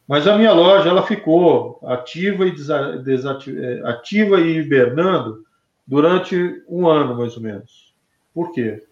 Mas 0.06 0.26
a 0.26 0.36
minha 0.36 0.52
loja 0.52 0.88
ela 0.88 1.04
ficou 1.04 1.78
ativa 1.84 2.44
e 2.44 2.50
desativa, 2.50 3.60
é, 3.60 3.88
ativa 3.88 4.40
e 4.40 4.58
hibernando 4.58 5.44
durante 5.90 6.62
um 6.68 6.86
ano, 6.86 7.16
mais 7.16 7.36
ou 7.36 7.42
menos. 7.42 7.92
Por 8.32 8.52
quê? 8.52 8.86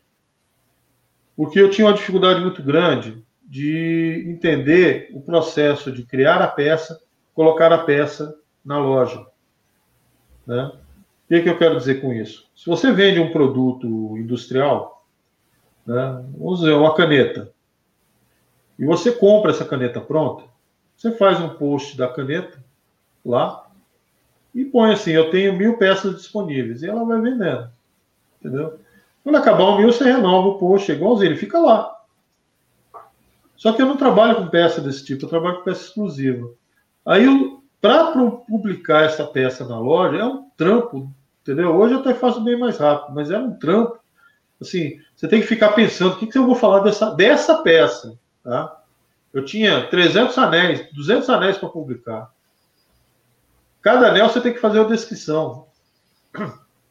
Porque 1.37 1.61
eu 1.61 1.71
tinha 1.71 1.87
uma 1.87 1.95
dificuldade 1.95 2.41
muito 2.41 2.61
grande 2.61 3.25
de 3.45 4.25
entender 4.27 5.09
o 5.15 5.21
processo 5.21 5.93
de 5.93 6.03
criar 6.03 6.43
a 6.43 6.49
peça, 6.49 7.01
colocar 7.33 7.73
a 7.73 7.79
peça 7.79 8.37
na 8.65 8.81
loja. 8.81 9.25
Né? 10.45 10.65
O 10.65 11.29
que, 11.29 11.43
que 11.43 11.49
eu 11.49 11.57
quero 11.57 11.77
dizer 11.77 12.01
com 12.01 12.13
isso? 12.13 12.51
Se 12.57 12.67
você 12.67 12.91
vende 12.91 13.21
um 13.21 13.31
produto 13.31 14.19
industrial, 14.19 15.07
né, 15.87 16.25
vamos 16.37 16.59
dizer, 16.59 16.73
uma 16.73 16.97
caneta, 16.97 17.53
e 18.77 18.85
você 18.85 19.13
compra 19.13 19.53
essa 19.53 19.65
caneta 19.65 20.01
pronta, 20.01 20.43
você 20.97 21.13
faz 21.13 21.41
um 21.41 21.51
post 21.51 21.97
da 21.97 22.09
caneta 22.09 22.59
lá, 23.25 23.68
e 24.55 24.65
põe 24.65 24.93
assim: 24.93 25.13
eu 25.13 25.31
tenho 25.31 25.57
mil 25.57 25.77
peças 25.77 26.17
disponíveis. 26.17 26.83
E 26.83 26.89
ela 26.89 27.05
vai 27.05 27.21
vendendo. 27.21 27.71
Entendeu? 28.41 28.79
Quando 29.23 29.37
acabar 29.37 29.65
o 29.65 29.77
mil, 29.77 29.93
você 29.93 30.05
renova 30.05 30.49
o 30.49 30.59
post, 30.59 30.91
é 30.91 30.95
igualzinho, 30.95 31.31
ele 31.31 31.37
fica 31.37 31.59
lá. 31.59 31.95
Só 33.57 33.73
que 33.73 33.83
eu 33.83 33.87
não 33.87 33.97
trabalho 33.97 34.37
com 34.37 34.49
peça 34.49 34.81
desse 34.81 35.05
tipo, 35.05 35.25
eu 35.25 35.29
trabalho 35.29 35.59
com 35.59 35.65
peça 35.65 35.83
exclusiva. 35.83 36.49
Aí, 37.05 37.27
para 37.81 38.13
publicar 38.49 39.05
essa 39.05 39.25
peça 39.27 39.67
na 39.67 39.79
loja, 39.79 40.17
é 40.17 40.25
um 40.25 40.49
trampo, 40.57 41.13
entendeu? 41.43 41.77
Hoje 41.77 41.95
eu 41.95 42.01
até 42.01 42.15
faço 42.15 42.41
bem 42.41 42.57
mais 42.57 42.79
rápido, 42.79 43.15
mas 43.15 43.31
é 43.31 43.39
um 43.39 43.53
trampo. 43.53 43.99
Assim, 44.61 45.01
você 45.15 45.27
tem 45.29 45.41
que 45.41 45.47
ficar 45.47 45.73
pensando, 45.73 46.15
o 46.15 46.19
que, 46.19 46.27
que 46.27 46.39
eu 46.39 46.47
vou 46.47 46.55
falar 46.55 46.81
dessa, 46.81 47.11
dessa 47.15 47.63
peça, 47.63 48.19
tá? 48.43 48.81
Eu 49.33 49.45
tinha 49.45 49.87
300 49.89 50.39
anéis, 50.39 50.89
200 50.95 51.29
anéis 51.29 51.59
para 51.59 51.69
publicar. 51.69 52.33
Cada 53.89 54.09
anel 54.09 54.29
você 54.29 54.39
tem 54.39 54.53
que 54.53 54.61
fazer 54.61 54.81
uma 54.81 54.91
descrição. 54.91 55.67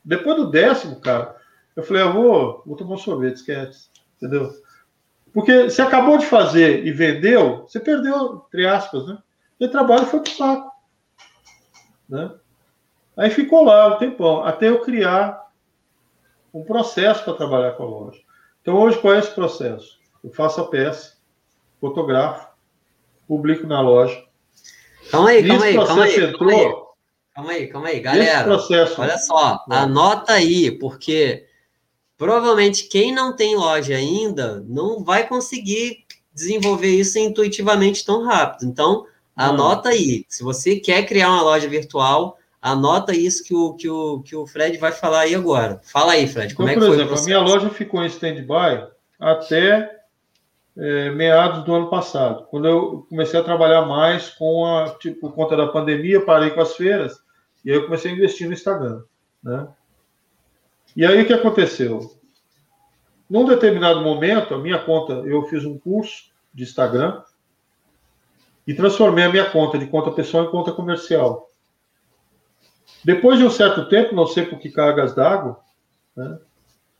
Depois 0.03 0.35
do 0.35 0.49
décimo, 0.49 0.99
cara, 0.99 1.35
eu 1.75 1.83
falei, 1.83 2.01
eu 2.01 2.11
vou, 2.11 2.63
vou 2.65 2.75
tomar 2.75 2.95
um 2.95 2.97
sorvete, 2.97 3.35
esquece. 3.35 3.89
Entendeu? 4.15 4.51
Porque 5.31 5.69
você 5.69 5.79
acabou 5.83 6.17
de 6.17 6.25
fazer 6.25 6.83
e 6.87 6.91
vendeu, 6.91 7.67
você 7.67 7.79
perdeu, 7.79 8.43
entre 8.47 8.65
aspas, 8.65 9.05
né? 9.05 9.19
E 9.59 9.65
o 9.65 9.69
trabalho 9.69 10.07
foi 10.07 10.21
pro 10.21 10.31
saco. 10.31 10.71
Né? 12.09 12.31
Aí 13.15 13.29
ficou 13.29 13.63
lá 13.63 13.93
um 13.93 13.99
tempão, 13.99 14.43
até 14.43 14.67
eu 14.67 14.81
criar 14.81 15.51
um 16.51 16.63
processo 16.63 17.23
para 17.23 17.35
trabalhar 17.35 17.73
com 17.73 17.83
a 17.83 17.85
loja. 17.85 18.19
Então, 18.59 18.75
hoje, 18.75 18.97
qual 18.97 19.13
é 19.13 19.19
esse 19.19 19.35
processo? 19.35 19.99
Eu 20.23 20.31
faço 20.31 20.61
a 20.61 20.67
peça, 20.67 21.15
fotografo, 21.79 22.47
publico 23.27 23.67
na 23.67 23.81
loja. 23.81 24.19
Calma 25.11 25.29
aí, 25.29 25.47
calma 25.47 25.63
aí, 25.63 25.75
calma 25.75 26.03
aí, 26.03 26.23
entrou, 26.23 26.49
calma 26.49 26.81
aí. 26.81 26.86
Calma 27.37 27.51
aí, 27.51 27.67
calma 27.67 27.89
aí, 27.89 27.99
galera. 27.99 28.43
Processo, 28.45 28.99
olha 28.99 29.15
só, 29.19 29.63
é. 29.69 29.75
anota 29.75 30.33
aí, 30.33 30.71
porque 30.71 31.45
provavelmente 32.17 32.87
quem 32.87 33.13
não 33.13 33.35
tem 33.35 33.55
loja 33.55 33.95
ainda 33.95 34.65
não 34.67 35.03
vai 35.03 35.27
conseguir 35.27 36.03
desenvolver 36.33 36.87
isso 36.87 37.19
intuitivamente 37.19 38.03
tão 38.03 38.25
rápido. 38.25 38.67
Então, 38.67 39.05
anota 39.35 39.89
aí. 39.89 40.25
Se 40.27 40.41
você 40.41 40.77
quer 40.77 41.05
criar 41.05 41.29
uma 41.29 41.43
loja 41.43 41.69
virtual, 41.69 42.39
anota 42.59 43.15
isso 43.15 43.43
que 43.43 43.53
o, 43.53 43.75
que 43.75 43.87
o, 43.87 44.19
que 44.23 44.35
o 44.35 44.47
Fred 44.47 44.75
vai 44.79 44.91
falar 44.91 45.19
aí 45.19 45.35
agora. 45.35 45.79
Fala 45.83 46.13
aí, 46.13 46.27
Fred, 46.27 46.55
como 46.55 46.67
então, 46.67 46.81
é 46.81 46.85
que 46.85 46.91
por 46.91 46.99
exemplo, 46.99 47.19
a 47.19 47.23
minha 47.23 47.39
loja 47.39 47.69
ficou 47.69 48.03
em 48.03 48.07
stand-by 48.07 48.87
até 49.19 49.95
é, 50.75 51.11
meados 51.11 51.63
do 51.63 51.75
ano 51.75 51.87
passado, 51.87 52.47
quando 52.49 52.67
eu 52.67 53.05
comecei 53.07 53.39
a 53.39 53.43
trabalhar 53.43 53.83
mais 53.83 54.29
com 54.29 54.65
a, 54.65 54.89
tipo, 54.97 55.19
por 55.19 55.35
conta 55.35 55.55
da 55.55 55.67
pandemia, 55.67 56.25
parei 56.25 56.49
com 56.49 56.61
as 56.61 56.75
feiras, 56.75 57.26
e 57.67 57.69
aí 57.69 57.75
eu 57.75 57.83
comecei 57.83 58.09
a 58.09 58.15
investir 58.15 58.47
no 58.47 58.53
Instagram, 58.53 59.03
né? 59.43 59.67
E 60.95 61.05
aí 61.05 61.21
o 61.21 61.27
que 61.27 61.33
aconteceu? 61.33 62.17
Num 63.29 63.43
determinado 63.43 63.99
momento, 63.99 64.53
a 64.53 64.57
minha 64.57 64.81
conta, 64.81 65.15
eu 65.25 65.43
fiz 65.47 65.65
um 65.65 65.77
curso 65.77 66.31
de 66.53 66.63
Instagram 66.63 67.21
e 68.65 68.73
transformei 68.73 69.25
a 69.25 69.29
minha 69.29 69.51
conta 69.51 69.77
de 69.77 69.85
conta 69.85 70.11
pessoal 70.11 70.45
em 70.45 70.49
conta 70.49 70.71
comercial. 70.71 71.49
Depois 73.03 73.37
de 73.37 73.43
um 73.43 73.51
certo 73.51 73.89
tempo, 73.89 74.15
não 74.15 74.27
sei 74.27 74.45
por 74.45 74.59
que 74.59 74.69
cargas 74.69 75.13
d'água, 75.13 75.59
né, 76.15 76.39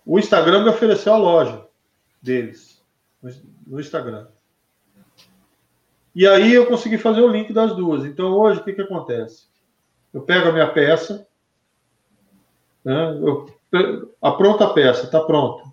o 0.06 0.20
Instagram 0.20 0.64
me 0.64 0.70
ofereceu 0.70 1.14
a 1.14 1.18
loja 1.18 1.66
deles, 2.22 2.84
no 3.66 3.80
Instagram. 3.80 4.28
E 6.14 6.28
aí 6.28 6.54
eu 6.54 6.66
consegui 6.66 6.98
fazer 6.98 7.22
o 7.22 7.32
link 7.32 7.54
das 7.54 7.74
duas. 7.74 8.04
Então 8.04 8.34
hoje, 8.34 8.60
o 8.60 8.64
que, 8.66 8.74
que 8.74 8.82
acontece? 8.82 9.48
Eu 10.14 10.22
pego 10.22 10.50
a 10.50 10.52
minha 10.52 10.72
peça, 10.72 11.28
né, 12.84 13.20
eu, 13.22 13.46
a 14.22 14.32
pronta 14.32 14.70
peça, 14.70 15.06
está 15.06 15.22
pronta. 15.22 15.70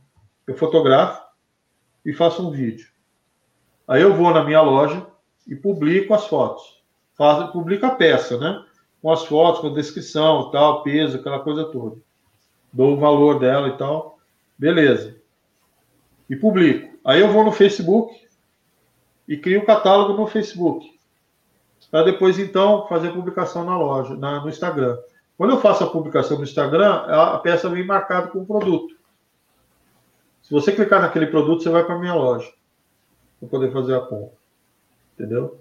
Eu 0.47 0.57
fotografo 0.57 1.23
e 2.05 2.13
faço 2.13 2.47
um 2.47 2.51
vídeo. 2.51 2.89
Aí 3.87 4.03
eu 4.03 4.15
vou 4.15 4.33
na 4.33 4.45
minha 4.45 4.61
loja 4.61 5.07
e 5.47 5.55
publico 5.55 6.13
as 6.15 6.27
fotos. 6.27 6.83
Faço, 7.17 7.53
publico 7.53 7.87
a 7.87 7.91
peça, 7.91 8.39
né? 8.39 8.65
Com 9.01 9.11
as 9.11 9.25
fotos, 9.25 9.61
com 9.61 9.69
a 9.69 9.75
descrição, 9.75 10.51
tal, 10.51 10.83
peso, 10.83 11.19
aquela 11.19 11.41
coisa 11.41 11.65
toda. 11.67 11.97
Dou 12.73 12.95
o 12.95 12.99
valor 12.99 13.39
dela 13.39 13.69
e 13.69 13.77
tal. 13.77 14.19
Beleza. 14.59 15.17
E 16.29 16.35
publico. 16.35 16.97
Aí 17.05 17.21
eu 17.21 17.31
vou 17.31 17.45
no 17.45 17.53
Facebook 17.53 18.27
e 19.29 19.37
crio 19.37 19.61
o 19.61 19.63
um 19.63 19.67
catálogo 19.67 20.15
no 20.15 20.27
Facebook. 20.27 20.94
Para 21.95 22.03
depois, 22.03 22.41
então, 22.41 22.89
fazer 22.89 23.11
a 23.11 23.13
publicação 23.13 23.65
na 23.65 23.79
loja, 23.79 24.17
na, 24.17 24.41
no 24.41 24.49
Instagram. 24.49 24.99
Quando 25.39 25.51
eu 25.51 25.61
faço 25.61 25.85
a 25.85 25.87
publicação 25.89 26.37
no 26.37 26.43
Instagram, 26.43 26.91
a, 26.91 27.35
a 27.35 27.39
peça 27.39 27.69
vem 27.69 27.87
marcada 27.87 28.27
com 28.27 28.41
o 28.41 28.45
produto. 28.45 28.97
Se 30.43 30.51
você 30.51 30.73
clicar 30.73 31.01
naquele 31.01 31.29
produto, 31.29 31.63
você 31.63 31.71
vai 31.71 31.85
para 31.85 31.95
a 31.95 31.99
minha 32.01 32.15
loja 32.15 32.53
para 33.39 33.49
poder 33.49 33.73
fazer 33.73 33.95
a 33.95 34.01
compra. 34.01 34.37
Entendeu? 35.15 35.61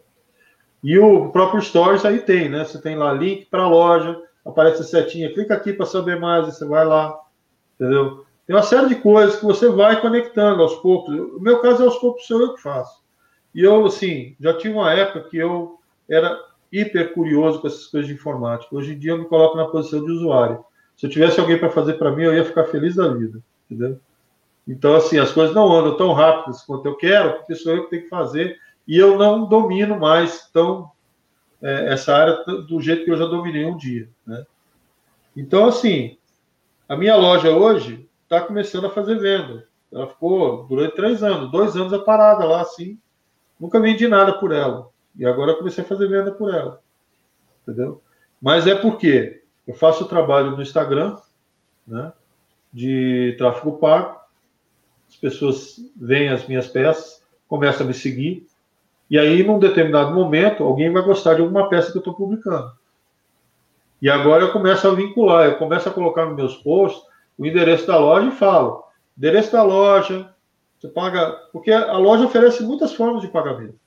E 0.84 0.97
o 0.97 1.30
próprio 1.30 1.61
Stories 1.61 2.03
aí 2.03 2.18
tem, 2.18 2.49
né? 2.49 2.65
Você 2.65 2.81
tem 2.81 2.95
lá 2.95 3.14
link 3.14 3.45
para 3.45 3.61
a 3.61 3.69
loja, 3.69 4.19
aparece 4.43 4.81
a 4.81 4.85
setinha, 4.85 5.31
clica 5.31 5.53
aqui 5.53 5.72
para 5.72 5.85
saber 5.85 6.19
mais, 6.19 6.47
você 6.47 6.65
vai 6.65 6.84
lá. 6.84 7.15
Entendeu? 7.76 8.26
Tem 8.47 8.55
uma 8.55 8.64
série 8.64 8.88
de 8.88 8.95
coisas 8.95 9.35
que 9.35 9.45
você 9.45 9.69
vai 9.69 10.01
conectando 10.01 10.64
aos 10.64 10.73
poucos. 10.77 11.14
O 11.14 11.39
meu 11.39 11.61
caso 11.61 11.84
é 11.84 11.85
aos 11.85 11.97
poucos, 11.97 12.26
sou 12.26 12.41
eu 12.41 12.55
que 12.55 12.61
faço. 12.64 13.03
E 13.53 13.61
eu, 13.61 13.85
assim, 13.85 14.35
já 14.39 14.57
tinha 14.57 14.73
uma 14.73 14.91
época 14.91 15.30
que 15.30 15.38
eu 15.38 15.77
era 16.09 16.39
hiper 16.71 17.13
curioso 17.13 17.59
com 17.61 17.67
essas 17.67 17.85
coisas 17.88 18.07
de 18.07 18.15
informática. 18.15 18.75
Hoje 18.75 18.93
em 18.93 18.99
dia 18.99 19.11
eu 19.11 19.19
me 19.19 19.25
coloco 19.25 19.55
na 19.55 19.65
posição 19.65 20.03
de 20.03 20.11
usuário. 20.11 20.63
Se 20.95 21.05
eu 21.05 21.09
tivesse 21.09 21.39
alguém 21.39 21.57
para 21.57 21.69
fazer 21.69 21.93
para 21.93 22.11
mim, 22.11 22.23
eu 22.23 22.35
ia 22.35 22.45
ficar 22.45 22.65
feliz 22.65 22.95
da 22.95 23.07
vida, 23.07 23.39
entendeu? 23.69 23.99
Então, 24.67 24.95
assim, 24.95 25.19
as 25.19 25.31
coisas 25.31 25.53
não 25.53 25.71
andam 25.71 25.97
tão 25.97 26.13
rápidas 26.13 26.61
quanto 26.63 26.85
eu 26.85 26.95
quero, 26.95 27.34
porque 27.34 27.55
sou 27.55 27.73
eu 27.73 27.84
que 27.84 27.89
tenho 27.89 28.03
que 28.03 28.09
fazer, 28.09 28.57
e 28.88 28.97
eu 28.97 29.17
não 29.17 29.45
domino 29.45 29.99
mais 29.99 30.49
tão 30.51 30.89
é, 31.61 31.93
essa 31.93 32.15
área 32.15 32.43
do 32.43 32.80
jeito 32.81 33.05
que 33.05 33.11
eu 33.11 33.17
já 33.17 33.25
dominei 33.25 33.65
um 33.65 33.77
dia, 33.77 34.09
né? 34.25 34.45
Então, 35.35 35.65
assim, 35.65 36.17
a 36.88 36.95
minha 36.95 37.15
loja 37.15 37.49
hoje 37.49 38.07
está 38.23 38.41
começando 38.41 38.85
a 38.85 38.91
fazer 38.91 39.19
venda. 39.19 39.67
Ela 39.91 40.07
ficou 40.07 40.65
durante 40.65 40.95
três 40.95 41.23
anos, 41.23 41.51
dois 41.51 41.75
anos 41.75 41.93
a 41.93 41.99
parada 41.99 42.45
lá, 42.45 42.61
assim, 42.61 42.97
nunca 43.59 43.80
vendi 43.80 44.07
nada 44.07 44.34
por 44.34 44.51
ela. 44.51 44.89
E 45.15 45.26
agora 45.26 45.52
eu 45.52 45.57
comecei 45.57 45.84
a 45.84 45.88
fazer 45.88 46.07
venda 46.07 46.31
por 46.31 46.53
ela, 46.53 46.81
entendeu? 47.61 48.02
Mas 48.41 48.68
é 48.68 48.76
porque 48.76 49.44
eu 49.68 49.73
faço 49.73 50.06
trabalho 50.06 50.52
no 50.52 50.61
Instagram, 50.61 51.18
né, 51.88 52.11
de 52.72 53.35
tráfego 53.38 53.77
pago, 53.77 54.19
as 55.07 55.15
pessoas 55.15 55.76
veem 55.95 56.30
as 56.30 56.48
minhas 56.48 56.68
peças, 56.68 57.23
começam 57.48 57.85
a 57.85 57.88
me 57.88 57.94
seguir, 57.94 58.48
e 59.14 59.19
aí, 59.19 59.44
num 59.44 59.60
determinado 59.60 60.11
momento, 60.11 60.64
alguém 60.64 60.91
vai 60.91 61.03
gostar 61.03 61.35
de 61.35 61.41
alguma 61.41 61.69
peça 61.69 61.91
que 61.91 61.98
eu 61.98 61.99
estou 61.99 62.15
publicando. 62.15 62.72
E 64.02 64.10
agora 64.10 64.44
eu 64.44 64.52
começo 64.52 64.88
a 64.88 64.94
vincular, 64.95 65.45
eu 65.45 65.57
começo 65.57 65.88
a 65.88 65.91
colocar 65.91 66.26
nos 66.26 66.35
meus 66.35 66.56
posts 66.57 67.03
o 67.38 67.45
endereço 67.45 67.85
da 67.85 67.98
loja 67.98 68.27
e 68.27 68.31
falo: 68.31 68.84
endereço 69.15 69.52
da 69.52 69.61
loja, 69.61 70.34
você 70.80 70.88
paga. 70.88 71.31
Porque 71.52 71.72
a 71.72 71.98
loja 71.98 72.26
oferece 72.26 72.64
muitas 72.64 72.94
formas 72.94 73.22
de 73.22 73.27
pagamento. 73.27 73.80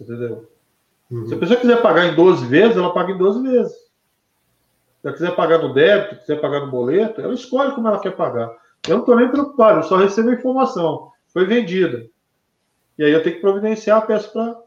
Entendeu? 0.00 0.48
Uhum. 1.10 1.26
Se 1.26 1.34
a 1.34 1.38
pessoa 1.38 1.58
quiser 1.58 1.82
pagar 1.82 2.06
em 2.06 2.14
12 2.14 2.46
vezes, 2.46 2.76
ela 2.76 2.92
paga 2.92 3.12
em 3.12 3.18
12 3.18 3.42
vezes. 3.42 3.72
Se 3.72 5.06
ela 5.06 5.14
quiser 5.14 5.34
pagar 5.34 5.58
no 5.58 5.72
débito, 5.72 6.16
quiser 6.16 6.40
pagar 6.40 6.60
no 6.60 6.70
boleto, 6.70 7.20
ela 7.20 7.34
escolhe 7.34 7.72
como 7.72 7.88
ela 7.88 8.00
quer 8.00 8.14
pagar. 8.14 8.54
Eu 8.86 8.94
não 8.94 9.00
estou 9.00 9.16
nem 9.16 9.30
preocupado, 9.30 9.80
eu 9.80 9.82
só 9.84 9.96
recebo 9.96 10.30
a 10.30 10.34
informação. 10.34 11.10
Foi 11.28 11.44
vendida. 11.44 12.06
E 12.98 13.04
aí 13.04 13.12
eu 13.12 13.22
tenho 13.22 13.36
que 13.36 13.40
providenciar 13.40 13.98
a 13.98 14.02
peça 14.02 14.28
para. 14.28 14.60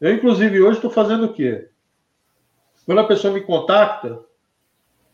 Eu, 0.00 0.14
inclusive, 0.14 0.60
hoje 0.60 0.78
estou 0.78 0.90
fazendo 0.90 1.26
o 1.26 1.32
quê? 1.32 1.68
Quando 2.86 3.00
a 3.00 3.06
pessoa 3.06 3.32
me 3.32 3.40
contacta, 3.40 4.20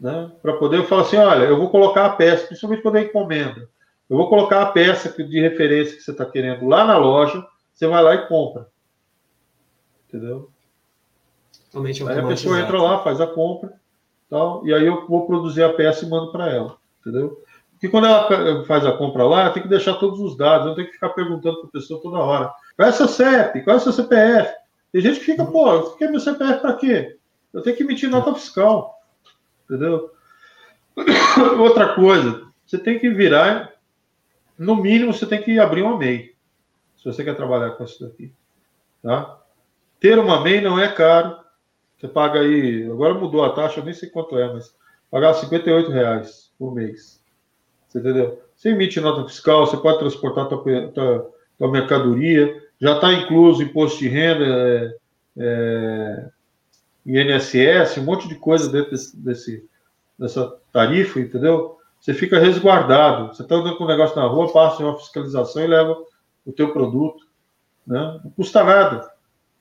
né, 0.01 0.31
para 0.41 0.55
poder, 0.55 0.79
eu 0.79 0.85
falo 0.85 1.03
assim: 1.03 1.17
olha, 1.17 1.45
eu 1.45 1.59
vou 1.59 1.71
colocar 1.71 2.07
a 2.07 2.11
peça, 2.11 2.47
principalmente 2.47 2.83
quando 2.83 2.97
é 2.97 3.03
encomenda. 3.03 3.69
Eu 4.09 4.17
vou 4.17 4.29
colocar 4.29 4.63
a 4.63 4.67
peça 4.67 5.11
de 5.23 5.41
referência 5.41 5.97
que 5.97 6.03
você 6.03 6.11
está 6.11 6.25
querendo 6.25 6.67
lá 6.67 6.85
na 6.85 6.97
loja, 6.97 7.47
você 7.73 7.87
vai 7.87 8.03
lá 8.03 8.15
e 8.15 8.27
compra. 8.27 8.69
Entendeu? 10.11 10.51
Aí 12.09 12.19
a 12.19 12.27
pessoa 12.27 12.61
entra 12.61 12.83
lá, 12.83 13.05
faz 13.05 13.21
a 13.21 13.29
compra, 13.29 13.73
tal, 14.29 14.67
e 14.67 14.75
aí 14.75 14.85
eu 14.85 15.07
vou 15.07 15.25
produzir 15.25 15.63
a 15.63 15.73
peça 15.73 16.05
e 16.05 16.09
mando 16.09 16.33
para 16.33 16.51
ela. 16.51 16.77
Entendeu? 17.01 17.41
Porque 17.71 17.89
quando 17.89 18.09
ela 18.09 18.65
faz 18.65 18.85
a 18.85 18.93
compra 18.93 19.25
lá, 19.25 19.51
tem 19.51 19.63
que 19.63 19.69
deixar 19.69 19.95
todos 19.95 20.19
os 20.21 20.37
dados, 20.37 20.67
não 20.67 20.75
tem 20.75 20.85
que 20.85 20.93
ficar 20.93 21.11
perguntando 21.11 21.61
para 21.61 21.69
a 21.69 21.73
pessoa 21.73 22.03
toda 22.03 22.19
hora. 22.19 22.53
Qual 22.77 22.89
é 22.89 22.93
seu 22.93 23.09
CEP? 23.09 23.63
Qual 23.63 23.77
é 23.77 23.79
o 23.79 23.83
seu 23.83 23.93
CPF? 23.93 24.53
Tem 24.93 25.01
gente 25.01 25.21
que 25.21 25.27
fica, 25.27 25.47
pô, 25.47 25.93
quer 25.93 26.11
meu 26.11 26.21
CPF 26.21 26.61
para 26.61 26.75
quê? 26.75 27.17
Eu 27.55 27.63
tenho 27.63 27.77
que 27.77 27.85
emitir 27.85 28.11
nota 28.11 28.35
fiscal. 28.35 29.01
Entendeu? 29.65 30.11
Outra 31.61 31.95
coisa, 31.95 32.49
você 32.67 32.77
tem 32.77 32.99
que 32.99 33.09
virar, 33.09 33.73
no 34.59 34.77
mínimo, 34.77 35.13
você 35.13 35.25
tem 35.25 35.41
que 35.41 35.59
abrir 35.59 35.83
uma 35.83 35.97
MEI. 35.97 36.35
Se 36.97 37.05
você 37.05 37.25
quer 37.25 37.35
trabalhar 37.35 37.71
com 37.71 37.85
isso 37.85 38.05
daqui. 38.05 38.35
Tá? 39.03 39.40
Ter 40.01 40.19
uma 40.19 40.41
MEI 40.41 40.63
não 40.63 40.79
é 40.79 40.89
caro. 40.89 41.37
Você 41.99 42.09
paga 42.09 42.41
aí, 42.41 42.91
agora 42.91 43.13
mudou 43.13 43.45
a 43.45 43.51
taxa, 43.51 43.81
eu 43.81 43.85
nem 43.85 43.93
sei 43.93 44.09
quanto 44.09 44.39
é, 44.39 44.51
mas 44.51 44.75
pagar 45.11 45.35
58 45.35 45.91
reais 45.91 46.51
por 46.59 46.75
mês. 46.75 47.23
Você 47.87 47.99
entendeu? 47.99 48.43
Você 48.57 48.71
emite 48.71 48.99
nota 49.01 49.29
fiscal, 49.29 49.67
você 49.67 49.77
pode 49.77 49.99
transportar 49.99 50.49
tua, 50.49 50.89
tua, 50.89 51.31
tua 51.59 51.71
mercadoria, 51.71 52.63
já 52.81 52.95
está 52.95 53.13
incluso 53.13 53.63
imposto 53.63 53.99
de 53.99 54.09
renda, 54.09 54.45
é, 54.47 54.95
é, 55.37 56.29
INSS, 57.05 57.99
um 57.99 58.05
monte 58.05 58.27
de 58.29 58.37
coisa 58.37 58.71
dentro 58.71 58.93
desse, 58.93 59.15
desse, 59.19 59.69
dessa 60.19 60.57
tarifa, 60.73 61.21
entendeu? 61.21 61.77
Você 62.01 62.15
fica 62.15 62.39
resguardado. 62.39 63.35
Você 63.35 63.43
está 63.43 63.57
andando 63.57 63.77
com 63.77 63.85
um 63.85 63.89
negócio 63.89 64.17
na 64.17 64.27
rua, 64.27 64.51
passa 64.51 64.83
uma 64.83 64.97
fiscalização 64.97 65.63
e 65.63 65.67
leva 65.67 66.03
o 66.47 66.53
teu 66.53 66.73
produto. 66.73 67.27
Né? 67.87 68.21
Não 68.25 68.31
custa 68.31 68.65
nada 68.65 69.11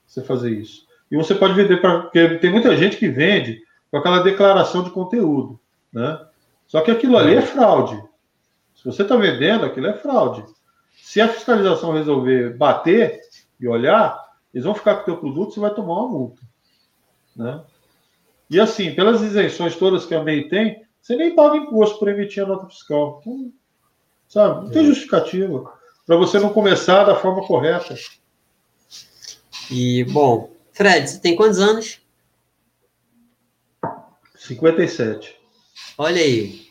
você 0.09 0.23
fazer 0.23 0.51
isso. 0.51 0.87
E 1.11 1.15
você 1.15 1.35
pode 1.35 1.53
vender 1.53 1.77
para. 1.77 2.01
Porque 2.01 2.37
tem 2.39 2.51
muita 2.51 2.75
gente 2.75 2.97
que 2.97 3.07
vende 3.07 3.61
com 3.91 3.97
aquela 3.97 4.19
declaração 4.19 4.83
de 4.83 4.89
conteúdo. 4.89 5.59
Né? 5.93 6.19
Só 6.67 6.81
que 6.81 6.91
aquilo 6.91 7.17
ali 7.17 7.35
é 7.35 7.41
fraude. 7.41 8.01
Se 8.75 8.85
você 8.85 9.03
está 9.03 9.15
vendendo, 9.15 9.65
aquilo 9.65 9.87
é 9.87 9.93
fraude. 9.93 10.43
Se 10.95 11.21
a 11.21 11.27
fiscalização 11.27 11.93
resolver 11.93 12.55
bater 12.55 13.19
e 13.59 13.67
olhar, 13.67 14.19
eles 14.53 14.65
vão 14.65 14.75
ficar 14.75 14.95
com 14.95 15.01
o 15.01 15.05
teu 15.05 15.17
produto, 15.17 15.53
você 15.53 15.59
vai 15.59 15.73
tomar 15.73 15.93
uma 15.93 16.07
multa. 16.07 16.41
Né? 17.35 17.61
E 18.49 18.59
assim, 18.59 18.93
pelas 18.93 19.21
isenções 19.21 19.75
todas 19.75 20.05
que 20.05 20.15
a 20.15 20.23
MEI 20.23 20.47
tem, 20.47 20.83
Você 21.01 21.15
nem 21.15 21.35
paga 21.35 21.57
imposto 21.57 21.97
por 21.97 22.07
emitir 22.07 22.43
a 22.43 22.47
nota 22.47 22.67
fiscal. 22.67 23.19
Então, 23.21 23.51
sabe? 24.27 24.65
Não 24.65 24.69
tem 24.69 24.83
é. 24.83 24.85
justificativa 24.85 25.73
para 26.05 26.17
você 26.17 26.39
não 26.39 26.51
começar 26.51 27.03
da 27.03 27.15
forma 27.15 27.45
correta. 27.45 27.95
E, 29.71 30.03
bom, 30.05 30.49
Fred, 30.71 31.09
você 31.09 31.19
tem 31.19 31.35
quantos 31.35 31.59
anos? 31.59 31.99
57. 34.35 35.35
Olha 35.97 36.21
aí. 36.21 36.69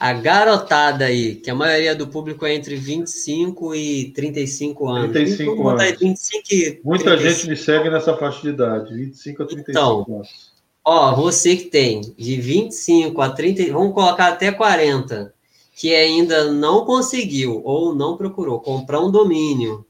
A 0.00 0.12
garotada 0.12 1.06
aí, 1.06 1.34
que 1.34 1.50
a 1.50 1.54
maioria 1.56 1.92
do 1.92 2.06
público 2.06 2.46
é 2.46 2.54
entre 2.54 2.76
25 2.76 3.74
e 3.74 4.12
35 4.12 4.88
anos. 4.88 5.12
35 5.12 5.52
então, 5.52 5.68
anos. 5.68 5.98
25 5.98 6.44
e 6.52 6.80
Muita 6.84 7.04
35. 7.16 7.34
gente 7.34 7.50
me 7.50 7.56
segue 7.56 7.90
nessa 7.90 8.16
faixa 8.16 8.40
de 8.42 8.48
idade, 8.50 8.94
25 8.94 9.42
a 9.42 9.46
35 9.46 9.70
então, 9.70 10.16
anos. 10.16 10.52
Ó, 10.84 11.16
você 11.16 11.56
que 11.56 11.64
tem 11.64 12.00
de 12.16 12.40
25 12.40 13.20
a 13.20 13.30
30, 13.30 13.72
vamos 13.72 13.92
colocar 13.92 14.28
até 14.28 14.52
40, 14.52 15.34
que 15.74 15.92
ainda 15.92 16.52
não 16.52 16.84
conseguiu 16.84 17.60
ou 17.64 17.92
não 17.92 18.16
procurou 18.16 18.60
comprar 18.60 19.00
um 19.00 19.10
domínio, 19.10 19.84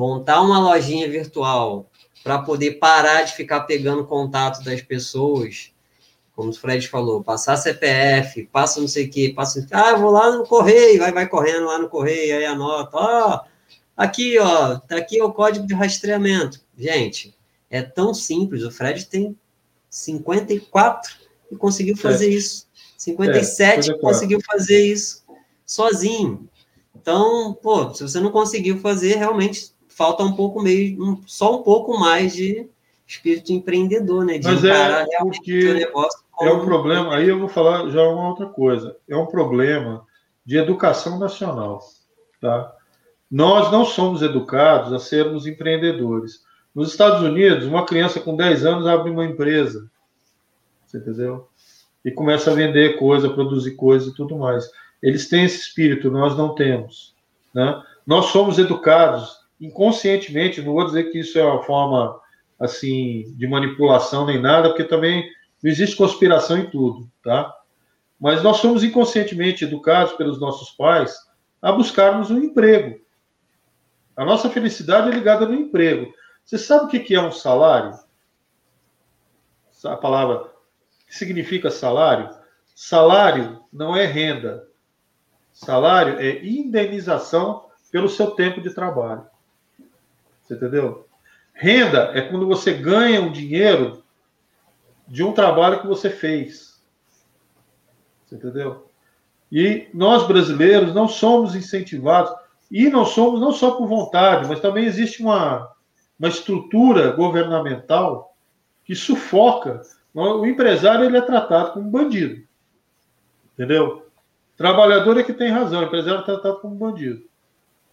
montar 0.00 0.40
uma 0.40 0.58
lojinha 0.58 1.06
virtual 1.10 1.90
para 2.24 2.38
poder 2.38 2.78
parar 2.78 3.22
de 3.22 3.34
ficar 3.34 3.60
pegando 3.60 4.06
contato 4.06 4.64
das 4.64 4.80
pessoas, 4.80 5.72
como 6.34 6.48
o 6.48 6.54
Fred 6.54 6.88
falou, 6.88 7.22
passar 7.22 7.58
CPF, 7.58 8.48
passa 8.50 8.80
não 8.80 8.88
sei 8.88 9.04
o 9.04 9.10
quê, 9.10 9.30
passa, 9.36 9.66
ah, 9.70 9.94
vou 9.96 10.10
lá 10.10 10.34
no 10.34 10.46
correio, 10.46 11.04
aí 11.04 11.12
vai 11.12 11.28
correndo 11.28 11.66
lá 11.66 11.78
no 11.78 11.90
correio, 11.90 12.34
aí 12.34 12.46
anota, 12.46 12.96
ó, 12.96 13.40
aqui, 13.94 14.38
ó, 14.38 14.78
tá 14.78 14.96
aqui 14.96 15.20
o 15.20 15.34
código 15.34 15.66
de 15.66 15.74
rastreamento. 15.74 16.62
Gente, 16.78 17.36
é 17.68 17.82
tão 17.82 18.14
simples, 18.14 18.62
o 18.62 18.70
Fred 18.70 19.04
tem 19.04 19.36
54 19.90 21.14
e 21.52 21.56
conseguiu 21.56 21.94
fazer 21.94 22.28
é. 22.28 22.30
isso. 22.30 22.66
57 22.96 23.90
é, 23.90 23.98
conseguiu 23.98 24.40
fazer 24.46 24.82
isso 24.82 25.24
sozinho. 25.66 26.48
Então, 26.96 27.52
pô, 27.52 27.92
se 27.92 28.02
você 28.02 28.18
não 28.18 28.30
conseguiu 28.30 28.78
fazer, 28.78 29.16
realmente 29.16 29.78
falta 30.00 30.22
um 30.22 30.32
pouco 30.32 30.62
meio, 30.62 31.04
um, 31.04 31.22
só 31.26 31.60
um 31.60 31.62
pouco 31.62 32.00
mais 32.00 32.32
de 32.32 32.66
espírito 33.06 33.52
empreendedor, 33.52 34.24
né? 34.24 34.38
De 34.38 34.46
Mas 34.46 34.64
é 34.64 35.04
porque 35.18 35.74
negócio 35.74 36.24
é 36.40 36.50
um 36.50 36.64
problema. 36.64 37.14
Aí 37.14 37.28
eu 37.28 37.38
vou 37.38 37.48
falar 37.48 37.86
já 37.90 38.02
uma 38.08 38.30
outra 38.30 38.46
coisa. 38.46 38.96
É 39.06 39.14
um 39.14 39.26
problema 39.26 40.06
de 40.42 40.56
educação 40.56 41.18
nacional, 41.18 41.80
tá? 42.40 42.74
Nós 43.30 43.70
não 43.70 43.84
somos 43.84 44.22
educados 44.22 44.90
a 44.94 44.98
sermos 44.98 45.46
empreendedores. 45.46 46.46
Nos 46.74 46.92
Estados 46.92 47.20
Unidos, 47.20 47.66
uma 47.66 47.84
criança 47.84 48.20
com 48.20 48.34
10 48.34 48.64
anos 48.64 48.86
abre 48.86 49.10
uma 49.10 49.26
empresa. 49.26 49.86
Você 50.86 50.96
entendeu? 50.96 51.46
E 52.02 52.10
começa 52.10 52.50
a 52.50 52.54
vender 52.54 52.96
coisa, 52.96 53.28
produzir 53.28 53.72
coisa 53.72 54.08
e 54.08 54.14
tudo 54.14 54.38
mais. 54.38 54.64
Eles 55.02 55.28
têm 55.28 55.44
esse 55.44 55.60
espírito, 55.60 56.10
nós 56.10 56.38
não 56.38 56.54
temos. 56.54 57.14
Né? 57.52 57.82
Nós 58.06 58.26
somos 58.26 58.58
educados 58.58 59.39
inconscientemente, 59.60 60.62
não 60.62 60.72
vou 60.72 60.86
dizer 60.86 61.10
que 61.10 61.18
isso 61.18 61.38
é 61.38 61.44
uma 61.44 61.62
forma 61.62 62.18
assim 62.58 63.34
de 63.36 63.46
manipulação 63.46 64.26
nem 64.26 64.40
nada, 64.40 64.68
porque 64.68 64.84
também 64.84 65.28
não 65.62 65.70
existe 65.70 65.96
conspiração 65.96 66.58
em 66.58 66.70
tudo, 66.70 67.10
tá? 67.22 67.54
Mas 68.18 68.42
nós 68.42 68.58
somos 68.58 68.84
inconscientemente 68.84 69.64
educados 69.64 70.14
pelos 70.14 70.40
nossos 70.40 70.70
pais 70.70 71.16
a 71.60 71.72
buscarmos 71.72 72.30
um 72.30 72.38
emprego. 72.38 73.00
A 74.16 74.24
nossa 74.24 74.50
felicidade 74.50 75.08
é 75.08 75.12
ligada 75.12 75.46
no 75.46 75.54
emprego. 75.54 76.12
Você 76.44 76.58
sabe 76.58 76.84
o 76.84 76.88
que 76.88 77.14
é 77.14 77.20
um 77.20 77.32
salário? 77.32 77.98
A 79.84 79.96
palavra 79.96 80.50
que 81.06 81.16
significa 81.16 81.70
salário? 81.70 82.28
Salário 82.74 83.62
não 83.72 83.96
é 83.96 84.04
renda. 84.04 84.68
Salário 85.52 86.18
é 86.18 86.44
indenização 86.44 87.70
pelo 87.90 88.08
seu 88.08 88.32
tempo 88.32 88.60
de 88.60 88.74
trabalho. 88.74 89.29
Você 90.50 90.56
entendeu? 90.56 91.06
Renda 91.54 92.10
é 92.12 92.22
quando 92.22 92.44
você 92.44 92.72
ganha 92.72 93.20
um 93.20 93.30
dinheiro 93.30 94.02
de 95.06 95.22
um 95.22 95.32
trabalho 95.32 95.80
que 95.80 95.86
você 95.86 96.10
fez. 96.10 96.82
Você 98.26 98.34
entendeu? 98.34 98.88
E 99.52 99.88
nós 99.94 100.26
brasileiros 100.26 100.92
não 100.92 101.06
somos 101.06 101.54
incentivados, 101.54 102.32
e 102.68 102.88
não 102.88 103.04
somos 103.04 103.40
não 103.40 103.52
só 103.52 103.72
por 103.72 103.86
vontade, 103.86 104.48
mas 104.48 104.58
também 104.58 104.86
existe 104.86 105.22
uma, 105.22 105.70
uma 106.18 106.28
estrutura 106.28 107.12
governamental 107.12 108.34
que 108.84 108.96
sufoca. 108.96 109.82
O 110.12 110.44
empresário 110.46 111.04
ele 111.04 111.16
é 111.16 111.22
tratado 111.22 111.72
como 111.74 111.90
bandido. 111.90 112.42
Entendeu? 113.54 114.08
Trabalhador 114.56 115.16
é 115.16 115.22
que 115.22 115.32
tem 115.32 115.50
razão, 115.50 115.80
o 115.80 115.84
empresário 115.84 116.20
é 116.20 116.24
tratado 116.24 116.58
como 116.58 116.74
bandido. 116.74 117.22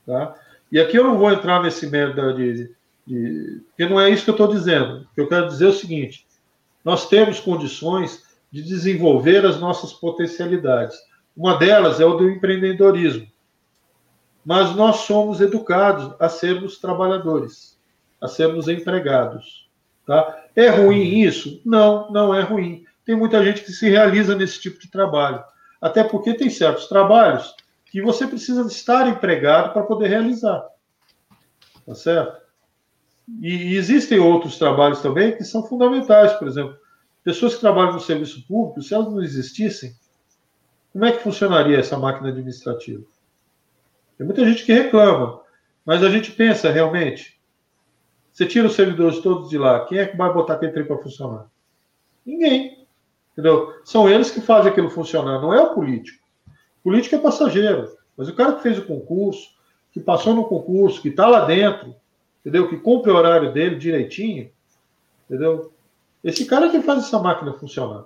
Tá? 0.07 0.35
E 0.72 0.80
aqui 0.80 0.98
eu 0.98 1.03
não 1.03 1.18
vou 1.18 1.31
entrar 1.31 1.61
nesse 1.61 1.88
mérito 1.88 2.34
de, 2.34 2.72
de, 3.06 3.61
porque 3.68 3.88
não 3.88 3.99
é 3.99 4.10
isso 4.10 4.23
que 4.23 4.30
eu 4.30 4.34
estou 4.34 4.48
dizendo. 4.48 5.02
O 5.02 5.15
que 5.15 5.22
eu 5.22 5.27
quero 5.27 5.48
dizer 5.48 5.65
é 5.65 5.69
o 5.69 5.73
seguinte: 5.73 6.26
nós 6.84 7.07
temos 7.07 7.39
condições 7.39 8.23
de 8.52 8.61
desenvolver 8.61 9.45
as 9.45 9.60
nossas 9.60 9.94
potencialidades. 9.94 10.98
Uma 11.35 11.57
delas 11.57 11.99
é 11.99 12.06
o 12.06 12.15
do 12.15 12.30
empreendedorismo. 12.30 13.27
Mas 14.44 14.76
nós 14.76 15.02
somos 15.02 15.41
educados 15.41 16.15
a 16.19 16.30
sermos 16.30 16.80
trabalhadores, 16.80 17.77
a 18.22 18.27
sermos 18.27 18.68
empregados. 18.68 19.69
Tá? 20.06 20.45
É 20.56 20.69
ruim 20.69 21.19
isso? 21.19 21.61
Não, 21.65 22.10
não 22.10 22.34
é 22.34 22.41
ruim. 22.41 22.85
Tem 23.06 23.15
muita 23.15 23.44
gente 23.44 23.64
que 23.64 23.72
se 23.72 23.89
realiza 23.89 24.35
nesse 24.35 24.61
tipo 24.61 24.80
de 24.80 24.89
trabalho. 24.89 25.44
Até 25.81 26.03
porque 26.03 26.34
tem 26.34 26.49
certos 26.49 26.88
trabalhos 26.88 27.53
que 27.91 28.01
você 28.01 28.27
precisa 28.27 28.61
estar 28.61 29.07
empregado 29.07 29.73
para 29.73 29.84
poder 29.84 30.07
realizar. 30.07 30.68
Tá 31.85 31.95
certo? 31.95 32.41
E, 33.41 33.76
existem 33.76 34.19
outros 34.19 34.57
trabalhos 34.57 35.01
também 35.01 35.35
que 35.35 35.43
são 35.43 35.65
fundamentais, 35.65 36.34
por 36.34 36.47
exemplo, 36.47 36.77
pessoas 37.23 37.55
que 37.55 37.61
trabalham 37.61 37.93
no 37.93 37.99
serviço 37.99 38.45
público, 38.47 38.81
se 38.81 38.93
elas 38.93 39.11
não 39.11 39.22
existissem, 39.22 39.93
como 40.93 41.05
é 41.05 41.11
que 41.11 41.23
funcionaria 41.23 41.77
essa 41.77 41.97
máquina 41.97 42.30
administrativa? 42.30 43.03
Tem 44.18 44.26
muita 44.26 44.45
gente 44.45 44.65
que 44.65 44.73
reclama, 44.73 45.41
mas 45.85 46.03
a 46.03 46.09
gente 46.09 46.31
pensa 46.31 46.72
realmente. 46.72 47.39
Você 48.31 48.45
tira 48.45 48.68
os 48.68 48.76
servidores 48.76 49.19
todos 49.19 49.49
de 49.49 49.57
lá, 49.57 49.85
quem 49.85 49.99
é 49.99 50.05
que 50.05 50.18
vai 50.18 50.31
botar 50.31 50.53
aquele 50.53 50.72
trem 50.72 50.85
para 50.85 50.97
funcionar? 50.97 51.47
Ninguém. 52.26 52.88
Entendeu? 53.34 53.73
São 53.84 54.09
eles 54.09 54.31
que 54.31 54.41
fazem 54.41 54.72
aquilo 54.72 54.89
funcionar, 54.89 55.39
não 55.41 55.53
é 55.53 55.61
o 55.61 55.73
político. 55.73 56.26
O 56.88 56.89
político 56.89 57.15
é 57.15 57.19
passageiro, 57.19 57.97
mas 58.15 58.30
o 58.30 58.34
cara 58.34 58.53
que 58.53 58.64
fez 58.64 58.80
o 58.80 58.85
concurso, 58.85 59.49
que 59.91 59.99
passou 59.99 60.34
no 60.34 60.45
concurso, 60.45 61.01
que 61.01 61.09
está 61.09 61.27
lá 61.27 61.43
dentro, 61.43 61.93
entendeu? 62.39 62.69
Que 62.69 62.77
cumpre 62.77 63.11
o 63.11 63.15
horário 63.15 63.51
dele 63.51 63.76
direitinho, 63.76 64.49
entendeu? 65.26 65.73
Esse 66.23 66.45
cara 66.45 66.69
que 66.69 66.81
faz 66.81 66.99
essa 66.99 67.19
máquina 67.19 67.51
funcionar, 67.51 68.05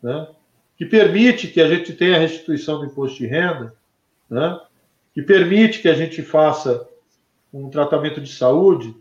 né? 0.00 0.28
Que 0.76 0.86
permite 0.86 1.48
que 1.48 1.60
a 1.60 1.66
gente 1.66 1.92
tenha 1.94 2.14
a 2.14 2.20
restituição 2.20 2.78
do 2.78 2.86
imposto 2.86 3.18
de 3.18 3.26
renda, 3.26 3.74
né? 4.30 4.60
Que 5.12 5.20
permite 5.20 5.82
que 5.82 5.88
a 5.88 5.94
gente 5.94 6.22
faça 6.22 6.88
um 7.52 7.68
tratamento 7.68 8.20
de 8.20 8.32
saúde. 8.32 8.94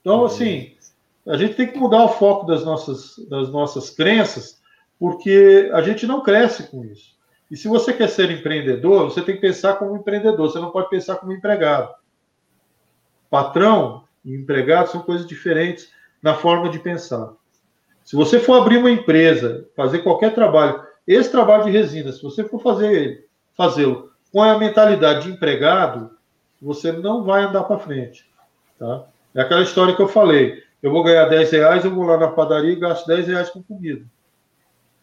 Então, 0.00 0.24
assim, 0.24 0.74
a 1.26 1.36
gente 1.36 1.52
tem 1.52 1.70
que 1.70 1.78
mudar 1.78 2.02
o 2.02 2.14
foco 2.14 2.46
das 2.46 2.64
nossas, 2.64 3.18
das 3.28 3.50
nossas 3.50 3.90
crenças, 3.90 4.59
porque 5.00 5.70
a 5.72 5.80
gente 5.80 6.06
não 6.06 6.22
cresce 6.22 6.64
com 6.64 6.84
isso. 6.84 7.18
E 7.50 7.56
se 7.56 7.66
você 7.66 7.90
quer 7.90 8.08
ser 8.08 8.30
empreendedor, 8.30 9.10
você 9.10 9.22
tem 9.22 9.34
que 9.34 9.40
pensar 9.40 9.74
como 9.76 9.96
empreendedor, 9.96 10.50
você 10.50 10.60
não 10.60 10.70
pode 10.70 10.90
pensar 10.90 11.16
como 11.16 11.32
empregado. 11.32 11.92
Patrão 13.30 14.04
e 14.22 14.34
empregado 14.34 14.90
são 14.90 15.00
coisas 15.00 15.26
diferentes 15.26 15.90
na 16.22 16.34
forma 16.34 16.68
de 16.68 16.78
pensar. 16.78 17.32
Se 18.04 18.14
você 18.14 18.38
for 18.38 18.60
abrir 18.60 18.76
uma 18.76 18.90
empresa, 18.90 19.66
fazer 19.74 20.00
qualquer 20.00 20.34
trabalho, 20.34 20.84
esse 21.06 21.30
trabalho 21.30 21.64
de 21.64 21.70
resina, 21.70 22.12
se 22.12 22.22
você 22.22 22.44
for 22.44 22.60
fazer 22.60 23.26
fazê-lo 23.56 24.10
com 24.30 24.42
a 24.42 24.58
mentalidade 24.58 25.24
de 25.24 25.32
empregado, 25.32 26.10
você 26.60 26.92
não 26.92 27.24
vai 27.24 27.44
andar 27.44 27.64
para 27.64 27.78
frente. 27.78 28.30
Tá? 28.78 29.06
É 29.34 29.40
aquela 29.40 29.62
história 29.62 29.96
que 29.96 30.02
eu 30.02 30.08
falei. 30.08 30.62
Eu 30.82 30.90
vou 30.90 31.02
ganhar 31.02 31.24
10 31.24 31.50
reais, 31.52 31.84
eu 31.84 31.94
vou 31.94 32.04
lá 32.04 32.18
na 32.18 32.28
padaria 32.28 32.72
e 32.72 32.76
gasto 32.76 33.06
10 33.06 33.26
reais 33.28 33.50
com 33.50 33.62
comida. 33.62 34.04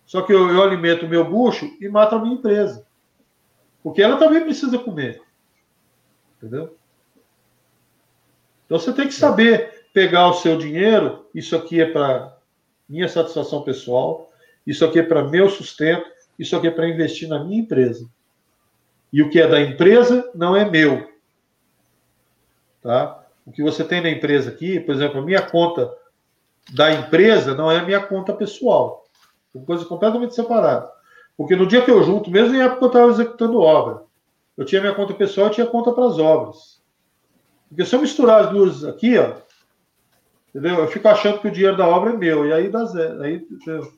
Só 0.08 0.22
que 0.22 0.34
eu, 0.34 0.50
eu 0.50 0.64
alimento 0.64 1.06
o 1.06 1.10
meu 1.10 1.30
bucho 1.30 1.70
e 1.82 1.88
mato 1.90 2.16
a 2.16 2.20
minha 2.20 2.34
empresa. 2.34 2.88
Porque 3.84 4.02
ela 4.02 4.18
também 4.18 4.42
precisa 4.42 4.80
comer. 4.80 5.22
Entendeu? 6.38 6.76
Então 8.66 8.80
você 8.80 8.94
tem 8.94 9.06
que 9.06 9.14
saber 9.14 9.90
pegar 9.94 10.30
o 10.30 10.34
seu 10.34 10.58
dinheiro, 10.58 11.26
isso 11.36 11.56
aqui 11.56 11.82
é 11.82 11.86
para 11.86 12.38
minha 12.88 13.08
satisfação 13.10 13.64
pessoal, 13.64 14.32
isso 14.66 14.86
aqui 14.86 15.00
é 15.00 15.04
para 15.04 15.28
meu 15.28 15.50
sustento, 15.50 16.10
isso 16.40 16.56
aqui 16.56 16.68
é 16.68 16.72
para 16.72 16.88
investir 16.88 17.28
na 17.28 17.44
minha 17.44 17.62
empresa. 17.62 18.10
E 19.12 19.22
o 19.22 19.30
que 19.30 19.42
é 19.42 19.48
da 19.48 19.60
empresa 19.60 20.30
não 20.34 20.56
é 20.56 20.70
meu. 20.70 21.12
Tá? 22.82 23.26
O 23.46 23.52
que 23.52 23.64
você 23.64 23.84
tem 23.84 24.02
na 24.02 24.10
empresa 24.10 24.52
aqui, 24.52 24.80
por 24.80 24.96
exemplo, 24.96 25.20
a 25.20 25.26
minha 25.26 25.42
conta 25.42 25.92
da 26.74 26.94
empresa 26.94 27.56
não 27.56 27.72
é 27.72 27.80
a 27.80 27.84
minha 27.84 28.02
conta 28.02 28.34
pessoal. 28.34 29.07
São 29.58 29.66
coisas 29.66 29.88
completamente 29.88 30.36
separadas. 30.36 30.90
Porque 31.36 31.56
no 31.56 31.68
dia 31.68 31.82
que 31.82 31.92
eu 31.92 32.04
junto, 32.04 32.32
mesmo 32.32 32.56
em 32.56 32.62
época 32.62 32.78
que 32.80 32.84
eu 32.84 32.88
estava 32.88 33.12
executando 33.12 33.60
obra, 33.60 34.04
eu 34.56 34.66
tinha 34.66 34.82
minha 34.82 34.94
conta 34.94 35.14
pessoal 35.14 35.48
e 35.48 35.52
tinha 35.52 35.68
conta 35.68 35.92
para 35.92 36.06
as 36.06 36.18
obras. 36.18 36.82
Porque 37.70 37.86
se 37.86 37.96
eu 37.96 38.02
misturar 38.02 38.46
as 38.46 38.50
duas 38.52 38.84
aqui, 38.84 39.18
ó, 39.18 39.34
entendeu? 40.50 40.80
Eu 40.80 40.88
fico 40.88 41.08
achando 41.08 41.40
que 41.40 41.48
o 41.48 41.52
dinheiro 41.52 41.78
da 41.78 41.88
obra 41.88 42.12
é 42.12 42.18
meu, 42.18 42.46
e 42.46 42.54
aí 42.54 42.70
dá 42.70 42.86
zero. 42.86 43.22
Aí, 43.22 43.36
entendeu? 43.36 43.92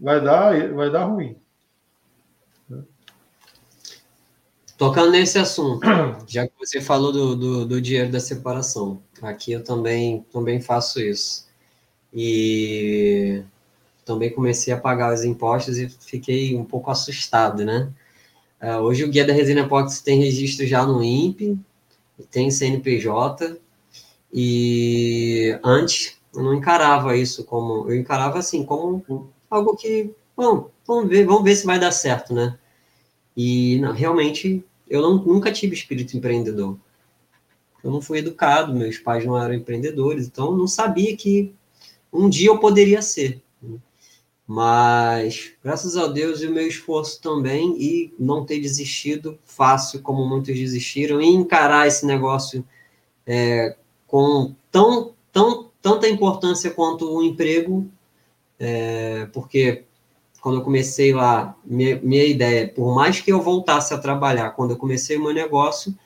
vai 0.00 0.20
dar, 0.20 0.72
vai 0.72 0.90
dar 0.90 1.04
ruim. 1.04 1.36
Tocando 4.78 5.10
nesse 5.10 5.38
assunto, 5.38 5.86
já 6.26 6.46
que 6.46 6.54
você 6.58 6.80
falou 6.80 7.12
do, 7.12 7.36
do, 7.36 7.66
do, 7.66 7.80
dinheiro 7.82 8.10
da 8.10 8.18
separação, 8.18 9.02
aqui 9.20 9.52
eu 9.52 9.62
também, 9.62 10.22
também 10.32 10.58
faço 10.58 10.98
isso. 10.98 11.46
E 12.14 13.42
também 14.10 14.30
comecei 14.30 14.72
a 14.72 14.80
pagar 14.80 15.14
os 15.14 15.22
impostos 15.22 15.78
e 15.78 15.88
fiquei 15.88 16.56
um 16.56 16.64
pouco 16.64 16.90
assustado, 16.90 17.64
né? 17.64 17.88
Uh, 18.60 18.78
hoje 18.80 19.04
o 19.04 19.08
Guia 19.08 19.24
da 19.24 19.32
Resina 19.32 19.60
Epoxy 19.60 20.02
tem 20.02 20.18
registro 20.18 20.66
já 20.66 20.84
no 20.84 21.02
INPE, 21.02 21.56
tem 22.28 22.50
CNPJ, 22.50 23.56
e 24.32 25.56
antes 25.62 26.18
eu 26.34 26.42
não 26.42 26.54
encarava 26.54 27.16
isso 27.16 27.44
como. 27.44 27.88
Eu 27.88 27.96
encarava 27.96 28.38
assim, 28.40 28.64
como 28.64 29.30
algo 29.48 29.76
que, 29.76 30.10
bom, 30.36 30.68
vamos 30.84 31.08
ver, 31.08 31.24
vamos 31.24 31.44
ver 31.44 31.54
se 31.54 31.64
vai 31.64 31.78
dar 31.78 31.92
certo, 31.92 32.34
né? 32.34 32.58
E 33.36 33.78
não, 33.78 33.92
realmente 33.92 34.64
eu 34.88 35.02
não, 35.02 35.14
nunca 35.18 35.52
tive 35.52 35.74
espírito 35.74 36.16
empreendedor. 36.16 36.76
Eu 37.82 37.92
não 37.92 38.02
fui 38.02 38.18
educado, 38.18 38.74
meus 38.74 38.98
pais 38.98 39.24
não 39.24 39.40
eram 39.40 39.54
empreendedores, 39.54 40.26
então 40.26 40.46
eu 40.46 40.56
não 40.56 40.66
sabia 40.66 41.16
que 41.16 41.54
um 42.12 42.28
dia 42.28 42.48
eu 42.48 42.58
poderia 42.58 43.00
ser. 43.00 43.40
Mas, 44.52 45.52
graças 45.62 45.96
a 45.96 46.08
Deus 46.08 46.42
e 46.42 46.48
o 46.48 46.52
meu 46.52 46.66
esforço 46.66 47.22
também, 47.22 47.80
e 47.80 48.12
não 48.18 48.44
ter 48.44 48.58
desistido 48.58 49.38
fácil, 49.44 50.02
como 50.02 50.28
muitos 50.28 50.56
desistiram, 50.56 51.20
e 51.22 51.26
encarar 51.28 51.86
esse 51.86 52.04
negócio 52.04 52.66
é, 53.24 53.76
com 54.08 54.52
tão, 54.68 55.14
tão, 55.30 55.70
tanta 55.80 56.08
importância 56.08 56.68
quanto 56.68 57.08
o 57.08 57.22
emprego, 57.22 57.88
é, 58.58 59.26
porque 59.26 59.84
quando 60.40 60.58
eu 60.58 60.64
comecei 60.64 61.14
lá, 61.14 61.56
minha, 61.64 62.00
minha 62.02 62.24
ideia, 62.24 62.66
por 62.66 62.92
mais 62.92 63.20
que 63.20 63.30
eu 63.30 63.40
voltasse 63.40 63.94
a 63.94 63.98
trabalhar, 63.98 64.50
quando 64.50 64.72
eu 64.72 64.76
comecei 64.76 65.16
o 65.16 65.22
meu 65.22 65.32
negócio, 65.32 65.96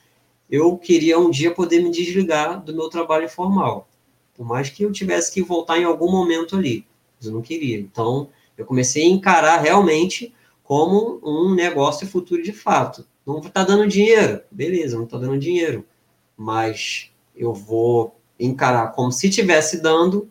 eu 0.51 0.77
queria 0.77 1.17
um 1.17 1.31
dia 1.31 1.49
poder 1.49 1.81
me 1.81 1.89
desligar 1.89 2.63
do 2.63 2.75
meu 2.75 2.89
trabalho 2.89 3.25
informal. 3.25 3.87
Por 4.35 4.45
mais 4.45 4.69
que 4.69 4.83
eu 4.83 4.91
tivesse 4.91 5.33
que 5.33 5.41
voltar 5.41 5.79
em 5.79 5.83
algum 5.83 6.11
momento 6.11 6.55
ali. 6.55 6.85
Mas 7.17 7.27
eu 7.27 7.33
não 7.33 7.41
queria. 7.41 7.77
Então, 7.77 8.29
eu 8.57 8.65
comecei 8.65 9.03
a 9.03 9.09
encarar 9.09 9.61
realmente 9.61 10.33
como 10.63 11.19
um 11.23 11.53
negócio 11.53 12.07
futuro 12.07 12.41
de 12.41 12.53
fato. 12.53 13.05
Não 13.25 13.39
está 13.39 13.63
dando 13.63 13.87
dinheiro, 13.87 14.41
beleza, 14.51 14.97
não 14.97 15.05
está 15.05 15.17
dando 15.17 15.37
dinheiro. 15.37 15.85
Mas 16.37 17.11
eu 17.35 17.53
vou 17.53 18.19
encarar 18.39 18.91
como 18.91 19.11
se 19.11 19.29
tivesse 19.29 19.81
dando 19.81 20.29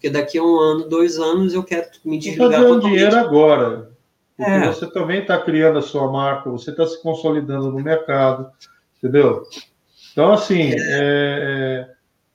porque 0.00 0.08
daqui 0.08 0.38
a 0.38 0.42
um 0.42 0.58
ano, 0.58 0.88
dois 0.88 1.18
anos, 1.18 1.52
eu 1.52 1.62
quero 1.62 1.86
me 2.02 2.16
tá 2.16 2.22
desligar 2.22 2.48
está 2.48 2.62
dando 2.62 2.80
dinheiro 2.80 3.16
agora, 3.18 3.90
porque 4.34 4.50
é. 4.50 4.66
você 4.66 4.90
também 4.90 5.20
está 5.20 5.36
criando 5.36 5.78
a 5.78 5.82
sua 5.82 6.10
marca, 6.10 6.48
você 6.48 6.70
está 6.70 6.86
se 6.86 7.02
consolidando 7.02 7.70
no 7.70 7.84
mercado, 7.84 8.50
entendeu? 8.96 9.42
Então, 10.10 10.32
assim, 10.32 10.72
é. 10.72 10.78
é, 10.78 11.90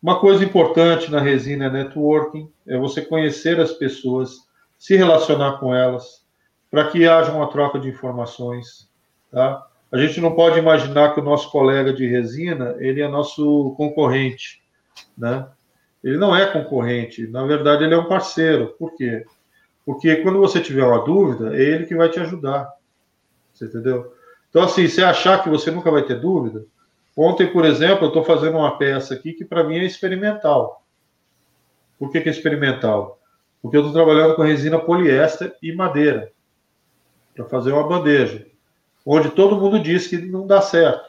uma 0.05 0.19
coisa 0.19 0.45
importante 0.45 1.09
na 1.09 1.19
resina 1.19 1.65
é 1.65 1.69
networking, 1.71 2.47
é 2.67 2.77
você 2.77 3.01
conhecer 3.01 3.59
as 3.59 3.71
pessoas, 3.71 4.37
se 4.77 4.95
relacionar 4.95 5.53
com 5.53 5.73
elas, 5.73 6.23
para 6.69 6.91
que 6.91 7.07
haja 7.07 7.31
uma 7.31 7.49
troca 7.49 7.79
de 7.79 7.89
informações, 7.89 8.87
tá? 9.31 9.65
A 9.91 9.97
gente 9.97 10.21
não 10.21 10.35
pode 10.35 10.59
imaginar 10.59 11.15
que 11.15 11.19
o 11.19 11.23
nosso 11.23 11.49
colega 11.49 11.91
de 11.91 12.05
resina, 12.05 12.75
ele 12.77 13.01
é 13.01 13.07
nosso 13.07 13.73
concorrente, 13.77 14.61
né? 15.17 15.47
Ele 16.03 16.17
não 16.17 16.35
é 16.35 16.45
concorrente, 16.45 17.25
na 17.25 17.43
verdade, 17.43 17.83
ele 17.83 17.95
é 17.95 17.97
um 17.97 18.07
parceiro. 18.07 18.75
Por 18.77 18.95
quê? 18.95 19.25
Porque 19.83 20.17
quando 20.17 20.37
você 20.37 20.61
tiver 20.61 20.85
uma 20.85 21.03
dúvida, 21.03 21.57
é 21.57 21.59
ele 21.59 21.87
que 21.87 21.95
vai 21.95 22.09
te 22.09 22.19
ajudar. 22.19 22.71
Você 23.51 23.65
entendeu? 23.65 24.13
Então, 24.51 24.61
assim, 24.61 24.87
se 24.87 25.03
achar 25.03 25.41
que 25.41 25.49
você 25.49 25.71
nunca 25.71 25.89
vai 25.89 26.03
ter 26.03 26.19
dúvida, 26.19 26.63
ontem, 27.15 27.47
por 27.47 27.65
exemplo, 27.65 28.05
eu 28.05 28.07
estou 28.09 28.23
fazendo 28.23 28.57
uma 28.57 28.77
peça 28.77 29.13
aqui 29.13 29.33
que 29.33 29.45
para 29.45 29.63
mim 29.63 29.77
é 29.77 29.85
experimental. 29.85 30.83
Por 31.97 32.11
que, 32.11 32.21
que 32.21 32.29
é 32.29 32.31
experimental? 32.31 33.19
Porque 33.61 33.77
eu 33.77 33.81
estou 33.81 33.93
trabalhando 33.93 34.35
com 34.35 34.43
resina 34.43 34.77
poliéster 34.77 35.55
e 35.61 35.73
madeira 35.73 36.31
para 37.35 37.45
fazer 37.45 37.71
uma 37.71 37.87
bandeja, 37.87 38.45
onde 39.05 39.29
todo 39.29 39.59
mundo 39.59 39.79
diz 39.79 40.07
que 40.07 40.17
não 40.17 40.47
dá 40.47 40.61
certo. 40.61 41.03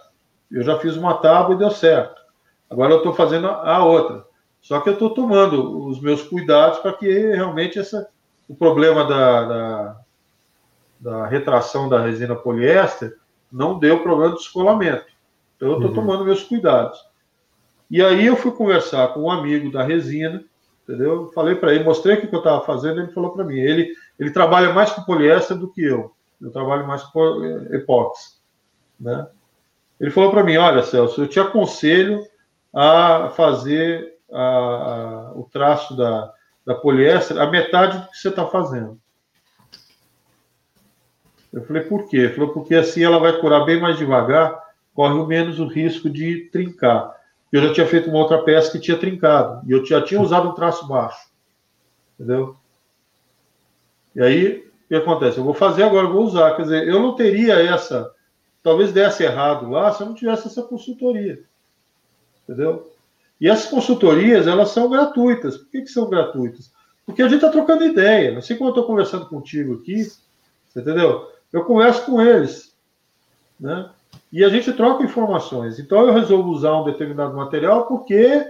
Eu 0.51 0.63
já 0.63 0.79
fiz 0.79 0.97
uma 0.97 1.15
tábua 1.15 1.55
e 1.55 1.59
deu 1.59 1.71
certo. 1.71 2.21
Agora 2.69 2.93
eu 2.93 2.99
estou 2.99 3.15
fazendo 3.15 3.47
a 3.49 3.85
outra. 3.85 4.25
Só 4.61 4.81
que 4.81 4.89
eu 4.89 4.95
estou 4.95 5.11
tomando 5.11 5.87
os 5.87 6.01
meus 6.01 6.23
cuidados 6.23 6.81
para 6.81 6.93
que 6.93 7.07
realmente 7.09 7.79
essa, 7.79 8.09
o 8.49 8.55
problema 8.55 9.05
da, 9.05 9.45
da, 9.45 10.01
da, 10.99 11.27
retração 11.27 11.89
da 11.89 12.01
resina 12.01 12.35
poliéster 12.35 13.17
não 13.51 13.79
dê 13.79 13.93
o 13.93 14.03
problema 14.03 14.33
do 14.33 14.39
descolamento. 14.39 15.07
Então, 15.57 15.69
eu 15.69 15.75
estou 15.75 15.89
uhum. 15.89 15.95
tomando 15.95 16.25
meus 16.25 16.43
cuidados. 16.43 16.99
E 17.91 18.03
aí 18.03 18.27
eu 18.27 18.37
fui 18.37 18.53
conversar 18.53 19.09
com 19.09 19.23
um 19.23 19.31
amigo 19.31 19.71
da 19.71 19.83
resina, 19.83 20.45
entendeu? 20.83 21.31
Falei 21.35 21.55
para 21.55 21.75
ele, 21.75 21.85
mostrei 21.85 22.17
o 22.17 22.21
que 22.21 22.35
eu 22.35 22.39
estava 22.39 22.65
fazendo, 22.65 23.01
ele 23.01 23.13
falou 23.13 23.33
para 23.33 23.45
mim, 23.45 23.59
ele, 23.59 23.93
ele 24.19 24.31
trabalha 24.31 24.73
mais 24.73 24.91
com 24.91 25.03
poliéster 25.03 25.57
do 25.57 25.71
que 25.71 25.85
eu. 25.85 26.13
Eu 26.41 26.51
trabalho 26.51 26.87
mais 26.87 27.03
com 27.05 27.45
epóxi, 27.73 28.39
né? 29.01 29.27
Ele 29.99 30.11
falou 30.11 30.31
para 30.31 30.45
mim, 30.45 30.57
olha, 30.57 30.83
Celso, 30.83 31.23
eu 31.23 31.29
te 31.29 31.41
aconselho 31.41 32.27
a 32.75 33.31
fazer 33.31 34.15
a, 34.31 34.43
a, 34.43 35.33
o 35.35 35.49
traço 35.51 35.97
da, 35.97 36.33
da 36.67 36.75
poliéster 36.75 37.39
a 37.41 37.51
metade 37.51 37.99
do 37.99 38.11
que 38.11 38.19
você 38.19 38.29
está 38.29 38.45
fazendo. 38.47 38.99
Eu 41.53 41.65
falei, 41.65 41.85
por 41.85 42.07
quê? 42.07 42.19
Ele 42.19 42.35
falou, 42.35 42.53
porque 42.53 42.75
assim 42.75 43.03
ela 43.03 43.19
vai 43.19 43.41
curar 43.41 43.65
bem 43.65 43.81
mais 43.81 43.97
devagar, 43.97 44.63
corre 44.97 45.27
menos 45.27 45.61
o 45.61 45.67
risco 45.67 46.09
de 46.09 46.49
trincar. 46.51 47.15
Eu 47.53 47.63
já 47.63 47.73
tinha 47.75 47.87
feito 47.87 48.09
uma 48.09 48.19
outra 48.19 48.43
peça 48.43 48.73
que 48.73 48.81
tinha 48.81 48.97
trincado, 48.97 49.61
e 49.69 49.73
eu 49.73 49.85
já 49.85 50.01
tinha 50.01 50.21
usado 50.21 50.49
um 50.49 50.55
traço 50.55 50.89
baixo. 50.89 51.29
Entendeu? 52.15 52.57
E 54.15 54.23
aí, 54.23 54.59
o 54.87 54.89
que 54.89 54.95
acontece? 54.95 55.37
Eu 55.37 55.45
vou 55.45 55.53
fazer 55.53 55.83
agora, 55.83 56.09
vou 56.09 56.25
usar. 56.25 56.57
Quer 56.57 56.63
dizer, 56.63 56.89
eu 56.89 56.99
não 56.99 57.15
teria 57.15 57.55
essa. 57.55 58.11
Talvez 58.63 58.91
desse 58.91 59.23
errado 59.23 59.69
lá 59.71 59.93
se 59.93 60.03
eu 60.03 60.07
não 60.07 60.15
tivesse 60.15 60.47
essa 60.49 60.63
consultoria. 60.63 61.45
Entendeu? 62.43 62.91
E 63.39 63.51
as 63.51 63.67
consultorias, 63.67 64.47
elas 64.47 64.71
são 64.71 64.89
gratuitas. 64.89 65.59
Por 65.59 65.71
que, 65.71 65.83
que 65.83 65.89
são 65.89 66.09
gratuitas? 66.09 66.73
Porque 67.05 67.21
a 67.21 67.29
gente 67.29 67.37
está 67.37 67.51
trocando 67.51 67.85
ideia. 67.85 68.39
Assim 68.39 68.57
como 68.57 68.71
eu 68.71 68.73
estou 68.73 68.87
conversando 68.87 69.27
contigo 69.27 69.75
aqui, 69.75 70.11
entendeu? 70.75 71.31
Eu 71.53 71.65
converso 71.65 72.07
com 72.07 72.21
eles. 72.21 72.75
Né? 73.61 73.91
E 74.33 74.45
a 74.45 74.49
gente 74.49 74.73
troca 74.73 75.05
informações. 75.05 75.79
Então 75.79 76.07
eu 76.07 76.13
resolvo 76.13 76.51
usar 76.51 76.81
um 76.81 76.85
determinado 76.85 77.35
material 77.35 77.87
porque 77.87 78.47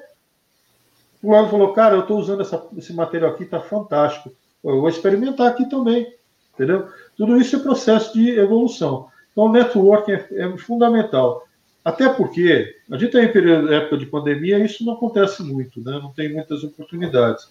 o 1.23 1.31
lado 1.31 1.49
falou, 1.49 1.73
cara, 1.73 1.97
eu 1.97 2.01
estou 2.01 2.19
usando 2.19 2.43
essa, 2.43 2.67
esse 2.77 2.93
material 2.93 3.33
aqui, 3.33 3.45
está 3.45 3.61
fantástico. 3.61 4.31
Eu 4.63 4.81
vou 4.81 4.89
experimentar 4.89 5.49
aqui 5.49 5.69
também. 5.69 6.15
Entendeu? 6.55 6.89
Tudo 7.17 7.37
isso 7.37 7.57
é 7.57 7.59
processo 7.59 8.15
de 8.15 8.31
evolução. 8.31 9.09
Então, 9.33 9.45
o 9.45 9.53
networking 9.53 10.13
é, 10.13 10.29
é 10.33 10.59
fundamental. 10.59 11.47
Até 11.85 12.09
porque 12.09 12.75
a 12.91 12.97
gente 12.97 13.07
está 13.07 13.23
em 13.23 13.31
período, 13.31 13.73
época 13.73 13.99
de 13.99 14.07
pandemia, 14.07 14.59
isso 14.59 14.85
não 14.85 14.95
acontece 14.95 15.43
muito, 15.43 15.81
né? 15.83 16.01
não 16.03 16.13
tem 16.13 16.33
muitas 16.33 16.65
oportunidades. 16.65 17.49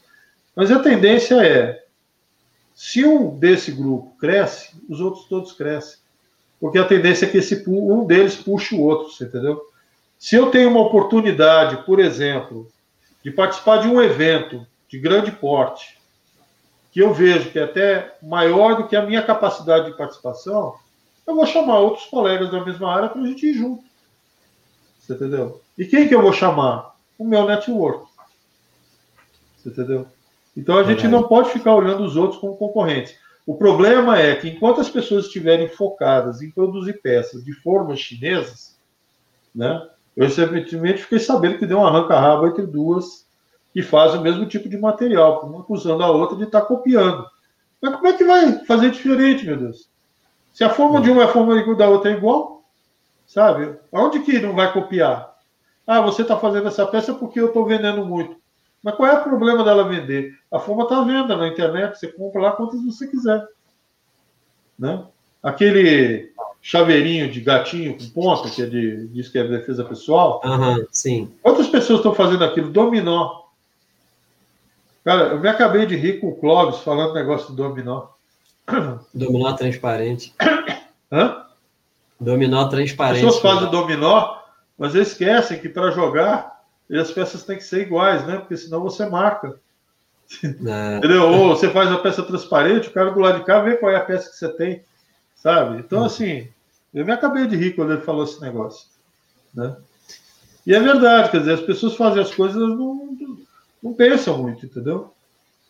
Mas 0.56 0.72
a 0.72 0.80
tendência 0.80 1.36
é, 1.46 1.86
se 2.74 3.06
um 3.06 3.38
desse 3.38 3.72
grupo 3.72 4.14
cresce, 4.18 4.76
os 4.90 5.00
outros 5.00 5.26
todos 5.26 5.54
crescem. 5.54 6.00
Porque 6.60 6.78
a 6.78 6.86
tendência 6.86 7.26
é 7.26 7.30
que 7.30 7.38
esse, 7.38 7.64
um 7.68 8.06
deles 8.06 8.36
puxe 8.36 8.76
o 8.76 8.82
outro, 8.82 9.12
você 9.12 9.26
entendeu? 9.26 9.62
Se 10.18 10.36
eu 10.36 10.50
tenho 10.50 10.70
uma 10.70 10.82
oportunidade, 10.82 11.86
por 11.86 12.00
exemplo, 12.00 12.72
de 13.24 13.32
participar 13.32 13.78
de 13.78 13.88
um 13.88 14.02
evento 14.02 14.66
de 14.88 15.00
grande 15.00 15.32
porte, 15.32 15.98
que 16.92 17.02
eu 17.02 17.14
vejo 17.14 17.52
que 17.52 17.60
é 17.60 17.64
até 17.64 18.18
maior 18.24 18.78
do 18.78 18.88
que 18.88 18.96
a 18.96 19.06
minha 19.06 19.22
capacidade 19.22 19.92
de 19.92 19.98
participação, 19.98 20.76
eu 21.28 21.36
vou 21.36 21.46
chamar 21.46 21.80
outros 21.80 22.06
colegas 22.06 22.50
da 22.50 22.64
mesma 22.64 22.92
área 22.94 23.10
para 23.10 23.22
a 23.22 23.28
gente 23.28 23.46
ir 23.46 23.54
junto. 23.54 23.84
Você 25.00 25.14
entendeu? 25.14 25.62
E 25.78 25.86
quem 25.86 26.08
que 26.08 26.16
eu 26.16 26.22
vou 26.22 26.32
chamar? 26.32 26.96
O 27.18 27.26
meu 27.26 27.46
network. 27.46 28.08
Você 29.58 29.70
entendeu? 29.70 30.08
Então 30.56 30.78
a 30.78 30.84
gente 30.84 31.08
não 31.08 31.24
pode 31.24 31.50
ficar 31.50 31.76
olhando 31.76 32.04
os 32.04 32.16
outros 32.16 32.40
como 32.40 32.56
concorrentes. 32.56 33.16
O 33.46 33.56
problema 33.56 34.18
é 34.18 34.36
que 34.36 34.50
enquanto 34.50 34.82
as 34.82 34.90
pessoas 34.90 35.26
estiverem 35.26 35.68
focadas 35.68 36.42
em 36.42 36.50
produzir 36.50 37.02
peças 37.02 37.44
de 37.44 37.54
formas 37.54 38.00
chinesas, 38.00 38.76
né? 39.54 39.88
Eu 40.16 40.26
recentemente 40.26 41.04
fiquei 41.04 41.20
sabendo 41.20 41.58
que 41.58 41.66
deu 41.66 41.80
um 41.80 41.86
arranca-rabo 41.86 42.48
entre 42.48 42.66
duas 42.66 43.26
que 43.74 43.84
fazem 43.84 44.20
o 44.20 44.24
mesmo 44.24 44.46
tipo 44.46 44.70
de 44.70 44.78
material, 44.78 45.46
uma 45.46 45.60
acusando 45.60 46.02
a 46.02 46.10
outra 46.10 46.38
de 46.38 46.44
estar 46.44 46.62
tá 46.62 46.66
copiando. 46.66 47.28
Mas 47.82 47.96
como 47.96 48.08
é 48.08 48.14
que 48.14 48.24
vai 48.24 48.66
fazer 48.66 48.90
diferente, 48.90 49.46
meu 49.46 49.58
Deus? 49.58 49.90
Se 50.54 50.64
a 50.64 50.70
forma 50.70 51.02
de 51.02 51.12
uma 51.12 51.24
é 51.24 51.26
a 51.26 51.28
forma 51.28 51.76
da 51.76 51.90
outra 51.90 52.12
é 52.12 52.16
igual, 52.16 52.64
sabe? 53.28 53.78
Onde 53.92 54.22
que 54.22 54.40
não 54.40 54.56
vai 54.56 54.72
copiar? 54.72 55.36
Ah, 55.86 56.02
você 56.02 56.22
está 56.22 56.38
fazendo 56.38 56.70
essa 56.70 56.88
peça 56.88 57.14
porque 57.14 57.40
eu 57.40 57.48
estou 57.48 57.66
vendendo 57.66 58.06
muito. 58.06 58.38
Mas 58.86 58.94
qual 58.94 59.10
é 59.10 59.20
o 59.20 59.24
problema 59.24 59.64
dela 59.64 59.90
vender? 59.90 60.38
A 60.52 60.60
forma 60.60 60.84
está 60.84 61.00
à 61.00 61.04
venda 61.04 61.36
na 61.36 61.48
internet, 61.48 61.98
você 61.98 62.08
compra 62.08 62.40
lá 62.40 62.52
quantas 62.52 62.86
você 62.86 63.08
quiser. 63.08 63.44
Né? 64.78 65.04
Aquele 65.42 66.32
chaveirinho 66.62 67.32
de 67.32 67.42
gatinho 67.42 67.98
com 67.98 68.08
ponta, 68.12 68.48
que 68.48 68.62
é 68.62 68.68
de, 68.68 69.08
diz 69.08 69.28
que 69.28 69.40
é 69.40 69.44
defesa 69.44 69.84
pessoal. 69.84 70.40
Uhum, 70.46 70.86
sim. 70.92 71.34
Quantas 71.42 71.68
pessoas 71.68 71.98
estão 71.98 72.14
fazendo 72.14 72.44
aquilo? 72.44 72.70
Dominó. 72.70 73.46
Cara, 75.04 75.30
eu 75.30 75.40
me 75.40 75.50
acabei 75.50 75.88
de 75.88 75.96
rir 75.96 76.20
com 76.20 76.28
o 76.28 76.36
Clóvis 76.36 76.82
falando 76.82 77.16
negócio 77.16 77.48
do 77.48 77.56
dominó. 77.56 78.10
Dominó 79.12 79.54
transparente. 79.54 80.32
Hã? 81.12 81.44
Dominó 82.20 82.68
transparente. 82.68 83.26
As 83.26 83.34
pessoas 83.34 83.56
fazem 83.56 83.72
dominó, 83.72 84.38
mas 84.78 84.94
esquecem 84.94 85.60
que 85.60 85.70
para 85.70 85.90
jogar 85.90 86.55
as 86.92 87.12
peças 87.12 87.44
têm 87.44 87.58
que 87.58 87.64
ser 87.64 87.82
iguais, 87.82 88.26
né? 88.26 88.38
Porque 88.38 88.58
senão 88.58 88.82
você 88.82 89.06
marca. 89.06 89.60
É. 90.44 90.98
Entendeu? 90.98 91.30
Ou 91.30 91.56
você 91.56 91.70
faz 91.70 91.92
a 91.92 92.00
peça 92.00 92.24
transparente, 92.24 92.90
o 92.90 92.92
cara 92.92 93.12
do 93.12 93.20
lado 93.20 93.40
de 93.40 93.46
cá 93.46 93.60
vê 93.60 93.78
qual 93.78 93.92
é 93.92 93.96
a 93.96 94.04
peça 94.04 94.30
que 94.30 94.36
você 94.36 94.50
tem, 94.50 94.84
sabe? 95.36 95.80
Então, 95.80 96.02
hum. 96.02 96.06
assim, 96.06 96.48
eu 96.94 97.06
me 97.06 97.12
acabei 97.12 97.48
de 97.48 97.56
rir 97.56 97.76
quando 97.76 97.94
ele 97.94 98.02
falou 98.02 98.24
esse 98.24 98.42
negócio, 98.42 98.88
né? 99.54 99.76
E 100.66 100.74
é 100.74 100.80
verdade, 100.80 101.30
quer 101.30 101.40
dizer, 101.40 101.54
as 101.54 101.62
pessoas 101.62 101.96
fazem 101.96 102.22
as 102.22 102.34
coisas 102.34 102.58
não, 102.58 103.16
não 103.84 103.94
pensam 103.94 104.42
muito, 104.42 104.66
entendeu? 104.66 105.14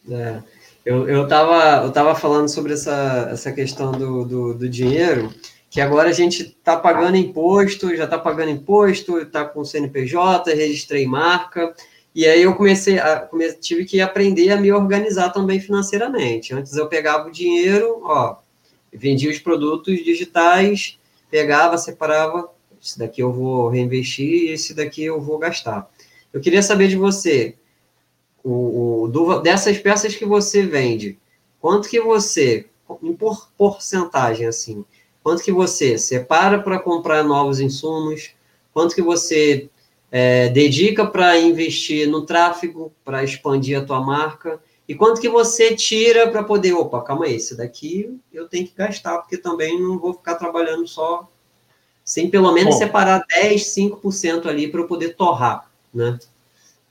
É. 0.10 0.42
Eu, 0.86 1.10
eu, 1.10 1.28
tava, 1.28 1.84
eu 1.84 1.92
tava 1.92 2.16
falando 2.16 2.48
sobre 2.48 2.74
essa, 2.74 3.28
essa 3.32 3.52
questão 3.52 3.92
do, 3.92 4.24
do, 4.24 4.54
do 4.54 4.70
dinheiro, 4.70 5.34
que 5.76 5.82
agora 5.82 6.08
a 6.10 6.14
gente 6.14 6.42
está 6.42 6.78
pagando 6.78 7.18
imposto, 7.18 7.94
já 7.98 8.06
está 8.06 8.18
pagando 8.18 8.50
imposto, 8.50 9.18
está 9.20 9.44
com 9.44 9.66
CNPJ, 9.66 10.54
registrei 10.54 11.06
marca, 11.06 11.76
e 12.16 12.26
aí 12.26 12.44
eu 12.44 12.56
comecei, 12.56 12.98
a, 12.98 13.28
tive 13.60 13.84
que 13.84 14.00
aprender 14.00 14.52
a 14.52 14.56
me 14.56 14.72
organizar 14.72 15.32
também 15.32 15.60
financeiramente. 15.60 16.54
Antes 16.54 16.78
eu 16.78 16.88
pegava 16.88 17.28
o 17.28 17.32
dinheiro, 17.32 18.00
ó, 18.06 18.38
vendia 18.94 19.30
os 19.30 19.38
produtos 19.38 20.02
digitais, 20.02 20.98
pegava, 21.30 21.78
separava, 21.78 22.50
esse 22.82 22.98
daqui 22.98 23.22
eu 23.22 23.34
vou 23.34 23.68
reinvestir, 23.68 24.52
esse 24.52 24.74
daqui 24.74 25.04
eu 25.04 25.20
vou 25.20 25.38
gastar. 25.38 25.92
Eu 26.32 26.40
queria 26.40 26.64
saber 26.64 26.88
de 26.88 26.96
você, 26.96 27.54
o, 28.42 29.02
o 29.04 29.08
do, 29.10 29.42
dessas 29.42 29.78
peças 29.78 30.16
que 30.16 30.24
você 30.24 30.66
vende, 30.66 31.20
quanto 31.60 31.90
que 31.90 32.00
você, 32.00 32.66
em 33.04 33.14
por, 33.14 33.50
porcentagem 33.58 34.48
assim, 34.48 34.86
quanto 35.26 35.42
que 35.42 35.52
você 35.52 35.98
separa 35.98 36.60
para 36.60 36.78
comprar 36.78 37.24
novos 37.24 37.60
insumos, 37.60 38.36
quanto 38.72 38.94
que 38.94 39.02
você 39.02 39.68
é, 40.12 40.50
dedica 40.50 41.04
para 41.04 41.36
investir 41.40 42.08
no 42.08 42.28
tráfego, 42.28 42.94
para 43.04 43.24
expandir 43.24 43.76
a 43.76 43.84
tua 43.84 44.00
marca, 44.00 44.60
e 44.88 44.94
quanto 44.94 45.20
que 45.20 45.28
você 45.28 45.76
tira 45.76 46.30
para 46.30 46.44
poder, 46.44 46.74
opa, 46.74 47.02
calma 47.02 47.26
aí, 47.26 47.38
esse 47.38 47.58
daqui 47.58 48.16
eu 48.32 48.48
tenho 48.48 48.68
que 48.68 48.76
gastar, 48.76 49.18
porque 49.18 49.36
também 49.36 49.82
não 49.82 49.98
vou 49.98 50.14
ficar 50.14 50.36
trabalhando 50.36 50.88
só, 50.88 51.28
sem 52.04 52.30
pelo 52.30 52.52
menos 52.52 52.76
Bom, 52.76 52.82
separar 52.82 53.26
10, 53.28 53.64
5% 53.64 54.46
ali 54.46 54.68
para 54.68 54.82
eu 54.82 54.88
poder 54.88 55.16
torrar, 55.16 55.72
né? 55.92 56.20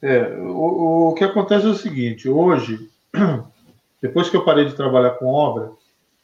É, 0.02 0.36
o, 0.40 1.10
o 1.10 1.14
que 1.14 1.22
acontece 1.22 1.66
é 1.66 1.70
o 1.70 1.76
seguinte, 1.76 2.28
hoje, 2.28 2.90
depois 4.02 4.28
que 4.28 4.36
eu 4.36 4.44
parei 4.44 4.64
de 4.64 4.74
trabalhar 4.74 5.10
com 5.10 5.26
obra, 5.26 5.70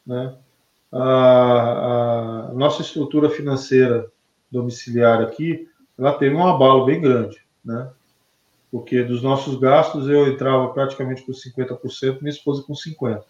né, 0.05 0.35
a, 0.93 2.49
a 2.51 2.53
nossa 2.53 2.83
estrutura 2.83 3.31
financeira 3.31 4.11
domiciliar 4.51 5.21
aqui, 5.21 5.69
ela 5.99 6.15
teve 6.15 6.35
um 6.35 6.47
abalo 6.47 6.85
bem 6.85 7.01
grande, 7.01 7.41
né? 7.65 7.91
Porque 8.71 9.03
dos 9.03 9.23
nossos 9.23 9.59
gastos 9.59 10.09
eu 10.09 10.29
entrava 10.29 10.69
praticamente 10.69 11.23
com 11.23 11.33
50%, 11.33 12.21
minha 12.21 12.31
esposa 12.31 12.63
com 12.63 12.73
50%. 12.73 13.23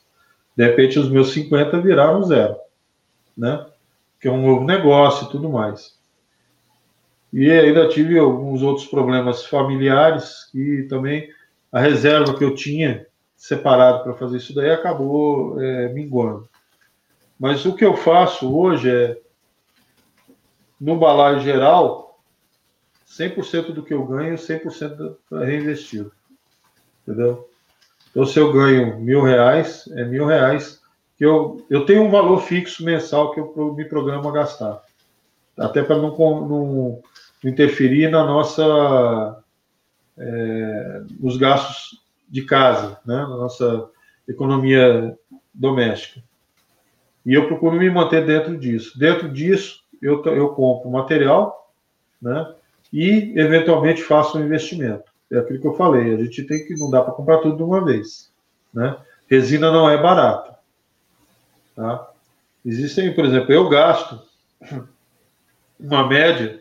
De 0.56 0.64
repente 0.64 0.98
os 0.98 1.08
meus 1.08 1.32
50 1.32 1.80
viraram 1.80 2.22
zero, 2.22 2.56
né? 3.36 3.66
Que 4.20 4.28
é 4.28 4.30
um 4.30 4.46
novo 4.46 4.64
negócio 4.64 5.26
e 5.26 5.30
tudo 5.30 5.48
mais. 5.48 5.98
E 7.32 7.50
ainda 7.50 7.88
tive 7.88 8.18
alguns 8.18 8.62
outros 8.62 8.86
problemas 8.86 9.46
familiares 9.46 10.50
e 10.54 10.82
também 10.84 11.30
a 11.72 11.80
reserva 11.80 12.34
que 12.36 12.44
eu 12.44 12.54
tinha 12.54 13.06
separado 13.36 14.02
para 14.02 14.14
fazer 14.14 14.38
isso 14.38 14.54
daí 14.54 14.70
acabou 14.70 15.60
é, 15.60 15.88
minguando. 15.92 16.48
Mas 17.40 17.64
o 17.64 17.74
que 17.74 17.86
eu 17.86 17.96
faço 17.96 18.54
hoje 18.54 18.94
é, 18.94 19.18
no 20.78 20.98
balaio 20.98 21.40
geral, 21.40 22.20
100% 23.08 23.72
do 23.72 23.82
que 23.82 23.94
eu 23.94 24.04
ganho, 24.04 24.34
100% 24.34 25.16
é 25.32 25.44
reinvestido. 25.46 26.12
Entendeu? 27.02 27.48
Então, 28.10 28.26
se 28.26 28.38
eu 28.38 28.52
ganho 28.52 29.00
mil 29.00 29.22
reais, 29.22 29.88
é 29.92 30.04
mil 30.04 30.26
reais 30.26 30.82
que 31.16 31.24
eu, 31.24 31.64
eu 31.70 31.86
tenho 31.86 32.02
um 32.02 32.10
valor 32.10 32.42
fixo 32.42 32.84
mensal 32.84 33.32
que 33.32 33.40
eu 33.40 33.74
me 33.74 33.86
programo 33.86 34.28
a 34.28 34.32
gastar. 34.32 34.82
Até 35.56 35.82
para 35.82 35.96
não, 35.96 36.14
não, 36.16 37.02
interferir 37.42 38.10
na 38.10 38.22
nossa. 38.22 39.42
É, 40.18 41.02
nos 41.18 41.38
gastos 41.38 42.02
de 42.28 42.42
casa, 42.42 42.98
né? 43.06 43.16
na 43.16 43.28
nossa 43.28 43.88
economia 44.28 45.16
doméstica. 45.54 46.22
E 47.30 47.34
eu 47.34 47.46
procuro 47.46 47.76
me 47.76 47.88
manter 47.88 48.26
dentro 48.26 48.58
disso. 48.58 48.98
Dentro 48.98 49.28
disso, 49.28 49.84
eu, 50.02 50.20
eu 50.24 50.48
compro 50.48 50.90
material, 50.90 51.72
né? 52.20 52.52
E 52.92 53.32
eventualmente 53.38 54.02
faço 54.02 54.36
um 54.36 54.44
investimento. 54.44 55.04
É 55.30 55.38
aquilo 55.38 55.60
que 55.60 55.66
eu 55.68 55.76
falei. 55.76 56.12
A 56.12 56.16
gente 56.24 56.42
tem 56.42 56.66
que 56.66 56.74
não 56.74 56.90
dá 56.90 57.00
para 57.00 57.12
comprar 57.12 57.38
tudo 57.38 57.56
de 57.56 57.62
uma 57.62 57.84
vez, 57.84 58.32
né? 58.74 58.96
Resina 59.28 59.70
não 59.70 59.88
é 59.88 59.96
barata, 59.96 60.58
tá? 61.76 62.10
Existem, 62.66 63.14
por 63.14 63.24
exemplo, 63.24 63.52
eu 63.52 63.68
gasto 63.68 64.20
uma 65.78 66.08
média 66.08 66.60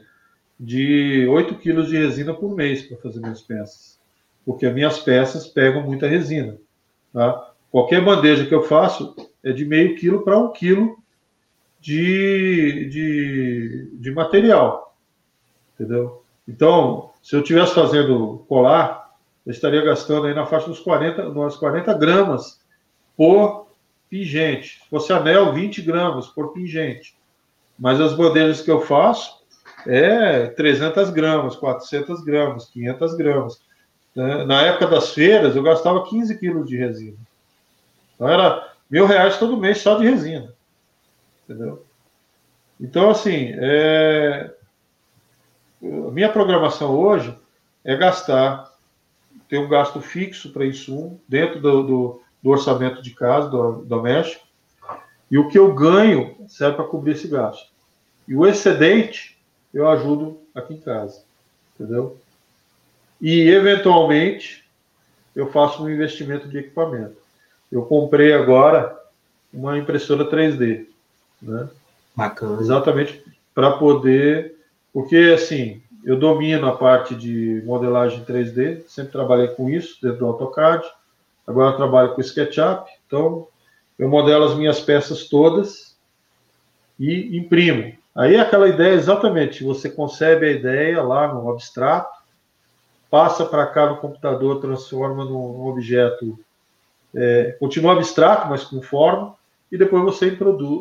de 0.59 1.25
8 1.31 1.55
quilos 1.55 1.89
de 1.89 1.97
resina 1.97 2.31
por 2.31 2.55
mês 2.55 2.83
para 2.83 2.97
fazer 2.97 3.19
minhas 3.19 3.41
peças, 3.41 3.99
porque 4.45 4.67
as 4.67 4.73
minhas 4.75 4.99
peças 4.99 5.47
pegam 5.47 5.81
muita 5.81 6.07
resina, 6.07 6.59
tá? 7.11 7.48
Qualquer 7.71 8.03
bandeja 8.03 8.45
que 8.45 8.53
eu 8.53 8.63
faço, 8.63 9.15
é 9.43 9.51
de 9.51 9.65
meio 9.65 9.95
quilo 9.95 10.23
para 10.23 10.37
um 10.37 10.51
quilo 10.51 10.97
de, 11.79 12.89
de, 12.89 13.89
de 13.93 14.11
material. 14.11 14.95
Entendeu? 15.75 16.23
Então, 16.47 17.11
se 17.21 17.35
eu 17.35 17.41
estivesse 17.41 17.73
fazendo 17.73 18.43
colar, 18.47 19.11
eu 19.45 19.51
estaria 19.51 19.81
gastando 19.83 20.27
aí 20.27 20.33
na 20.33 20.45
faixa 20.45 20.67
dos 20.67 20.79
40, 20.79 21.29
umas 21.29 21.55
40 21.55 21.93
gramas 21.93 22.59
por 23.15 23.67
pingente. 24.09 24.79
Se 24.81 24.89
fosse 24.89 25.13
anel, 25.13 25.53
20 25.53 25.81
gramas 25.81 26.27
por 26.27 26.51
pingente. 26.53 27.15
Mas 27.77 28.01
as 28.01 28.13
bandejas 28.13 28.61
que 28.61 28.71
eu 28.71 28.81
faço 28.81 29.39
é 29.85 30.47
300 30.47 31.11
gramas, 31.11 31.55
400 31.55 32.23
gramas, 32.23 32.65
500 32.65 33.13
gramas. 33.15 33.61
Na 34.15 34.63
época 34.63 34.87
das 34.87 35.13
feiras, 35.13 35.55
eu 35.55 35.63
gastava 35.63 36.03
15 36.05 36.37
quilos 36.39 36.67
de 36.67 36.75
resina. 36.75 37.17
Então 38.19 38.27
era 38.27 38.73
mil 38.89 39.05
reais 39.05 39.37
todo 39.37 39.55
mês 39.55 39.77
só 39.77 39.97
de 39.97 40.05
resina. 40.05 40.53
Entendeu? 41.45 41.85
Então, 42.77 43.09
assim, 43.09 43.53
é... 43.53 44.53
minha 45.81 46.29
programação 46.29 46.91
hoje 46.91 47.33
é 47.83 47.95
gastar, 47.95 48.73
ter 49.47 49.57
um 49.57 49.69
gasto 49.69 50.01
fixo 50.01 50.51
para 50.51 50.65
insumo 50.65 51.19
dentro 51.29 51.61
do, 51.61 51.83
do, 51.83 52.21
do, 52.43 52.49
orçamento 52.49 53.01
de 53.01 53.11
casa, 53.11 53.49
do, 53.49 53.85
doméstico, 53.85 54.45
e 55.31 55.37
o 55.37 55.47
que 55.47 55.57
eu 55.57 55.73
ganho 55.73 56.35
serve 56.49 56.75
para 56.75 56.85
cobrir 56.85 57.13
esse 57.13 57.27
gasto. 57.29 57.69
E 58.27 58.35
o 58.35 58.45
excedente 58.45 59.39
eu 59.73 59.87
ajudo 59.87 60.41
aqui 60.53 60.73
em 60.73 60.79
casa, 60.81 61.23
entendeu? 61.73 62.17
E, 63.21 63.49
eventualmente, 63.49 64.65
eu 65.35 65.51
faço 65.51 65.83
um 65.83 65.89
investimento 65.89 66.49
de 66.49 66.57
equipamento. 66.57 67.18
Eu 67.71 67.83
comprei 67.83 68.33
agora 68.33 68.97
uma 69.53 69.77
impressora 69.77 70.29
3D, 70.29 70.85
né? 71.41 71.69
Bacana. 72.15 72.61
Exatamente 72.61 73.23
para 73.59 73.71
poder, 73.71 74.55
porque 74.93 75.33
assim, 75.35 75.81
eu 76.05 76.17
domino 76.17 76.65
a 76.65 76.77
parte 76.77 77.13
de 77.13 77.61
modelagem 77.65 78.23
3D, 78.23 78.83
sempre 78.87 79.11
trabalhei 79.11 79.49
com 79.49 79.69
isso 79.69 79.97
dentro 80.01 80.19
do 80.19 80.27
AutoCAD. 80.27 80.87
Agora 81.45 81.71
eu 81.71 81.75
trabalho 81.75 82.15
com 82.15 82.21
SketchUp, 82.21 82.89
então 83.05 83.47
eu 83.97 84.07
modelo 84.07 84.45
as 84.45 84.55
minhas 84.55 84.79
peças 84.79 85.27
todas 85.27 85.97
e 86.97 87.37
imprimo. 87.37 87.93
Aí 88.15 88.35
é 88.35 88.39
aquela 88.39 88.69
ideia 88.69 88.93
exatamente, 88.93 89.61
você 89.61 89.89
concebe 89.89 90.45
a 90.45 90.51
ideia 90.51 91.01
lá 91.03 91.33
no 91.33 91.49
abstrato, 91.49 92.17
passa 93.09 93.45
para 93.45 93.67
cá 93.67 93.87
no 93.89 93.97
computador, 93.97 94.61
transforma 94.61 95.25
num 95.25 95.67
objeto 95.67 96.39
é, 97.15 97.55
continua 97.59 97.93
abstrato, 97.93 98.47
mas 98.47 98.63
com 98.63 98.81
forma, 98.81 99.35
e 99.71 99.77
depois 99.77 100.03
você, 100.03 100.37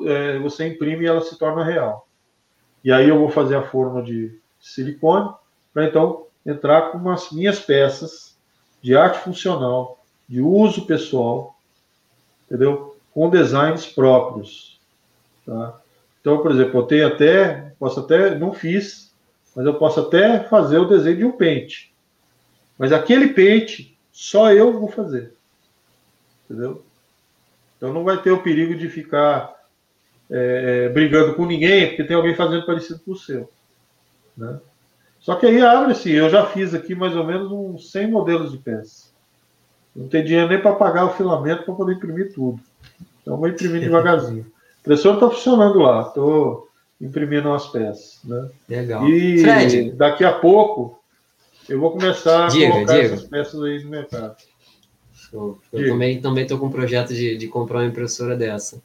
é, 0.07 0.39
você 0.39 0.67
imprime 0.67 1.05
e 1.05 1.09
ela 1.09 1.21
se 1.21 1.39
torna 1.39 1.65
real. 1.65 2.07
E 2.83 2.93
aí 2.93 3.09
eu 3.09 3.19
vou 3.19 3.29
fazer 3.29 3.57
a 3.57 3.63
forma 3.63 4.03
de 4.03 4.39
silicone, 4.61 5.31
para 5.73 5.85
então 5.85 6.27
entrar 6.45 6.91
com 6.91 7.11
as 7.11 7.31
minhas 7.31 7.61
peças 7.61 8.37
de 8.83 8.97
arte 8.97 9.19
funcional, 9.19 10.03
de 10.29 10.41
uso 10.41 10.87
pessoal, 10.87 11.59
entendeu? 12.47 12.97
Com 13.13 13.29
designs 13.29 13.87
próprios. 13.87 14.81
Tá? 15.45 15.81
Então, 16.21 16.43
por 16.43 16.51
exemplo, 16.51 16.81
eu 16.81 16.87
tenho 16.87 17.07
até, 17.07 17.73
posso 17.79 18.01
até, 18.01 18.39
não 18.39 18.53
fiz, 18.53 19.13
mas 19.55 19.67
eu 19.67 19.75
posso 19.75 20.01
até 20.01 20.41
fazer 20.41 20.79
o 20.79 20.89
desenho 20.89 21.17
de 21.17 21.25
um 21.25 21.33
pente. 21.33 21.93
Mas 22.79 22.93
aquele 22.93 23.29
pente, 23.29 23.99
só 24.13 24.53
eu 24.53 24.79
vou 24.79 24.89
fazer. 24.89 25.35
Entendeu? 26.49 26.83
Então 27.77 27.93
não 27.93 28.05
vai 28.05 28.21
ter 28.23 28.31
o 28.31 28.43
perigo 28.43 28.75
de 28.75 28.89
ficar 28.89 29.55
é, 30.31 30.87
é, 30.87 30.89
brigando 30.89 31.35
com 31.35 31.47
ninguém, 31.47 31.89
porque 31.89 32.05
tem 32.05 32.17
alguém 32.17 32.35
fazendo 32.35 32.65
parecido 32.65 33.01
com 33.01 33.13
o 33.13 33.17
seu. 33.17 33.51
Né? 34.37 34.59
Só 35.21 35.35
que 35.37 35.47
aí 35.47 35.61
abre-se, 35.61 36.13
eu 36.13 36.31
já 36.31 36.47
fiz 36.47 36.75
aqui 36.75 36.95
mais 36.95 37.15
ou 37.15 37.25
menos 37.25 37.51
uns 37.51 37.91
100 37.91 38.11
modelos 38.11 38.53
de 38.53 38.59
peça. 38.59 39.09
Não 39.95 40.09
tem 40.09 40.25
dinheiro 40.25 40.49
nem 40.49 40.61
para 40.61 40.75
pagar 40.75 41.07
o 41.07 41.15
filamento 41.15 41.65
para 41.65 41.75
poder 41.75 41.95
imprimir 41.95 42.33
tudo. 42.33 42.61
Então 43.21 43.37
vou 43.37 43.49
imprimir 43.49 43.81
devagarzinho. 43.81 44.47
A 44.47 44.81
impressora 44.81 45.15
está 45.17 45.31
funcionando 45.31 45.79
lá, 45.81 46.03
estou 46.03 46.69
imprimindo 47.01 47.49
umas 47.49 47.67
peças. 47.67 48.21
Né? 48.25 48.49
Legal. 48.69 49.09
E 49.09 49.41
Fred. 49.41 49.93
daqui 49.93 50.25
a 50.25 50.33
pouco 50.33 50.99
eu 51.69 51.81
vou 51.81 51.91
começar 51.91 52.47
a 52.47 52.49
diga, 52.49 52.73
colocar 52.73 52.95
diga. 52.95 53.07
essas 53.07 53.25
peças 53.25 53.63
aí 53.63 53.85
no 53.85 53.91
mercado. 53.91 54.37
Eu 55.33 55.59
também 55.71 56.21
também 56.21 56.43
estou 56.45 56.59
com 56.59 56.67
um 56.67 56.71
projeto 56.71 57.15
de, 57.15 57.37
de 57.37 57.49
comprar 57.49 57.79
uma 57.79 57.89
impressora 57.89 58.37
dessa. 58.37 58.83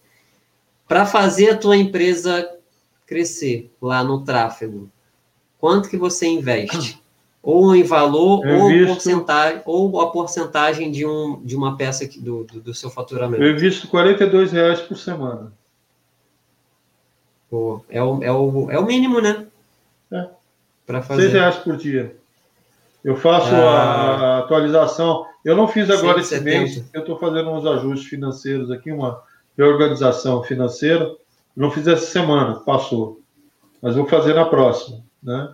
Para 0.88 1.06
fazer 1.06 1.52
a 1.52 1.57
tua 1.57 1.78
empresa 1.78 2.49
crescer 3.06 3.72
lá 3.82 4.03
no 4.03 4.24
tráfego, 4.24 4.90
quanto 5.57 5.90
que 5.90 5.98
você 5.98 6.28
investe? 6.28 7.02
Ou 7.41 7.76
em 7.76 7.84
valor, 7.84 8.48
eu 8.48 8.57
ou, 8.57 8.70
visto... 8.70 8.88
porcentagem, 8.88 9.61
ou 9.65 9.99
a 9.99 10.10
porcentagem 10.11 10.90
de, 10.90 11.06
um, 11.06 11.41
de 11.44 11.57
uma 11.57 11.76
peça 11.76 12.07
do, 12.18 12.45
do, 12.45 12.61
do 12.61 12.74
seu 12.74 12.90
faturamento? 12.90 13.44
Eu 13.44 13.52
invisto 13.52 13.90
42 13.90 14.53
reais 14.53 14.80
por 14.80 14.95
semana. 14.98 15.52
Pô, 17.49 17.84
é, 17.90 18.02
o, 18.02 18.24
é, 18.24 18.32
o, 18.32 18.72
é 18.72 18.80
o 18.80 18.86
mínimo, 18.86 19.20
né? 19.20 19.45
É. 20.10 20.30
Para 20.86 21.02
fazer. 21.02 21.24
6 21.24 21.34
reais 21.34 21.56
por 21.57 21.76
dia. 21.76 22.15
Eu 23.04 23.18
faço 23.18 23.54
ah, 23.54 23.58
a, 23.58 24.40
atualização. 24.40 25.26
Eu 25.44 25.56
não 25.58 25.68
fiz 25.68 25.90
agora 25.90 26.24
170. 26.24 26.24
esse 26.24 26.44
mês, 26.44 26.90
eu 26.94 27.02
estou 27.02 27.20
fazendo 27.20 27.52
uns 27.52 27.66
ajustes 27.66 28.08
financeiros 28.08 28.72
aqui, 28.72 28.92
uma 28.92 29.22
reorganização 29.58 30.42
financeira. 30.44 31.14
Não 31.56 31.70
fiz 31.70 31.86
essa 31.86 32.06
semana, 32.06 32.56
passou. 32.62 33.20
Mas 33.82 33.96
vou 33.96 34.08
fazer 34.08 34.34
na 34.34 34.46
próxima, 34.46 35.04
né? 35.22 35.54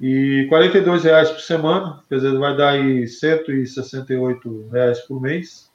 E 0.00 0.46
R$ 0.50 0.98
reais 1.02 1.30
por 1.30 1.40
semana, 1.40 2.04
quer 2.08 2.16
dizer, 2.16 2.38
vai 2.38 2.56
dar 2.56 2.70
aí 2.70 3.08
168 3.08 4.68
reais 4.70 5.00
por 5.00 5.20
mês, 5.20 5.70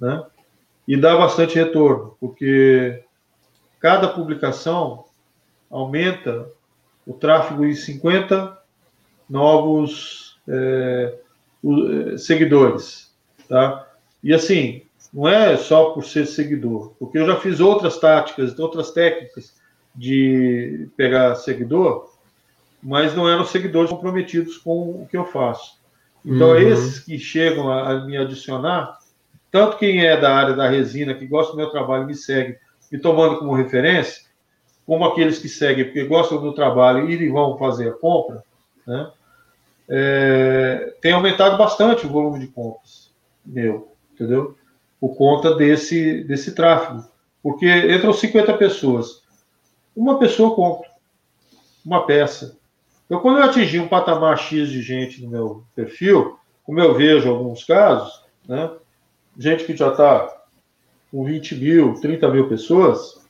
né? 0.00 0.22
E 0.86 0.96
dá 0.96 1.16
bastante 1.16 1.54
retorno, 1.56 2.16
porque 2.20 3.02
cada 3.80 4.08
publicação 4.08 5.04
aumenta 5.70 6.46
o 7.06 7.14
tráfego 7.14 7.64
em 7.64 7.74
50 7.74 8.61
novos 9.32 10.38
é, 10.46 11.14
seguidores, 12.18 13.10
tá? 13.48 13.88
E 14.22 14.34
assim, 14.34 14.82
não 15.12 15.26
é 15.26 15.56
só 15.56 15.90
por 15.90 16.04
ser 16.04 16.26
seguidor, 16.26 16.92
porque 16.98 17.18
eu 17.18 17.26
já 17.26 17.36
fiz 17.36 17.58
outras 17.58 17.98
táticas, 17.98 18.58
outras 18.58 18.90
técnicas 18.90 19.54
de 19.94 20.88
pegar 20.98 21.34
seguidor, 21.34 22.12
mas 22.82 23.14
não 23.14 23.28
eram 23.28 23.44
seguidores 23.44 23.90
comprometidos 23.90 24.58
com 24.58 25.02
o 25.02 25.08
que 25.10 25.16
eu 25.16 25.24
faço. 25.24 25.80
Então, 26.24 26.50
uhum. 26.50 26.56
esses 26.56 26.98
que 26.98 27.18
chegam 27.18 27.70
a, 27.70 27.90
a, 27.90 28.04
me 28.04 28.16
adicionar, 28.16 28.98
tanto 29.50 29.78
quem 29.78 30.04
é 30.04 30.16
da 30.16 30.34
área 30.34 30.54
da 30.54 30.68
resina, 30.68 31.14
que 31.14 31.26
gosta 31.26 31.52
do 31.52 31.58
meu 31.58 31.70
trabalho, 31.70 32.06
me 32.06 32.14
segue, 32.14 32.58
me 32.90 32.98
tomando 32.98 33.38
como 33.38 33.54
referência, 33.54 34.22
como 34.86 35.04
aqueles 35.04 35.38
que 35.38 35.48
seguem 35.48 35.86
porque 35.86 36.04
gostam 36.04 36.40
do 36.40 36.54
trabalho 36.54 37.08
e 37.10 37.28
vão 37.30 37.56
fazer 37.56 37.88
a 37.88 37.92
compra, 37.92 38.42
né? 38.86 39.10
É, 39.88 40.94
tem 41.00 41.12
aumentado 41.12 41.58
bastante 41.58 42.06
o 42.06 42.08
volume 42.08 42.38
de 42.38 42.46
compras 42.46 43.12
meu, 43.44 43.92
entendeu? 44.14 44.56
Por 45.00 45.16
conta 45.16 45.54
desse, 45.54 46.22
desse 46.24 46.54
tráfego. 46.54 47.04
Porque 47.42 47.66
entram 47.66 48.12
50 48.12 48.54
pessoas. 48.54 49.22
Uma 49.94 50.18
pessoa 50.18 50.54
compra 50.54 50.90
uma 51.84 52.06
peça. 52.06 52.56
Então, 53.06 53.20
quando 53.20 53.38
eu 53.38 53.44
atingir 53.44 53.80
um 53.80 53.88
patamar 53.88 54.38
X 54.38 54.70
de 54.70 54.80
gente 54.80 55.20
no 55.22 55.28
meu 55.28 55.64
perfil, 55.74 56.38
como 56.64 56.80
eu 56.80 56.94
vejo 56.94 57.28
alguns 57.28 57.64
casos, 57.64 58.24
né, 58.48 58.70
gente 59.36 59.64
que 59.64 59.76
já 59.76 59.88
está 59.88 60.42
com 61.10 61.24
20 61.24 61.56
mil, 61.56 62.00
30 62.00 62.28
mil 62.28 62.48
pessoas, 62.48 63.20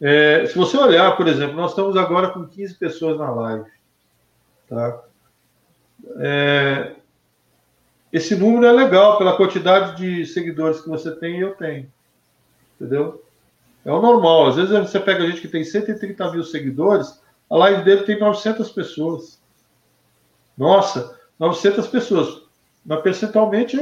é, 0.00 0.44
se 0.46 0.58
você 0.58 0.76
olhar, 0.76 1.16
por 1.16 1.28
exemplo, 1.28 1.54
nós 1.54 1.70
estamos 1.70 1.96
agora 1.96 2.30
com 2.30 2.44
15 2.44 2.74
pessoas 2.74 3.16
na 3.16 3.30
live. 3.30 3.70
Tá? 4.72 5.02
É, 6.16 6.92
esse 8.10 8.34
número 8.34 8.64
é 8.64 8.72
legal 8.72 9.18
pela 9.18 9.36
quantidade 9.36 9.98
de 9.98 10.24
seguidores 10.24 10.80
que 10.80 10.88
você 10.88 11.14
tem 11.14 11.36
e 11.36 11.42
eu 11.42 11.54
tenho. 11.54 11.92
Entendeu? 12.80 13.22
É 13.84 13.92
o 13.92 14.00
normal. 14.00 14.48
Às 14.48 14.56
vezes 14.56 14.70
você 14.70 14.98
pega 14.98 15.26
gente 15.26 15.42
que 15.42 15.48
tem 15.48 15.62
130 15.62 16.32
mil 16.32 16.42
seguidores, 16.42 17.20
a 17.50 17.56
live 17.56 17.84
dele 17.84 18.04
tem 18.04 18.18
900 18.18 18.70
pessoas. 18.70 19.38
Nossa, 20.56 21.18
900 21.38 21.86
pessoas. 21.88 22.42
Mas 22.82 23.02
percentualmente 23.02 23.78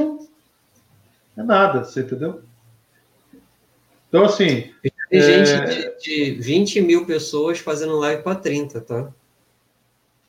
é 1.37 1.41
nada, 1.41 1.85
você 1.85 2.01
entendeu? 2.01 2.41
Então, 4.09 4.25
assim. 4.25 4.73
Tem 5.09 5.19
é... 5.19 5.45
gente 5.45 5.99
de, 5.99 6.35
de 6.35 6.41
20 6.41 6.81
mil 6.81 7.05
pessoas 7.05 7.59
fazendo 7.59 7.97
live 7.97 8.23
para 8.23 8.35
30, 8.35 8.81
tá? 8.81 9.13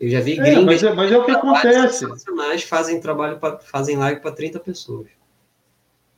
Eu 0.02 0.08
já 0.08 0.20
vi 0.20 0.36
é, 0.36 0.60
mas, 0.60 0.82
é, 0.82 0.92
mas 0.92 1.12
é 1.12 1.16
o 1.16 1.24
que 1.24 1.30
acontece. 1.30 2.04
Mas 2.34 2.64
fazem 2.64 2.98
trabalho 2.98 3.38
pra, 3.38 3.58
fazem 3.58 3.96
live 3.96 4.20
para 4.20 4.32
30 4.32 4.58
pessoas. 4.58 5.06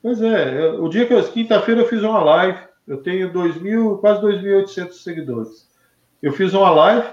Pois 0.01 0.23
é, 0.23 0.59
eu, 0.59 0.83
o 0.83 0.89
dia 0.89 1.07
que 1.07 1.13
eu 1.13 1.23
quinta-feira 1.23 1.83
eu 1.83 1.87
fiz 1.87 2.03
uma 2.03 2.25
live, 2.25 2.59
eu 2.89 3.03
tenho 3.03 3.31
2 3.31 3.61
mil, 3.61 3.99
quase 3.99 4.23
2.800 4.23 4.93
seguidores. 4.93 5.69
Eu 6.23 6.33
fiz 6.33 6.55
uma 6.55 6.71
live 6.71 7.07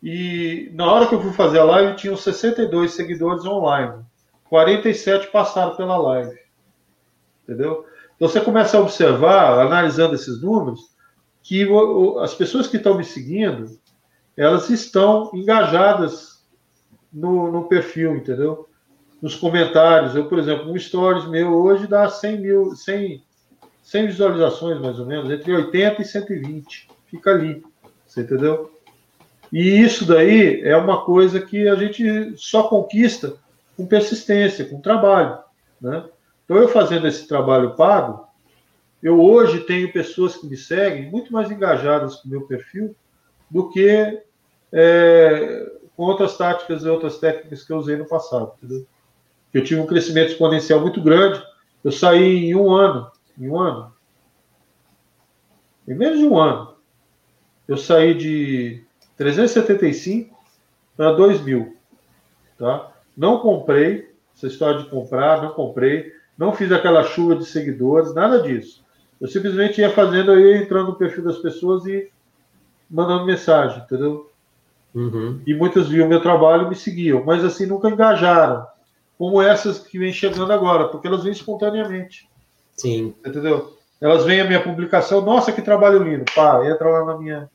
e 0.00 0.70
na 0.74 0.92
hora 0.92 1.08
que 1.08 1.14
eu 1.16 1.20
fui 1.20 1.32
fazer 1.32 1.58
a 1.58 1.64
live 1.64 1.96
tinham 1.96 2.16
62 2.16 2.92
seguidores 2.92 3.44
online. 3.44 4.04
47 4.44 5.26
passaram 5.32 5.74
pela 5.74 5.96
live. 5.96 6.38
Entendeu? 7.42 7.84
Então 8.14 8.28
você 8.28 8.40
começa 8.40 8.78
a 8.78 8.80
observar, 8.80 9.58
analisando 9.58 10.14
esses 10.14 10.40
números, 10.40 10.94
que 11.42 11.66
as 12.20 12.32
pessoas 12.32 12.68
que 12.68 12.76
estão 12.76 12.96
me 12.96 13.04
seguindo, 13.04 13.76
elas 14.36 14.68
estão 14.70 15.30
engajadas 15.32 16.44
no, 17.12 17.50
no 17.50 17.64
perfil, 17.64 18.16
entendeu? 18.16 18.68
Nos 19.22 19.34
comentários. 19.34 20.14
Eu, 20.14 20.28
por 20.28 20.38
exemplo, 20.38 20.70
um 20.70 20.78
stories 20.78 21.26
meu 21.26 21.54
hoje 21.54 21.86
dá 21.86 22.08
100 22.08 22.40
mil, 22.40 22.74
100, 22.74 23.22
100 23.82 24.06
visualizações 24.06 24.80
mais 24.80 24.98
ou 24.98 25.06
menos, 25.06 25.30
entre 25.30 25.54
80 25.54 26.02
e 26.02 26.04
120. 26.04 26.88
Fica 27.06 27.30
ali, 27.30 27.64
você 28.06 28.22
entendeu? 28.22 28.72
E 29.52 29.80
isso 29.80 30.04
daí 30.04 30.62
é 30.62 30.76
uma 30.76 31.04
coisa 31.04 31.40
que 31.40 31.68
a 31.68 31.76
gente 31.76 32.34
só 32.36 32.64
conquista 32.64 33.36
com 33.76 33.86
persistência, 33.86 34.64
com 34.64 34.80
trabalho, 34.80 35.38
né? 35.80 36.04
Então, 36.44 36.58
eu 36.58 36.68
fazendo 36.68 37.06
esse 37.06 37.26
trabalho 37.26 37.74
pago, 37.74 38.26
eu 39.02 39.20
hoje 39.20 39.60
tenho 39.60 39.92
pessoas 39.92 40.36
que 40.36 40.46
me 40.46 40.56
seguem 40.56 41.10
muito 41.10 41.32
mais 41.32 41.50
engajadas 41.50 42.16
com 42.16 42.28
o 42.28 42.30
meu 42.30 42.42
perfil 42.42 42.94
do 43.50 43.70
que 43.70 44.22
é, 44.72 45.72
com 45.96 46.04
outras 46.04 46.36
táticas 46.36 46.82
e 46.82 46.88
outras 46.88 47.18
técnicas 47.18 47.64
que 47.64 47.72
eu 47.72 47.78
usei 47.78 47.96
no 47.96 48.06
passado. 48.06 48.52
Entendeu? 48.58 48.86
Eu 49.52 49.64
tive 49.64 49.80
um 49.80 49.86
crescimento 49.86 50.32
exponencial 50.32 50.80
muito 50.80 51.00
grande. 51.00 51.42
Eu 51.82 51.92
saí 51.92 52.46
em 52.46 52.54
um 52.54 52.72
ano, 52.72 53.10
em 53.38 53.48
um 53.48 53.58
ano, 53.58 53.94
em 55.86 55.94
menos 55.94 56.18
de 56.18 56.24
um 56.24 56.38
ano, 56.38 56.74
eu 57.68 57.76
saí 57.76 58.14
de 58.14 58.82
375 59.16 60.34
para 60.96 61.12
2 61.12 61.42
mil. 61.42 61.76
Tá? 62.58 62.90
Não 63.16 63.38
comprei, 63.38 64.10
essa 64.34 64.46
história 64.46 64.82
de 64.82 64.88
comprar, 64.88 65.42
não 65.42 65.50
comprei, 65.50 66.12
não 66.36 66.52
fiz 66.52 66.72
aquela 66.72 67.04
chuva 67.04 67.36
de 67.36 67.44
seguidores, 67.44 68.14
nada 68.14 68.40
disso. 68.40 68.82
Eu 69.20 69.28
simplesmente 69.28 69.80
ia 69.80 69.90
fazendo, 69.90 70.38
ia 70.38 70.56
entrando 70.56 70.88
no 70.88 70.96
perfil 70.96 71.22
das 71.22 71.38
pessoas 71.38 71.86
e 71.86 72.10
mandando 72.90 73.26
mensagem, 73.26 73.82
entendeu? 73.82 74.30
Uhum. 74.94 75.40
E 75.46 75.54
muitas 75.54 75.88
viam 75.88 76.08
meu 76.08 76.20
trabalho 76.20 76.66
e 76.66 76.68
me 76.68 76.76
seguiam, 76.76 77.24
mas 77.24 77.44
assim 77.44 77.66
nunca 77.66 77.88
engajaram. 77.88 78.66
como 79.18 79.42
essas 79.42 79.78
que 79.78 79.98
vêm 79.98 80.12
chegando 80.12 80.52
agora, 80.52 80.88
porque 80.88 81.06
elas 81.06 81.22
vêm 81.22 81.32
espontaneamente. 81.32 82.28
Sim. 82.76 83.14
Entendeu? 83.24 83.76
Elas 84.00 84.24
veem 84.24 84.40
a 84.40 84.44
minha 84.44 84.62
publicação, 84.62 85.20
nossa, 85.20 85.52
que 85.52 85.62
trabalho 85.62 86.02
lindo. 86.02 86.24
Pá, 86.34 86.64
entra 86.68 86.88
lá 86.88 87.04
na 87.04 87.18
minha, 87.18 87.50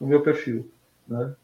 no 0.00 0.06
meu 0.06 0.22
perfil. 0.22 0.70
Né? 1.06 1.34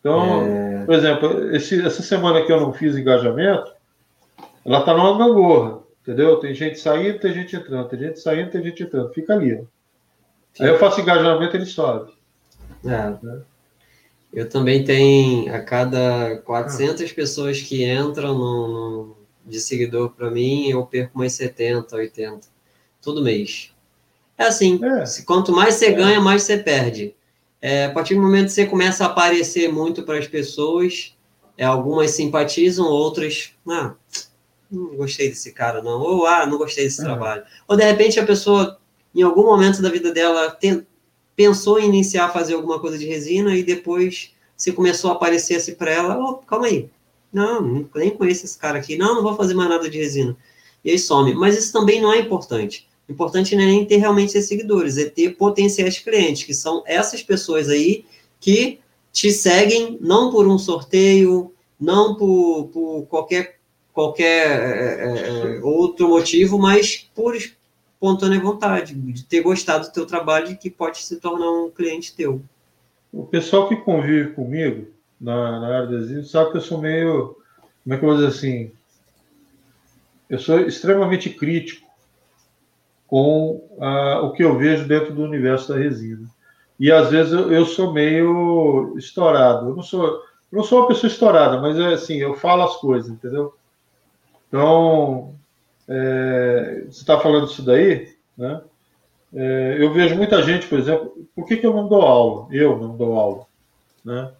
Então, 0.00 0.46
é... 0.46 0.84
por 0.84 0.94
exemplo, 0.94 1.54
esse, 1.54 1.84
essa 1.84 2.02
semana 2.02 2.44
que 2.44 2.52
eu 2.52 2.60
não 2.60 2.72
fiz 2.72 2.96
engajamento, 2.96 3.72
ela 4.64 4.80
está 4.80 4.94
numa 4.94 5.18
gangorra, 5.18 5.80
entendeu? 6.02 6.36
Tem 6.38 6.54
gente 6.54 6.78
saindo, 6.78 7.18
tem 7.18 7.32
gente 7.32 7.56
entrando, 7.56 7.88
tem 7.88 7.98
gente 7.98 8.20
saindo, 8.20 8.50
tem 8.50 8.62
gente 8.62 8.82
entrando. 8.82 9.12
Fica 9.12 9.34
ali. 9.34 9.54
Ó. 9.54 9.75
Aí 10.60 10.68
eu 10.68 10.78
faço 10.78 11.00
engajamento, 11.00 11.56
ele 11.56 11.66
sobe. 11.66 12.12
É. 12.84 13.42
Eu 14.32 14.48
também 14.48 14.84
tenho, 14.84 15.54
a 15.54 15.60
cada 15.60 16.36
400 16.44 17.10
ah. 17.10 17.14
pessoas 17.14 17.60
que 17.60 17.84
entram 17.84 18.34
no, 18.34 18.68
no 18.68 19.16
de 19.46 19.60
seguidor 19.60 20.10
para 20.10 20.30
mim, 20.30 20.68
eu 20.68 20.84
perco 20.84 21.16
mais 21.18 21.32
70, 21.34 21.94
80, 21.94 22.48
todo 23.00 23.22
mês. 23.22 23.72
É 24.36 24.44
assim, 24.44 24.78
é. 24.84 25.06
Se, 25.06 25.24
quanto 25.24 25.52
mais 25.52 25.74
você 25.74 25.86
é. 25.86 25.92
ganha, 25.92 26.20
mais 26.20 26.42
você 26.42 26.58
perde. 26.58 27.14
É, 27.62 27.86
a 27.86 27.90
partir 27.90 28.14
do 28.14 28.20
momento 28.20 28.46
que 28.46 28.52
você 28.52 28.66
começa 28.66 29.04
a 29.04 29.06
aparecer 29.06 29.72
muito 29.72 30.02
para 30.02 30.18
as 30.18 30.26
pessoas, 30.26 31.16
é, 31.56 31.64
algumas 31.64 32.10
simpatizam, 32.10 32.86
outras, 32.86 33.52
ah, 33.68 33.94
não 34.70 34.96
gostei 34.96 35.28
desse 35.28 35.52
cara 35.52 35.80
não, 35.80 36.00
ou 36.00 36.26
ah, 36.26 36.44
não 36.44 36.58
gostei 36.58 36.84
desse 36.84 37.00
é. 37.00 37.04
trabalho. 37.04 37.44
Ou 37.66 37.76
de 37.76 37.84
repente 37.84 38.20
a 38.20 38.26
pessoa, 38.26 38.78
em 39.16 39.22
algum 39.22 39.44
momento 39.44 39.80
da 39.80 39.88
vida 39.88 40.12
dela, 40.12 40.56
pensou 41.34 41.80
em 41.80 41.88
iniciar 41.88 42.26
a 42.26 42.30
fazer 42.30 42.54
alguma 42.54 42.78
coisa 42.78 42.98
de 42.98 43.06
resina 43.06 43.56
e 43.56 43.62
depois 43.62 44.32
se 44.56 44.72
começou 44.72 45.10
a 45.10 45.14
aparecer 45.14 45.56
assim 45.56 45.74
para 45.74 45.90
ela, 45.90 46.18
oh, 46.18 46.34
calma 46.34 46.66
aí, 46.66 46.90
não, 47.32 47.86
nem 47.94 48.10
conheço 48.10 48.44
esse 48.44 48.58
cara 48.58 48.78
aqui, 48.78 48.96
não, 48.96 49.16
não 49.16 49.22
vou 49.22 49.34
fazer 49.34 49.54
mais 49.54 49.68
nada 49.68 49.88
de 49.88 49.98
resina. 49.98 50.36
E 50.84 50.90
aí 50.90 50.98
some. 50.98 51.34
Mas 51.34 51.56
isso 51.58 51.72
também 51.72 52.00
não 52.00 52.12
é 52.12 52.20
importante. 52.20 52.88
O 53.08 53.12
importante 53.12 53.56
não 53.56 53.62
é 53.62 53.66
nem 53.66 53.84
ter 53.84 53.96
realmente 53.96 54.40
seguidores, 54.40 54.98
é 54.98 55.08
ter 55.08 55.36
potenciais 55.36 55.98
clientes, 55.98 56.44
que 56.44 56.54
são 56.54 56.82
essas 56.86 57.22
pessoas 57.22 57.68
aí 57.68 58.04
que 58.38 58.80
te 59.12 59.32
seguem 59.32 59.98
não 60.00 60.30
por 60.30 60.46
um 60.46 60.58
sorteio, 60.58 61.52
não 61.80 62.16
por, 62.16 62.68
por 62.72 63.06
qualquer, 63.06 63.56
qualquer 63.92 64.46
é, 64.46 65.58
é, 65.58 65.60
outro 65.62 66.08
motivo, 66.08 66.58
mas 66.58 67.08
por 67.14 67.34
espontânea 67.96 68.40
vontade, 68.40 68.94
de 68.94 69.24
ter 69.24 69.40
gostado 69.40 69.86
do 69.86 69.92
teu 69.92 70.06
trabalho 70.06 70.50
e 70.50 70.56
que 70.56 70.70
pode 70.70 71.02
se 71.02 71.16
tornar 71.16 71.50
um 71.50 71.70
cliente 71.70 72.14
teu. 72.14 72.42
O 73.12 73.24
pessoal 73.24 73.68
que 73.68 73.76
convive 73.76 74.32
comigo 74.32 74.88
na, 75.20 75.60
na 75.60 75.66
área 75.66 75.88
de 75.88 75.96
adesivo 75.96 76.24
sabe 76.24 76.50
que 76.50 76.58
eu 76.58 76.62
sou 76.62 76.78
meio, 76.78 77.36
como 77.82 77.94
é 77.94 77.98
que 77.98 78.04
eu 78.04 78.08
vou 78.08 78.16
dizer 78.16 78.28
assim, 78.28 78.70
eu 80.28 80.38
sou 80.38 80.60
extremamente 80.60 81.30
crítico 81.30 81.86
com 83.06 83.66
ah, 83.80 84.20
o 84.22 84.32
que 84.32 84.44
eu 84.44 84.58
vejo 84.58 84.86
dentro 84.86 85.14
do 85.14 85.22
universo 85.22 85.72
da 85.72 85.78
resina. 85.78 86.28
E 86.78 86.92
às 86.92 87.10
vezes 87.10 87.32
eu, 87.32 87.50
eu 87.50 87.64
sou 87.64 87.92
meio 87.92 88.94
estourado. 88.98 89.70
Eu 89.70 89.76
não 89.76 89.82
sou, 89.82 90.20
não 90.52 90.62
sou 90.62 90.80
uma 90.80 90.88
pessoa 90.88 91.10
estourada, 91.10 91.60
mas 91.60 91.78
é 91.78 91.94
assim, 91.94 92.16
eu 92.16 92.34
falo 92.34 92.64
as 92.64 92.76
coisas, 92.76 93.10
entendeu? 93.10 93.54
Então, 94.48 95.34
é, 95.88 96.84
você 96.86 97.00
está 97.00 97.18
falando 97.18 97.46
isso 97.46 97.62
daí, 97.62 98.14
né? 98.36 98.60
É, 99.34 99.76
eu 99.80 99.92
vejo 99.92 100.16
muita 100.16 100.42
gente, 100.42 100.66
por 100.66 100.78
exemplo, 100.78 101.28
por 101.34 101.46
que, 101.46 101.56
que 101.56 101.66
eu 101.66 101.74
não 101.74 101.88
dou 101.88 102.02
aula? 102.02 102.48
Eu 102.50 102.78
não 102.78 102.96
dou 102.96 103.18
aula, 103.18 103.46
né? 104.04 104.32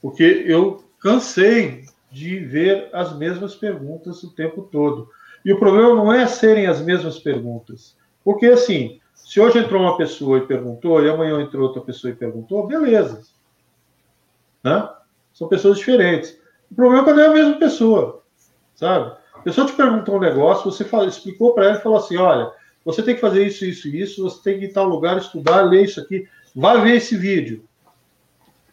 Porque 0.00 0.44
eu 0.46 0.84
cansei 1.00 1.84
de 2.10 2.38
ver 2.38 2.88
as 2.92 3.16
mesmas 3.16 3.54
perguntas 3.54 4.22
o 4.22 4.30
tempo 4.30 4.62
todo. 4.70 5.08
E 5.44 5.52
o 5.52 5.58
problema 5.58 5.94
não 5.94 6.12
é 6.12 6.26
serem 6.26 6.66
as 6.66 6.80
mesmas 6.80 7.18
perguntas. 7.18 7.96
Porque, 8.24 8.46
assim, 8.46 9.00
se 9.14 9.40
hoje 9.40 9.58
entrou 9.58 9.82
uma 9.82 9.96
pessoa 9.96 10.38
e 10.38 10.46
perguntou, 10.46 11.02
e 11.02 11.08
amanhã 11.08 11.40
entrou 11.40 11.66
outra 11.66 11.80
pessoa 11.80 12.12
e 12.12 12.16
perguntou, 12.16 12.66
beleza. 12.66 13.22
Né? 14.62 14.88
São 15.32 15.48
pessoas 15.48 15.78
diferentes. 15.78 16.38
O 16.70 16.74
problema 16.74 17.02
é 17.02 17.04
quando 17.04 17.20
é 17.20 17.26
a 17.26 17.32
mesma 17.32 17.58
pessoa, 17.58 18.22
sabe? 18.74 19.16
A 19.42 19.44
pessoa 19.44 19.66
te 19.66 19.72
perguntou 19.72 20.18
um 20.18 20.20
negócio, 20.20 20.70
você 20.70 20.84
falou, 20.84 21.08
explicou 21.08 21.52
para 21.52 21.64
ela 21.64 21.78
e 21.78 21.82
falou 21.82 21.98
assim: 21.98 22.16
olha, 22.16 22.48
você 22.84 23.02
tem 23.02 23.16
que 23.16 23.20
fazer 23.20 23.44
isso, 23.44 23.64
isso, 23.64 23.88
isso, 23.88 24.22
você 24.22 24.40
tem 24.40 24.58
que 24.60 24.66
ir 24.66 24.68
em 24.68 24.72
tal 24.72 24.86
lugar, 24.86 25.18
estudar, 25.18 25.62
ler 25.62 25.82
isso 25.82 26.00
aqui, 26.00 26.28
vai 26.54 26.80
ver 26.80 26.94
esse 26.94 27.16
vídeo. 27.16 27.64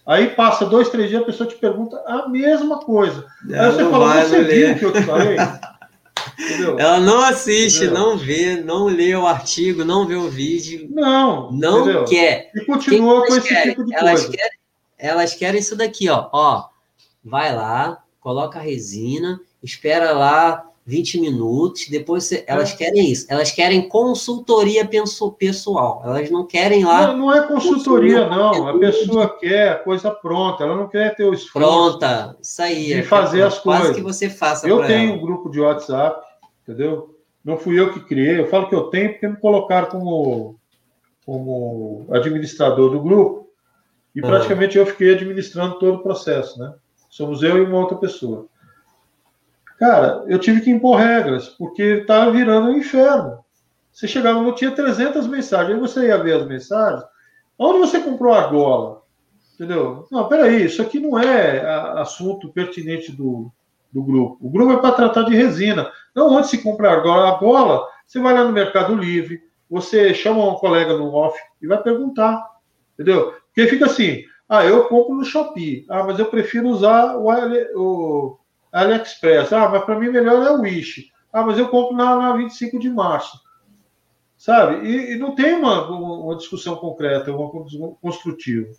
Aí 0.05 0.27
passa 0.29 0.67
dois, 0.67 0.89
três 0.89 1.09
dias, 1.09 1.23
a 1.23 1.25
pessoa 1.25 1.49
te 1.49 1.55
pergunta 1.55 1.99
a 2.05 2.29
mesma 2.29 2.79
coisa. 2.81 3.25
Aí 3.51 3.71
você 3.71 3.89
fala, 3.89 4.23
você 4.23 4.43
viu 4.43 4.71
o 4.71 4.79
que 4.79 4.85
eu 4.85 4.93
te 4.93 5.01
falei? 5.01 5.37
Entendeu? 6.37 6.79
Ela 6.79 6.99
não 6.99 7.21
assiste, 7.21 7.83
entendeu? 7.83 7.99
não 7.99 8.17
vê, 8.17 8.55
não 8.61 8.85
lê 8.85 9.13
o 9.15 9.27
artigo, 9.27 9.83
não 9.83 10.07
vê 10.07 10.15
o 10.15 10.29
vídeo. 10.29 10.87
Não. 10.89 11.51
Não 11.51 11.81
entendeu? 11.81 12.05
quer. 12.05 12.51
E 12.55 12.61
continua 12.61 13.25
com 13.25 13.35
esse 13.35 13.49
querem? 13.49 13.69
tipo 13.69 13.85
de 13.85 13.93
elas 13.93 14.21
coisa. 14.21 14.37
Querem, 14.37 14.59
elas 14.97 15.33
querem 15.33 15.59
isso 15.59 15.75
daqui, 15.75 16.07
ó. 16.09 16.29
Ó, 16.31 16.69
vai 17.23 17.53
lá, 17.53 18.01
coloca 18.21 18.57
a 18.57 18.61
resina, 18.61 19.39
espera 19.63 20.11
lá 20.11 20.69
20 20.89 21.21
minutos, 21.21 21.87
depois 21.87 22.23
você, 22.23 22.43
elas 22.47 22.73
é. 22.73 22.75
querem 22.75 23.11
isso. 23.11 23.27
Elas 23.29 23.51
querem 23.51 23.87
consultoria 23.87 24.89
pessoal. 25.37 26.01
Elas 26.03 26.31
não 26.31 26.47
querem 26.47 26.83
lá. 26.83 27.07
Não, 27.07 27.17
não 27.17 27.33
é 27.33 27.45
consultoria, 27.45 28.27
não. 28.27 28.67
A 28.67 28.79
pessoa 28.79 29.37
quer 29.37 29.69
a 29.69 29.75
coisa 29.75 30.09
pronta, 30.09 30.63
ela 30.63 30.75
não 30.75 30.87
quer 30.87 31.15
ter 31.15 31.25
o 31.25 31.33
esforço. 31.33 31.53
Pronta, 31.53 32.35
isso 32.41 32.61
aí. 32.61 32.85
De 32.87 32.93
é 32.93 33.03
fazer 33.03 33.43
as 33.43 33.59
coisas. 33.59 33.95
que 33.95 34.01
você 34.01 34.29
faça. 34.29 34.67
Eu 34.67 34.83
tenho 34.87 35.09
ela. 35.09 35.17
um 35.17 35.21
grupo 35.21 35.49
de 35.49 35.59
WhatsApp, 35.59 36.25
entendeu? 36.63 37.15
Não 37.45 37.55
fui 37.55 37.79
eu 37.79 37.93
que 37.93 37.99
criei. 37.99 38.39
Eu 38.39 38.47
falo 38.47 38.67
que 38.67 38.75
eu 38.75 38.85
tenho 38.85 39.11
porque 39.11 39.27
me 39.27 39.37
colocaram 39.37 39.89
como, 39.89 40.55
como 41.23 42.07
administrador 42.11 42.89
do 42.89 42.99
grupo. 42.99 43.47
E 44.15 44.21
ah. 44.21 44.23
praticamente 44.27 44.75
eu 44.75 44.87
fiquei 44.87 45.13
administrando 45.13 45.77
todo 45.77 45.97
o 45.97 46.03
processo, 46.03 46.57
né? 46.57 46.73
Somos 47.11 47.43
eu 47.43 47.57
e 47.57 47.61
uma 47.61 47.77
outra 47.77 47.97
pessoa. 47.97 48.47
Cara, 49.79 50.25
eu 50.27 50.37
tive 50.37 50.59
que 50.59 50.69
impor 50.69 50.97
regras, 50.97 51.47
porque 51.47 51.81
estava 51.81 52.29
virando 52.31 52.69
um 52.69 52.77
inferno. 52.77 53.39
Você 53.91 54.07
chegava, 54.07 54.41
não 54.41 54.53
tinha 54.53 54.71
300 54.71 55.25
mensagens, 55.25 55.73
aí 55.73 55.79
você 55.79 56.07
ia 56.07 56.21
ver 56.21 56.35
as 56.35 56.45
mensagens. 56.45 57.03
Onde 57.57 57.79
você 57.79 57.99
comprou 57.99 58.33
a 58.33 58.39
argola? 58.39 59.03
Entendeu? 59.55 60.05
Não, 60.11 60.27
peraí, 60.27 60.65
isso 60.65 60.81
aqui 60.81 60.99
não 60.99 61.17
é 61.17 61.65
assunto 61.99 62.49
pertinente 62.49 63.13
do, 63.13 63.51
do 63.91 64.03
grupo. 64.03 64.37
O 64.41 64.49
grupo 64.49 64.73
é 64.73 64.77
para 64.77 64.91
tratar 64.91 65.23
de 65.23 65.35
resina. 65.35 65.89
Não 66.13 66.33
onde 66.33 66.47
se 66.47 66.57
compra 66.61 66.89
a 66.89 66.93
argola. 66.95 67.29
A 67.29 67.87
você 68.05 68.19
vai 68.19 68.33
lá 68.33 68.43
no 68.43 68.51
Mercado 68.51 68.95
Livre, 68.95 69.41
você 69.69 70.13
chama 70.13 70.45
um 70.45 70.55
colega 70.55 70.97
no 70.97 71.13
off 71.13 71.39
e 71.61 71.67
vai 71.67 71.81
perguntar. 71.81 72.45
Entendeu? 72.93 73.33
Porque 73.47 73.69
fica 73.69 73.85
assim, 73.85 74.23
ah, 74.47 74.65
eu 74.65 74.85
compro 74.85 75.15
no 75.15 75.23
Shopee. 75.23 75.85
Ah, 75.89 76.03
mas 76.03 76.19
eu 76.19 76.25
prefiro 76.25 76.67
usar 76.67 77.15
o, 77.17 77.29
o 77.75 78.39
AliExpress. 78.71 79.51
Ah, 79.53 79.69
mas 79.69 79.83
para 79.83 79.99
mim 79.99 80.09
melhor 80.09 80.45
é 80.45 80.51
o 80.51 80.61
Wish. 80.61 81.11
Ah, 81.31 81.43
mas 81.43 81.57
eu 81.57 81.69
compro 81.69 81.95
na, 81.95 82.15
na 82.15 82.33
25 82.33 82.79
de 82.79 82.89
março. 82.89 83.39
Sabe? 84.37 84.87
E, 84.87 85.13
e 85.13 85.17
não 85.17 85.35
tem 85.35 85.53
uma, 85.53 85.89
uma 85.89 86.35
discussão 86.37 86.75
concreta, 86.75 87.31
uma 87.31 87.49
construtiva. 88.01 88.71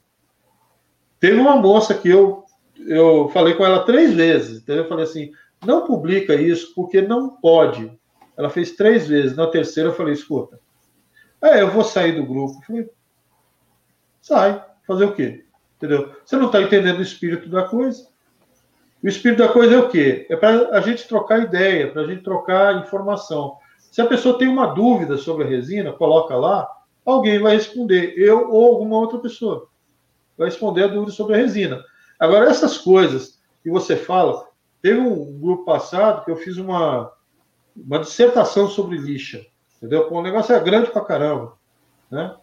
Teve 1.19 1.39
uma 1.39 1.57
moça 1.57 1.95
que 1.95 2.09
eu, 2.09 2.45
eu 2.79 3.29
falei 3.29 3.55
com 3.55 3.65
ela 3.65 3.85
três 3.85 4.15
vezes. 4.15 4.62
Então 4.62 4.75
eu 4.75 4.89
falei 4.89 5.05
assim: 5.05 5.31
não 5.65 5.87
publica 5.87 6.35
isso 6.35 6.75
porque 6.75 7.03
não 7.03 7.37
pode. 7.37 7.93
Ela 8.37 8.49
fez 8.49 8.73
três 8.73 9.07
vezes. 9.07 9.37
Na 9.37 9.47
terceira 9.47 9.91
eu 9.91 9.95
falei: 9.95 10.15
escuta, 10.15 10.59
é, 11.43 11.61
eu 11.61 11.71
vou 11.71 11.85
sair 11.85 12.12
do 12.12 12.27
grupo. 12.27 12.59
Eu 12.59 12.67
falei: 12.67 12.91
sai, 14.21 14.65
fazer 14.87 15.05
o 15.05 15.15
quê? 15.15 15.45
Entendeu? 15.77 16.15
Você 16.25 16.37
não 16.37 16.47
está 16.47 16.61
entendendo 16.62 16.99
o 16.99 17.03
espírito 17.03 17.49
da 17.49 17.65
coisa. 17.65 18.10
O 19.02 19.09
espírito 19.09 19.39
da 19.39 19.48
coisa 19.48 19.74
é 19.74 19.78
o 19.78 19.89
quê? 19.89 20.27
É 20.28 20.36
para 20.36 20.70
a 20.70 20.81
gente 20.81 21.09
trocar 21.09 21.40
ideia, 21.40 21.90
para 21.90 22.02
a 22.02 22.06
gente 22.06 22.22
trocar 22.22 22.77
informação. 22.82 23.56
Se 23.78 24.01
a 24.01 24.06
pessoa 24.06 24.39
tem 24.39 24.47
uma 24.47 24.66
dúvida 24.66 25.16
sobre 25.16 25.44
a 25.44 25.47
resina, 25.47 25.93
coloca 25.93 26.36
lá, 26.36 26.68
alguém 27.05 27.39
vai 27.39 27.55
responder, 27.55 28.14
eu 28.16 28.51
ou 28.51 28.66
alguma 28.66 28.97
outra 28.98 29.18
pessoa 29.18 29.68
vai 30.36 30.48
responder 30.48 30.85
a 30.85 30.89
dúvida 30.89 31.12
sobre 31.12 31.35
a 31.35 31.39
resina. 31.39 31.82
Agora, 32.18 32.48
essas 32.48 32.78
coisas 32.78 33.40
que 33.62 33.70
você 33.70 33.97
fala, 33.97 34.47
teve 34.82 35.01
um 35.01 35.39
grupo 35.39 35.64
passado 35.64 36.24
que 36.24 36.31
eu 36.31 36.36
fiz 36.36 36.56
uma, 36.56 37.12
uma 37.77 37.98
dissertação 37.98 38.68
sobre 38.68 38.98
lixa, 38.98 39.44
entendeu? 39.77 40.09
o 40.10 40.22
negócio 40.22 40.55
é 40.55 40.60
grande 40.60 40.90
pra 40.90 41.05
caramba, 41.05 41.56
né? 42.10 42.36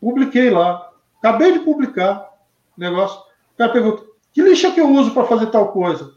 Publiquei 0.00 0.50
lá, 0.50 0.92
acabei 1.18 1.52
de 1.52 1.60
publicar 1.60 2.30
o 2.76 2.80
negócio. 2.80 3.27
O 3.58 3.62
cara 3.66 3.72
pergunta: 3.72 4.04
que 4.32 4.40
lixa 4.40 4.70
que 4.70 4.80
eu 4.80 4.88
uso 4.88 5.10
para 5.10 5.24
fazer 5.24 5.46
tal 5.46 5.72
coisa? 5.72 6.12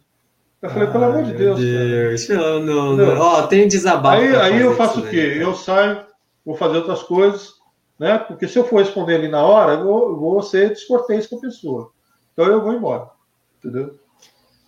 Eu 0.62 0.70
falei, 0.70 0.88
pelo 0.90 1.06
amor 1.06 1.24
de 1.24 1.34
Deus. 1.34 1.60
Deus. 1.60 2.30
Não, 2.30 2.60
não, 2.60 2.96
não. 2.96 3.20
Ó, 3.20 3.48
tem 3.48 3.68
desabafo. 3.68 4.22
Aí, 4.22 4.36
aí 4.36 4.62
eu 4.62 4.76
faço 4.76 5.00
o 5.00 5.10
quê? 5.10 5.40
Eu 5.40 5.56
saio, 5.56 6.06
vou 6.46 6.56
fazer 6.56 6.78
outras 6.78 7.02
coisas, 7.02 7.54
né? 7.98 8.20
Porque 8.20 8.48
se 8.48 8.60
eu 8.60 8.64
for 8.64 8.78
responder 8.78 9.16
ali 9.16 9.28
na 9.28 9.44
hora, 9.44 9.74
eu 9.74 9.84
vou, 9.84 10.10
eu 10.10 10.20
vou 10.20 10.44
ser 10.44 10.70
descortês 10.70 11.26
com 11.26 11.38
a 11.38 11.42
pessoa. 11.42 11.92
Então 12.32 12.46
eu 12.46 12.62
vou 12.62 12.74
embora. 12.74 13.10
Entendeu? 13.58 13.96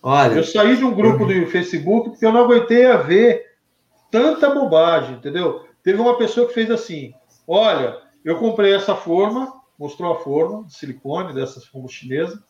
Olha, 0.02 0.34
eu 0.34 0.42
saí 0.42 0.76
de 0.76 0.84
um 0.84 0.92
grupo 0.92 1.24
do 1.24 1.46
Facebook 1.46 2.10
porque 2.10 2.26
eu 2.26 2.32
não 2.32 2.44
aguentei 2.44 2.86
a 2.86 2.96
ver 2.96 3.44
tanta 4.10 4.50
bobagem, 4.50 5.14
entendeu? 5.14 5.64
Teve 5.80 6.00
uma 6.00 6.18
pessoa 6.18 6.48
que 6.48 6.54
fez 6.54 6.68
assim: 6.72 7.14
olha, 7.46 7.98
eu 8.24 8.36
comprei 8.38 8.74
essa 8.74 8.96
forma, 8.96 9.52
mostrou 9.78 10.12
a 10.12 10.18
forma 10.18 10.64
de 10.64 10.74
silicone 10.74 11.32
dessas 11.32 11.64
formas 11.66 11.92
chinesas, 11.92 12.40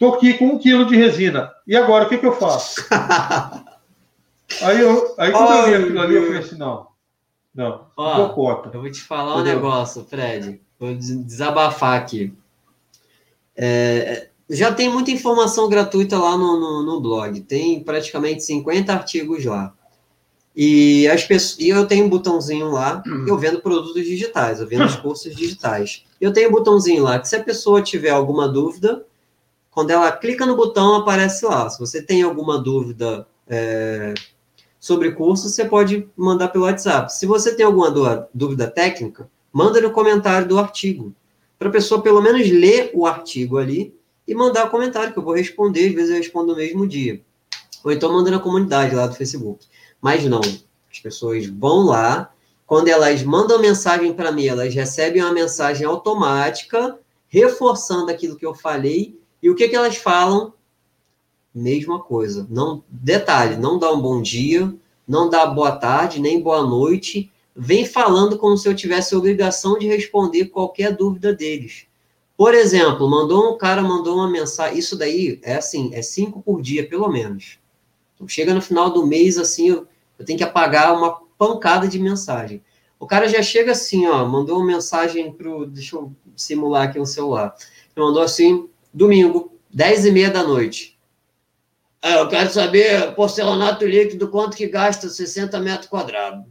tô 0.00 0.14
aqui 0.14 0.34
com 0.34 0.46
um 0.46 0.58
quilo 0.58 0.86
de 0.86 0.96
resina. 0.96 1.52
E 1.66 1.76
agora 1.76 2.06
o 2.06 2.08
que, 2.08 2.16
que 2.16 2.26
eu 2.26 2.32
faço? 2.32 2.84
aí 4.62 4.80
eu, 4.80 5.14
aí 5.18 5.30
quando 5.30 5.52
eu 5.52 5.64
vi 5.66 5.74
aquilo 5.74 6.00
ali, 6.00 6.14
eu 6.16 6.24
falei 6.24 6.38
assim: 6.38 6.56
não, 6.56 6.86
não, 7.54 7.86
Ó, 7.96 8.18
não 8.18 8.28
conta. 8.30 8.70
Eu 8.72 8.80
vou 8.80 8.90
te 8.90 9.02
falar 9.02 9.34
entendeu? 9.34 9.52
um 9.52 9.56
negócio, 9.56 10.04
Fred. 10.04 10.60
Vou 10.78 10.94
desabafar 10.94 12.00
aqui. 12.00 12.32
É, 13.54 14.28
já 14.48 14.72
tem 14.72 14.88
muita 14.88 15.10
informação 15.10 15.68
gratuita 15.68 16.18
lá 16.18 16.34
no, 16.36 16.58
no, 16.58 16.82
no 16.82 17.00
blog. 17.00 17.38
Tem 17.42 17.84
praticamente 17.84 18.42
50 18.42 18.90
artigos 18.90 19.44
lá. 19.44 19.74
E, 20.56 21.06
as 21.08 21.24
pessoas, 21.24 21.60
e 21.60 21.68
eu 21.68 21.86
tenho 21.86 22.06
um 22.06 22.08
botãozinho 22.08 22.70
lá, 22.70 23.02
eu 23.26 23.38
vendo 23.38 23.60
produtos 23.60 24.04
digitais, 24.04 24.60
eu 24.60 24.66
vendo 24.66 24.86
os 24.86 24.96
cursos 25.00 25.36
digitais. 25.36 26.04
Eu 26.18 26.32
tenho 26.32 26.48
um 26.48 26.52
botãozinho 26.52 27.02
lá 27.02 27.18
que 27.18 27.28
se 27.28 27.36
a 27.36 27.44
pessoa 27.44 27.82
tiver 27.82 28.10
alguma 28.10 28.48
dúvida, 28.48 29.06
quando 29.70 29.90
ela 29.90 30.10
clica 30.12 30.44
no 30.44 30.56
botão, 30.56 30.96
aparece 30.96 31.44
lá. 31.44 31.68
Se 31.70 31.78
você 31.78 32.02
tem 32.02 32.22
alguma 32.22 32.58
dúvida 32.58 33.26
é, 33.48 34.14
sobre 34.78 35.12
curso, 35.12 35.48
você 35.48 35.64
pode 35.64 36.08
mandar 36.16 36.48
pelo 36.48 36.64
WhatsApp. 36.64 37.12
Se 37.12 37.26
você 37.26 37.54
tem 37.54 37.64
alguma 37.64 38.28
dúvida 38.34 38.68
técnica, 38.68 39.30
manda 39.52 39.80
no 39.80 39.90
comentário 39.90 40.48
do 40.48 40.58
artigo, 40.58 41.14
para 41.58 41.68
a 41.68 41.72
pessoa 41.72 42.02
pelo 42.02 42.22
menos 42.22 42.48
ler 42.48 42.90
o 42.94 43.06
artigo 43.06 43.58
ali 43.58 43.94
e 44.26 44.34
mandar 44.34 44.66
um 44.66 44.70
comentário, 44.70 45.12
que 45.12 45.18
eu 45.18 45.22
vou 45.22 45.34
responder, 45.34 45.88
às 45.88 45.94
vezes 45.94 46.10
eu 46.10 46.16
respondo 46.16 46.52
no 46.52 46.56
mesmo 46.56 46.86
dia. 46.86 47.20
Ou 47.84 47.92
então 47.92 48.12
manda 48.12 48.30
na 48.30 48.38
comunidade 48.38 48.94
lá 48.94 49.06
do 49.06 49.14
Facebook. 49.14 49.66
Mas 50.00 50.24
não, 50.24 50.40
as 50.40 50.98
pessoas 51.00 51.46
vão 51.46 51.84
lá, 51.84 52.32
quando 52.66 52.88
elas 52.88 53.22
mandam 53.22 53.60
mensagem 53.60 54.12
para 54.14 54.32
mim, 54.32 54.46
elas 54.46 54.74
recebem 54.74 55.22
uma 55.22 55.32
mensagem 55.32 55.86
automática, 55.86 56.98
reforçando 57.28 58.10
aquilo 58.10 58.36
que 58.36 58.46
eu 58.46 58.54
falei, 58.54 59.19
e 59.42 59.48
o 59.48 59.54
que, 59.54 59.68
que 59.68 59.76
elas 59.76 59.96
falam? 59.96 60.52
Mesma 61.54 62.00
coisa. 62.00 62.46
Não, 62.50 62.84
detalhe, 62.88 63.56
não 63.56 63.78
dá 63.78 63.92
um 63.92 64.00
bom 64.00 64.22
dia, 64.22 64.72
não 65.06 65.28
dá 65.28 65.46
boa 65.46 65.72
tarde, 65.72 66.20
nem 66.20 66.40
boa 66.40 66.62
noite, 66.62 67.30
vem 67.54 67.84
falando 67.84 68.38
como 68.38 68.56
se 68.56 68.68
eu 68.68 68.74
tivesse 68.74 69.14
obrigação 69.14 69.78
de 69.78 69.86
responder 69.86 70.46
qualquer 70.46 70.96
dúvida 70.96 71.34
deles. 71.34 71.86
Por 72.36 72.54
exemplo, 72.54 73.10
mandou 73.10 73.52
um 73.52 73.58
cara 73.58 73.82
mandou 73.82 74.16
uma 74.16 74.30
mensagem, 74.30 74.78
isso 74.78 74.96
daí 74.96 75.38
é 75.42 75.56
assim, 75.56 75.90
é 75.92 76.00
cinco 76.00 76.40
por 76.40 76.62
dia, 76.62 76.88
pelo 76.88 77.06
menos. 77.08 77.58
Então, 78.14 78.26
chega 78.26 78.54
no 78.54 78.62
final 78.62 78.88
do 78.90 79.06
mês, 79.06 79.36
assim, 79.36 79.68
eu, 79.68 79.86
eu 80.18 80.24
tenho 80.24 80.38
que 80.38 80.44
apagar 80.44 80.96
uma 80.96 81.20
pancada 81.36 81.86
de 81.86 81.98
mensagem. 81.98 82.62
O 82.98 83.06
cara 83.06 83.28
já 83.28 83.42
chega 83.42 83.72
assim, 83.72 84.06
ó, 84.06 84.26
mandou 84.26 84.56
uma 84.56 84.64
mensagem 84.64 85.30
pro, 85.32 85.66
deixa 85.66 85.96
eu 85.96 86.14
simular 86.34 86.88
aqui 86.88 86.98
um 86.98 87.04
celular. 87.04 87.54
Ele 87.94 88.06
mandou 88.06 88.22
assim, 88.22 88.69
domingo, 88.92 89.58
10 89.72 90.06
e 90.06 90.10
meia 90.12 90.30
da 90.30 90.42
noite. 90.42 90.98
É, 92.02 92.18
eu 92.18 92.28
quero 92.28 92.50
saber, 92.50 93.14
porcelanato 93.14 93.84
líquido, 93.84 94.28
quanto 94.28 94.56
que 94.56 94.66
gasta 94.66 95.08
60 95.08 95.60
metros 95.60 95.88
quadrados. 95.88 96.44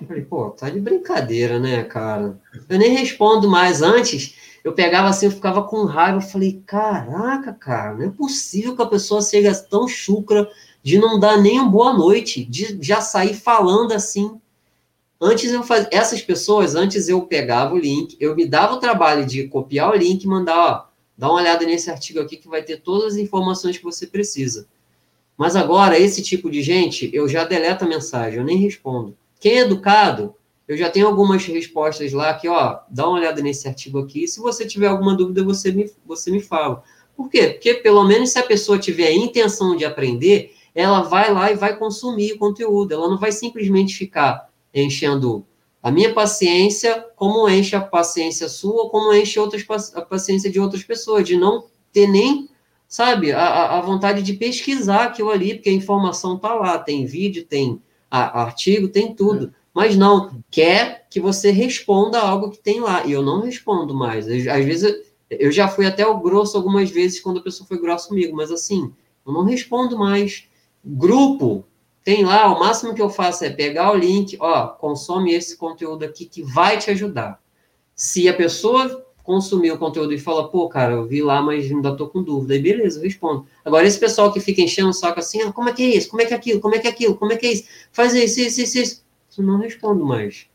Eu 0.00 0.06
falei, 0.06 0.24
pô, 0.24 0.50
tá 0.50 0.68
de 0.68 0.80
brincadeira, 0.80 1.58
né, 1.58 1.82
cara? 1.84 2.38
Eu 2.68 2.78
nem 2.78 2.90
respondo 2.90 3.48
mais. 3.48 3.80
Antes, 3.80 4.36
eu 4.62 4.74
pegava 4.74 5.08
assim, 5.08 5.26
eu 5.26 5.32
ficava 5.32 5.62
com 5.62 5.84
raiva. 5.84 6.18
Eu 6.18 6.22
falei, 6.22 6.62
caraca, 6.66 7.52
cara, 7.52 7.94
não 7.94 8.04
é 8.04 8.10
possível 8.10 8.76
que 8.76 8.82
a 8.82 8.86
pessoa 8.86 9.22
seja 9.22 9.54
tão 9.54 9.88
chucra 9.88 10.48
de 10.82 10.98
não 10.98 11.18
dar 11.18 11.40
nem 11.40 11.58
uma 11.58 11.70
boa 11.70 11.92
noite, 11.92 12.44
de 12.44 12.78
já 12.80 13.00
sair 13.00 13.34
falando 13.34 13.92
assim. 13.92 14.38
Antes 15.20 15.52
eu 15.52 15.64
fazia, 15.64 15.88
essas 15.90 16.22
pessoas, 16.22 16.76
antes 16.76 17.08
eu 17.08 17.22
pegava 17.22 17.74
o 17.74 17.78
link, 17.78 18.16
eu 18.20 18.36
me 18.36 18.46
dava 18.46 18.74
o 18.74 18.78
trabalho 18.78 19.26
de 19.26 19.48
copiar 19.48 19.90
o 19.90 19.96
link 19.96 20.22
e 20.22 20.28
mandar, 20.28 20.56
ó, 20.56 20.84
dá 21.16 21.28
uma 21.28 21.40
olhada 21.40 21.66
nesse 21.66 21.90
artigo 21.90 22.20
aqui 22.20 22.36
que 22.36 22.46
vai 22.46 22.62
ter 22.62 22.80
todas 22.80 23.14
as 23.14 23.18
informações 23.18 23.76
que 23.76 23.82
você 23.82 24.06
precisa. 24.06 24.68
Mas 25.36 25.56
agora, 25.56 25.98
esse 25.98 26.22
tipo 26.22 26.48
de 26.48 26.62
gente, 26.62 27.10
eu 27.12 27.28
já 27.28 27.44
deleto 27.44 27.84
a 27.84 27.88
mensagem, 27.88 28.38
eu 28.38 28.44
nem 28.44 28.58
respondo. 28.58 29.16
Quem 29.40 29.58
é 29.58 29.60
educado, 29.60 30.34
eu 30.68 30.76
já 30.76 30.88
tenho 30.88 31.08
algumas 31.08 31.44
respostas 31.46 32.12
lá 32.12 32.34
que, 32.34 32.48
ó, 32.48 32.78
dá 32.88 33.08
uma 33.08 33.18
olhada 33.18 33.42
nesse 33.42 33.66
artigo 33.66 33.98
aqui. 33.98 34.28
Se 34.28 34.38
você 34.38 34.66
tiver 34.66 34.86
alguma 34.86 35.16
dúvida, 35.16 35.42
você 35.42 35.72
me, 35.72 35.90
você 36.06 36.30
me 36.30 36.40
fala. 36.40 36.84
Por 37.16 37.28
quê? 37.28 37.48
Porque 37.48 37.74
pelo 37.74 38.04
menos 38.04 38.30
se 38.30 38.38
a 38.38 38.42
pessoa 38.44 38.78
tiver 38.78 39.08
a 39.08 39.14
intenção 39.14 39.74
de 39.74 39.84
aprender, 39.84 40.54
ela 40.74 41.02
vai 41.02 41.32
lá 41.32 41.50
e 41.50 41.56
vai 41.56 41.76
consumir 41.76 42.34
o 42.34 42.38
conteúdo. 42.38 42.92
Ela 42.92 43.08
não 43.08 43.18
vai 43.18 43.32
simplesmente 43.32 43.96
ficar 43.96 44.47
enchendo 44.74 45.46
a 45.82 45.90
minha 45.90 46.12
paciência 46.12 47.06
como 47.14 47.48
enche 47.48 47.76
a 47.76 47.80
paciência 47.80 48.48
sua, 48.48 48.90
como 48.90 49.12
enche 49.14 49.38
outras, 49.38 49.64
a 49.94 50.02
paciência 50.02 50.50
de 50.50 50.58
outras 50.58 50.82
pessoas, 50.82 51.26
de 51.26 51.36
não 51.36 51.64
ter 51.92 52.06
nem, 52.06 52.48
sabe, 52.86 53.32
a, 53.32 53.78
a 53.78 53.80
vontade 53.80 54.22
de 54.22 54.34
pesquisar 54.34 55.04
aquilo 55.04 55.30
ali, 55.30 55.54
porque 55.54 55.70
a 55.70 55.72
informação 55.72 56.36
está 56.36 56.54
lá, 56.54 56.78
tem 56.78 57.06
vídeo, 57.06 57.44
tem 57.44 57.80
artigo, 58.10 58.88
tem 58.88 59.14
tudo. 59.14 59.46
É. 59.46 59.50
Mas 59.72 59.96
não, 59.96 60.42
quer 60.50 61.06
que 61.08 61.20
você 61.20 61.50
responda 61.50 62.20
algo 62.20 62.50
que 62.50 62.58
tem 62.58 62.80
lá. 62.80 63.06
E 63.06 63.12
eu 63.12 63.22
não 63.22 63.42
respondo 63.42 63.94
mais. 63.94 64.26
Eu, 64.26 64.52
às 64.52 64.64
vezes, 64.64 64.82
eu, 64.82 65.38
eu 65.38 65.52
já 65.52 65.68
fui 65.68 65.86
até 65.86 66.06
o 66.06 66.18
grosso 66.18 66.56
algumas 66.56 66.90
vezes 66.90 67.20
quando 67.20 67.38
a 67.38 67.42
pessoa 67.42 67.66
foi 67.66 67.80
grossa 67.80 68.08
comigo, 68.08 68.36
mas 68.36 68.50
assim, 68.50 68.92
eu 69.24 69.32
não 69.32 69.44
respondo 69.44 69.96
mais. 69.96 70.44
Grupo, 70.84 71.64
tem 72.08 72.24
lá, 72.24 72.50
o 72.50 72.58
máximo 72.58 72.94
que 72.94 73.02
eu 73.02 73.10
faço 73.10 73.44
é 73.44 73.50
pegar 73.50 73.92
o 73.92 73.94
link, 73.94 74.34
ó, 74.40 74.68
consome 74.68 75.34
esse 75.34 75.58
conteúdo 75.58 76.06
aqui 76.06 76.24
que 76.24 76.42
vai 76.42 76.78
te 76.78 76.90
ajudar. 76.90 77.38
Se 77.94 78.26
a 78.26 78.32
pessoa 78.32 79.04
consumir 79.22 79.72
o 79.72 79.78
conteúdo 79.78 80.14
e 80.14 80.18
fala, 80.18 80.48
pô, 80.48 80.70
cara, 80.70 80.94
eu 80.94 81.04
vi 81.04 81.20
lá, 81.20 81.42
mas 81.42 81.70
ainda 81.70 81.94
tô 81.94 82.08
com 82.08 82.22
dúvida. 82.22 82.54
Aí 82.54 82.62
beleza, 82.62 82.98
eu 82.98 83.02
respondo. 83.02 83.46
Agora, 83.62 83.86
esse 83.86 84.00
pessoal 84.00 84.32
que 84.32 84.40
fica 84.40 84.62
enchendo 84.62 84.88
o 84.88 84.94
saco 84.94 85.20
assim, 85.20 85.42
ah, 85.42 85.52
como 85.52 85.68
é 85.68 85.72
que 85.74 85.82
é 85.82 85.96
isso? 85.96 86.08
Como 86.08 86.22
é 86.22 86.24
que 86.24 86.32
é 86.32 86.36
aquilo? 86.38 86.60
Como 86.60 86.74
é 86.74 86.78
que 86.78 86.86
é 86.86 86.90
aquilo? 86.90 87.14
Como 87.14 87.30
é 87.30 87.36
que 87.36 87.46
é 87.46 87.52
isso? 87.52 87.64
Faz 87.92 88.14
isso, 88.14 88.40
isso, 88.40 88.62
isso, 88.62 88.78
isso. 88.78 89.04
Eu 89.36 89.44
não 89.44 89.58
respondo 89.58 90.02
mais. 90.02 90.46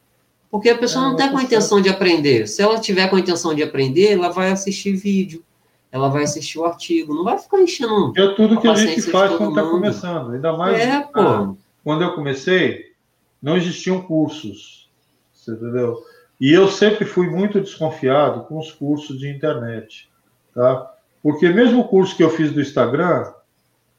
Porque 0.49 0.71
a 0.71 0.77
pessoa 0.80 1.05
não 1.05 1.11
está 1.11 1.30
com 1.30 1.38
a 1.38 1.43
intenção 1.43 1.80
de 1.80 1.88
aprender. 1.88 2.47
Se 2.47 2.63
ela 2.63 2.80
tiver 2.80 3.07
com 3.11 3.15
a 3.15 3.19
intenção 3.19 3.53
de 3.53 3.61
aprender, 3.61 4.13
ela 4.13 4.30
vai 4.30 4.49
assistir 4.49 4.95
vídeo, 4.95 5.45
ela 5.94 6.10
vai 6.10 6.24
assistir 6.24 6.57
o 6.57 6.65
artigo, 6.65 7.14
não 7.14 7.24
vai 7.24 7.38
ficar 7.38 7.61
enchendo. 7.61 8.14
É 8.18 8.28
tudo 8.30 8.60
que 8.60 8.68
a, 8.68 8.74
gente 8.74 9.03
faz 9.03 9.32
quando 9.38 9.49
está 9.49 9.61
começando. 9.61 10.32
Ainda 10.32 10.57
mais. 10.57 10.80
É, 10.80 11.02
pô. 11.02 11.56
Quando 11.84 12.03
eu 12.03 12.15
comecei, 12.15 12.94
não 13.40 13.56
existiam 13.56 14.02
cursos. 14.02 14.90
Você 15.32 15.52
entendeu? 15.52 16.03
E 16.41 16.52
eu 16.52 16.68
sempre 16.68 17.06
fui 17.06 17.30
muito 17.30 17.61
desconfiado 17.61 18.45
com 18.45 18.57
os 18.57 18.72
cursos 18.72 19.20
de 19.20 19.30
internet, 19.30 20.10
tá? 20.56 20.91
Porque 21.22 21.48
mesmo 21.49 21.82
o 21.82 21.88
curso 21.88 22.18
que 22.18 22.24
eu 22.24 22.32
fiz 22.32 22.52
do 22.52 22.60
Instagram 22.60 23.32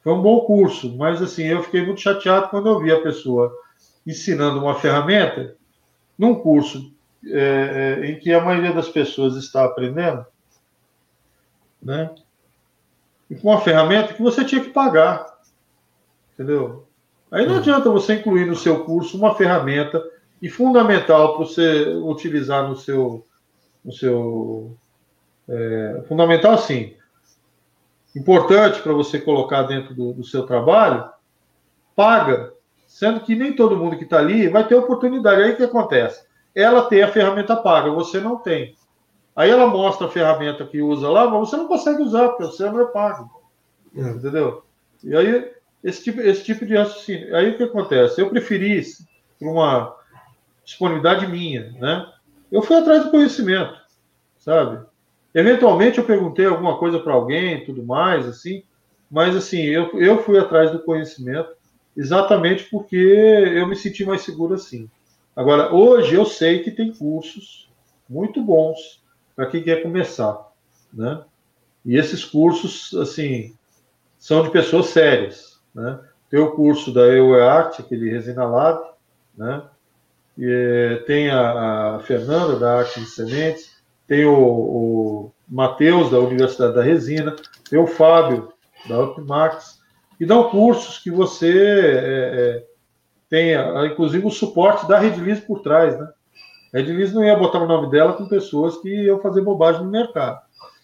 foi 0.03 0.13
um 0.15 0.21
bom 0.21 0.41
curso, 0.41 0.97
mas 0.97 1.23
assim, 1.23 1.45
eu 1.45 1.63
fiquei 1.63 1.87
muito 1.87 2.01
chateado 2.01 2.49
quando 2.49 2.69
eu 2.69 2.81
vi 2.81 2.91
a 2.91 3.03
pessoa 3.03 3.55
ensinando 4.05 4.59
uma 4.59 4.75
ferramenta 4.75 5.55
num 6.19 6.35
curso 6.35 6.93
é, 7.25 8.01
é, 8.03 8.07
em 8.11 8.19
que 8.19 8.33
a 8.33 8.45
maioria 8.45 8.73
das 8.73 8.89
pessoas 8.89 9.37
está 9.37 9.65
aprendendo, 9.65 10.27
né? 11.85 12.11
E 13.29 13.35
com 13.35 13.49
uma 13.49 13.61
ferramenta 13.61 14.15
que 14.15 14.23
você 14.23 14.45
tinha 14.45 14.63
que 14.63 14.71
pagar, 14.71 15.27
entendeu? 16.33 16.87
Aí 17.31 17.47
não 17.47 17.55
hum. 17.55 17.59
adianta 17.59 17.91
você 17.91 18.15
incluir 18.15 18.47
no 18.47 18.57
seu 18.57 18.85
curso 18.85 19.17
uma 19.19 19.35
ferramenta 19.35 20.03
e 20.41 20.49
fundamental 20.49 21.37
para 21.37 21.47
você 21.47 21.87
utilizar 21.95 22.69
no 22.69 22.77
seu. 22.77 23.27
No 23.85 23.93
seu 23.93 24.77
é, 25.49 26.03
fundamental, 26.09 26.57
sim. 26.57 26.95
Importante 28.17 28.81
para 28.81 28.93
você 28.93 29.21
colocar 29.21 29.65
dentro 29.65 29.95
do, 29.95 30.15
do 30.15 30.25
seu 30.25 30.47
trabalho, 30.47 31.11
paga. 31.95 32.53
Sendo 32.87 33.21
que 33.21 33.35
nem 33.35 33.55
todo 33.55 33.77
mundo 33.77 33.99
que 33.99 34.05
está 34.05 34.19
ali 34.19 34.49
vai 34.49 34.67
ter 34.67 34.75
oportunidade. 34.75 35.43
Aí 35.43 35.53
o 35.53 35.57
que 35.57 35.65
acontece? 35.65 36.25
Ela 36.55 36.83
tem 36.89 37.03
a 37.03 37.09
ferramenta 37.09 37.57
paga, 37.57 37.91
você 37.91 38.21
não 38.21 38.37
tem. 38.37 38.75
Aí 39.35 39.51
ela 39.51 39.67
mostra 39.67 40.07
a 40.07 40.11
ferramenta 40.11 40.65
que 40.65 40.81
usa 40.81 41.09
lá, 41.09 41.29
mas 41.29 41.49
você 41.49 41.57
não 41.57 41.67
consegue 41.67 42.03
usar, 42.03 42.29
porque 42.29 42.45
você 42.45 42.71
não 42.71 42.81
é 42.81 42.85
pago. 42.87 43.43
É. 43.97 44.01
Entendeu? 44.01 44.65
E 45.03 45.15
aí, 45.17 45.51
esse 45.83 46.05
tipo, 46.05 46.21
esse 46.21 46.45
tipo 46.45 46.65
de 46.65 46.77
raciocínio. 46.77 47.35
Aí 47.35 47.51
o 47.51 47.57
que 47.57 47.65
acontece? 47.65 48.21
Eu 48.21 48.31
preferi 48.31 48.83
para 49.39 49.49
uma 49.49 49.97
disponibilidade 50.65 51.27
minha, 51.27 51.73
né? 51.73 52.11
Eu 52.51 52.63
fui 52.63 52.77
atrás 52.77 53.05
do 53.05 53.11
conhecimento, 53.11 53.75
sabe? 54.39 54.85
Eventualmente 55.35 55.99
eu 55.99 56.05
perguntei 56.05 56.47
alguma 56.47 56.79
coisa 56.79 57.01
para 57.01 57.13
alguém, 57.13 57.65
tudo 57.65 57.85
mais, 57.85 58.27
assim, 58.27 58.63
mas 59.11 59.35
assim, 59.35 59.63
eu, 59.63 60.01
eu 60.01 60.23
fui 60.23 60.39
atrás 60.39 60.71
do 60.71 60.79
conhecimento 60.79 61.51
exatamente 61.97 62.65
porque 62.71 62.97
eu 62.97 63.67
me 63.67 63.77
senti 63.77 64.05
mais 64.05 64.23
seguro 64.23 64.55
assim. 64.55 64.89
Agora, 65.35 65.75
hoje 65.75 66.15
eu 66.15 66.25
sei 66.25 66.61
que 66.61 66.71
tem 66.71 66.93
cursos 66.93 67.69
muito 68.09 68.43
bons 68.43 69.04
para 69.35 69.47
quem 69.47 69.63
quer 69.63 69.83
começar, 69.83 70.51
né? 70.93 71.23
E 71.85 71.97
esses 71.97 72.25
cursos, 72.25 72.95
assim, 72.95 73.55
são 74.19 74.43
de 74.43 74.51
pessoas 74.51 74.87
sérias, 74.87 75.61
né? 75.75 76.01
Tem 76.31 76.41
o 76.41 76.53
curso 76.53 76.93
da 76.93 77.03
EUEART, 77.03 77.81
aquele 77.81 78.11
Resina 78.11 78.45
Lab, 78.45 78.83
né? 79.37 79.63
E, 80.37 80.47
eh, 80.47 80.97
tem 81.07 81.31
a, 81.31 81.97
a, 81.97 82.01
Fernanda, 82.01 82.59
da 82.59 82.79
Arte 82.79 83.01
de 83.01 83.07
Sementes, 83.07 83.77
tem 84.07 84.25
o, 84.25 84.35
o 84.35 85.33
Matheus, 85.49 86.11
da 86.11 86.19
Universidade 86.19 86.75
da 86.75 86.83
Resina, 86.83 87.37
tem 87.69 87.79
o 87.79 87.87
Fábio, 87.87 88.53
da 88.89 89.01
Upmax, 89.01 89.81
e 90.19 90.27
dão 90.27 90.51
cursos 90.51 90.99
que 90.99 91.11
você 91.11 91.53
é, 91.53 92.57
é, 92.57 92.67
tenha, 93.29 93.87
inclusive, 93.87 94.27
o 94.27 94.31
suporte 94.31 94.87
da 94.89 94.99
Redilize 94.99 95.43
por 95.43 95.61
trás, 95.61 95.99
né? 95.99 96.09
A 96.75 96.79
Redilize 96.79 97.15
não 97.15 97.25
ia 97.25 97.37
botar 97.37 97.61
o 97.61 97.69
nome 97.69 97.89
dela 97.89 98.15
com 98.15 98.27
pessoas 98.27 98.77
que 98.79 98.89
iam 98.89 99.21
fazer 99.21 99.43
bobagem 99.43 99.85
no 99.85 99.91
mercado. 99.91 100.41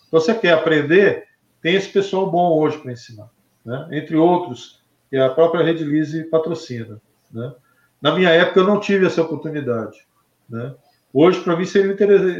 Então, 0.06 0.20
você 0.20 0.32
quer 0.32 0.52
aprender, 0.52 1.24
tem 1.60 1.74
esse 1.74 1.88
pessoal 1.88 2.30
bom 2.30 2.56
hoje 2.60 2.78
para 2.78 2.92
ensinar, 2.92 3.28
né? 3.66 3.88
Entre 3.90 4.16
outros, 4.16 4.80
que 5.10 5.16
a 5.16 5.28
própria 5.30 5.64
Redilize 5.64 6.22
patrocina, 6.24 7.02
né? 7.32 7.52
Na 8.00 8.14
minha 8.14 8.30
época, 8.30 8.60
eu 8.60 8.66
não 8.66 8.78
tive 8.78 9.04
essa 9.04 9.20
oportunidade, 9.22 10.06
né? 10.48 10.74
Hoje, 11.12 11.40
para 11.40 11.56
mim, 11.56 11.64
seria 11.64 11.96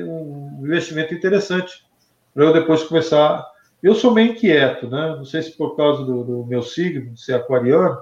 um 0.07 0.61
investimento 0.63 1.13
interessante 1.13 1.85
para 2.33 2.45
eu 2.45 2.53
depois 2.53 2.85
começar. 2.85 3.45
Eu 3.83 3.97
sou 3.97 4.13
meio 4.13 4.31
inquieto, 4.31 4.89
né? 4.89 5.17
Não 5.17 5.25
sei 5.25 5.43
se 5.43 5.57
por 5.57 5.77
causa 5.77 6.05
do, 6.05 6.23
do 6.23 6.47
meu 6.47 6.63
signo, 6.63 7.17
ser 7.17 7.35
aquariano, 7.35 7.99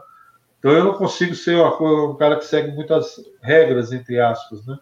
então 0.59 0.73
eu 0.73 0.85
não 0.85 0.93
consigo 0.93 1.35
ser 1.35 1.57
um 1.57 2.17
cara 2.17 2.37
que 2.37 2.45
segue 2.45 2.73
muitas 2.73 3.17
regras, 3.41 3.93
entre 3.93 4.21
aspas, 4.21 4.67
né? 4.67 4.79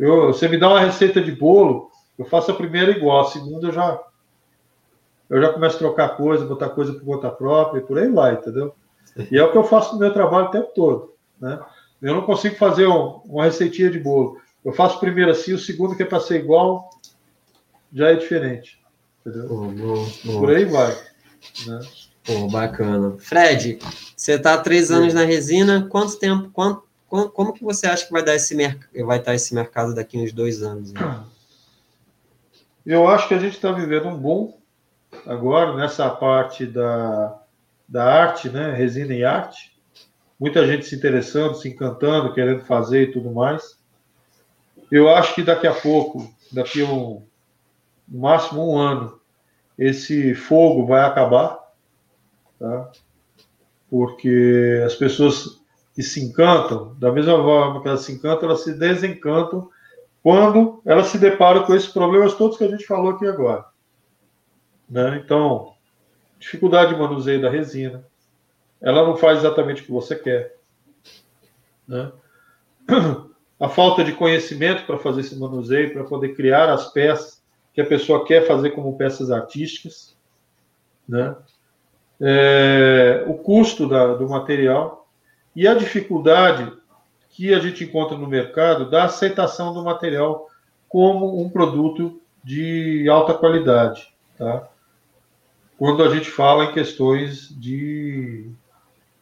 Eu, 0.00 0.28
você 0.28 0.48
me 0.48 0.56
dá 0.56 0.70
uma 0.70 0.80
receita 0.80 1.20
de 1.20 1.30
bolo, 1.30 1.90
eu 2.18 2.24
faço 2.24 2.50
a 2.50 2.54
primeira 2.54 2.90
igual, 2.90 3.20
a 3.20 3.30
segunda 3.30 3.68
eu 3.68 3.72
já 3.72 4.00
eu 5.28 5.40
já 5.40 5.52
começo 5.52 5.76
a 5.76 5.78
trocar 5.78 6.16
coisa, 6.16 6.44
botar 6.44 6.70
coisa 6.70 6.92
por 6.94 7.04
conta 7.04 7.30
própria 7.30 7.80
e 7.80 7.84
por 7.84 7.98
aí 7.98 8.10
vai, 8.10 8.32
entendeu? 8.32 8.74
E 9.30 9.38
é 9.38 9.44
o 9.44 9.52
que 9.52 9.58
eu 9.58 9.62
faço 9.62 9.92
no 9.92 10.00
meu 10.00 10.12
trabalho 10.12 10.46
o 10.46 10.50
tempo 10.50 10.72
todo, 10.74 11.14
né? 11.38 11.60
Eu 12.00 12.14
não 12.14 12.22
consigo 12.22 12.56
fazer 12.56 12.86
um, 12.86 13.20
uma 13.26 13.44
receitinha 13.44 13.90
de 13.90 13.98
bolo. 13.98 14.38
Eu 14.64 14.72
faço 14.72 14.96
o 14.96 15.00
primeiro 15.00 15.30
assim, 15.30 15.52
o 15.52 15.58
segundo 15.58 15.94
que 15.94 16.02
é 16.02 16.06
para 16.06 16.18
ser 16.18 16.40
igual, 16.40 16.88
já 17.92 18.08
é 18.08 18.14
diferente. 18.14 18.80
Entendeu? 19.24 19.48
Por 20.38 20.50
aí 20.50 20.64
vai. 20.64 20.96
Né? 21.66 21.80
Pô, 22.24 22.48
bacana. 22.48 23.16
Fred, 23.18 23.78
você 24.16 24.32
está 24.32 24.54
há 24.54 24.58
três 24.58 24.90
anos 24.90 25.12
na 25.12 25.24
resina, 25.24 25.86
quanto 25.90 26.18
tempo, 26.18 26.50
quanto, 26.52 26.84
como 27.10 27.52
que 27.52 27.64
você 27.64 27.88
acha 27.88 28.06
que 28.06 28.12
vai, 28.12 28.22
dar 28.22 28.36
esse 28.36 28.56
vai 29.04 29.18
estar 29.18 29.34
esse 29.34 29.52
mercado 29.52 29.94
daqui 29.94 30.16
uns 30.16 30.32
dois 30.32 30.62
anos? 30.62 30.92
Né? 30.92 31.00
Eu 32.86 33.08
acho 33.08 33.28
que 33.28 33.34
a 33.34 33.38
gente 33.38 33.56
está 33.56 33.72
vivendo 33.72 34.08
um 34.08 34.16
bom 34.16 34.58
agora 35.26 35.76
nessa 35.76 36.08
parte 36.08 36.64
da, 36.64 37.38
da 37.88 38.04
arte, 38.04 38.48
né? 38.48 38.72
Resina 38.72 39.12
e 39.12 39.24
arte. 39.24 39.76
Muita 40.38 40.66
gente 40.66 40.86
se 40.86 40.94
interessando, 40.94 41.54
se 41.54 41.68
encantando, 41.68 42.32
querendo 42.32 42.64
fazer 42.64 43.02
e 43.02 43.12
tudo 43.12 43.30
mais. 43.30 43.78
Eu 44.90 45.08
acho 45.08 45.34
que 45.34 45.42
daqui 45.42 45.66
a 45.66 45.74
pouco, 45.74 46.32
daqui 46.50 46.82
a 46.82 46.86
um, 46.86 47.22
no 48.08 48.20
máximo 48.20 48.72
um 48.72 48.78
ano, 48.78 49.20
esse 49.78 50.34
fogo 50.34 50.86
vai 50.86 51.02
acabar, 51.02 51.58
tá? 52.58 52.90
Porque 53.90 54.82
as 54.86 54.94
pessoas 54.94 55.59
que 56.00 56.04
se 56.04 56.24
encantam, 56.24 56.96
da 56.98 57.12
mesma 57.12 57.34
forma 57.34 57.82
que 57.82 57.88
elas 57.88 58.00
se 58.00 58.12
encantam, 58.12 58.48
elas 58.48 58.64
se 58.64 58.72
desencantam 58.72 59.68
quando 60.22 60.80
elas 60.86 61.08
se 61.08 61.18
deparam 61.18 61.64
com 61.64 61.74
esses 61.74 61.90
problemas 61.90 62.32
todos 62.32 62.56
que 62.56 62.64
a 62.64 62.68
gente 62.68 62.86
falou 62.86 63.10
aqui 63.10 63.26
agora. 63.26 63.66
Né? 64.88 65.20
Então, 65.22 65.74
dificuldade 66.38 66.94
de 66.94 66.98
manuseio 66.98 67.42
da 67.42 67.50
resina, 67.50 68.02
ela 68.80 69.06
não 69.06 69.14
faz 69.14 69.40
exatamente 69.40 69.82
o 69.82 69.84
que 69.84 69.92
você 69.92 70.16
quer. 70.16 70.56
Né? 71.86 72.10
a 73.60 73.68
falta 73.68 74.02
de 74.02 74.12
conhecimento 74.12 74.86
para 74.86 74.96
fazer 74.96 75.20
esse 75.20 75.38
manuseio, 75.38 75.92
para 75.92 76.04
poder 76.04 76.34
criar 76.34 76.70
as 76.70 76.90
peças 76.90 77.42
que 77.74 77.80
a 77.82 77.86
pessoa 77.86 78.24
quer 78.24 78.46
fazer 78.46 78.70
como 78.70 78.96
peças 78.96 79.30
artísticas, 79.30 80.16
né? 81.06 81.36
É, 82.22 83.24
o 83.26 83.34
custo 83.34 83.86
da, 83.86 84.14
do 84.14 84.28
material 84.28 84.99
e 85.60 85.68
a 85.68 85.74
dificuldade 85.74 86.72
que 87.28 87.52
a 87.52 87.58
gente 87.58 87.84
encontra 87.84 88.16
no 88.16 88.26
mercado 88.26 88.88
da 88.88 89.04
aceitação 89.04 89.74
do 89.74 89.84
material 89.84 90.48
como 90.88 91.38
um 91.38 91.50
produto 91.50 92.18
de 92.42 93.06
alta 93.10 93.34
qualidade, 93.34 94.10
tá? 94.38 94.66
Quando 95.76 96.02
a 96.02 96.08
gente 96.08 96.30
fala 96.30 96.64
em 96.64 96.72
questões 96.72 97.50
de, 97.50 98.50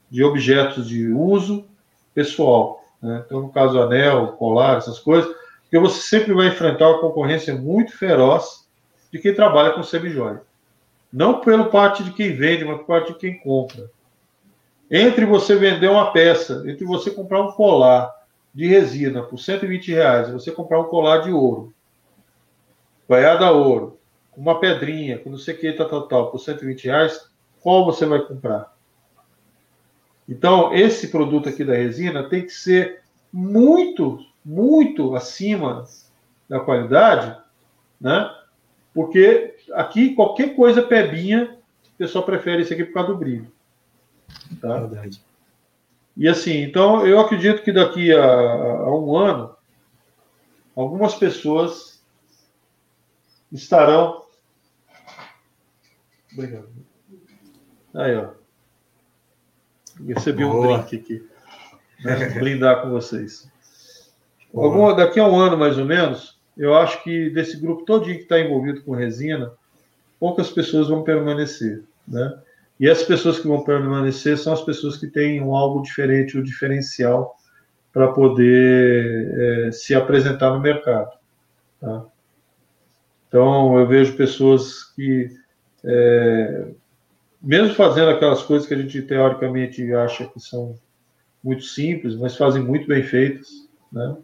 de 0.09 0.23
objetos 0.23 0.89
de 0.89 1.09
uso 1.09 1.67
pessoal, 2.15 2.85
né? 3.03 3.25
Então, 3.27 3.41
no 3.41 3.51
caso, 3.51 3.81
anel, 3.81 4.29
colar, 4.39 4.77
essas 4.77 5.01
coisas, 5.01 5.29
porque 5.63 5.81
você 5.81 6.01
sempre 6.03 6.33
vai 6.35 6.47
enfrentar 6.47 6.89
uma 6.89 7.01
concorrência 7.01 7.53
muito 7.57 7.99
feroz 7.99 8.65
de 9.13 9.19
quem 9.19 9.35
trabalha 9.35 9.73
com 9.73 9.83
semijóia. 9.83 10.41
Não 11.13 11.41
pelo 11.41 11.65
parte 11.65 12.05
de 12.05 12.13
quem 12.13 12.33
vende, 12.37 12.65
mas 12.65 12.77
por 12.77 12.87
parte 12.87 13.13
de 13.13 13.19
quem 13.19 13.41
compra. 13.41 13.91
Entre 14.91 15.27
você 15.27 15.55
vender 15.57 15.89
uma 15.89 16.13
peça, 16.13 16.65
entre 16.67 16.85
você 16.85 17.11
comprar 17.11 17.43
um 17.43 17.53
colar 17.53 18.11
de 18.55 18.67
resina 18.67 19.23
por 19.23 19.39
120 19.39 19.93
reais 19.93 20.31
você 20.31 20.51
comprar 20.51 20.81
um 20.81 20.85
colar 20.85 21.19
de 21.19 21.31
ouro, 21.31 21.73
vaiada 23.07 23.51
ouro, 23.53 23.99
uma 24.37 24.59
pedrinha, 24.59 25.19
com 25.19 25.31
não 25.31 25.39
sei 25.39 25.55
o 25.55 25.59
que, 25.59 25.73
tal, 25.73 25.89
tal, 25.89 26.09
tal, 26.09 26.31
por 26.31 26.39
120 26.39 26.85
reais, 26.85 27.29
qual 27.61 27.85
você 27.85 28.07
vai 28.07 28.21
comprar? 28.21 28.75
Então, 30.29 30.73
esse 30.75 31.09
produto 31.09 31.49
aqui 31.49 31.65
da 31.65 31.75
resina 31.75 32.29
tem 32.29 32.43
que 32.43 32.53
ser 32.53 33.01
muito, 33.33 34.19
muito 34.45 35.15
acima 35.17 35.85
da 36.49 36.61
qualidade, 36.61 37.37
né? 38.01 38.31
Porque 38.95 39.55
aqui 39.73 40.15
qualquer 40.15 40.55
coisa 40.55 40.83
pebinha, 40.83 41.57
o 41.95 41.97
pessoal 41.99 42.25
prefere 42.25 42.63
isso 42.63 42.73
aqui 42.73 42.85
por 42.85 42.95
causa 42.95 43.13
do 43.13 43.19
brilho. 43.19 43.51
Tá? 44.61 44.81
Verdade. 44.81 45.23
E 46.17 46.27
assim, 46.27 46.63
então 46.63 47.07
eu 47.07 47.21
acredito 47.21 47.63
que 47.63 47.73
daqui 47.73 48.13
a, 48.13 48.25
a 48.25 48.97
um 48.97 49.17
ano, 49.17 49.55
algumas 50.75 51.15
pessoas 51.15 52.03
estarão. 53.53 54.25
Obrigado. 56.33 56.69
Aí, 57.95 58.17
ó. 58.17 58.31
Recebi 60.07 60.45
Boa. 60.45 60.57
um 60.57 60.79
drink 60.79 60.97
aqui. 60.97 61.29
Né? 62.05 62.31
Blindar 62.39 62.83
com 62.83 62.91
vocês. 62.91 63.51
Daqui 64.97 65.21
a 65.21 65.29
um 65.29 65.39
ano, 65.39 65.57
mais 65.57 65.79
ou 65.79 65.85
menos, 65.85 66.39
eu 66.57 66.75
acho 66.77 67.03
que 67.03 67.31
desse 67.31 67.57
grupo 67.57 67.85
todinho 67.85 68.17
que 68.17 68.23
está 68.23 68.39
envolvido 68.41 68.83
com 68.83 68.93
resina, 68.93 69.53
poucas 70.19 70.51
pessoas 70.51 70.89
vão 70.89 71.03
permanecer. 71.05 71.85
Né? 72.07 72.43
E 72.79 72.89
as 72.89 73.03
pessoas 73.03 73.39
que 73.39 73.49
vão 73.49 73.65
permanecer 73.65 74.39
são 74.39 74.53
as 74.53 74.63
pessoas 74.63 74.97
que 74.97 75.09
têm 75.09 75.43
um 75.43 75.55
algo 75.55 75.83
diferente, 75.83 76.37
o 76.37 76.41
um 76.41 76.45
diferencial 76.45 77.37
para 77.93 78.13
poder 78.13 79.67
é, 79.67 79.73
se 79.73 79.95
apresentar 79.95 80.51
no 80.53 80.61
mercado. 80.61 81.11
Tá? 81.81 82.05
Então, 83.27 83.79
eu 83.79 83.87
vejo 83.87 84.17
pessoas 84.17 84.85
que 84.95 85.29
é, 85.85 86.69
mesmo 87.41 87.75
fazendo 87.75 88.11
aquelas 88.11 88.43
coisas 88.43 88.67
que 88.67 88.75
a 88.75 88.79
gente 88.79 89.01
teoricamente 89.03 89.93
acha 89.95 90.27
que 90.27 90.41
são 90.41 90.75
muito 91.43 91.63
simples, 91.63 92.17
mas 92.17 92.37
fazem 92.37 92.63
muito 92.63 92.87
bem 92.87 93.03
feitas, 93.03 93.49
né? 93.93 94.17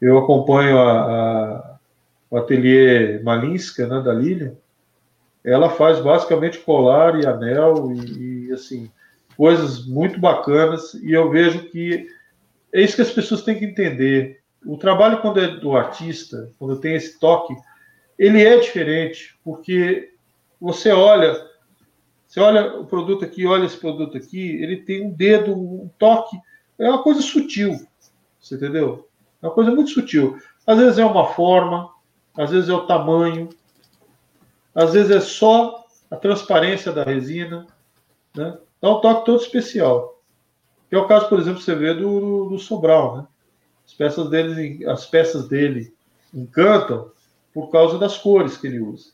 Eu 0.00 0.16
acompanho 0.16 0.78
a, 0.78 1.02
a, 1.02 1.78
o 2.30 2.36
ateliê 2.38 3.20
Malinska, 3.22 3.86
né, 3.86 4.00
da 4.00 4.14
Lilian. 4.14 4.54
Ela 5.44 5.70
faz 5.70 6.00
basicamente 6.00 6.58
colar 6.58 7.18
e 7.18 7.26
anel 7.26 7.92
e, 7.92 8.48
e, 8.48 8.52
assim 8.52 8.90
coisas 9.36 9.86
muito 9.86 10.20
bacanas 10.20 10.92
e 10.92 11.12
eu 11.12 11.30
vejo 11.30 11.70
que 11.70 12.06
é 12.74 12.82
isso 12.82 12.96
que 12.96 13.00
as 13.00 13.10
pessoas 13.10 13.42
têm 13.42 13.58
que 13.58 13.64
entender. 13.64 14.40
O 14.66 14.76
trabalho 14.76 15.22
quando 15.22 15.40
é 15.40 15.48
do 15.48 15.74
artista, 15.74 16.52
quando 16.58 16.78
tem 16.78 16.94
esse 16.94 17.18
toque, 17.18 17.54
ele 18.18 18.42
é 18.42 18.58
diferente 18.58 19.38
porque 19.42 20.12
você 20.60 20.92
olha 20.92 21.48
você 22.28 22.38
olha 22.38 22.78
o 22.78 22.84
produto 22.84 23.24
aqui, 23.24 23.46
olha 23.46 23.64
esse 23.64 23.76
produto 23.76 24.16
aqui, 24.16 24.62
ele 24.62 24.76
tem 24.76 25.04
um 25.04 25.10
dedo, 25.10 25.52
um 25.52 25.90
toque, 25.98 26.36
é 26.78 26.88
uma 26.88 27.02
coisa 27.02 27.20
sutil, 27.20 27.74
você 28.38 28.54
entendeu? 28.54 29.08
É 29.42 29.46
uma 29.46 29.52
coisa 29.52 29.72
muito 29.72 29.90
sutil. 29.90 30.38
Às 30.64 30.78
vezes 30.78 30.98
é 30.98 31.04
uma 31.04 31.26
forma, 31.32 31.90
às 32.36 32.50
vezes 32.50 32.68
é 32.68 32.72
o 32.72 32.86
tamanho, 32.86 33.48
às 34.74 34.92
vezes 34.92 35.10
é 35.10 35.20
só 35.20 35.84
a 36.10 36.16
transparência 36.16 36.92
da 36.92 37.02
resina, 37.02 37.66
né? 38.34 38.58
Dá 38.80 38.90
um 38.90 39.00
toque 39.00 39.26
todo 39.26 39.42
especial. 39.42 40.20
Que 40.88 40.96
é 40.96 40.98
o 40.98 41.06
caso, 41.06 41.28
por 41.28 41.38
exemplo, 41.38 41.60
você 41.60 41.74
vê 41.74 41.94
do, 41.94 42.48
do 42.48 42.58
Sobral, 42.58 43.16
né? 43.16 43.26
As 43.86 43.94
peças 43.94 44.28
dele, 44.28 44.86
as 44.86 45.06
peças 45.06 45.48
dele 45.48 45.92
encantam 46.32 47.10
por 47.52 47.70
causa 47.70 47.98
das 47.98 48.16
cores 48.16 48.56
que 48.56 48.66
ele 48.66 48.80
usa. 48.80 49.10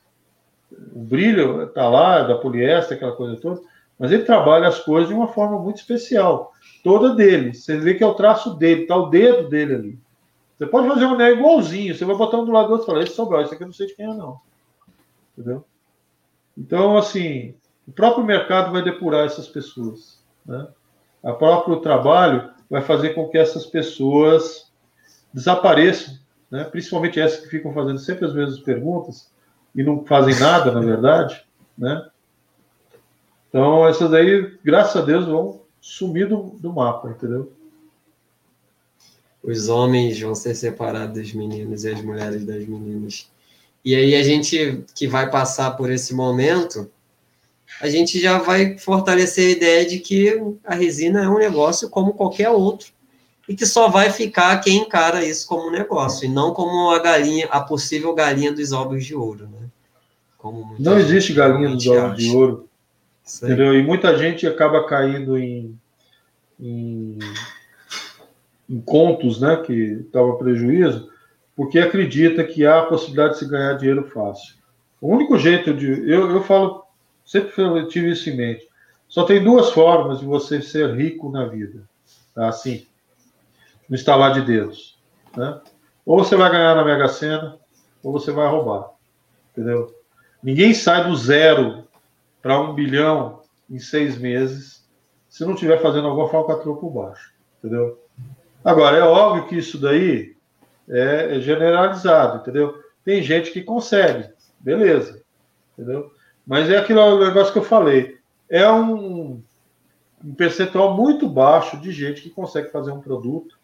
o 0.94 1.00
brilho 1.00 1.62
está 1.62 1.88
lá, 1.88 2.22
da 2.22 2.36
poliéster, 2.36 2.96
aquela 2.96 3.16
coisa 3.16 3.40
toda, 3.40 3.60
mas 3.98 4.12
ele 4.12 4.24
trabalha 4.24 4.68
as 4.68 4.78
cores 4.80 5.08
de 5.08 5.14
uma 5.14 5.28
forma 5.28 5.58
muito 5.58 5.78
especial, 5.78 6.52
toda 6.84 7.14
dele. 7.14 7.54
Você 7.54 7.78
vê 7.78 7.94
que 7.94 8.04
é 8.04 8.06
o 8.06 8.14
traço 8.14 8.54
dele, 8.54 8.82
está 8.82 8.96
o 8.96 9.08
dedo 9.08 9.48
dele 9.48 9.74
ali. 9.74 9.98
Você 10.56 10.66
pode 10.66 10.88
fazer 10.88 11.04
um 11.06 11.14
anel 11.14 11.36
igualzinho, 11.36 11.94
você 11.94 12.04
vai 12.04 12.16
botar 12.16 12.38
um 12.38 12.44
do 12.44 12.52
lado 12.52 12.68
do 12.68 12.72
outro 12.72 12.84
e 12.84 12.86
falar, 12.86 13.02
esse 13.02 13.14
sobrou, 13.14 13.40
esse 13.40 13.54
aqui 13.54 13.62
eu 13.62 13.66
não 13.66 13.74
sei 13.74 13.86
de 13.86 13.94
quem 13.94 14.06
é, 14.06 14.14
não. 14.14 14.40
Entendeu? 15.36 15.64
Então, 16.56 16.96
assim, 16.96 17.54
o 17.86 17.92
próprio 17.92 18.24
mercado 18.24 18.72
vai 18.72 18.82
depurar 18.82 19.26
essas 19.26 19.46
pessoas. 19.46 20.18
Né? 20.44 20.66
O 21.22 21.34
próprio 21.34 21.80
trabalho 21.80 22.50
vai 22.70 22.82
fazer 22.82 23.10
com 23.10 23.28
que 23.28 23.36
essas 23.36 23.66
pessoas 23.66 24.72
desapareçam, 25.32 26.14
né? 26.50 26.64
principalmente 26.64 27.20
essas 27.20 27.40
que 27.40 27.48
ficam 27.48 27.72
fazendo 27.72 27.98
sempre 27.98 28.24
as 28.24 28.34
mesmas 28.34 28.60
perguntas 28.60 29.30
e 29.74 29.82
não 29.82 30.04
fazem 30.04 30.38
nada, 30.40 30.72
na 30.72 30.80
verdade. 30.80 31.44
Né? 31.76 32.08
Então, 33.48 33.86
essas 33.86 34.12
aí, 34.14 34.58
graças 34.64 34.96
a 34.96 35.04
Deus, 35.04 35.26
vão 35.26 35.60
sumir 35.80 36.28
do, 36.28 36.56
do 36.58 36.72
mapa, 36.72 37.10
entendeu? 37.10 37.52
os 39.46 39.68
homens 39.68 40.20
vão 40.20 40.34
ser 40.34 40.56
separados 40.56 41.14
dos 41.14 41.32
meninos 41.32 41.84
e 41.84 41.92
as 41.92 42.02
mulheres 42.02 42.44
das 42.44 42.66
meninas. 42.66 43.30
E 43.86 43.94
aí 43.94 44.16
a 44.16 44.22
gente 44.24 44.84
que 44.96 45.06
vai 45.06 45.30
passar 45.30 45.76
por 45.76 45.88
esse 45.88 46.12
momento, 46.12 46.90
a 47.80 47.88
gente 47.88 48.18
já 48.18 48.36
vai 48.36 48.76
fortalecer 48.76 49.46
a 49.46 49.50
ideia 49.52 49.86
de 49.86 50.00
que 50.00 50.42
a 50.64 50.74
resina 50.74 51.22
é 51.22 51.28
um 51.28 51.38
negócio 51.38 51.88
como 51.88 52.14
qualquer 52.14 52.50
outro 52.50 52.88
e 53.48 53.54
que 53.54 53.64
só 53.64 53.88
vai 53.88 54.10
ficar 54.10 54.58
quem 54.60 54.78
encara 54.78 55.24
isso 55.24 55.46
como 55.46 55.68
um 55.68 55.70
negócio 55.70 56.26
e 56.26 56.28
não 56.28 56.52
como 56.52 56.90
a 56.90 56.98
galinha, 56.98 57.46
a 57.46 57.60
possível 57.60 58.12
galinha 58.12 58.52
dos 58.52 58.72
ovos 58.72 59.06
de 59.06 59.14
ouro, 59.14 59.44
né? 59.44 59.68
não 60.80 60.98
existe 60.98 61.32
galinha 61.32 61.68
dos 61.68 61.86
ovos 61.86 62.18
de 62.18 62.36
ouro, 62.36 62.68
entendeu? 63.40 63.72
E 63.72 63.84
muita 63.84 64.18
gente 64.18 64.48
acaba 64.48 64.84
caindo 64.84 65.38
em, 65.38 65.78
em 66.58 67.18
em 68.68 68.80
contos, 68.80 69.40
né, 69.40 69.62
que 69.64 69.72
estava 70.06 70.34
prejuízo, 70.34 71.08
porque 71.56 71.78
acredita 71.78 72.44
que 72.44 72.66
há 72.66 72.80
a 72.80 72.86
possibilidade 72.86 73.32
de 73.32 73.38
se 73.38 73.48
ganhar 73.48 73.72
dinheiro 73.74 74.08
fácil. 74.10 74.54
O 75.00 75.08
único 75.08 75.38
jeito 75.38 75.72
de. 75.72 75.88
Eu, 76.08 76.30
eu 76.30 76.42
falo, 76.42 76.84
sempre 77.24 77.86
tive 77.88 78.10
isso 78.10 78.28
em 78.28 78.36
mente. 78.36 78.68
Só 79.08 79.24
tem 79.24 79.42
duas 79.42 79.70
formas 79.70 80.20
de 80.20 80.26
você 80.26 80.60
ser 80.60 80.94
rico 80.94 81.30
na 81.30 81.46
vida. 81.46 81.88
Tá? 82.34 82.48
Assim, 82.48 82.86
no 83.88 83.94
instalar 83.94 84.34
de 84.34 84.42
dedos. 84.42 84.98
Né? 85.34 85.58
Ou 86.04 86.22
você 86.22 86.36
vai 86.36 86.50
ganhar 86.50 86.74
na 86.74 86.84
Mega 86.84 87.08
Sena, 87.08 87.56
ou 88.02 88.12
você 88.12 88.30
vai 88.30 88.48
roubar. 88.48 88.90
Entendeu? 89.52 89.94
Ninguém 90.42 90.74
sai 90.74 91.08
do 91.08 91.16
zero 91.16 91.84
para 92.42 92.60
um 92.60 92.74
bilhão 92.74 93.42
em 93.70 93.78
seis 93.78 94.18
meses 94.18 94.86
se 95.28 95.44
não 95.44 95.54
estiver 95.54 95.80
fazendo 95.80 96.06
alguma 96.06 96.28
falcatrua 96.28 96.76
por 96.76 96.90
baixo. 96.90 97.32
Entendeu? 97.58 98.02
Agora, 98.64 98.96
é 98.96 99.02
óbvio 99.02 99.46
que 99.46 99.56
isso 99.56 99.78
daí 99.78 100.35
é, 100.88 101.36
é 101.36 101.40
generalizado, 101.40 102.38
entendeu? 102.38 102.82
Tem 103.04 103.22
gente 103.22 103.50
que 103.50 103.62
consegue, 103.62 104.28
beleza, 104.58 105.22
entendeu? 105.72 106.10
Mas 106.46 106.70
é 106.70 106.76
aquele 106.76 107.00
negócio 107.18 107.52
que 107.52 107.58
eu 107.58 107.64
falei. 107.64 108.18
É 108.48 108.70
um, 108.70 109.42
um 110.24 110.34
percentual 110.34 110.96
muito 110.96 111.28
baixo 111.28 111.76
de 111.80 111.90
gente 111.90 112.22
que 112.22 112.30
consegue 112.30 112.70
fazer 112.70 112.92
um 112.92 113.00
produto 113.00 113.58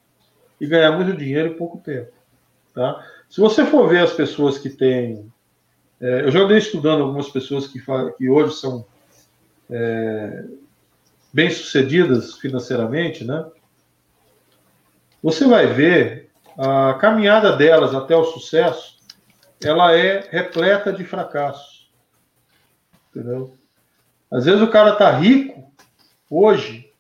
e 0.61 0.67
ganhar 0.67 0.93
muito 0.93 1.17
dinheiro 1.17 1.51
em 1.51 1.57
pouco 1.57 1.79
tempo. 1.79 2.13
Tá? 2.75 3.05
Se 3.29 3.41
você 3.41 3.65
for 3.65 3.89
ver 3.89 4.01
as 4.01 4.13
pessoas 4.13 4.59
que 4.59 4.71
têm. 4.71 5.31
É, 6.01 6.23
eu 6.23 6.33
já 6.33 6.41
andei 6.41 6.59
estudando 6.59 7.03
algumas 7.03 7.29
pessoas 7.29 7.69
que, 7.69 7.81
que 8.19 8.29
hoje 8.29 8.57
são 8.57 8.85
é, 9.71 10.45
bem-sucedidas 11.33 12.35
financeiramente, 12.35 13.25
né? 13.25 13.47
você 15.23 15.47
vai 15.47 15.67
ver 15.67 16.31
a 16.59 16.95
caminhada 16.95 17.57
delas 17.57 17.95
até 17.95 18.17
o 18.17 18.25
sucesso, 18.25 18.97
ela 19.65 19.97
é 19.97 20.29
repleta 20.31 20.93
de 20.93 21.05
fracassos. 21.05 21.91
Entendeu? 23.11 23.55
Às 24.31 24.47
vezes 24.47 24.63
o 24.63 24.71
cara 24.71 24.97
tá 24.97 25.11
rico 25.11 25.71
hoje, 26.31 26.91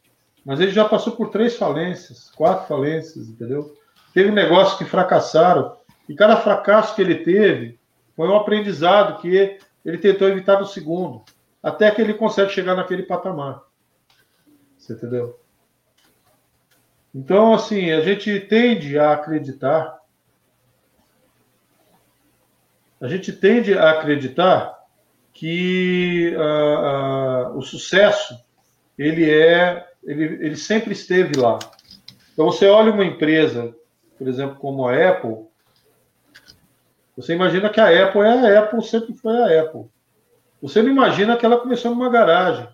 mas 0.45 0.61
ele 0.61 0.71
já 0.71 0.85
passou 0.85 1.15
por 1.15 1.31
três 1.31 1.57
falências, 1.57 2.31
quatro 2.31 2.67
falências, 2.67 3.29
entendeu? 3.29 3.75
Teve 4.13 4.31
negócios 4.31 4.79
que 4.79 4.85
fracassaram, 4.85 5.77
e 6.09 6.15
cada 6.15 6.37
fracasso 6.37 6.95
que 6.95 7.01
ele 7.01 7.25
teve 7.25 7.79
foi 8.15 8.29
um 8.29 8.37
aprendizado 8.37 9.21
que 9.21 9.59
ele 9.85 9.99
tentou 9.99 10.29
evitar 10.29 10.61
no 10.61 10.67
segundo, 10.67 11.23
até 11.63 11.91
que 11.91 12.03
ele 12.03 12.15
consegue 12.15 12.51
chegar 12.51 12.75
naquele 12.75 13.05
patamar. 13.05 13.63
Você 14.77 14.93
entendeu? 14.93 15.42
Então, 17.15 17.53
assim, 17.53 17.91
a 17.91 18.01
gente 18.01 18.41
tende 18.41 18.99
a 18.99 19.13
acreditar, 19.13 19.99
a 23.01 23.07
gente 23.07 23.33
tende 23.33 23.77
a 23.77 23.91
acreditar 23.91 24.79
que 25.33 26.35
uh, 26.37 27.55
uh, 27.55 27.59
o 27.59 27.63
sucesso 27.63 28.39
ele 28.99 29.31
é, 29.31 29.87
ele, 30.03 30.25
ele 30.25 30.57
sempre 30.57 30.93
esteve 30.93 31.39
lá. 31.39 31.59
Então, 32.33 32.47
você 32.47 32.67
olha 32.67 32.93
uma 32.93 33.05
empresa, 33.05 33.75
por 34.17 34.27
exemplo, 34.27 34.57
como 34.57 34.87
a 34.87 35.09
Apple, 35.11 35.47
você 37.17 37.35
imagina 37.35 37.69
que 37.69 37.81
a 37.81 38.05
Apple 38.05 38.23
é 38.23 38.57
a 38.57 38.61
Apple, 38.61 38.83
sempre 38.83 39.15
foi 39.15 39.37
a 39.37 39.63
Apple. 39.63 39.85
Você 40.63 40.81
não 40.81 40.91
imagina 40.91 41.37
que 41.37 41.45
ela 41.45 41.61
começou 41.61 41.91
numa 41.91 42.09
garagem, 42.09 42.67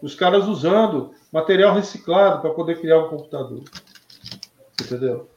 os 0.00 0.14
caras 0.14 0.46
usando 0.46 1.12
material 1.32 1.74
reciclado 1.74 2.40
para 2.40 2.50
poder 2.50 2.80
criar 2.80 2.98
um 2.98 3.08
computador. 3.08 3.62
Entendeu? 4.80 5.28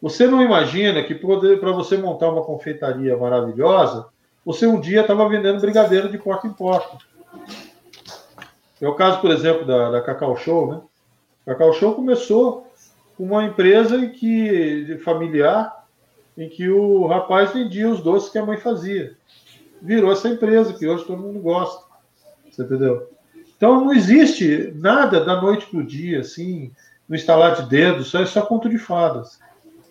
Você 0.00 0.26
não 0.26 0.42
imagina 0.42 1.02
que 1.02 1.14
para 1.14 1.72
você 1.72 1.96
montar 1.96 2.30
uma 2.30 2.44
confeitaria 2.44 3.16
maravilhosa, 3.16 4.06
você 4.44 4.66
um 4.66 4.80
dia 4.80 5.00
estava 5.00 5.28
vendendo 5.28 5.60
brigadeiro 5.60 6.08
de 6.08 6.18
porta 6.18 6.46
em 6.46 6.52
porta. 6.52 6.98
É 8.80 8.86
o 8.86 8.94
caso, 8.94 9.20
por 9.20 9.30
exemplo, 9.30 9.66
da, 9.66 9.90
da 9.90 10.02
Cacau 10.02 10.36
Show, 10.36 10.70
né? 10.70 10.80
Cacau 11.46 11.72
Show 11.72 11.94
começou 11.94 12.66
com 13.16 13.24
uma 13.24 13.44
empresa 13.44 13.96
em 13.96 14.10
que, 14.10 14.98
familiar 15.02 15.86
em 16.36 16.48
que 16.48 16.68
o 16.68 17.06
rapaz 17.06 17.52
vendia 17.52 17.88
os 17.88 18.02
doces 18.02 18.30
que 18.30 18.38
a 18.38 18.44
mãe 18.44 18.58
fazia. 18.58 19.16
Virou 19.80 20.12
essa 20.12 20.28
empresa 20.28 20.74
que 20.74 20.86
hoje 20.86 21.04
todo 21.04 21.22
mundo 21.22 21.40
gosta. 21.40 21.84
Você 22.50 22.62
entendeu? 22.62 23.08
Então 23.56 23.84
não 23.84 23.92
existe 23.92 24.72
nada 24.74 25.24
da 25.24 25.40
noite 25.40 25.66
para 25.66 25.80
o 25.80 25.86
dia, 25.86 26.20
assim, 26.20 26.70
no 27.08 27.16
instalar 27.16 27.56
de 27.56 27.68
dedos, 27.68 28.08
isso 28.08 28.18
é 28.18 28.26
só 28.26 28.42
conto 28.42 28.68
de 28.68 28.78
fadas. 28.78 29.38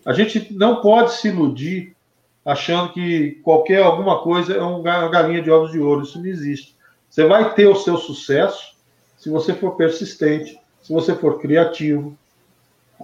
A 0.04 0.12
gente 0.12 0.52
não 0.54 0.80
pode 0.80 1.14
se 1.14 1.28
iludir 1.28 1.96
achando 2.44 2.92
que 2.92 3.40
qualquer 3.42 3.82
alguma 3.82 4.20
coisa 4.20 4.54
é 4.54 4.62
uma 4.62 5.08
galinha 5.08 5.42
de 5.42 5.50
ovos 5.50 5.72
de 5.72 5.80
ouro. 5.80 6.04
Isso 6.04 6.18
não 6.18 6.26
existe. 6.26 6.76
Você 7.10 7.26
vai 7.26 7.54
ter 7.54 7.66
o 7.66 7.74
seu 7.74 7.96
sucesso 7.96 8.76
se 9.16 9.28
você 9.28 9.52
for 9.52 9.72
persistente, 9.72 10.56
se 10.80 10.92
você 10.92 11.14
for 11.16 11.40
criativo, 11.40 12.16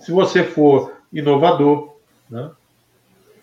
se 0.00 0.12
você 0.12 0.44
for 0.44 0.92
inovador. 1.12 1.96
Né? 2.30 2.50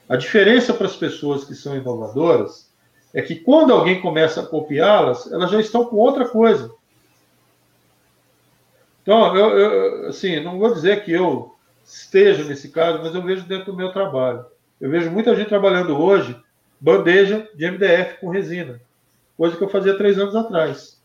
A 0.07 0.15
diferença 0.15 0.73
para 0.73 0.87
as 0.87 0.95
pessoas 0.95 1.43
que 1.43 1.53
são 1.53 1.75
inovadoras 1.75 2.69
é 3.13 3.21
que 3.21 3.35
quando 3.35 3.73
alguém 3.73 4.01
começa 4.01 4.41
a 4.41 4.45
copiá-las, 4.45 5.29
elas 5.29 5.51
já 5.51 5.59
estão 5.59 5.83
com 5.85 5.97
outra 5.97 6.29
coisa. 6.29 6.71
Então, 9.09 9.35
eu, 9.35 9.57
eu, 9.57 10.09
assim, 10.09 10.39
não 10.39 10.59
vou 10.59 10.71
dizer 10.71 11.03
que 11.03 11.11
eu 11.11 11.55
esteja 11.83 12.43
nesse 12.43 12.69
caso, 12.69 12.99
mas 13.01 13.15
eu 13.15 13.23
vejo 13.23 13.43
dentro 13.47 13.71
do 13.71 13.75
meu 13.75 13.91
trabalho. 13.91 14.45
Eu 14.79 14.87
vejo 14.87 15.09
muita 15.09 15.35
gente 15.35 15.49
trabalhando 15.49 15.99
hoje 15.99 16.39
bandeja 16.79 17.49
de 17.55 17.71
MDF 17.71 18.19
com 18.19 18.29
resina, 18.29 18.79
coisa 19.35 19.57
que 19.57 19.63
eu 19.63 19.67
fazia 19.67 19.97
três 19.97 20.19
anos 20.19 20.35
atrás. 20.35 21.01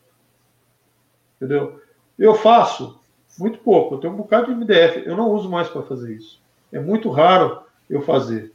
Entendeu? 1.37 1.81
Eu 2.15 2.35
faço 2.35 3.01
muito 3.39 3.57
pouco, 3.57 3.95
eu 3.95 3.99
tenho 3.99 4.13
um 4.13 4.17
bocado 4.17 4.53
de 4.53 4.59
MDF, 4.59 5.01
eu 5.03 5.17
não 5.17 5.31
uso 5.31 5.49
mais 5.49 5.67
para 5.67 5.81
fazer 5.81 6.13
isso. 6.13 6.39
É 6.71 6.79
muito 6.79 7.09
raro 7.09 7.63
eu 7.89 8.03
fazer. 8.03 8.53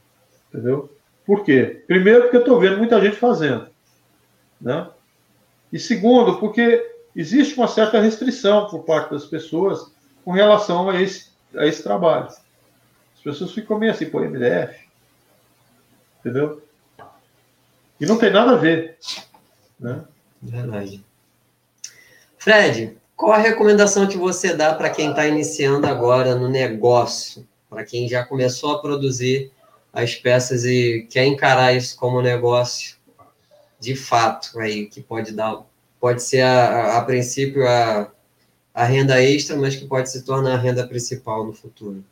Entendeu? 0.48 0.94
Por 1.26 1.42
quê? 1.42 1.82
Primeiro, 1.88 2.22
porque 2.22 2.36
eu 2.36 2.42
estou 2.42 2.60
vendo 2.60 2.78
muita 2.78 3.00
gente 3.00 3.16
fazendo. 3.16 3.66
Né? 4.60 4.88
E 5.72 5.78
segundo, 5.80 6.38
porque 6.38 6.99
existe 7.14 7.56
uma 7.56 7.68
certa 7.68 8.00
restrição 8.00 8.68
por 8.68 8.84
parte 8.84 9.10
das 9.10 9.24
pessoas 9.24 9.90
com 10.24 10.32
relação 10.32 10.88
a 10.88 11.00
esse, 11.00 11.28
a 11.56 11.66
esse 11.66 11.82
trabalho. 11.82 12.26
As 12.26 13.22
pessoas 13.22 13.52
ficam 13.52 13.78
meio 13.78 13.92
assim, 13.92 14.06
pô, 14.06 14.20
MDF. 14.20 14.88
Entendeu? 16.20 16.62
E 18.00 18.06
não 18.06 18.18
tem 18.18 18.30
nada 18.30 18.52
a 18.52 18.56
ver. 18.56 18.98
Né? 19.78 20.02
Verdade. 20.40 21.04
Fred, 22.38 22.96
qual 23.16 23.32
a 23.32 23.38
recomendação 23.38 24.06
que 24.06 24.16
você 24.16 24.54
dá 24.54 24.74
para 24.74 24.90
quem 24.90 25.10
está 25.10 25.26
iniciando 25.26 25.86
agora 25.86 26.34
no 26.34 26.48
negócio? 26.48 27.46
Para 27.68 27.84
quem 27.84 28.08
já 28.08 28.24
começou 28.24 28.76
a 28.76 28.80
produzir 28.80 29.52
as 29.92 30.14
peças 30.14 30.64
e 30.64 31.06
quer 31.10 31.26
encarar 31.26 31.74
isso 31.74 31.96
como 31.96 32.22
negócio? 32.22 33.00
de 33.80 33.96
fato 33.96 34.60
aí 34.60 34.86
que 34.86 35.00
pode 35.00 35.32
dar, 35.32 35.62
pode 36.00 36.22
ser 36.22 36.40
a, 36.40 36.68
a, 36.68 36.98
a 36.98 37.04
princípio 37.04 37.66
a, 37.68 38.10
a 38.74 38.84
renda 38.84 39.22
extra, 39.22 39.56
mas 39.56 39.76
que 39.76 39.86
pode 39.86 40.10
se 40.10 40.24
tornar 40.24 40.54
a 40.54 40.58
renda 40.58 40.86
principal 40.86 41.46
no 41.46 41.52
futuro? 41.52 42.02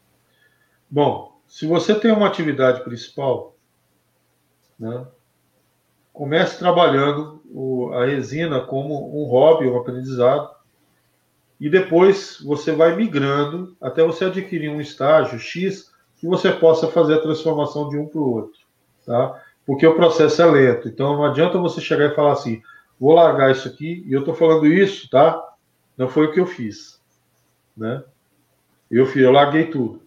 Bom, 0.90 1.40
se 1.46 1.66
você 1.66 1.94
tem 1.94 2.12
uma 2.12 2.26
atividade 2.26 2.84
principal, 2.84 3.56
né, 4.78 5.06
comece 6.12 6.58
trabalhando 6.58 7.42
o, 7.50 7.90
a 7.92 8.04
resina 8.04 8.60
como 8.60 9.18
um 9.18 9.24
hobby, 9.24 9.66
um 9.66 9.78
aprendizado, 9.78 10.50
e 11.60 11.68
depois 11.68 12.38
você 12.44 12.70
vai 12.72 12.94
migrando 12.94 13.76
até 13.80 14.04
você 14.04 14.26
adquirir 14.26 14.68
um 14.68 14.80
estágio 14.80 15.38
X 15.38 15.90
que 16.16 16.26
você 16.26 16.52
possa 16.52 16.88
fazer 16.88 17.14
a 17.14 17.22
transformação 17.22 17.88
de 17.88 17.96
um 17.96 18.06
para 18.06 18.20
o 18.20 18.32
outro, 18.32 18.60
tá? 19.04 19.42
Porque 19.66 19.86
o 19.86 19.94
processo 19.94 20.40
é 20.42 20.46
lento. 20.46 20.88
Então 20.88 21.16
não 21.16 21.24
adianta 21.24 21.58
você 21.58 21.80
chegar 21.80 22.10
e 22.10 22.14
falar 22.14 22.32
assim, 22.32 22.62
vou 23.00 23.14
largar 23.14 23.50
isso 23.50 23.68
aqui, 23.68 24.04
e 24.06 24.12
eu 24.12 24.20
estou 24.20 24.34
falando 24.34 24.66
isso, 24.66 25.08
tá? 25.10 25.42
Não 25.96 26.08
foi 26.08 26.26
o 26.26 26.32
que 26.32 26.40
eu 26.40 26.46
fiz, 26.46 27.00
né? 27.76 28.02
Eu, 28.90 29.06
fiz, 29.06 29.22
eu 29.22 29.32
larguei 29.32 29.66
tudo. 29.66 30.02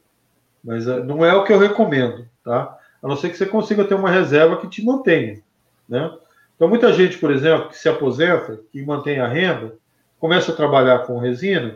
Mas 0.63 0.87
eh, 0.87 1.03
não 1.03 1.25
é 1.25 1.33
o 1.33 1.43
que 1.43 1.53
eu 1.53 1.59
recomendo, 1.59 2.27
tá? 2.43 2.77
A 3.01 3.07
não 3.07 3.15
ser 3.15 3.29
que 3.29 3.37
você 3.37 3.45
consiga 3.45 3.83
ter 3.83 3.95
uma 3.95 4.09
reserva 4.09 4.57
que 4.57 4.67
te 4.67 4.83
mantenha, 4.83 5.41
né? 5.87 6.15
Então, 6.55 6.69
muita 6.69 6.93
gente, 6.93 7.17
por 7.17 7.31
exemplo, 7.31 7.69
que 7.69 7.77
se 7.77 7.89
aposenta, 7.89 8.59
que 8.71 8.85
mantém 8.85 9.19
a 9.19 9.27
renda, 9.27 9.73
começa 10.19 10.51
a 10.51 10.55
trabalhar 10.55 10.99
com 11.07 11.17
resina, 11.17 11.75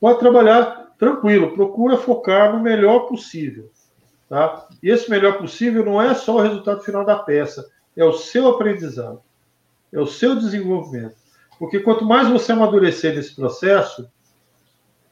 pode 0.00 0.18
trabalhar 0.18 0.92
tranquilo, 0.98 1.54
procura 1.54 1.96
focar 1.96 2.52
no 2.52 2.60
melhor 2.60 3.06
possível. 3.06 3.70
Tá? 4.28 4.66
E 4.82 4.90
esse 4.90 5.08
melhor 5.08 5.38
possível 5.38 5.84
não 5.84 6.02
é 6.02 6.14
só 6.14 6.36
o 6.36 6.40
resultado 6.40 6.82
final 6.82 7.04
da 7.04 7.16
peça, 7.16 7.70
é 7.96 8.04
o 8.04 8.12
seu 8.12 8.48
aprendizado, 8.48 9.22
é 9.96 10.00
o 10.00 10.06
seu 10.06 10.36
desenvolvimento. 10.36 11.16
Porque 11.58 11.80
quanto 11.80 12.04
mais 12.04 12.28
você 12.28 12.52
amadurecer 12.52 13.14
nesse 13.14 13.34
processo, 13.34 14.06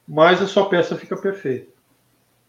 mais 0.07 0.43
a 0.43 0.47
sua 0.47 0.69
peça 0.69 0.95
fica 0.95 1.17
perfeita. 1.17 1.73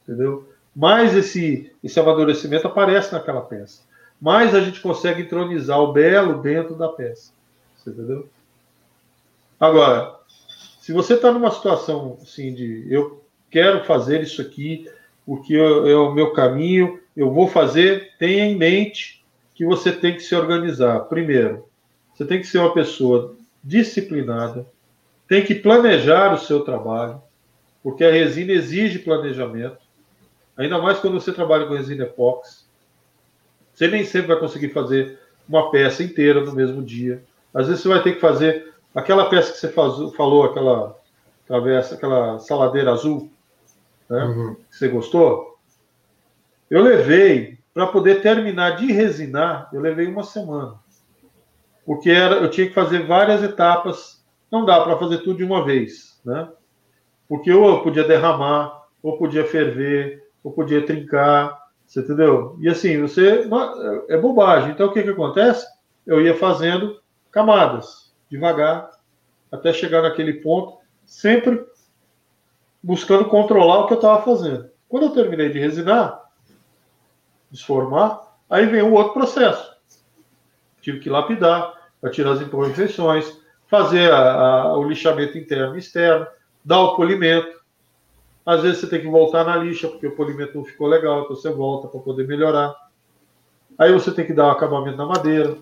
Entendeu? 0.03 0.49
Mais 0.75 1.15
esse, 1.15 1.71
esse 1.81 1.97
amadurecimento 1.97 2.67
aparece 2.67 3.13
naquela 3.13 3.41
peça. 3.41 3.83
Mais 4.19 4.53
a 4.53 4.59
gente 4.59 4.81
consegue 4.81 5.21
entronizar 5.21 5.79
o 5.79 5.93
belo 5.93 6.41
dentro 6.41 6.75
da 6.75 6.89
peça. 6.89 7.31
Você 7.77 7.89
entendeu? 7.89 8.27
Agora, 9.57 10.19
se 10.81 10.91
você 10.91 11.13
está 11.13 11.31
numa 11.31 11.51
situação 11.51 12.17
assim 12.21 12.53
de 12.53 12.85
eu 12.89 13.23
quero 13.49 13.85
fazer 13.85 14.21
isso 14.21 14.41
aqui, 14.41 14.89
porque 15.25 15.55
é 15.55 15.95
o 15.95 16.13
meu 16.13 16.33
caminho, 16.33 16.99
eu 17.15 17.31
vou 17.31 17.47
fazer, 17.47 18.11
tenha 18.19 18.43
em 18.43 18.57
mente 18.57 19.23
que 19.53 19.65
você 19.65 19.93
tem 19.93 20.13
que 20.13 20.19
se 20.19 20.35
organizar. 20.35 20.99
Primeiro, 21.05 21.65
você 22.15 22.25
tem 22.25 22.39
que 22.39 22.47
ser 22.47 22.59
uma 22.59 22.73
pessoa 22.73 23.35
disciplinada, 23.61 24.65
tem 25.27 25.43
que 25.43 25.53
planejar 25.53 26.33
o 26.33 26.37
seu 26.37 26.61
trabalho, 26.61 27.21
porque 27.83 28.05
a 28.05 28.11
resina 28.11 28.53
exige 28.53 28.99
planejamento, 28.99 29.77
ainda 30.55 30.79
mais 30.79 30.99
quando 30.99 31.19
você 31.19 31.33
trabalha 31.33 31.65
com 31.65 31.73
resina 31.73 32.05
epóxi. 32.05 32.63
Você 33.73 33.87
nem 33.89 34.05
sempre 34.05 34.27
vai 34.27 34.39
conseguir 34.39 34.69
fazer 34.69 35.19
uma 35.47 35.69
peça 35.69 36.03
inteira 36.03 36.39
no 36.39 36.53
mesmo 36.53 36.81
dia. 36.81 37.21
Às 37.53 37.67
vezes 37.67 37.81
você 37.81 37.89
vai 37.89 38.01
ter 38.01 38.13
que 38.13 38.21
fazer 38.21 38.73
aquela 38.93 39.29
peça 39.29 39.51
que 39.51 39.57
você 39.57 39.67
faz, 39.67 39.93
falou, 40.15 40.45
aquela 40.45 40.97
travessa, 41.45 41.95
aquela 41.95 42.39
saladeira 42.39 42.93
azul, 42.93 43.29
né? 44.09 44.23
Uhum. 44.23 44.55
Que 44.55 44.77
você 44.77 44.87
gostou? 44.87 45.57
Eu 46.69 46.81
levei 46.81 47.59
para 47.73 47.87
poder 47.87 48.21
terminar 48.21 48.77
de 48.77 48.91
resinar, 48.91 49.69
eu 49.73 49.81
levei 49.81 50.07
uma 50.07 50.23
semana 50.23 50.79
porque 51.85 52.09
era, 52.09 52.35
eu 52.37 52.49
tinha 52.49 52.67
que 52.67 52.73
fazer 52.73 53.05
várias 53.05 53.43
etapas, 53.43 54.25
não 54.51 54.65
dá 54.65 54.81
para 54.81 54.97
fazer 54.97 55.19
tudo 55.19 55.37
de 55.37 55.43
uma 55.43 55.63
vez, 55.63 56.19
né? 56.25 56.49
Porque 57.27 57.51
ou 57.51 57.69
eu 57.69 57.81
podia 57.81 58.03
derramar, 58.03 58.85
ou 59.01 59.17
podia 59.17 59.45
ferver, 59.45 60.23
ou 60.43 60.51
podia 60.51 60.85
trincar, 60.85 61.65
você 61.85 61.99
entendeu? 61.99 62.57
E 62.59 62.67
assim, 62.67 63.01
você 63.01 63.47
é 64.09 64.17
bobagem. 64.17 64.71
Então 64.71 64.87
o 64.87 64.91
que 64.91 65.03
que 65.03 65.09
acontece? 65.09 65.65
Eu 66.05 66.21
ia 66.21 66.35
fazendo 66.35 66.99
camadas, 67.31 68.13
devagar, 68.29 68.89
até 69.51 69.71
chegar 69.71 70.01
naquele 70.01 70.33
ponto, 70.33 70.77
sempre 71.05 71.63
buscando 72.81 73.25
controlar 73.25 73.79
o 73.79 73.87
que 73.87 73.93
eu 73.93 73.97
estava 73.97 74.21
fazendo. 74.23 74.69
Quando 74.87 75.03
eu 75.03 75.11
terminei 75.11 75.49
de 75.49 75.59
resinar, 75.59 76.23
desformar, 77.51 78.21
aí 78.49 78.65
vem 78.65 78.81
o 78.81 78.93
outro 78.93 79.13
processo. 79.13 79.74
Tive 80.85 80.99
que 80.99 81.09
lapidar, 81.09 81.73
para 81.99 82.11
tirar 82.11 82.33
as 82.33 82.41
imperfeições, 82.41 83.41
fazer 83.65 84.11
a, 84.11 84.33
a, 84.35 84.77
o 84.77 84.87
lixamento 84.87 85.35
interno 85.35 85.75
e 85.75 85.79
externo, 85.79 86.27
dar 86.63 86.79
o 86.79 86.95
polimento. 86.95 87.59
Às 88.45 88.61
vezes 88.61 88.81
você 88.81 88.87
tem 88.87 89.01
que 89.01 89.07
voltar 89.07 89.43
na 89.43 89.55
lixa, 89.55 89.87
porque 89.87 90.05
o 90.05 90.15
polimento 90.15 90.55
não 90.55 90.63
ficou 90.63 90.85
legal, 90.85 91.23
então 91.23 91.35
você 91.35 91.49
volta 91.49 91.87
para 91.87 91.99
poder 92.01 92.27
melhorar. 92.27 92.71
Aí 93.79 93.91
você 93.91 94.11
tem 94.11 94.27
que 94.27 94.33
dar 94.33 94.45
o 94.45 94.51
acabamento 94.51 94.95
na 94.95 95.07
madeira, 95.07 95.57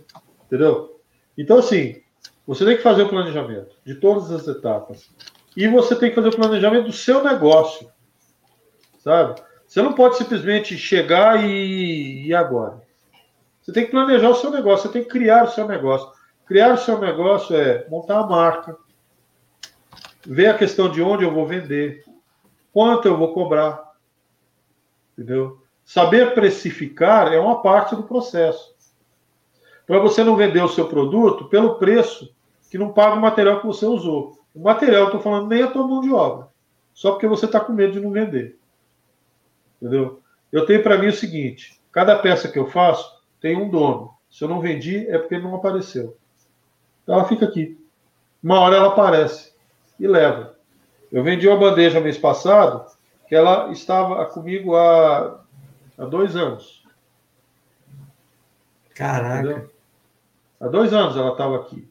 entendeu? 0.46 1.00
Então, 1.38 1.60
assim, 1.60 2.02
você 2.46 2.66
tem 2.66 2.76
que 2.76 2.84
fazer 2.84 3.04
o 3.04 3.10
planejamento 3.10 3.78
de 3.86 3.96
todas 3.96 4.30
as 4.30 4.46
etapas. 4.46 5.10
E 5.56 5.70
você 5.70 5.96
tem 5.96 6.10
que 6.10 6.16
fazer 6.16 6.28
o 6.28 6.36
planejamento 6.36 6.88
do 6.88 6.92
seu 6.92 7.24
negócio, 7.24 7.90
sabe? 9.00 9.42
Você 9.66 9.82
não 9.82 9.94
pode 9.94 10.18
simplesmente 10.18 10.78
chegar 10.78 11.50
e, 11.50 12.28
e 12.28 12.34
agora. 12.34 12.83
Você 13.64 13.72
tem 13.72 13.86
que 13.86 13.92
planejar 13.92 14.30
o 14.30 14.36
seu 14.36 14.52
negócio, 14.52 14.88
você 14.88 14.94
tem 14.94 15.04
que 15.04 15.10
criar 15.10 15.46
o 15.46 15.52
seu 15.52 15.66
negócio. 15.66 16.12
Criar 16.46 16.74
o 16.74 16.78
seu 16.78 17.00
negócio 17.00 17.56
é 17.56 17.88
montar 17.90 18.20
a 18.20 18.28
marca, 18.28 18.78
ver 20.26 20.48
a 20.48 20.58
questão 20.58 20.92
de 20.92 21.02
onde 21.02 21.24
eu 21.24 21.34
vou 21.34 21.48
vender, 21.48 22.04
quanto 22.74 23.08
eu 23.08 23.18
vou 23.18 23.34
cobrar, 23.34 23.94
entendeu? 25.14 25.62
Saber 25.86 26.34
precificar 26.34 27.32
é 27.32 27.40
uma 27.40 27.62
parte 27.62 27.96
do 27.96 28.04
processo. 28.04 28.74
Para 29.88 30.00
você 30.00 30.24
não 30.24 30.36
vender 30.36 30.62
o 30.62 30.70
seu 30.70 30.88
produto 30.90 31.46
pelo 31.46 31.76
preço 31.76 32.36
que 32.70 32.78
não 32.78 32.92
paga 32.92 33.16
o 33.16 33.22
material 33.22 33.62
que 33.62 33.68
você 33.68 33.86
usou. 33.86 34.40
O 34.54 34.62
material, 34.62 35.06
estou 35.06 35.22
falando 35.22 35.48
nem 35.48 35.64
a 35.64 35.72
tua 35.72 35.88
mão 35.88 36.02
de 36.02 36.12
obra, 36.12 36.48
só 36.94 37.12
porque 37.12 37.28
você 37.28 37.46
está 37.46 37.60
com 37.60 37.72
medo 37.72 37.94
de 37.94 38.00
não 38.02 38.12
vender. 38.12 38.58
Entendeu? 39.82 40.22
Eu 40.52 40.66
tenho 40.66 40.84
para 40.84 40.98
mim 40.98 41.08
o 41.08 41.14
seguinte: 41.14 41.80
cada 41.92 42.18
peça 42.18 42.48
que 42.48 42.60
eu 42.60 42.68
faço 42.68 43.13
tem 43.44 43.58
um 43.58 43.70
dono. 43.70 44.14
Se 44.30 44.42
eu 44.46 44.48
não 44.48 44.62
vendi, 44.62 45.06
é 45.10 45.18
porque 45.18 45.36
ele 45.36 45.44
não 45.44 45.56
apareceu. 45.56 46.18
Ela 47.06 47.26
fica 47.26 47.44
aqui. 47.44 47.78
Uma 48.42 48.62
hora 48.62 48.78
ela 48.78 48.88
aparece 48.88 49.54
e 50.00 50.08
leva. 50.08 50.56
Eu 51.12 51.26
vendi 51.26 51.46
uma 51.46 51.58
bandeja 51.58 52.00
mês 52.00 52.18
passado 52.18 52.90
que 53.28 53.36
ela 53.36 53.70
estava 53.70 54.26
comigo 54.28 54.78
há, 54.78 55.44
há 55.98 56.06
dois 56.06 56.38
anos. 56.38 56.86
Caraca. 58.96 59.40
Entendeu? 59.42 59.70
Há 60.62 60.68
dois 60.70 60.94
anos 60.94 61.18
ela 61.18 61.34
estava 61.34 61.58
aqui. 61.58 61.86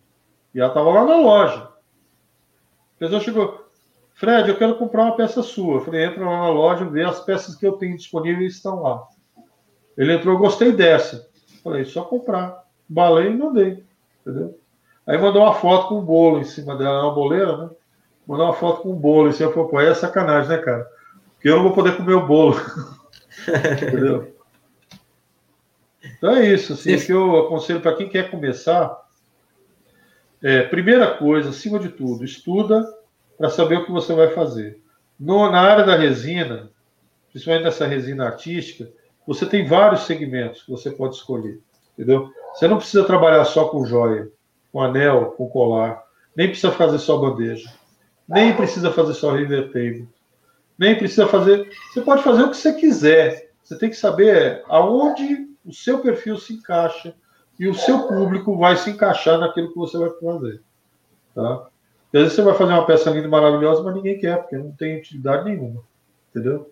E 0.54 0.58
ela 0.58 0.68
estava 0.68 0.88
lá 0.88 1.04
na 1.04 1.16
loja. 1.16 1.68
A 2.96 2.98
pessoa 2.98 3.20
chegou, 3.20 3.66
Fred, 4.14 4.48
eu 4.48 4.56
quero 4.56 4.76
comprar 4.76 5.04
uma 5.04 5.16
peça 5.16 5.42
sua. 5.42 5.74
Eu 5.74 5.84
falei, 5.84 6.06
entra 6.06 6.24
lá 6.24 6.38
na 6.38 6.48
loja, 6.48 6.86
vê 6.86 7.02
as 7.04 7.20
peças 7.20 7.54
que 7.56 7.66
eu 7.66 7.72
tenho 7.72 7.94
disponíveis 7.94 8.54
estão 8.54 8.80
lá. 8.80 9.06
Ele 9.98 10.14
entrou, 10.14 10.38
gostei 10.38 10.72
dessa. 10.72 11.30
Falei, 11.62 11.84
só 11.84 12.02
comprar. 12.02 12.64
Balei 12.88 13.28
e 13.28 13.36
mandei. 13.36 13.84
Entendeu? 14.20 14.58
Aí 15.06 15.18
mandou 15.18 15.42
uma 15.42 15.54
foto 15.54 15.88
com 15.88 15.98
um 15.98 16.04
bolo 16.04 16.38
em 16.40 16.44
cima 16.44 16.76
dela, 16.76 17.00
é 17.00 17.02
uma 17.02 17.14
boleira, 17.14 17.56
né? 17.56 17.70
Mandou 18.26 18.46
uma 18.46 18.54
foto 18.54 18.82
com 18.82 18.92
um 18.92 18.96
bolo 18.96 19.28
em 19.28 19.32
cima. 19.32 19.50
Eu 19.50 19.54
falei, 19.54 19.70
pô, 19.70 19.80
é 19.80 19.94
sacanagem, 19.94 20.50
né, 20.50 20.58
cara? 20.58 20.88
Porque 21.34 21.48
eu 21.48 21.56
não 21.56 21.64
vou 21.64 21.72
poder 21.72 21.96
comer 21.96 22.14
o 22.14 22.26
bolo. 22.26 22.56
Entendeu? 23.82 24.36
Então 26.04 26.36
é 26.36 26.46
isso, 26.48 26.72
assim, 26.72 26.98
que 26.98 27.12
eu 27.12 27.46
aconselho 27.46 27.80
para 27.80 27.96
quem 27.96 28.08
quer 28.08 28.30
começar. 28.30 29.00
É, 30.40 30.62
primeira 30.62 31.16
coisa, 31.16 31.50
acima 31.50 31.78
de 31.78 31.88
tudo, 31.88 32.24
estuda 32.24 32.84
para 33.36 33.48
saber 33.48 33.78
o 33.78 33.84
que 33.84 33.92
você 33.92 34.14
vai 34.14 34.28
fazer. 34.28 34.80
No, 35.18 35.50
na 35.50 35.60
área 35.60 35.84
da 35.84 35.96
resina, 35.96 36.70
principalmente 37.30 37.64
nessa 37.64 37.86
resina 37.86 38.26
artística, 38.26 38.88
você 39.26 39.46
tem 39.46 39.66
vários 39.66 40.02
segmentos 40.02 40.62
que 40.62 40.70
você 40.70 40.90
pode 40.90 41.16
escolher, 41.16 41.60
entendeu? 41.92 42.30
Você 42.54 42.68
não 42.68 42.78
precisa 42.78 43.04
trabalhar 43.04 43.44
só 43.44 43.66
com 43.68 43.84
joia 43.84 44.30
com 44.72 44.80
anel, 44.80 45.32
com 45.32 45.48
colar. 45.48 46.02
Nem 46.34 46.48
precisa 46.48 46.72
fazer 46.72 46.98
só 46.98 47.18
bandeja. 47.18 47.70
Nem 48.26 48.56
precisa 48.56 48.90
fazer 48.90 49.12
só 49.14 49.32
river 49.32 49.70
table. 49.70 50.08
Nem 50.78 50.96
precisa 50.96 51.28
fazer. 51.28 51.70
Você 51.92 52.00
pode 52.00 52.22
fazer 52.22 52.42
o 52.44 52.50
que 52.50 52.56
você 52.56 52.72
quiser. 52.72 53.50
Você 53.62 53.76
tem 53.76 53.90
que 53.90 53.96
saber 53.96 54.64
aonde 54.66 55.46
o 55.64 55.72
seu 55.72 55.98
perfil 55.98 56.38
se 56.38 56.54
encaixa 56.54 57.14
e 57.60 57.68
o 57.68 57.74
seu 57.74 58.08
público 58.08 58.56
vai 58.56 58.76
se 58.76 58.90
encaixar 58.90 59.38
naquilo 59.38 59.68
que 59.68 59.78
você 59.78 59.98
vai 59.98 60.10
fazer. 60.10 60.62
Tá? 61.34 61.56
Porque 62.04 62.16
às 62.16 62.22
vezes 62.22 62.32
você 62.32 62.42
vai 62.42 62.54
fazer 62.54 62.72
uma 62.72 62.86
peça 62.86 63.10
linda 63.10 63.26
e 63.26 63.30
maravilhosa, 63.30 63.82
mas 63.82 63.94
ninguém 63.94 64.18
quer, 64.18 64.38
porque 64.38 64.56
não 64.56 64.72
tem 64.72 64.98
utilidade 64.98 65.44
nenhuma. 65.44 65.82
Entendeu? 66.30 66.70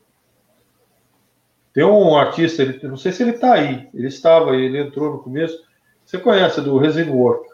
Tem 1.81 1.89
um 1.89 2.15
artista, 2.15 2.61
ele, 2.61 2.79
não 2.87 2.99
sei 2.99 3.11
se 3.11 3.23
ele 3.23 3.31
está 3.31 3.55
aí, 3.55 3.89
ele 3.95 4.09
estava, 4.09 4.55
ele 4.55 4.79
entrou 4.79 5.13
no 5.13 5.19
começo, 5.23 5.65
Você 6.05 6.19
conhece 6.19 6.61
do 6.61 6.77
Resin 6.77 7.09
Work, 7.09 7.49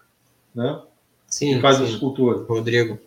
né? 0.53 0.83
Sim. 1.29 1.55
Que 1.55 1.61
faz 1.61 1.77
sim. 1.77 1.85
escultura. 1.85 2.45
Rodrigo. 2.45 2.99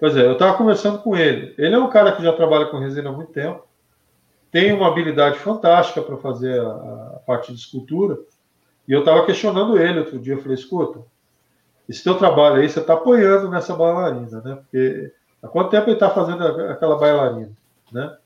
Pois 0.00 0.16
é, 0.16 0.24
eu 0.24 0.32
estava 0.32 0.56
conversando 0.56 1.00
com 1.00 1.14
ele. 1.14 1.54
Ele 1.58 1.74
é 1.74 1.78
um 1.78 1.90
cara 1.90 2.12
que 2.12 2.22
já 2.22 2.32
trabalha 2.32 2.64
com 2.64 2.78
resina 2.78 3.10
há 3.10 3.12
muito 3.12 3.30
tempo, 3.30 3.62
tem 4.50 4.72
uma 4.72 4.88
habilidade 4.88 5.38
fantástica 5.38 6.00
para 6.00 6.16
fazer 6.16 6.58
a, 6.62 6.70
a, 7.16 7.20
parte 7.26 7.52
de 7.52 7.58
escultura. 7.58 8.18
E 8.88 8.92
eu 8.94 9.00
estava 9.00 9.26
questionando 9.26 9.78
ele 9.78 9.98
outro 9.98 10.18
dia. 10.18 10.32
Eu 10.32 10.40
falei: 10.40 10.54
escuta, 10.54 11.00
esse 11.86 12.02
teu 12.02 12.14
trabalho 12.16 12.62
aí, 12.62 12.70
você 12.70 12.80
está 12.80 12.94
apoiando 12.94 13.50
nessa 13.50 13.76
bailarina, 13.76 14.40
né? 14.40 14.54
Porque 14.54 15.12
há 15.42 15.48
quanto 15.48 15.68
tempo 15.68 15.88
ele 15.88 15.92
está 15.92 16.08
fazendo 16.08 16.42
aquela 16.42 16.96
bailarina, 16.96 17.52
né? 17.92 18.16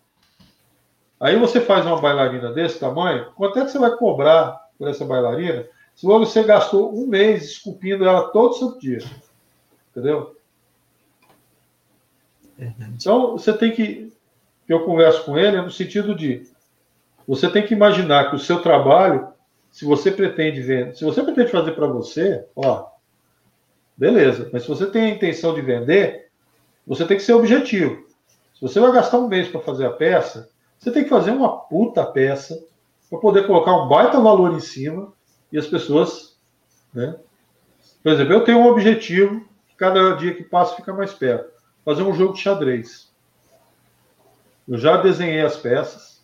Aí 1.23 1.39
você 1.39 1.61
faz 1.61 1.86
uma 1.86 2.01
bailarina 2.01 2.53
desse 2.53 2.81
tamanho, 2.81 3.31
quanto 3.36 3.57
é 3.61 3.65
que 3.65 3.70
você 3.70 3.78
vai 3.78 3.97
cobrar 3.97 4.61
por 4.77 4.89
essa 4.89 5.05
bailarina 5.05 5.65
se 5.94 6.05
você 6.05 6.43
gastou 6.43 6.93
um 6.93 7.07
mês 7.07 7.44
esculpindo 7.44 8.05
ela 8.05 8.31
todo 8.31 8.55
santo 8.55 8.81
dia? 8.81 8.99
Entendeu? 9.93 10.35
Então, 12.59 13.39
você 13.39 13.53
tem 13.53 13.70
que. 13.70 14.12
Eu 14.69 14.85
converso 14.85 15.24
com 15.24 15.39
ele 15.39 15.61
no 15.61 15.70
sentido 15.70 16.12
de. 16.12 16.44
Você 17.28 17.49
tem 17.49 17.65
que 17.65 17.74
imaginar 17.74 18.31
que 18.31 18.36
o 18.36 18.40
seu 18.40 18.61
trabalho, 18.61 19.28
se 19.70 19.85
você 19.85 20.11
pretende 20.11 20.61
vender, 20.61 20.97
se 20.97 21.05
você 21.05 21.23
pretende 21.23 21.53
fazer 21.53 21.70
para 21.73 21.86
você, 21.86 22.44
ó, 22.57 22.89
beleza. 23.97 24.51
Mas 24.53 24.62
se 24.62 24.69
você 24.69 24.86
tem 24.86 25.05
a 25.05 25.15
intenção 25.15 25.55
de 25.55 25.61
vender, 25.61 26.31
você 26.85 27.05
tem 27.05 27.16
que 27.16 27.23
ser 27.23 27.35
objetivo. 27.35 28.05
Se 28.55 28.61
você 28.61 28.81
vai 28.81 28.90
gastar 28.90 29.19
um 29.19 29.28
mês 29.28 29.47
para 29.47 29.61
fazer 29.61 29.86
a 29.86 29.93
peça, 29.93 30.51
você 30.83 30.91
tem 30.91 31.05
que 31.05 31.11
fazer 31.11 31.31
uma 31.31 31.59
puta 31.59 32.05
peça 32.05 32.61
para 33.09 33.21
poder 33.21 33.47
colocar 33.47 33.73
um 33.77 33.87
baita 33.87 34.21
valor 34.21 34.53
em 34.53 34.59
cima 34.59 35.13
e 35.53 35.57
as 35.57 35.67
pessoas, 35.69 36.37
né? 36.93 37.15
Por 38.03 38.11
exemplo, 38.11 38.33
eu 38.33 38.43
tenho 38.43 38.59
um 38.59 38.67
objetivo 38.67 39.45
que 39.69 39.77
cada 39.77 40.17
dia 40.17 40.35
que 40.35 40.43
passa 40.43 40.75
fica 40.75 40.93
mais 40.93 41.13
perto 41.13 41.53
fazer 41.85 42.03
um 42.03 42.13
jogo 42.13 42.35
de 42.35 42.41
xadrez. 42.41 43.13
Eu 44.67 44.77
já 44.77 44.97
desenhei 44.97 45.41
as 45.43 45.57
peças. 45.57 46.21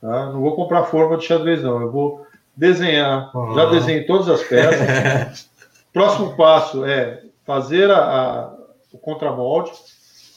Tá? 0.00 0.26
Não 0.26 0.40
vou 0.40 0.54
comprar 0.54 0.84
forma 0.84 1.16
de 1.16 1.24
xadrez, 1.24 1.60
não. 1.62 1.80
Eu 1.80 1.90
vou 1.90 2.24
desenhar. 2.56 3.36
Uhum. 3.36 3.54
Já 3.54 3.66
desenhei 3.66 4.04
todas 4.04 4.28
as 4.28 4.42
peças. 4.42 5.50
Próximo 5.92 6.36
passo 6.36 6.84
é 6.84 7.24
fazer 7.44 7.90
a, 7.90 7.98
a, 7.98 8.54
o 8.92 8.98
contramolde, 8.98 9.72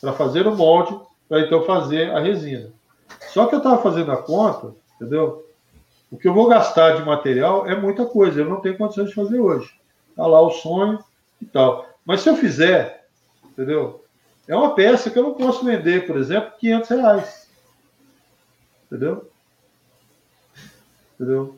para 0.02 0.14
fazer 0.14 0.48
o 0.48 0.56
molde, 0.56 1.00
para 1.30 1.42
então 1.42 1.64
fazer 1.64 2.12
a 2.12 2.20
resina. 2.20 2.72
Só 3.38 3.46
que 3.46 3.54
eu 3.54 3.60
estava 3.60 3.80
fazendo 3.84 4.12
a 4.12 4.18
conta, 4.18 4.74
entendeu? 4.96 5.48
O 6.10 6.18
que 6.18 6.28
eu 6.28 6.34
vou 6.34 6.48
gastar 6.48 6.96
de 6.96 7.06
material 7.06 7.68
é 7.68 7.80
muita 7.80 8.04
coisa. 8.04 8.42
Eu 8.42 8.50
não 8.50 8.60
tenho 8.62 8.80
condições 8.80 9.10
de 9.10 9.14
fazer 9.14 9.40
hoje. 9.40 9.72
Está 10.10 10.26
lá 10.26 10.42
o 10.42 10.50
sonho 10.50 10.98
e 11.40 11.46
tal. 11.46 11.88
Mas 12.04 12.22
se 12.22 12.30
eu 12.30 12.36
fizer, 12.36 13.06
entendeu? 13.46 14.04
É 14.48 14.56
uma 14.56 14.74
peça 14.74 15.12
que 15.12 15.20
eu 15.20 15.22
não 15.22 15.36
posso 15.36 15.64
vender, 15.64 16.08
por 16.08 16.18
exemplo, 16.18 16.52
500 16.60 16.90
reais. 16.90 17.48
Entendeu? 18.88 19.30
Entendeu? 21.14 21.56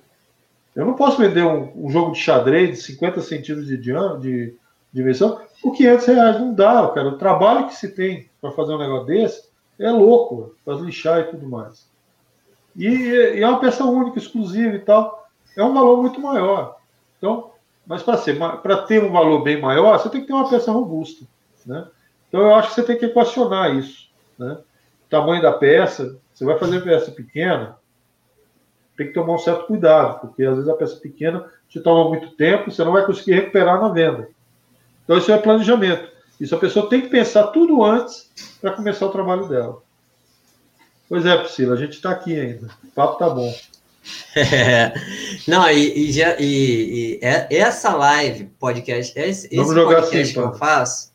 Eu 0.75 0.85
não 0.85 0.95
posso 0.95 1.17
vender 1.17 1.45
um, 1.45 1.85
um 1.85 1.89
jogo 1.89 2.11
de 2.11 2.19
xadrez 2.19 2.71
de 2.71 2.83
50 2.83 3.21
centímetros 3.21 3.65
de, 3.69 3.77
de 3.77 4.53
dimensão 4.91 5.39
por 5.61 5.73
500 5.77 6.05
reais. 6.07 6.39
Não 6.41 6.53
dá, 6.53 6.89
cara. 6.89 7.07
O 7.07 7.17
trabalho 7.17 7.67
que 7.67 7.75
se 7.75 7.87
tem 7.87 8.29
para 8.41 8.51
fazer 8.51 8.73
um 8.73 8.79
negócio 8.79 9.05
desse 9.05 9.48
é 9.79 9.91
louco, 9.91 10.55
para 10.65 10.75
lixar 10.75 11.21
e 11.21 11.23
tudo 11.25 11.47
mais. 11.47 11.87
E, 12.75 12.87
e, 12.87 13.41
é 13.41 13.47
uma 13.47 13.59
peça 13.59 13.83
única, 13.85 14.19
exclusiva 14.19 14.75
e 14.75 14.79
tal. 14.79 15.27
É 15.55 15.63
um 15.63 15.73
valor 15.73 16.01
muito 16.01 16.19
maior. 16.19 16.77
Então, 17.17 17.51
mas 17.85 18.03
para 18.03 18.77
ter 18.83 19.03
um 19.03 19.11
valor 19.11 19.41
bem 19.41 19.59
maior, 19.59 19.97
você 19.97 20.09
tem 20.09 20.21
que 20.21 20.27
ter 20.27 20.33
uma 20.33 20.49
peça 20.49 20.71
robusta. 20.71 21.25
Né? 21.65 21.87
Então 22.27 22.41
eu 22.41 22.53
acho 22.53 22.69
que 22.69 22.75
você 22.75 22.83
tem 22.83 22.97
que 22.97 23.05
equacionar 23.05 23.75
isso. 23.75 24.09
Né? 24.37 24.53
O 24.53 25.09
tamanho 25.09 25.41
da 25.41 25.51
peça, 25.51 26.19
você 26.31 26.45
vai 26.45 26.59
fazer 26.59 26.83
peça 26.83 27.11
pequena, 27.11 27.77
tem 28.95 29.07
que 29.07 29.13
tomar 29.13 29.33
um 29.33 29.39
certo 29.39 29.65
cuidado, 29.65 30.19
porque 30.19 30.43
às 30.43 30.55
vezes 30.55 30.69
a 30.69 30.75
peça 30.75 30.97
pequena 30.97 31.45
te 31.67 31.79
toma 31.79 32.09
muito 32.09 32.31
tempo, 32.31 32.69
você 32.69 32.83
não 32.83 32.91
vai 32.91 33.05
conseguir 33.05 33.33
recuperar 33.33 33.81
na 33.81 33.89
venda. 33.89 34.29
Então 35.03 35.17
isso 35.17 35.31
é 35.31 35.37
planejamento. 35.37 36.11
Isso 36.39 36.55
a 36.55 36.59
pessoa 36.59 36.89
tem 36.89 37.01
que 37.01 37.09
pensar 37.09 37.47
tudo 37.47 37.83
antes 37.83 38.29
para 38.61 38.71
começar 38.71 39.05
o 39.05 39.11
trabalho 39.11 39.47
dela. 39.47 39.81
Pois 41.07 41.25
é, 41.25 41.35
Priscila, 41.37 41.73
a 41.73 41.77
gente 41.77 41.93
está 41.93 42.11
aqui 42.11 42.39
ainda. 42.39 42.67
O 42.83 42.87
papo 42.91 43.17
tá 43.17 43.29
bom. 43.29 43.53
É. 44.35 44.93
Não, 45.47 45.69
e, 45.69 46.11
e, 46.11 46.21
e, 46.21 46.39
e, 46.39 47.19
é, 47.21 47.47
essa 47.49 47.93
live, 47.95 48.45
podcast, 48.59 49.17
esse, 49.19 49.53
Vamos 49.55 49.71
esse 49.71 49.85
podcast 49.85 50.21
assim, 50.21 50.33
que 50.33 50.39
eu 50.39 50.53
faço, 50.53 51.11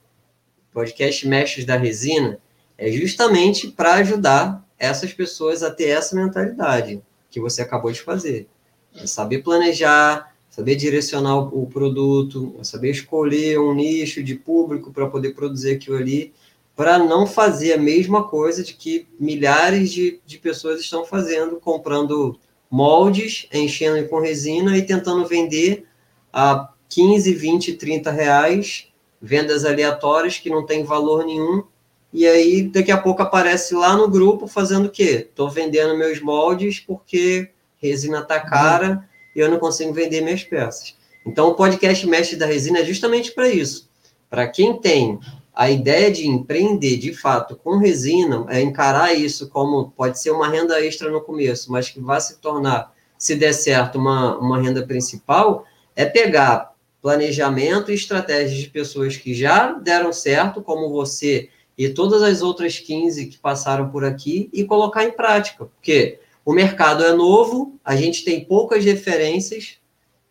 podcast 0.72 1.28
Mestres 1.28 1.64
da 1.64 1.76
Resina, 1.76 2.38
é 2.76 2.90
justamente 2.90 3.68
para 3.68 3.94
ajudar 3.94 4.64
essas 4.78 5.12
pessoas 5.12 5.62
a 5.62 5.70
ter 5.70 5.88
essa 5.88 6.14
mentalidade 6.16 7.00
que 7.30 7.40
você 7.40 7.62
acabou 7.62 7.92
de 7.92 8.02
fazer. 8.02 8.48
É 8.96 9.06
saber 9.06 9.42
planejar, 9.42 10.33
saber 10.54 10.76
direcionar 10.76 11.36
o 11.36 11.66
produto, 11.66 12.54
saber 12.62 12.92
escolher 12.92 13.58
um 13.58 13.74
nicho 13.74 14.22
de 14.22 14.36
público 14.36 14.92
para 14.92 15.08
poder 15.08 15.34
produzir 15.34 15.72
aquilo 15.72 15.96
ali, 15.96 16.32
para 16.76 16.96
não 16.96 17.26
fazer 17.26 17.72
a 17.72 17.76
mesma 17.76 18.22
coisa 18.22 18.62
de 18.62 18.72
que 18.72 19.04
milhares 19.18 19.90
de, 19.90 20.20
de 20.24 20.38
pessoas 20.38 20.80
estão 20.80 21.04
fazendo, 21.04 21.56
comprando 21.56 22.38
moldes, 22.70 23.48
enchendo 23.52 24.06
com 24.08 24.20
resina 24.20 24.78
e 24.78 24.82
tentando 24.82 25.26
vender 25.26 25.88
a 26.32 26.70
15, 26.88 27.34
20, 27.34 27.72
30 27.72 28.12
reais 28.12 28.86
vendas 29.20 29.64
aleatórias 29.64 30.38
que 30.38 30.50
não 30.50 30.64
tem 30.64 30.84
valor 30.84 31.26
nenhum. 31.26 31.64
E 32.12 32.28
aí, 32.28 32.62
daqui 32.62 32.92
a 32.92 32.98
pouco 32.98 33.22
aparece 33.22 33.74
lá 33.74 33.96
no 33.96 34.08
grupo 34.08 34.46
fazendo 34.46 34.86
o 34.86 34.90
quê? 34.90 35.26
Estou 35.28 35.50
vendendo 35.50 35.98
meus 35.98 36.20
moldes 36.20 36.78
porque 36.78 37.50
resina 37.82 38.22
tá 38.22 38.38
cara 38.38 38.90
uhum. 38.90 39.13
E 39.34 39.40
eu 39.40 39.50
não 39.50 39.58
consigo 39.58 39.92
vender 39.92 40.20
minhas 40.20 40.44
peças. 40.44 40.96
Então, 41.26 41.48
o 41.48 41.54
podcast 41.54 42.06
Mestre 42.06 42.36
da 42.36 42.46
Resina 42.46 42.80
é 42.80 42.84
justamente 42.84 43.32
para 43.32 43.48
isso. 43.48 43.88
Para 44.28 44.46
quem 44.48 44.78
tem 44.78 45.18
a 45.54 45.70
ideia 45.70 46.10
de 46.10 46.26
empreender 46.26 46.96
de 46.96 47.14
fato 47.14 47.56
com 47.56 47.78
resina, 47.78 48.44
é 48.48 48.60
encarar 48.60 49.14
isso 49.14 49.48
como 49.48 49.90
pode 49.90 50.20
ser 50.20 50.32
uma 50.32 50.48
renda 50.48 50.84
extra 50.84 51.10
no 51.10 51.20
começo, 51.20 51.70
mas 51.70 51.88
que 51.88 52.00
vai 52.00 52.20
se 52.20 52.38
tornar, 52.38 52.92
se 53.16 53.36
der 53.36 53.52
certo, 53.52 53.96
uma, 53.96 54.36
uma 54.38 54.60
renda 54.60 54.84
principal, 54.84 55.64
é 55.94 56.04
pegar 56.04 56.74
planejamento 57.00 57.90
e 57.90 57.94
estratégias 57.94 58.58
de 58.58 58.68
pessoas 58.68 59.16
que 59.16 59.32
já 59.32 59.72
deram 59.72 60.12
certo, 60.12 60.60
como 60.60 60.90
você 60.90 61.48
e 61.76 61.88
todas 61.88 62.22
as 62.22 62.40
outras 62.40 62.78
15 62.78 63.26
que 63.26 63.38
passaram 63.38 63.90
por 63.90 64.04
aqui, 64.04 64.48
e 64.52 64.64
colocar 64.64 65.04
em 65.04 65.10
prática. 65.10 65.66
Porque 65.66 66.20
o 66.44 66.52
mercado 66.52 67.04
é 67.04 67.12
novo, 67.12 67.78
a 67.84 67.96
gente 67.96 68.24
tem 68.24 68.44
poucas 68.44 68.84
referências 68.84 69.78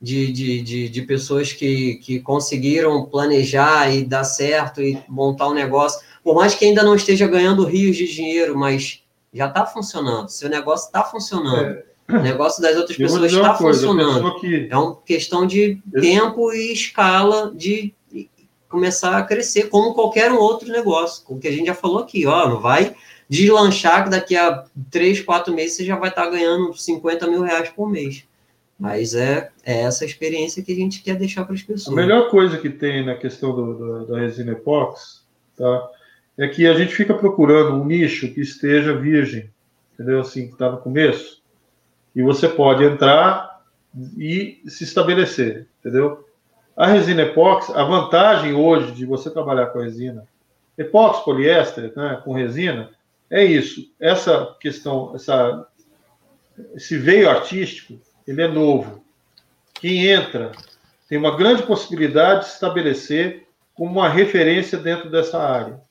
de, 0.01 0.31
de, 0.31 0.61
de, 0.61 0.89
de 0.89 1.01
pessoas 1.03 1.53
que, 1.53 1.95
que 1.95 2.19
conseguiram 2.19 3.05
planejar 3.05 3.93
e 3.93 4.03
dar 4.03 4.23
certo 4.23 4.81
e 4.81 5.01
montar 5.07 5.47
um 5.47 5.53
negócio. 5.53 6.01
Por 6.23 6.35
mais 6.35 6.53
que 6.53 6.65
ainda 6.65 6.83
não 6.83 6.95
esteja 6.95 7.25
ganhando 7.25 7.65
rios 7.65 7.95
de 7.95 8.07
dinheiro, 8.07 8.57
mas 8.57 9.01
já 9.33 9.47
está 9.47 9.65
funcionando. 9.65 10.29
Seu 10.29 10.49
negócio 10.49 10.87
está 10.87 11.03
funcionando. 11.03 11.65
É 11.65 11.83
o 12.09 12.19
negócio 12.19 12.61
das 12.61 12.75
outras 12.75 12.97
pessoas 12.97 13.31
está 13.31 13.55
funcionando. 13.55 14.39
Que... 14.39 14.67
É 14.69 14.77
uma 14.77 14.95
questão 15.01 15.47
de 15.47 15.81
tempo 15.99 16.51
e 16.51 16.73
escala 16.73 17.53
de 17.55 17.95
começar 18.69 19.17
a 19.17 19.23
crescer, 19.23 19.69
como 19.69 19.93
qualquer 19.93 20.31
outro 20.31 20.67
negócio. 20.67 21.23
O 21.27 21.39
que 21.39 21.47
a 21.47 21.51
gente 21.51 21.67
já 21.67 21.75
falou 21.75 21.99
aqui, 21.99 22.25
ó, 22.25 22.49
não 22.49 22.59
vai 22.59 22.95
deslanchar 23.29 24.03
que 24.03 24.09
daqui 24.09 24.35
a 24.35 24.65
três, 24.91 25.21
quatro 25.21 25.53
meses 25.53 25.77
você 25.77 25.85
já 25.85 25.95
vai 25.97 26.09
estar 26.09 26.29
ganhando 26.29 26.73
50 26.73 27.27
mil 27.27 27.41
reais 27.41 27.69
por 27.69 27.89
mês. 27.89 28.25
Mas 28.79 29.13
é, 29.13 29.49
é 29.63 29.81
essa 29.81 30.03
experiência 30.03 30.63
que 30.63 30.71
a 30.71 30.75
gente 30.75 31.01
quer 31.01 31.15
deixar 31.15 31.45
para 31.45 31.53
as 31.53 31.61
pessoas. 31.61 31.97
A 31.97 32.01
melhor 32.01 32.29
coisa 32.29 32.57
que 32.57 32.69
tem 32.69 33.05
na 33.05 33.15
questão 33.15 33.55
do, 33.55 33.73
do, 33.73 34.07
da 34.07 34.19
resina 34.19 34.51
epox 34.51 35.25
tá, 35.55 35.89
é 36.37 36.47
que 36.47 36.67
a 36.67 36.73
gente 36.73 36.93
fica 36.93 37.13
procurando 37.13 37.75
um 37.75 37.85
nicho 37.85 38.33
que 38.33 38.41
esteja 38.41 38.97
virgem, 38.97 39.49
entendeu? 39.93 40.19
Assim, 40.19 40.47
que 40.47 40.53
está 40.53 40.71
no 40.71 40.77
começo 40.77 41.43
e 42.15 42.21
você 42.21 42.47
pode 42.47 42.83
entrar 42.83 43.61
e 44.17 44.61
se 44.67 44.83
estabelecer, 44.83 45.67
entendeu? 45.79 46.27
A 46.75 46.87
resina 46.87 47.23
epóxi, 47.23 47.71
a 47.73 47.83
vantagem 47.83 48.53
hoje 48.53 48.91
de 48.93 49.05
você 49.05 49.29
trabalhar 49.29 49.67
com 49.67 49.79
resina, 49.79 50.27
epóxi, 50.77 51.23
poliéster, 51.23 51.93
né, 51.95 52.19
com 52.23 52.33
resina, 52.33 52.89
é 53.33 53.43
isso. 53.43 53.91
Essa 53.99 54.55
questão, 54.59 55.15
essa, 55.15 55.67
esse 56.75 56.95
veio 56.99 57.27
artístico, 57.27 57.99
ele 58.27 58.43
é 58.43 58.47
novo. 58.47 59.03
Quem 59.73 60.07
entra 60.07 60.51
tem 61.09 61.17
uma 61.17 61.35
grande 61.35 61.63
possibilidade 61.63 62.41
de 62.41 62.45
se 62.49 62.53
estabelecer 62.53 63.47
como 63.73 63.99
uma 63.99 64.07
referência 64.07 64.77
dentro 64.77 65.09
dessa 65.09 65.41
área. 65.41 65.81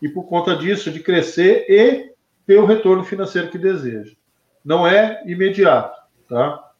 E 0.00 0.08
por 0.08 0.28
conta 0.28 0.54
disso, 0.54 0.92
de 0.92 1.00
crescer 1.00 1.66
e 1.68 2.12
ter 2.46 2.58
o 2.58 2.64
retorno 2.64 3.02
financeiro 3.02 3.50
que 3.50 3.58
deseja. 3.58 4.14
Não 4.64 4.86
é 4.86 5.20
imediato, 5.26 6.00
tá? 6.28 6.70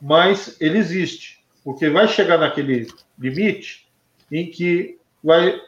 Mas 0.00 0.56
ele 0.60 0.78
existe. 0.78 1.44
porque 1.64 1.90
vai 1.90 2.06
chegar 2.06 2.38
naquele 2.38 2.86
limite 3.18 3.88
em 4.30 4.48
que 4.48 5.00
vai, 5.24 5.60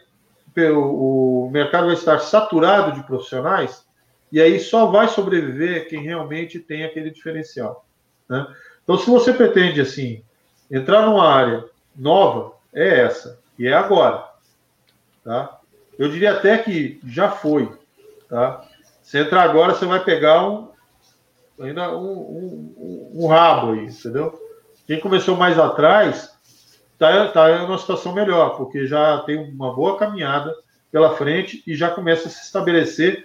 o, 0.73 1.51
mercado 1.51 1.87
vai 1.87 1.95
estar 1.95 2.20
saturado 2.20 2.93
de 2.93 3.05
profissionais 3.05 3.88
e 4.31 4.41
aí 4.41 4.61
só 4.61 4.87
vai 4.87 5.09
sobreviver 5.09 5.89
quem 5.89 6.03
realmente 6.03 6.59
tem 6.59 6.85
aquele 6.85 7.11
diferencial. 7.11 7.87
Né? 8.29 8.47
Então, 8.83 8.99
se 8.99 9.09
você 9.09 9.33
pretende 9.33 9.81
assim 9.81 10.23
entrar 10.71 11.07
numa 11.07 11.27
área 11.27 11.65
nova, 11.97 12.53
é 12.73 13.01
essa 13.01 13.39
e 13.59 13.67
é 13.67 13.73
agora, 13.73 14.29
tá? 15.25 15.59
Eu 15.99 16.09
diria 16.09 16.33
até 16.33 16.59
que 16.59 17.01
já 17.05 17.31
foi, 17.31 17.73
tá? 18.29 18.65
Se 19.03 19.19
entrar 19.19 19.43
agora, 19.43 19.75
você 19.75 19.85
vai 19.85 20.05
pegar 20.05 20.49
um 20.49 20.69
ainda 21.61 21.97
um, 21.97 22.13
um, 22.13 23.11
um 23.15 23.27
rabo 23.27 23.73
aí, 23.73 23.87
entendeu? 23.87 24.39
Quem 24.87 25.01
começou 25.01 25.37
mais 25.37 25.59
atrás 25.59 26.31
está 26.93 27.29
tá 27.29 27.59
numa 27.63 27.79
situação 27.79 28.13
melhor, 28.13 28.57
porque 28.57 28.87
já 28.87 29.19
tem 29.21 29.37
uma 29.37 29.75
boa 29.75 29.99
caminhada 29.99 30.55
pela 30.91 31.17
frente 31.17 31.63
e 31.67 31.75
já 31.75 31.91
começa 31.91 32.29
a 32.29 32.31
se 32.31 32.45
estabelecer 32.45 33.25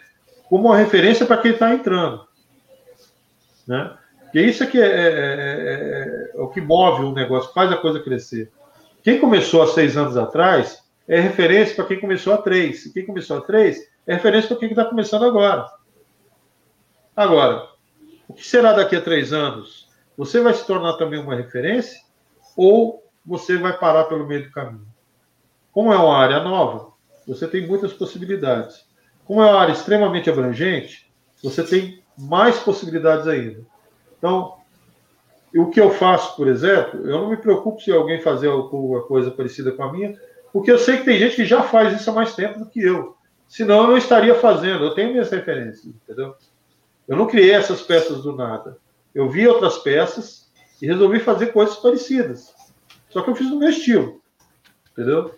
como 0.54 0.68
uma 0.68 0.78
referência 0.78 1.26
para 1.26 1.42
quem 1.42 1.54
está 1.54 1.74
entrando. 1.74 2.28
Né? 3.68 3.98
E 4.36 4.40
isso 4.40 4.64
é, 4.64 4.68
é, 4.68 4.86
é, 4.86 6.32
é, 6.36 6.40
o 6.40 6.48
que 6.48 6.62
move 6.62 7.06
o 7.06 7.12
negócio, 7.12 7.52
faz 7.54 7.72
a 7.72 7.78
coisa 7.78 8.00
crescer. 8.00 8.52
Quem 9.02 9.20
começou 9.20 9.64
há 9.64 9.68
seis 9.70 9.98
anos 9.98 10.16
atrás 10.16 10.84
é 11.08 11.20
referência 11.20 11.76
para 11.76 11.86
quem 11.86 12.00
começou 12.00 12.36
há 12.36 12.38
três. 12.38 12.86
E 12.86 12.94
quem 12.94 13.04
começou 13.04 13.40
há 13.40 13.42
três 13.42 13.90
é 14.06 14.14
referência 14.14 14.50
para 14.50 14.58
quem 14.58 14.70
está 14.70 14.86
começando 14.86 15.26
agora. 15.26 15.66
Agora, 17.16 17.70
o 18.28 18.34
que 18.36 18.46
será 18.46 18.74
daqui 18.74 18.96
a 18.96 19.02
três 19.02 19.34
anos? 19.34 19.90
Você 20.16 20.40
vai 20.40 20.54
se 20.54 20.68
tornar 20.68 20.98
também 20.98 21.20
uma 21.20 21.34
referência 21.34 22.00
ou 22.56 23.04
você 23.26 23.58
vai 23.58 23.76
parar 23.76 24.04
pelo 24.04 24.28
meio 24.28 24.44
do 24.44 24.52
caminho? 24.52 24.86
Como 25.72 25.92
é 25.92 25.98
uma 25.98 26.16
área 26.16 26.44
nova, 26.44 26.92
você 27.26 27.48
tem 27.48 27.66
muitas 27.66 27.92
possibilidades. 27.92 28.93
Como 29.26 29.42
é 29.42 29.46
uma 29.46 29.60
área 29.60 29.74
extremamente 29.74 30.30
abrangente, 30.30 31.12
você 31.42 31.64
tem 31.64 32.02
mais 32.18 32.60
possibilidades 32.60 33.28
ainda. 33.28 33.62
Então, 34.18 34.58
o 35.56 35.68
que 35.70 35.80
eu 35.80 35.92
faço, 35.92 36.36
por 36.36 36.48
exemplo, 36.48 37.00
eu 37.02 37.20
não 37.20 37.30
me 37.30 37.38
preocupo 37.38 37.82
se 37.82 37.92
alguém 37.92 38.22
fazer 38.22 38.48
alguma 38.48 39.02
coisa 39.04 39.30
parecida 39.32 39.72
com 39.72 39.84
a 39.84 39.92
minha, 39.92 40.18
porque 40.52 40.72
eu 40.72 40.78
sei 40.78 40.98
que 40.98 41.06
tem 41.06 41.18
gente 41.18 41.36
que 41.36 41.46
já 41.46 41.64
faz 41.64 42.00
isso 42.00 42.10
há 42.10 42.14
mais 42.14 42.36
tempo 42.36 42.60
do 42.60 42.66
que 42.66 42.82
eu. 42.82 43.16
Senão 43.48 43.84
eu 43.84 43.88
não 43.90 43.98
estaria 43.98 44.36
fazendo, 44.36 44.84
eu 44.84 44.96
tenho 44.96 45.12
minhas 45.12 45.30
referências, 45.30 45.86
entendeu? 45.86 46.36
Eu 47.08 47.18
não 47.18 47.28
criei 47.28 47.52
essas 47.52 47.82
peças 47.82 48.24
do 48.24 48.36
nada. 48.36 48.78
Eu 49.14 49.30
vi 49.30 49.48
outras 49.48 49.78
peças 49.80 50.52
e 50.82 50.88
resolvi 50.88 51.20
fazer 51.20 51.48
coisas 51.48 51.76
parecidas. 51.78 52.54
Só 53.10 53.22
que 53.22 53.30
eu 53.30 53.36
fiz 53.36 53.50
no 53.50 53.60
meu 53.60 53.70
estilo. 53.70 54.22
Entendeu? 54.92 55.36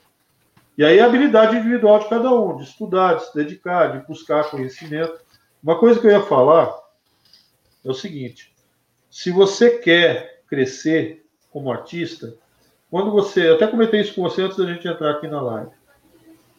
E 0.77 0.83
aí 0.83 0.99
a 0.99 1.05
habilidade 1.05 1.55
individual 1.55 1.99
de 1.99 2.09
cada 2.09 2.31
um, 2.33 2.57
de 2.57 2.63
estudar, 2.63 3.15
de 3.15 3.25
se 3.25 3.35
dedicar, 3.35 3.97
de 3.97 4.07
buscar 4.07 4.49
conhecimento. 4.49 5.19
Uma 5.63 5.79
coisa 5.79 5.99
que 5.99 6.07
eu 6.07 6.11
ia 6.11 6.21
falar 6.21 6.73
é 7.83 7.89
o 7.89 7.93
seguinte: 7.93 8.53
se 9.09 9.31
você 9.31 9.77
quer 9.77 10.43
crescer 10.47 11.25
como 11.49 11.71
artista, 11.71 12.35
quando 12.91 13.11
você. 13.11 13.49
Eu 13.49 13.55
até 13.55 13.67
comentei 13.67 14.01
isso 14.01 14.15
com 14.15 14.23
você 14.23 14.41
antes 14.41 14.57
da 14.57 14.65
gente 14.65 14.87
entrar 14.87 15.11
aqui 15.11 15.27
na 15.27 15.41
live. 15.41 15.71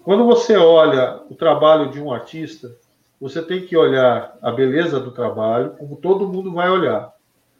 Quando 0.02 0.24
você 0.24 0.56
olha 0.56 1.22
o 1.28 1.34
trabalho 1.34 1.90
de 1.90 2.01
um 2.01 2.12
artista, 2.12 2.74
você 3.20 3.43
tem 3.43 3.66
que 3.66 3.76
olhar 3.76 4.38
a 4.40 4.51
beleza 4.51 5.01
do 5.01 5.10
trabalho, 5.10 5.70
como 5.78 5.97
todo 5.97 6.28
mundo 6.28 6.52
vai 6.52 6.70
olhar. 6.70 7.12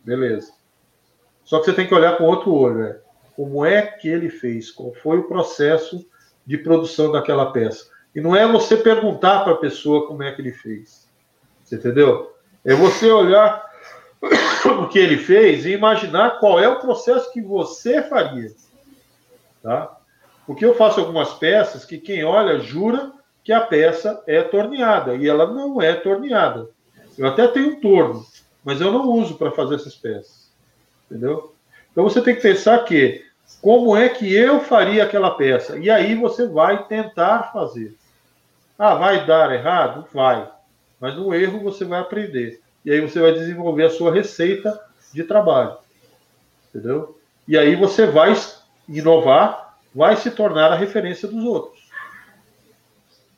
Beleza. 0.05 0.53
Só 1.45 1.59
que 1.59 1.67
você 1.67 1.73
tem 1.73 1.87
que 1.87 1.95
olhar 1.95 2.17
com 2.17 2.25
outro 2.25 2.53
olho, 2.53 2.79
né? 2.79 2.99
Como 3.35 3.65
é 3.65 3.83
que 3.83 4.09
ele 4.09 4.31
fez? 4.31 4.71
Qual 4.71 4.95
foi 4.95 5.19
o 5.19 5.29
processo 5.29 6.07
de 6.47 6.59
produção 6.59 7.11
daquela 7.11 7.53
peça? 7.53 7.87
E 8.15 8.21
não 8.21 8.35
é 8.35 8.47
você 8.47 8.77
perguntar 8.77 9.45
para 9.45 9.53
a 9.53 9.59
pessoa 9.59 10.07
como 10.07 10.23
é 10.23 10.33
que 10.33 10.41
ele 10.41 10.53
fez. 10.53 11.07
Você 11.63 11.77
entendeu? 11.77 12.35
É 12.65 12.75
você 12.75 13.11
olhar 13.11 13.65
o 14.81 14.89
que 14.89 14.99
ele 14.99 15.19
fez 15.19 15.67
e 15.67 15.73
imaginar 15.73 16.39
qual 16.39 16.59
é 16.59 16.69
o 16.69 16.81
processo 16.81 17.33
que 17.33 17.43
você 17.43 18.03
faria. 18.03 18.51
Tá? 19.63 19.99
Porque 20.47 20.65
eu 20.65 20.75
faço 20.75 21.01
algumas 21.01 21.35
peças 21.35 21.85
que 21.85 21.99
quem 21.99 22.25
olha 22.25 22.61
jura 22.61 23.13
que 23.43 23.53
a 23.53 23.61
peça 23.61 24.23
é 24.27 24.43
torneada 24.43 25.15
e 25.15 25.29
ela 25.29 25.47
não 25.47 25.83
é 25.83 25.93
torneada. 25.95 26.71
Eu 27.19 27.27
até 27.27 27.47
tenho 27.49 27.73
um 27.73 27.81
torno, 27.81 28.25
mas 28.65 28.81
eu 28.81 28.93
não 28.93 29.11
uso 29.11 29.37
para 29.37 29.51
fazer 29.51 29.75
essas 29.75 29.95
peças. 29.95 30.51
Entendeu? 31.11 31.55
Então 31.93 32.05
você 32.05 32.23
tem 32.23 32.35
que 32.35 32.43
pensar 32.43 32.85
que 32.85 33.26
como 33.61 33.97
é 33.97 34.09
que 34.09 34.33
eu 34.33 34.61
faria 34.61 35.05
aquela 35.05 35.31
peça? 35.33 35.79
E 35.79 35.91
aí 35.91 36.15
você 36.15 36.47
vai 36.47 36.87
tentar 36.87 37.51
fazer. 37.53 37.97
Ah, 38.79 38.95
vai 38.95 39.27
dar 39.27 39.53
errado? 39.53 40.07
Vai. 40.13 40.49
Mas 41.01 41.17
no 41.17 41.35
erro 41.35 41.61
você 41.61 41.85
vai 41.85 42.01
aprender. 42.01 42.61
E 42.85 42.91
aí 42.91 43.01
você 43.01 43.21
vai 43.21 43.33
desenvolver 43.33 43.85
a 43.85 43.91
sua 43.91 44.13
receita 44.13 44.81
de 45.13 45.25
trabalho. 45.25 45.77
Entendeu? 46.69 47.19
E 47.49 47.57
aí 47.57 47.75
você 47.75 48.07
vai 48.07 48.35
inovar, 48.89 49.79
vai 49.95 50.17
se 50.17 50.31
tornar 50.31 50.73
a 50.73 50.77
referência 50.77 51.27
dos 51.27 51.43
outros. 51.45 51.89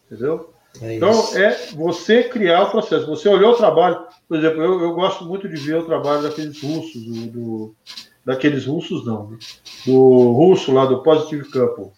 Entendeu? 0.06 0.52
É 0.82 0.96
então, 0.96 1.10
é 1.36 1.50
você 1.74 2.24
criar 2.24 2.64
o 2.64 2.70
processo. 2.70 3.06
Você 3.06 3.28
olhou 3.28 3.52
o 3.52 3.56
trabalho, 3.56 4.06
por 4.28 4.36
exemplo, 4.36 4.62
eu, 4.62 4.82
eu 4.82 4.92
gosto 4.94 5.24
muito 5.24 5.48
de 5.48 5.56
ver 5.56 5.76
o 5.76 5.86
trabalho 5.86 6.22
daqueles 6.22 6.62
russos, 6.62 7.02
do, 7.04 7.26
do 7.26 7.76
daqueles 8.28 8.66
russos 8.66 9.06
não, 9.06 9.30
né? 9.30 9.38
do 9.86 10.32
russo 10.32 10.70
lá 10.70 10.84
do 10.84 11.02
Positive 11.02 11.50
Couple. 11.50 11.90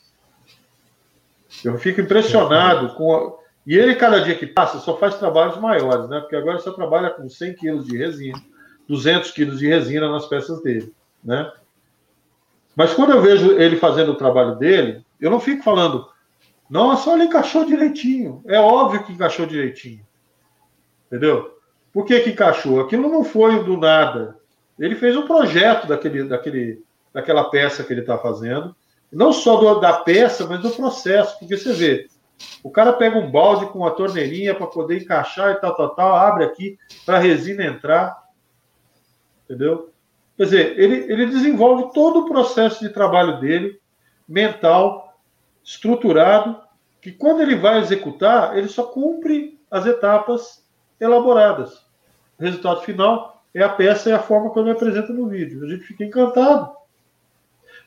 Eu 1.65 1.77
fico 1.77 2.01
impressionado 2.01 2.95
com 2.95 3.13
a... 3.13 3.33
e 3.67 3.77
ele 3.77 3.97
cada 3.97 4.21
dia 4.21 4.37
que 4.37 4.47
passa 4.47 4.79
só 4.79 4.97
faz 4.97 5.17
trabalhos 5.17 5.59
maiores, 5.59 6.09
né? 6.09 6.21
Porque 6.21 6.37
agora 6.37 6.61
só 6.61 6.71
trabalha 6.71 7.11
com 7.11 7.29
100 7.29 7.55
quilos 7.55 7.85
de 7.85 7.99
resina, 7.99 8.41
200 8.87 9.33
quilos 9.33 9.59
de 9.59 9.67
resina 9.67 10.09
nas 10.09 10.27
peças 10.27 10.63
dele, 10.63 10.95
né? 11.25 11.51
Mas 12.77 12.95
quando 12.95 13.11
eu 13.11 13.21
vejo 13.21 13.59
ele 13.59 13.75
fazendo 13.75 14.13
o 14.13 14.17
trabalho 14.17 14.55
dele, 14.55 15.05
eu 15.21 15.33
não 15.33 15.41
fico 15.41 15.65
falando 15.65 16.09
nossa, 16.71 17.11
olha, 17.11 17.25
encaixou 17.25 17.65
direitinho. 17.65 18.41
É 18.47 18.61
óbvio 18.61 19.03
que 19.03 19.13
encaixou 19.13 19.47
direitinho. 19.47 20.07
Entendeu? 21.09 21.59
Por 21.93 22.05
que, 22.05 22.21
que 22.21 22.31
encaixou? 22.31 22.81
Aquilo 22.81 23.11
não 23.11 23.25
foi 23.25 23.65
do 23.65 23.77
nada. 23.77 24.39
Ele 24.81 24.95
fez 24.95 25.15
um 25.15 25.27
projeto 25.27 25.87
daquele, 25.87 26.25
daquele, 26.25 26.83
daquela 27.13 27.51
peça 27.51 27.85
que 27.85 27.93
ele 27.93 28.01
está 28.01 28.17
fazendo. 28.17 28.75
Não 29.13 29.31
só 29.31 29.57
do, 29.57 29.79
da 29.79 29.93
peça, 29.93 30.47
mas 30.47 30.61
do 30.61 30.71
processo. 30.71 31.39
Porque 31.39 31.57
você 31.57 31.73
vê, 31.75 32.09
o 32.63 32.71
cara 32.71 32.95
pega 32.95 33.19
um 33.19 33.31
balde 33.31 33.67
com 33.67 33.81
uma 33.81 33.91
torneirinha 33.91 34.55
para 34.55 34.67
poder 34.67 35.03
encaixar 35.03 35.53
e 35.53 35.61
tal, 35.61 35.77
tal, 35.77 35.95
tal, 35.95 36.15
abre 36.15 36.45
aqui 36.45 36.79
para 37.05 37.19
a 37.19 37.21
resina 37.21 37.65
entrar. 37.65 38.27
Entendeu? 39.45 39.91
Quer 40.37 40.45
dizer, 40.45 40.79
ele, 40.79 41.13
ele 41.13 41.27
desenvolve 41.27 41.93
todo 41.93 42.21
o 42.21 42.29
processo 42.29 42.81
de 42.81 42.89
trabalho 42.89 43.39
dele, 43.39 43.79
mental, 44.27 45.21
estruturado, 45.63 46.59
que 47.03 47.13
quando 47.13 47.43
ele 47.43 47.57
vai 47.57 47.79
executar, 47.79 48.57
ele 48.57 48.69
só 48.69 48.85
cumpre 48.85 49.61
as 49.71 49.85
etapas 49.85 50.67
elaboradas. 50.99 51.85
Resultado 52.39 52.81
final 52.81 53.40
é 53.55 53.63
a 53.63 53.69
peça 53.69 54.09
e 54.09 54.13
a 54.13 54.19
forma 54.19 54.53
que 54.53 54.59
eu 54.59 54.65
me 54.65 54.71
apresento 54.71 55.13
no 55.13 55.29
vídeo. 55.29 55.65
A 55.65 55.69
gente 55.69 55.85
fica 55.85 56.05
encantado. 56.05 56.73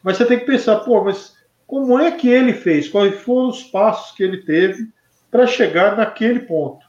Mas 0.01 0.17
você 0.17 0.25
tem 0.25 0.39
que 0.39 0.45
pensar, 0.45 0.79
pô, 0.79 1.03
mas 1.03 1.37
como 1.65 1.97
é 1.99 2.11
que 2.11 2.27
ele 2.27 2.53
fez? 2.53 2.89
Quais 2.89 3.19
foram 3.21 3.49
os 3.49 3.63
passos 3.63 4.15
que 4.15 4.23
ele 4.23 4.43
teve 4.43 4.91
para 5.31 5.47
chegar 5.47 5.95
naquele 5.95 6.41
ponto? 6.41 6.85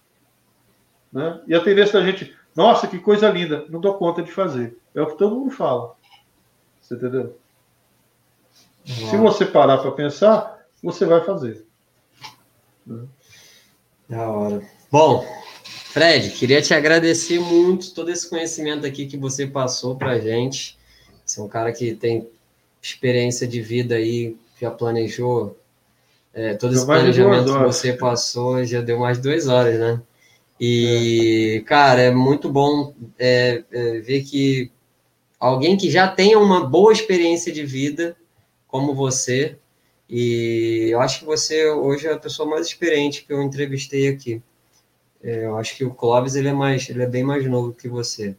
Né? 1.12 1.40
E 1.46 1.54
a 1.54 1.60
tendência 1.60 2.00
da 2.00 2.04
gente, 2.04 2.36
nossa, 2.56 2.88
que 2.88 2.98
coisa 2.98 3.30
linda, 3.30 3.64
não 3.68 3.80
dou 3.80 3.94
conta 3.94 4.22
de 4.22 4.32
fazer. 4.32 4.76
É 4.94 5.00
o 5.00 5.06
que 5.06 5.16
todo 5.16 5.36
mundo 5.36 5.52
fala. 5.52 5.94
Você 6.80 6.94
entendeu? 6.94 7.38
Uau. 8.86 9.10
Se 9.10 9.16
você 9.16 9.46
parar 9.46 9.78
para 9.78 9.92
pensar, 9.92 10.66
você 10.82 11.06
vai 11.06 11.22
fazer. 11.24 11.64
Da 14.08 14.28
hora. 14.28 14.62
Bom, 14.90 15.24
Fred, 15.94 16.30
queria 16.30 16.60
te 16.60 16.74
agradecer 16.74 17.38
muito 17.38 17.94
todo 17.94 18.10
esse 18.10 18.28
conhecimento 18.28 18.84
aqui 18.84 19.06
que 19.06 19.16
você 19.16 19.46
passou 19.46 19.94
para 19.94 20.10
a 20.10 20.18
gente. 20.18 20.76
Você 21.24 21.38
é 21.38 21.42
um 21.44 21.46
cara 21.46 21.72
que 21.72 21.94
tem 21.94 22.28
experiência 22.82 23.46
de 23.46 23.60
vida 23.62 23.94
aí, 23.94 24.36
já 24.60 24.72
planejou 24.72 25.56
é, 26.32 26.54
todo 26.54 26.74
esse 26.74 26.84
planejamento 26.84 27.44
que 27.44 27.62
você 27.62 27.92
passou, 27.92 28.64
já 28.64 28.80
deu 28.80 28.98
mais 28.98 29.18
de 29.18 29.22
duas 29.22 29.46
horas, 29.46 29.78
né? 29.78 30.02
E, 30.58 31.60
é. 31.60 31.64
cara, 31.64 32.00
é 32.00 32.10
muito 32.10 32.50
bom 32.50 32.92
é, 33.16 33.62
é, 33.70 34.00
ver 34.00 34.24
que 34.24 34.72
alguém 35.38 35.76
que 35.76 35.88
já 35.88 36.08
tenha 36.08 36.40
uma 36.40 36.66
boa 36.66 36.92
experiência 36.92 37.52
de 37.52 37.64
vida, 37.64 38.16
como 38.66 38.96
você, 38.96 39.56
e 40.10 40.88
eu 40.90 41.00
acho 41.00 41.20
que 41.20 41.24
você 41.24 41.70
hoje 41.70 42.08
é 42.08 42.12
a 42.14 42.18
pessoa 42.18 42.48
mais 42.48 42.66
experiente 42.66 43.24
que 43.24 43.32
eu 43.32 43.40
entrevistei 43.40 44.08
aqui. 44.08 44.42
É, 45.24 45.46
eu 45.46 45.56
acho 45.56 45.74
que 45.74 45.84
o 45.84 45.94
Clóvis 45.94 46.34
ele 46.34 46.48
é 46.48 46.52
mais, 46.52 46.88
ele 46.90 47.02
é 47.02 47.06
bem 47.06 47.24
mais 47.24 47.46
novo 47.46 47.72
que 47.72 47.88
você. 47.88 48.36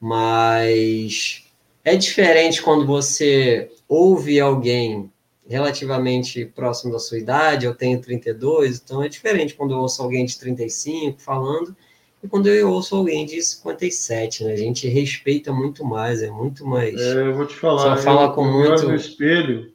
Mas 0.00 1.44
é 1.84 1.94
diferente 1.94 2.60
quando 2.60 2.84
você 2.84 3.70
ouve 3.88 4.40
alguém 4.40 5.10
relativamente 5.48 6.44
próximo 6.44 6.92
da 6.92 6.98
sua 6.98 7.18
idade, 7.18 7.66
eu 7.66 7.74
tenho 7.74 8.00
32, 8.00 8.82
então 8.84 9.02
é 9.02 9.08
diferente 9.08 9.54
quando 9.54 9.72
eu 9.72 9.78
ouço 9.78 10.02
alguém 10.02 10.24
de 10.24 10.38
35 10.38 11.20
falando 11.20 11.76
e 12.22 12.28
quando 12.28 12.48
eu 12.48 12.70
ouço 12.70 12.96
alguém 12.96 13.24
de 13.24 13.40
57, 13.40 14.44
né? 14.44 14.52
A 14.52 14.56
gente 14.56 14.88
respeita 14.88 15.52
muito 15.52 15.84
mais, 15.84 16.22
é 16.22 16.30
muito 16.30 16.66
mais. 16.66 17.00
É, 17.00 17.22
eu 17.22 17.34
vou 17.34 17.46
te 17.46 17.54
falar. 17.54 17.96
Só 17.96 18.02
fala 18.02 18.24
eu, 18.24 18.32
com 18.32 18.46
eu 18.46 18.52
muito. 18.52 18.88
no 18.88 18.94
espelho 18.94 19.72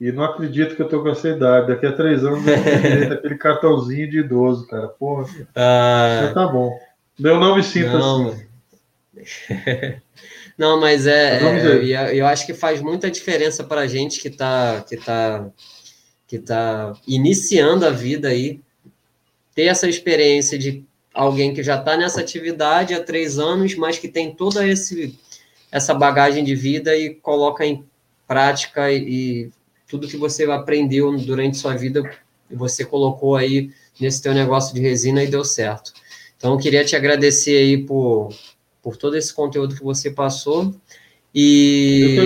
e 0.00 0.12
não 0.12 0.24
acredito 0.24 0.76
que 0.76 0.82
eu 0.82 0.88
tô 0.88 1.02
com 1.02 1.08
essa 1.08 1.28
idade. 1.28 1.68
Daqui 1.68 1.86
a 1.86 1.92
três 1.92 2.22
anos 2.22 2.46
eu 2.46 2.62
tenho 2.62 3.12
aquele 3.14 3.34
cartãozinho 3.38 4.10
de 4.10 4.18
idoso, 4.20 4.66
cara. 4.66 4.88
Porra. 4.88 5.26
Ah, 5.54 6.20
já 6.26 6.34
tá 6.34 6.46
bom. 6.46 6.78
Eu 7.18 7.40
não 7.40 7.56
me 7.56 7.62
sinto 7.62 7.98
não, 7.98 8.28
assim. 8.28 8.46
não, 10.58 10.78
mas 10.78 11.06
é. 11.06 11.40
é 11.40 11.66
eu, 11.66 11.82
eu 11.82 12.26
acho 12.26 12.44
que 12.44 12.52
faz 12.52 12.82
muita 12.82 13.10
diferença 13.10 13.64
para 13.64 13.82
a 13.82 13.86
gente 13.86 14.20
que 14.20 14.28
está 14.28 14.84
que 14.86 14.98
tá, 14.98 15.48
que 16.28 16.38
tá 16.38 16.92
iniciando 17.08 17.86
a 17.86 17.90
vida 17.90 18.28
aí, 18.28 18.60
ter 19.54 19.64
essa 19.64 19.88
experiência 19.88 20.58
de 20.58 20.84
alguém 21.14 21.54
que 21.54 21.62
já 21.62 21.76
está 21.76 21.96
nessa 21.96 22.20
atividade 22.20 22.92
há 22.92 23.02
três 23.02 23.38
anos, 23.38 23.74
mas 23.74 23.98
que 23.98 24.08
tem 24.08 24.34
toda 24.34 24.68
esse, 24.68 25.18
essa 25.72 25.94
bagagem 25.94 26.44
de 26.44 26.54
vida 26.54 26.94
e 26.94 27.14
coloca 27.14 27.64
em 27.64 27.82
prática 28.28 28.92
e 28.92 29.50
tudo 29.88 30.08
que 30.08 30.16
você 30.16 30.44
aprendeu 30.44 31.16
durante 31.18 31.56
sua 31.56 31.74
vida, 31.74 32.02
você 32.50 32.84
colocou 32.84 33.36
aí 33.36 33.70
nesse 34.00 34.22
teu 34.22 34.34
negócio 34.34 34.74
de 34.74 34.80
resina 34.80 35.22
e 35.22 35.28
deu 35.28 35.44
certo. 35.44 35.92
Então, 36.36 36.52
eu 36.52 36.58
queria 36.58 36.84
te 36.84 36.94
agradecer 36.94 37.56
aí 37.56 37.78
por, 37.78 38.28
por 38.82 38.96
todo 38.96 39.16
esse 39.16 39.32
conteúdo 39.32 39.74
que 39.74 39.82
você 39.82 40.10
passou 40.10 40.74
e 41.34 42.16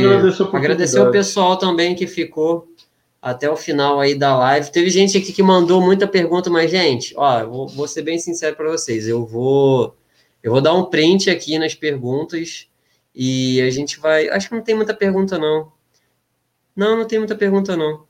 agradecer 0.52 1.00
o 1.00 1.10
pessoal 1.10 1.56
também 1.56 1.94
que 1.94 2.06
ficou 2.06 2.68
até 3.20 3.50
o 3.50 3.56
final 3.56 4.00
aí 4.00 4.14
da 4.14 4.36
live. 4.36 4.70
Teve 4.70 4.88
gente 4.88 5.18
aqui 5.18 5.32
que 5.32 5.42
mandou 5.42 5.80
muita 5.80 6.06
pergunta, 6.06 6.48
mas, 6.48 6.70
gente, 6.70 7.12
ó, 7.16 7.44
vou, 7.44 7.68
vou 7.68 7.88
ser 7.88 8.02
bem 8.02 8.18
sincero 8.18 8.56
para 8.56 8.70
vocês. 8.70 9.06
Eu 9.06 9.26
vou, 9.26 9.96
eu 10.42 10.52
vou 10.52 10.60
dar 10.60 10.74
um 10.74 10.84
print 10.84 11.28
aqui 11.28 11.58
nas 11.58 11.74
perguntas 11.74 12.68
e 13.14 13.60
a 13.60 13.70
gente 13.70 13.98
vai. 13.98 14.28
Acho 14.28 14.48
que 14.48 14.54
não 14.54 14.62
tem 14.62 14.74
muita 14.74 14.94
pergunta, 14.94 15.38
não. 15.38 15.70
Não, 16.80 16.96
não 16.96 17.06
tem 17.06 17.18
muita 17.18 17.36
pergunta, 17.36 17.76
não. 17.76 18.04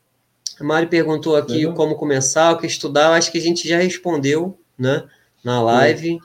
A 0.61 0.63
Mari 0.63 0.87
perguntou 0.87 1.35
aqui 1.35 1.67
como 1.73 1.97
começar, 1.97 2.53
o 2.53 2.57
que 2.57 2.69
estudar. 2.69 3.13
Acho 3.15 3.33
que 3.33 3.39
a 3.39 3.41
gente 3.41 3.67
já 3.69 3.79
respondeu, 3.79 4.57
né, 4.79 5.09
na 5.43 5.61
live. 5.61 6.21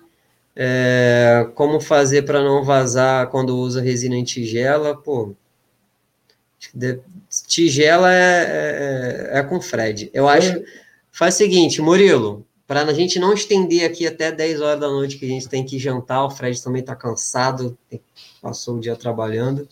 É, 0.56 1.50
como 1.56 1.80
fazer 1.80 2.22
para 2.22 2.44
não 2.44 2.64
vazar 2.64 3.32
quando 3.32 3.58
usa 3.58 3.82
resina 3.82 4.16
em 4.16 4.24
tigela? 4.24 4.96
Pô, 4.96 5.34
Tigela 7.48 8.14
é, 8.14 9.32
é, 9.34 9.40
é 9.40 9.44
com 9.44 9.60
Fred. 9.60 10.12
Eu 10.14 10.30
acho. 10.30 10.52
É. 10.52 10.64
Faz 11.12 11.34
o 11.34 11.38
seguinte, 11.40 11.82
Murilo, 11.82 12.46
para 12.68 12.84
a 12.84 12.94
gente 12.94 13.18
não 13.18 13.34
estender 13.34 13.90
aqui 13.90 14.06
até 14.06 14.32
10 14.32 14.62
horas 14.62 14.80
da 14.80 14.88
noite, 14.88 15.18
que 15.18 15.26
a 15.26 15.30
gente 15.30 15.50
tem 15.50 15.66
que 15.66 15.80
jantar, 15.80 16.24
o 16.24 16.30
Fred 16.30 16.62
também 16.62 16.82
está 16.82 16.96
cansado, 16.96 17.76
passou 18.40 18.76
o 18.76 18.80
dia 18.80 18.96
trabalhando. 18.96 19.68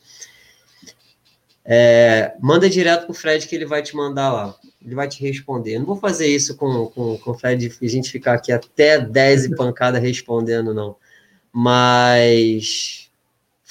É, 1.65 2.33
manda 2.41 2.69
direto 2.69 3.03
para 3.03 3.11
o 3.11 3.15
Fred 3.15 3.47
que 3.47 3.55
ele 3.55 3.65
vai 3.65 3.81
te 3.81 3.95
mandar 3.95 4.31
lá. 4.31 4.55
Ele 4.83 4.95
vai 4.95 5.07
te 5.07 5.21
responder. 5.21 5.79
Não 5.79 5.85
vou 5.85 5.95
fazer 5.95 6.27
isso 6.27 6.55
com, 6.57 6.87
com, 6.87 7.17
com 7.17 7.31
o 7.31 7.37
Fred, 7.37 7.71
a 7.81 7.87
gente 7.87 8.11
ficar 8.11 8.33
aqui 8.33 8.51
até 8.51 8.99
10 8.99 9.45
e 9.45 9.55
pancada 9.55 9.97
respondendo, 9.99 10.73
não. 10.73 10.95
Mas 11.51 13.03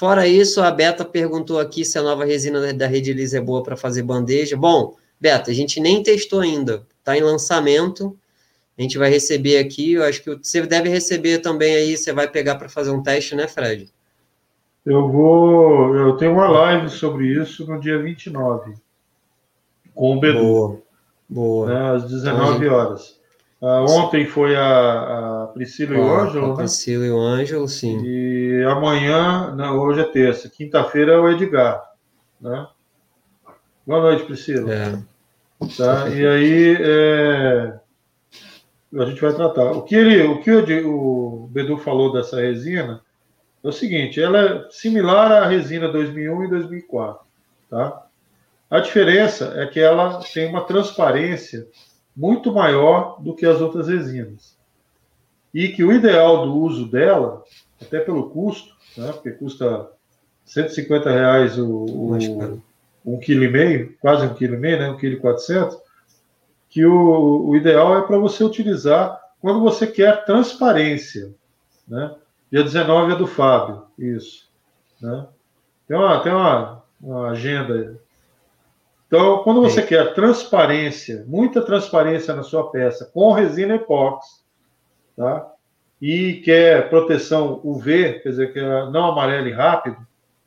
Fora 0.02 0.26
isso, 0.26 0.60
a 0.60 0.68
Beta 0.68 1.04
perguntou 1.04 1.60
aqui 1.60 1.84
se 1.84 1.96
a 1.96 2.02
nova 2.02 2.24
resina 2.24 2.72
da 2.72 2.88
Rede 2.88 3.12
Liz 3.12 3.34
é 3.34 3.40
boa 3.40 3.62
para 3.62 3.76
fazer 3.76 4.02
bandeja. 4.02 4.56
Bom, 4.56 4.96
Beta, 5.20 5.52
a 5.52 5.54
gente 5.54 5.78
nem 5.78 6.02
testou 6.02 6.40
ainda. 6.40 6.84
Está 6.98 7.16
em 7.16 7.20
lançamento. 7.20 8.18
A 8.76 8.82
gente 8.82 8.98
vai 8.98 9.08
receber 9.08 9.58
aqui. 9.58 9.92
Eu 9.92 10.02
acho 10.02 10.20
que 10.20 10.34
você 10.34 10.60
deve 10.62 10.88
receber 10.88 11.38
também 11.38 11.76
aí. 11.76 11.96
Você 11.96 12.12
vai 12.12 12.26
pegar 12.26 12.56
para 12.56 12.68
fazer 12.68 12.90
um 12.90 13.00
teste, 13.00 13.36
né, 13.36 13.46
Fred? 13.46 13.92
Eu 14.84 15.08
vou. 15.08 15.96
Eu 15.96 16.16
tenho 16.16 16.32
uma 16.32 16.48
live 16.48 16.88
sobre 16.88 17.26
isso 17.26 17.66
no 17.66 17.78
dia 17.80 18.02
29. 18.02 18.74
Com 19.94 20.16
o 20.16 20.20
Bedu. 20.20 20.40
Boa. 20.40 20.82
Boa. 21.28 21.66
Né, 21.66 21.96
às 21.96 22.04
19 22.04 22.66
então, 22.66 22.76
horas. 22.76 23.20
Uh, 23.60 23.88
ontem 23.90 24.26
foi 24.26 24.56
a, 24.56 25.44
a 25.44 25.46
Priscila 25.54 25.94
ah, 25.94 25.98
e 25.98 26.00
o 26.00 26.14
Ângelo, 26.14 26.48
né? 26.48 26.56
Priscila 26.56 27.06
e 27.06 27.10
o 27.12 27.20
Ângelo, 27.20 27.68
sim. 27.68 28.02
E 28.04 28.64
amanhã, 28.64 29.54
não, 29.54 29.78
hoje 29.78 30.00
é 30.00 30.04
terça, 30.04 30.48
quinta-feira 30.48 31.12
é 31.12 31.16
o 31.16 31.30
Edgar, 31.30 31.80
né? 32.40 32.66
Boa 33.86 34.00
noite, 34.00 34.24
Priscila. 34.24 34.74
É. 34.74 34.98
Tá? 35.76 36.08
E 36.08 36.26
aí 36.26 36.76
é, 36.80 37.74
a 38.98 39.04
gente 39.04 39.20
vai 39.20 39.32
tratar. 39.32 39.70
O 39.70 39.82
que, 39.82 39.94
ele, 39.94 40.22
o, 40.24 40.40
que 40.40 40.50
o, 40.50 41.44
o 41.44 41.46
Bedu 41.46 41.78
falou 41.78 42.12
dessa 42.12 42.40
resina 42.40 43.00
é 43.62 43.68
o 43.68 43.72
seguinte, 43.72 44.20
ela 44.20 44.38
é 44.38 44.70
similar 44.70 45.30
à 45.30 45.46
resina 45.46 45.88
2001 45.88 46.44
e 46.44 46.48
2004, 46.50 47.26
tá? 47.70 48.06
A 48.70 48.80
diferença 48.80 49.52
é 49.56 49.66
que 49.66 49.78
ela 49.78 50.20
tem 50.32 50.48
uma 50.48 50.64
transparência 50.64 51.68
muito 52.16 52.52
maior 52.52 53.22
do 53.22 53.34
que 53.34 53.44
as 53.44 53.60
outras 53.60 53.88
resinas. 53.88 54.56
E 55.52 55.68
que 55.68 55.84
o 55.84 55.92
ideal 55.92 56.46
do 56.46 56.56
uso 56.56 56.90
dela, 56.90 57.44
até 57.80 58.00
pelo 58.00 58.30
custo, 58.30 58.74
né, 58.96 59.12
porque 59.12 59.32
custa 59.32 59.90
150 60.46 61.10
reais 61.10 61.58
o, 61.58 61.68
o 61.68 62.62
um 63.04 63.18
quilo 63.18 63.44
e 63.44 63.50
meio, 63.50 63.94
quase 64.00 64.24
um 64.24 64.34
quilo 64.34 64.54
e 64.54 64.58
meio, 64.58 64.78
né, 64.78 64.90
um 64.90 64.96
quilo 64.96 65.16
e 65.16 65.20
quatrocentos, 65.20 65.76
que 66.70 66.84
o, 66.86 67.48
o 67.48 67.56
ideal 67.56 67.98
é 67.98 68.02
para 68.06 68.16
você 68.16 68.42
utilizar 68.42 69.20
quando 69.40 69.60
você 69.60 69.86
quer 69.86 70.24
transparência, 70.24 71.34
né? 71.86 72.14
Dia 72.52 72.62
19 72.62 73.12
é 73.14 73.16
do 73.16 73.26
Fábio, 73.26 73.86
isso, 73.98 74.48
né? 75.00 75.26
Tem 75.88 75.96
uma, 75.96 76.20
tem 76.22 76.32
uma, 76.32 76.84
uma 77.00 77.30
agenda 77.30 77.98
então, 79.12 79.42
quando 79.42 79.60
você 79.60 79.82
Sim. 79.82 79.88
quer 79.88 80.14
transparência, 80.14 81.22
muita 81.28 81.60
transparência 81.60 82.34
na 82.34 82.42
sua 82.42 82.70
peça 82.70 83.04
com 83.12 83.30
resina 83.30 83.74
epóxi, 83.74 84.40
tá? 85.14 85.52
E 86.00 86.40
quer 86.42 86.88
proteção 86.88 87.60
UV, 87.62 88.20
quer 88.20 88.30
dizer, 88.30 88.54
que 88.54 88.60
não 88.62 89.04
amarele 89.04 89.52
rápido, 89.52 89.98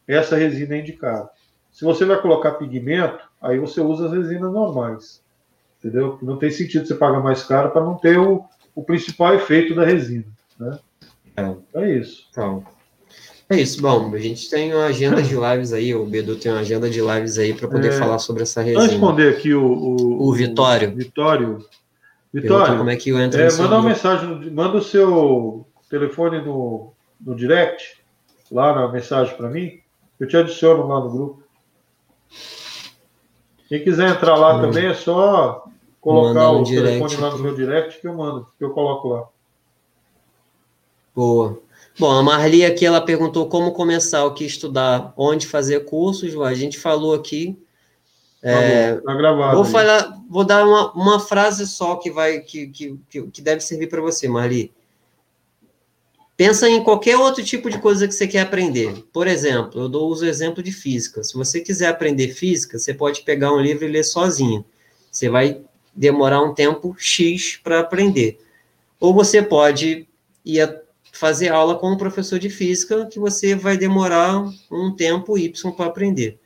essa 0.07 0.35
resina 0.35 0.73
é 0.73 0.79
indicada. 0.79 1.29
Se 1.71 1.85
você 1.85 2.05
vai 2.05 2.19
colocar 2.19 2.53
pigmento, 2.53 3.29
aí 3.39 3.59
você 3.59 3.81
usa 3.81 4.07
as 4.07 4.13
resinas 4.13 4.51
normais. 4.51 5.23
Entendeu? 5.77 6.17
Não 6.23 6.37
tem 6.37 6.49
sentido 6.49 6.87
você 6.87 6.95
pagar 6.95 7.19
mais 7.19 7.43
caro 7.43 7.69
para 7.69 7.85
não 7.85 7.93
ter 7.93 8.17
o, 8.17 8.43
o 8.73 8.81
principal 8.81 9.35
efeito 9.35 9.75
da 9.75 9.85
resina. 9.85 10.25
Né? 10.59 10.79
É, 11.37 11.55
é 11.81 11.97
isso. 11.97 12.27
Então, 12.31 12.63
é 13.47 13.61
isso, 13.61 13.79
bom, 13.79 14.11
a 14.13 14.17
gente 14.17 14.49
tem 14.49 14.73
uma 14.73 14.85
agenda 14.85 15.21
de 15.21 15.35
lives 15.35 15.71
aí, 15.71 15.93
o 15.93 16.03
Bedu 16.03 16.35
tem 16.35 16.51
uma 16.51 16.61
agenda 16.61 16.89
de 16.89 16.99
lives 16.99 17.37
aí 17.37 17.53
para 17.53 17.67
poder 17.67 17.89
é, 17.89 17.91
falar 17.91 18.17
sobre 18.17 18.41
essa 18.41 18.59
resina. 18.59 18.79
Vou 18.79 18.89
responder 18.89 19.29
aqui 19.29 19.53
o, 19.53 19.63
o, 19.63 20.29
o 20.29 20.33
Vitório. 20.33 20.89
O 20.89 20.95
Vitório. 20.95 21.65
Vitório, 22.33 22.77
como 22.77 22.89
é 22.89 22.95
que 22.95 23.11
eu 23.11 23.19
entro 23.19 23.39
é, 23.39 23.49
Manda 23.51 23.77
uma 23.77 23.89
mensagem, 23.89 24.51
manda 24.51 24.77
o 24.77 24.81
seu 24.81 25.65
telefone 25.89 26.41
no, 26.41 26.91
no 27.21 27.35
direct, 27.35 28.03
lá 28.51 28.73
na 28.73 28.91
mensagem 28.91 29.37
para 29.37 29.49
mim, 29.49 29.79
eu 30.19 30.27
te 30.27 30.35
adiciono 30.35 30.87
lá 30.87 30.99
no 30.99 31.11
grupo. 31.11 31.43
Quem 33.69 33.83
quiser 33.83 34.09
entrar 34.09 34.35
lá 34.35 34.57
hum. 34.57 34.61
também 34.61 34.87
é 34.87 34.93
só 34.95 35.65
colocar 36.01 36.51
um 36.51 36.61
o 36.61 36.65
telefone 36.65 37.15
lá 37.17 37.29
no 37.29 37.39
meu 37.39 37.55
direct 37.55 38.01
que 38.01 38.07
eu 38.07 38.15
mando, 38.15 38.47
que 38.57 38.65
eu 38.65 38.71
coloco 38.71 39.07
lá. 39.07 39.27
Boa. 41.15 41.61
Bom, 41.97 42.11
a 42.11 42.21
Marli 42.21 42.65
aqui 42.65 42.85
ela 42.85 42.99
perguntou 42.99 43.47
como 43.47 43.71
começar, 43.71 44.25
o 44.25 44.33
que 44.33 44.43
estudar, 44.43 45.13
onde 45.15 45.47
fazer 45.47 45.85
cursos. 45.85 46.35
A 46.41 46.53
gente 46.53 46.77
falou 46.77 47.13
aqui. 47.13 47.57
Tá, 48.41 48.49
é, 48.49 48.95
tá 48.97 49.13
gravado. 49.15 49.55
Vou 49.55 49.65
falar, 49.65 50.21
vou 50.29 50.43
dar 50.43 50.65
uma, 50.65 50.91
uma 50.91 51.19
frase 51.21 51.65
só 51.65 51.95
que 51.95 52.11
vai 52.11 52.41
que, 52.41 52.67
que, 52.67 52.99
que 53.31 53.41
deve 53.41 53.61
servir 53.61 53.87
para 53.87 54.01
você, 54.01 54.27
Marli. 54.27 54.73
Pensa 56.35 56.69
em 56.69 56.83
qualquer 56.83 57.15
outro 57.15 57.41
tipo 57.45 57.69
de 57.69 57.79
coisa 57.79 58.05
que 58.05 58.13
você 58.13 58.27
quer 58.27 58.41
aprender. 58.41 59.05
Por 59.13 59.25
exemplo, 59.25 59.79
eu 59.79 59.87
dou 59.87 60.09
uso 60.09 60.25
exemplo 60.25 60.61
de 60.61 60.73
física. 60.73 61.23
Se 61.23 61.33
você 61.33 61.61
quiser 61.61 61.87
aprender 61.87 62.27
física, 62.33 62.77
você 62.77 62.93
pode 62.93 63.21
pegar 63.21 63.53
um 63.53 63.61
livro 63.61 63.85
e 63.85 63.87
ler 63.87 64.03
sozinho. 64.03 64.65
Você 65.09 65.29
vai 65.29 65.61
demorar 65.95 66.41
um 66.41 66.53
tempo 66.53 66.93
X 66.99 67.57
para 67.63 67.79
aprender. 67.79 68.37
Ou 68.99 69.13
você 69.13 69.41
pode 69.41 70.05
ir 70.43 70.59
fazer 71.17 71.49
aula 71.49 71.75
com 71.75 71.91
um 71.91 71.97
professor 71.97 72.37
de 72.37 72.49
física 72.49 73.05
que 73.05 73.19
você 73.19 73.55
vai 73.55 73.77
demorar 73.77 74.45
um 74.71 74.91
tempo 74.95 75.37
Y 75.37 75.71
para 75.71 75.85
aprender. 75.85 76.37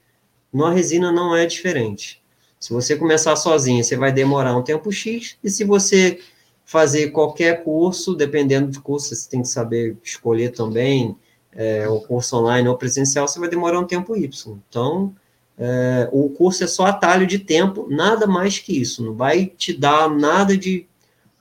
Na 0.54 0.72
resina 0.72 1.12
não 1.12 1.36
é 1.36 1.46
diferente. 1.46 2.22
Se 2.60 2.72
você 2.72 2.96
começar 2.96 3.36
sozinho, 3.36 3.84
você 3.84 3.96
vai 3.96 4.12
demorar 4.12 4.56
um 4.56 4.62
tempo 4.62 4.92
X, 4.92 5.38
e 5.44 5.50
se 5.50 5.64
você 5.64 6.20
fazer 6.66 7.10
qualquer 7.10 7.64
curso, 7.64 8.14
dependendo 8.14 8.70
do 8.70 8.82
curso, 8.82 9.16
você 9.16 9.28
tem 9.28 9.42
que 9.42 9.48
saber 9.48 9.98
escolher 10.04 10.52
também 10.52 11.18
é, 11.52 11.88
o 11.88 12.00
curso 12.02 12.38
online 12.38 12.68
ou 12.68 12.78
presencial, 12.78 13.28
você 13.28 13.40
vai 13.40 13.50
demorar 13.50 13.80
um 13.80 13.88
tempo 13.88 14.16
Y. 14.16 14.60
Então, 14.70 15.16
é, 15.58 16.08
o 16.12 16.30
curso 16.30 16.64
é 16.64 16.68
só 16.68 16.86
atalho 16.86 17.26
de 17.26 17.40
tempo, 17.40 17.88
nada 17.90 18.28
mais 18.28 18.60
que 18.60 18.80
isso. 18.80 19.04
Não 19.04 19.16
vai 19.16 19.48
te 19.48 19.74
dar 19.74 20.10
nada 20.10 20.56
de 20.56 20.86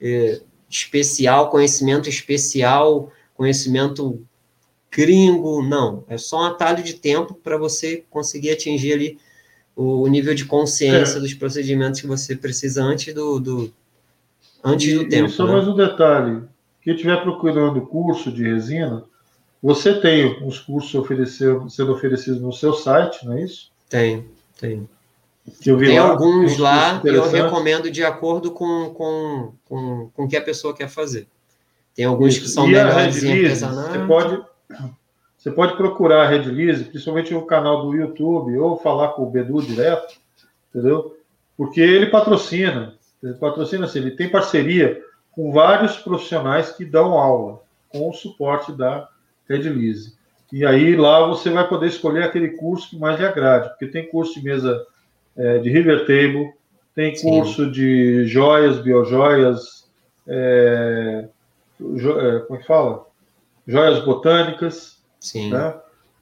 é, 0.00 0.40
especial, 0.68 1.50
conhecimento 1.50 2.09
especial, 2.09 3.12
conhecimento 3.39 4.20
gringo, 4.90 5.62
não. 5.62 6.05
É 6.09 6.19
só 6.19 6.43
um 6.43 6.47
atalho 6.47 6.82
de 6.82 6.94
tempo 6.94 7.35
para 7.35 7.56
você 7.56 8.05
conseguir 8.10 8.51
atingir 8.51 8.93
ali 8.93 9.19
o 9.77 10.06
nível 10.09 10.35
de 10.35 10.44
consciência 10.44 11.19
é. 11.19 11.20
dos 11.20 11.32
procedimentos 11.35 12.01
que 12.01 12.06
você 12.06 12.35
precisa 12.35 12.82
antes 12.82 13.15
do, 13.15 13.39
do 13.39 13.73
antes 14.62 14.89
e, 14.89 14.98
do 14.98 15.09
tempo. 15.09 15.28
E 15.28 15.32
só 15.32 15.47
né? 15.47 15.52
mais 15.52 15.69
um 15.69 15.77
detalhe: 15.77 16.43
quem 16.82 16.94
estiver 16.94 17.23
procurando 17.23 17.81
curso 17.82 18.32
de 18.32 18.43
resina, 18.43 19.05
você 19.62 20.01
tem 20.01 20.44
os 20.44 20.59
cursos 20.59 20.90
sendo 21.70 21.93
oferecidos 21.93 22.40
no 22.40 22.52
seu 22.52 22.73
site, 22.73 23.24
não 23.24 23.35
é 23.35 23.44
isso? 23.44 23.70
Tem, 23.89 24.27
tem. 24.59 24.89
tem 25.62 25.98
lá, 25.98 26.10
alguns 26.10 26.59
lá 26.59 27.01
e 27.05 27.09
eu 27.09 27.31
recomendo 27.31 27.89
de 27.89 28.05
acordo 28.05 28.51
com, 28.51 28.90
com, 28.90 29.52
com, 29.65 30.10
com 30.12 30.24
o 30.24 30.28
que 30.28 30.36
a 30.36 30.43
pessoa 30.43 30.74
quer 30.74 30.89
fazer. 30.89 31.28
Tem 31.99 32.07
alguns 32.07 32.35
isso. 32.35 32.43
que 32.43 32.49
são 32.49 32.69
e 32.69 32.70
melhores 32.70 33.25
em 33.25 33.33
artesanato. 33.33 33.91
Você 33.91 34.07
pode, 34.07 34.43
você 35.37 35.51
pode 35.51 35.77
procurar 35.77 36.23
a 36.23 36.29
Redlise, 36.29 36.85
principalmente 36.85 37.35
no 37.35 37.45
canal 37.45 37.83
do 37.83 37.93
YouTube, 37.93 38.57
ou 38.57 38.79
falar 38.79 39.09
com 39.09 39.25
o 39.25 39.31
Bedu 39.31 39.61
direto, 39.61 40.15
entendeu? 40.70 41.16
Porque 41.57 41.81
ele 41.81 42.07
patrocina. 42.07 42.95
Ele 43.20 43.35
patrocina 43.35 43.87
assim, 43.87 43.99
ele 43.99 44.12
tem 44.12 44.29
parceria 44.29 45.03
com 45.33 45.51
vários 45.51 45.97
profissionais 45.97 46.70
que 46.70 46.85
dão 46.85 47.15
aula, 47.15 47.62
com 47.89 48.09
o 48.09 48.15
suporte 48.15 48.70
da 48.70 49.09
Redlise. 49.49 50.16
E 50.53 50.65
aí 50.65 50.95
lá 50.95 51.27
você 51.27 51.51
vai 51.51 51.69
poder 51.69 51.89
escolher 51.89 52.23
aquele 52.23 52.51
curso 52.51 52.91
que 52.91 52.97
mais 52.97 53.19
lhe 53.19 53.27
agrade, 53.27 53.70
porque 53.70 53.89
tem 53.89 54.09
curso 54.09 54.35
de 54.35 54.45
mesa 54.45 54.87
é, 55.37 55.59
de 55.59 55.69
River 55.69 56.07
Table, 56.07 56.53
tem 56.95 57.20
curso 57.20 57.65
Sim. 57.65 57.73
de 57.73 58.25
joias, 58.25 58.79
biojoias, 58.79 59.85
jo, 60.29 60.33
é, 60.33 61.29
como 61.78 62.56
é 62.56 62.59
que 62.59 62.66
fala? 62.66 63.06
Joias 63.66 64.05
botânicas. 64.05 65.02
Sim. 65.20 65.50
Né? 65.50 65.74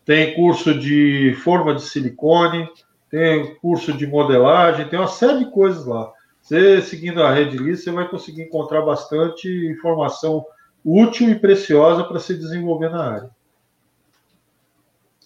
Tem 0.04 0.34
curso 0.34 0.78
de 0.78 1.36
forma 1.42 1.74
de 1.74 1.82
silicone, 1.82 2.68
tem 3.10 3.54
curso 3.56 3.92
de 3.92 4.06
modelagem, 4.06 4.88
tem 4.88 4.98
uma 4.98 5.08
série 5.08 5.44
de 5.44 5.50
coisas 5.50 5.84
lá. 5.84 6.12
Você 6.40 6.80
seguindo 6.80 7.22
a 7.22 7.32
rede 7.32 7.56
lista, 7.56 7.84
você 7.84 7.90
vai 7.90 8.08
conseguir 8.08 8.42
encontrar 8.42 8.82
bastante 8.82 9.48
informação 9.66 10.46
útil 10.84 11.28
e 11.30 11.38
preciosa 11.38 12.04
para 12.04 12.20
se 12.20 12.34
desenvolver 12.36 12.88
na 12.88 13.02
área. 13.02 13.30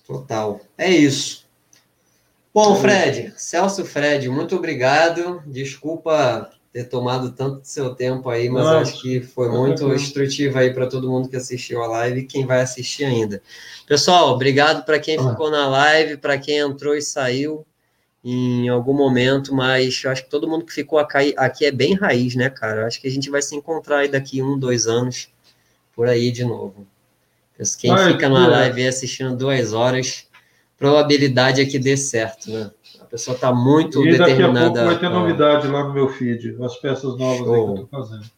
Total. 0.06 0.60
É 0.78 0.90
isso. 0.90 1.46
Bom, 2.52 2.74
Fred, 2.74 3.32
Celso 3.36 3.84
Fred, 3.84 4.28
muito 4.28 4.56
obrigado. 4.56 5.42
Desculpa 5.46 6.50
ter 6.72 6.84
tomado 6.84 7.32
tanto 7.32 7.60
seu 7.64 7.94
tempo 7.94 8.28
aí, 8.30 8.48
mas 8.48 8.64
Nossa, 8.64 8.78
acho 8.78 9.02
que 9.02 9.20
foi 9.20 9.48
muito 9.50 9.90
é 9.90 9.94
instrutivo 9.96 10.58
aí 10.58 10.72
para 10.72 10.86
todo 10.86 11.10
mundo 11.10 11.28
que 11.28 11.36
assistiu 11.36 11.82
a 11.82 11.86
live 11.86 12.20
e 12.20 12.26
quem 12.26 12.46
vai 12.46 12.60
assistir 12.60 13.04
ainda. 13.04 13.42
Pessoal, 13.86 14.30
obrigado 14.30 14.84
para 14.84 14.98
quem 15.00 15.18
ah. 15.18 15.30
ficou 15.30 15.50
na 15.50 15.68
live, 15.68 16.16
para 16.16 16.38
quem 16.38 16.58
entrou 16.58 16.94
e 16.94 17.02
saiu 17.02 17.66
em 18.22 18.68
algum 18.68 18.92
momento, 18.92 19.54
mas 19.54 20.02
eu 20.04 20.10
acho 20.10 20.24
que 20.24 20.30
todo 20.30 20.48
mundo 20.48 20.64
que 20.64 20.72
ficou 20.72 20.98
aqui, 20.98 21.34
aqui 21.36 21.64
é 21.64 21.72
bem 21.72 21.94
raiz, 21.94 22.34
né, 22.36 22.50
cara? 22.50 22.86
Acho 22.86 23.00
que 23.00 23.08
a 23.08 23.10
gente 23.10 23.30
vai 23.30 23.42
se 23.42 23.56
encontrar 23.56 23.98
aí 23.98 24.08
daqui 24.08 24.42
um, 24.42 24.58
dois 24.58 24.86
anos 24.86 25.28
por 25.94 26.06
aí 26.06 26.30
de 26.30 26.44
novo. 26.44 26.86
Quem 27.78 27.90
Ai, 27.90 28.12
fica 28.12 28.28
na 28.28 28.46
live 28.46 28.86
assistindo 28.86 29.36
duas 29.36 29.72
horas, 29.72 30.26
probabilidade 30.78 31.60
é 31.60 31.66
que 31.66 31.78
dê 31.78 31.96
certo, 31.96 32.50
né? 32.50 32.70
Pessoa 33.10 33.34
está 33.34 33.52
muito 33.52 34.06
e 34.06 34.12
determinada. 34.12 34.70
Daqui 34.70 34.78
a 34.78 34.82
pouco 34.82 34.86
vai 34.86 34.98
ter 34.98 35.08
novidade 35.08 35.66
lá 35.66 35.84
no 35.84 35.92
meu 35.92 36.08
feed, 36.08 36.56
as 36.62 36.76
peças 36.76 37.16
novas 37.16 37.38
show. 37.38 37.46
que 37.46 37.50
eu 37.50 37.84
estou 37.84 37.88
fazendo. 37.88 38.30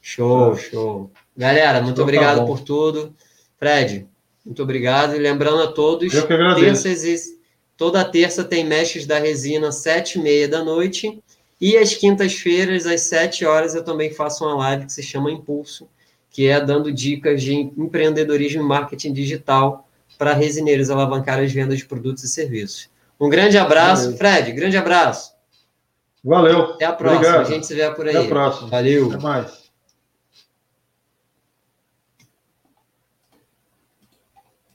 Show, 0.00 0.50
tá. 0.50 0.58
show. 0.58 1.10
Galera, 1.36 1.80
muito 1.80 1.92
então, 1.92 1.96
tá 1.96 2.02
obrigado 2.02 2.38
tá 2.38 2.44
por 2.44 2.60
tudo. 2.60 3.14
Fred, 3.58 4.06
muito 4.44 4.62
obrigado. 4.62 5.16
E 5.16 5.18
lembrando 5.18 5.62
a 5.62 5.68
todos, 5.68 6.12
eu 6.12 6.26
que 6.26 6.32
agradeço. 6.32 6.82
terças 6.82 7.04
e, 7.04 7.38
toda 7.76 8.04
terça 8.04 8.44
tem 8.44 8.64
mestres 8.64 9.06
da 9.06 9.18
resina, 9.18 9.72
sete 9.72 10.18
e 10.18 10.22
meia 10.22 10.46
da 10.46 10.62
noite. 10.62 11.22
E 11.60 11.76
às 11.76 11.94
quintas-feiras, 11.94 12.86
às 12.86 13.02
sete 13.02 13.44
horas, 13.44 13.74
eu 13.74 13.84
também 13.84 14.12
faço 14.12 14.44
uma 14.44 14.56
live 14.56 14.86
que 14.86 14.92
se 14.92 15.02
chama 15.02 15.30
Impulso 15.30 15.88
que 16.32 16.48
é 16.48 16.58
dando 16.58 16.90
dicas 16.90 17.42
de 17.42 17.54
empreendedorismo 17.54 18.62
e 18.62 18.64
marketing 18.64 19.12
digital 19.12 19.86
para 20.18 20.32
resineiros 20.32 20.90
alavancar 20.90 21.38
as 21.38 21.52
vendas 21.52 21.78
de 21.78 21.84
produtos 21.84 22.24
e 22.24 22.28
serviços. 22.28 22.88
Um 23.20 23.28
grande 23.28 23.56
abraço, 23.56 24.04
Valeu. 24.04 24.18
Fred, 24.18 24.52
grande 24.52 24.76
abraço. 24.76 25.32
Valeu. 26.24 26.74
Até 26.74 26.84
a 26.84 26.92
próxima, 26.92 27.20
Obrigado. 27.20 27.46
a 27.46 27.50
gente 27.50 27.66
se 27.66 27.74
vê 27.74 27.90
por 27.90 28.06
aí. 28.08 28.16
Até 28.16 28.26
a 28.26 28.28
próxima. 28.28 28.68
Valeu. 28.68 29.06
Até 29.12 29.22
mais. 29.22 29.61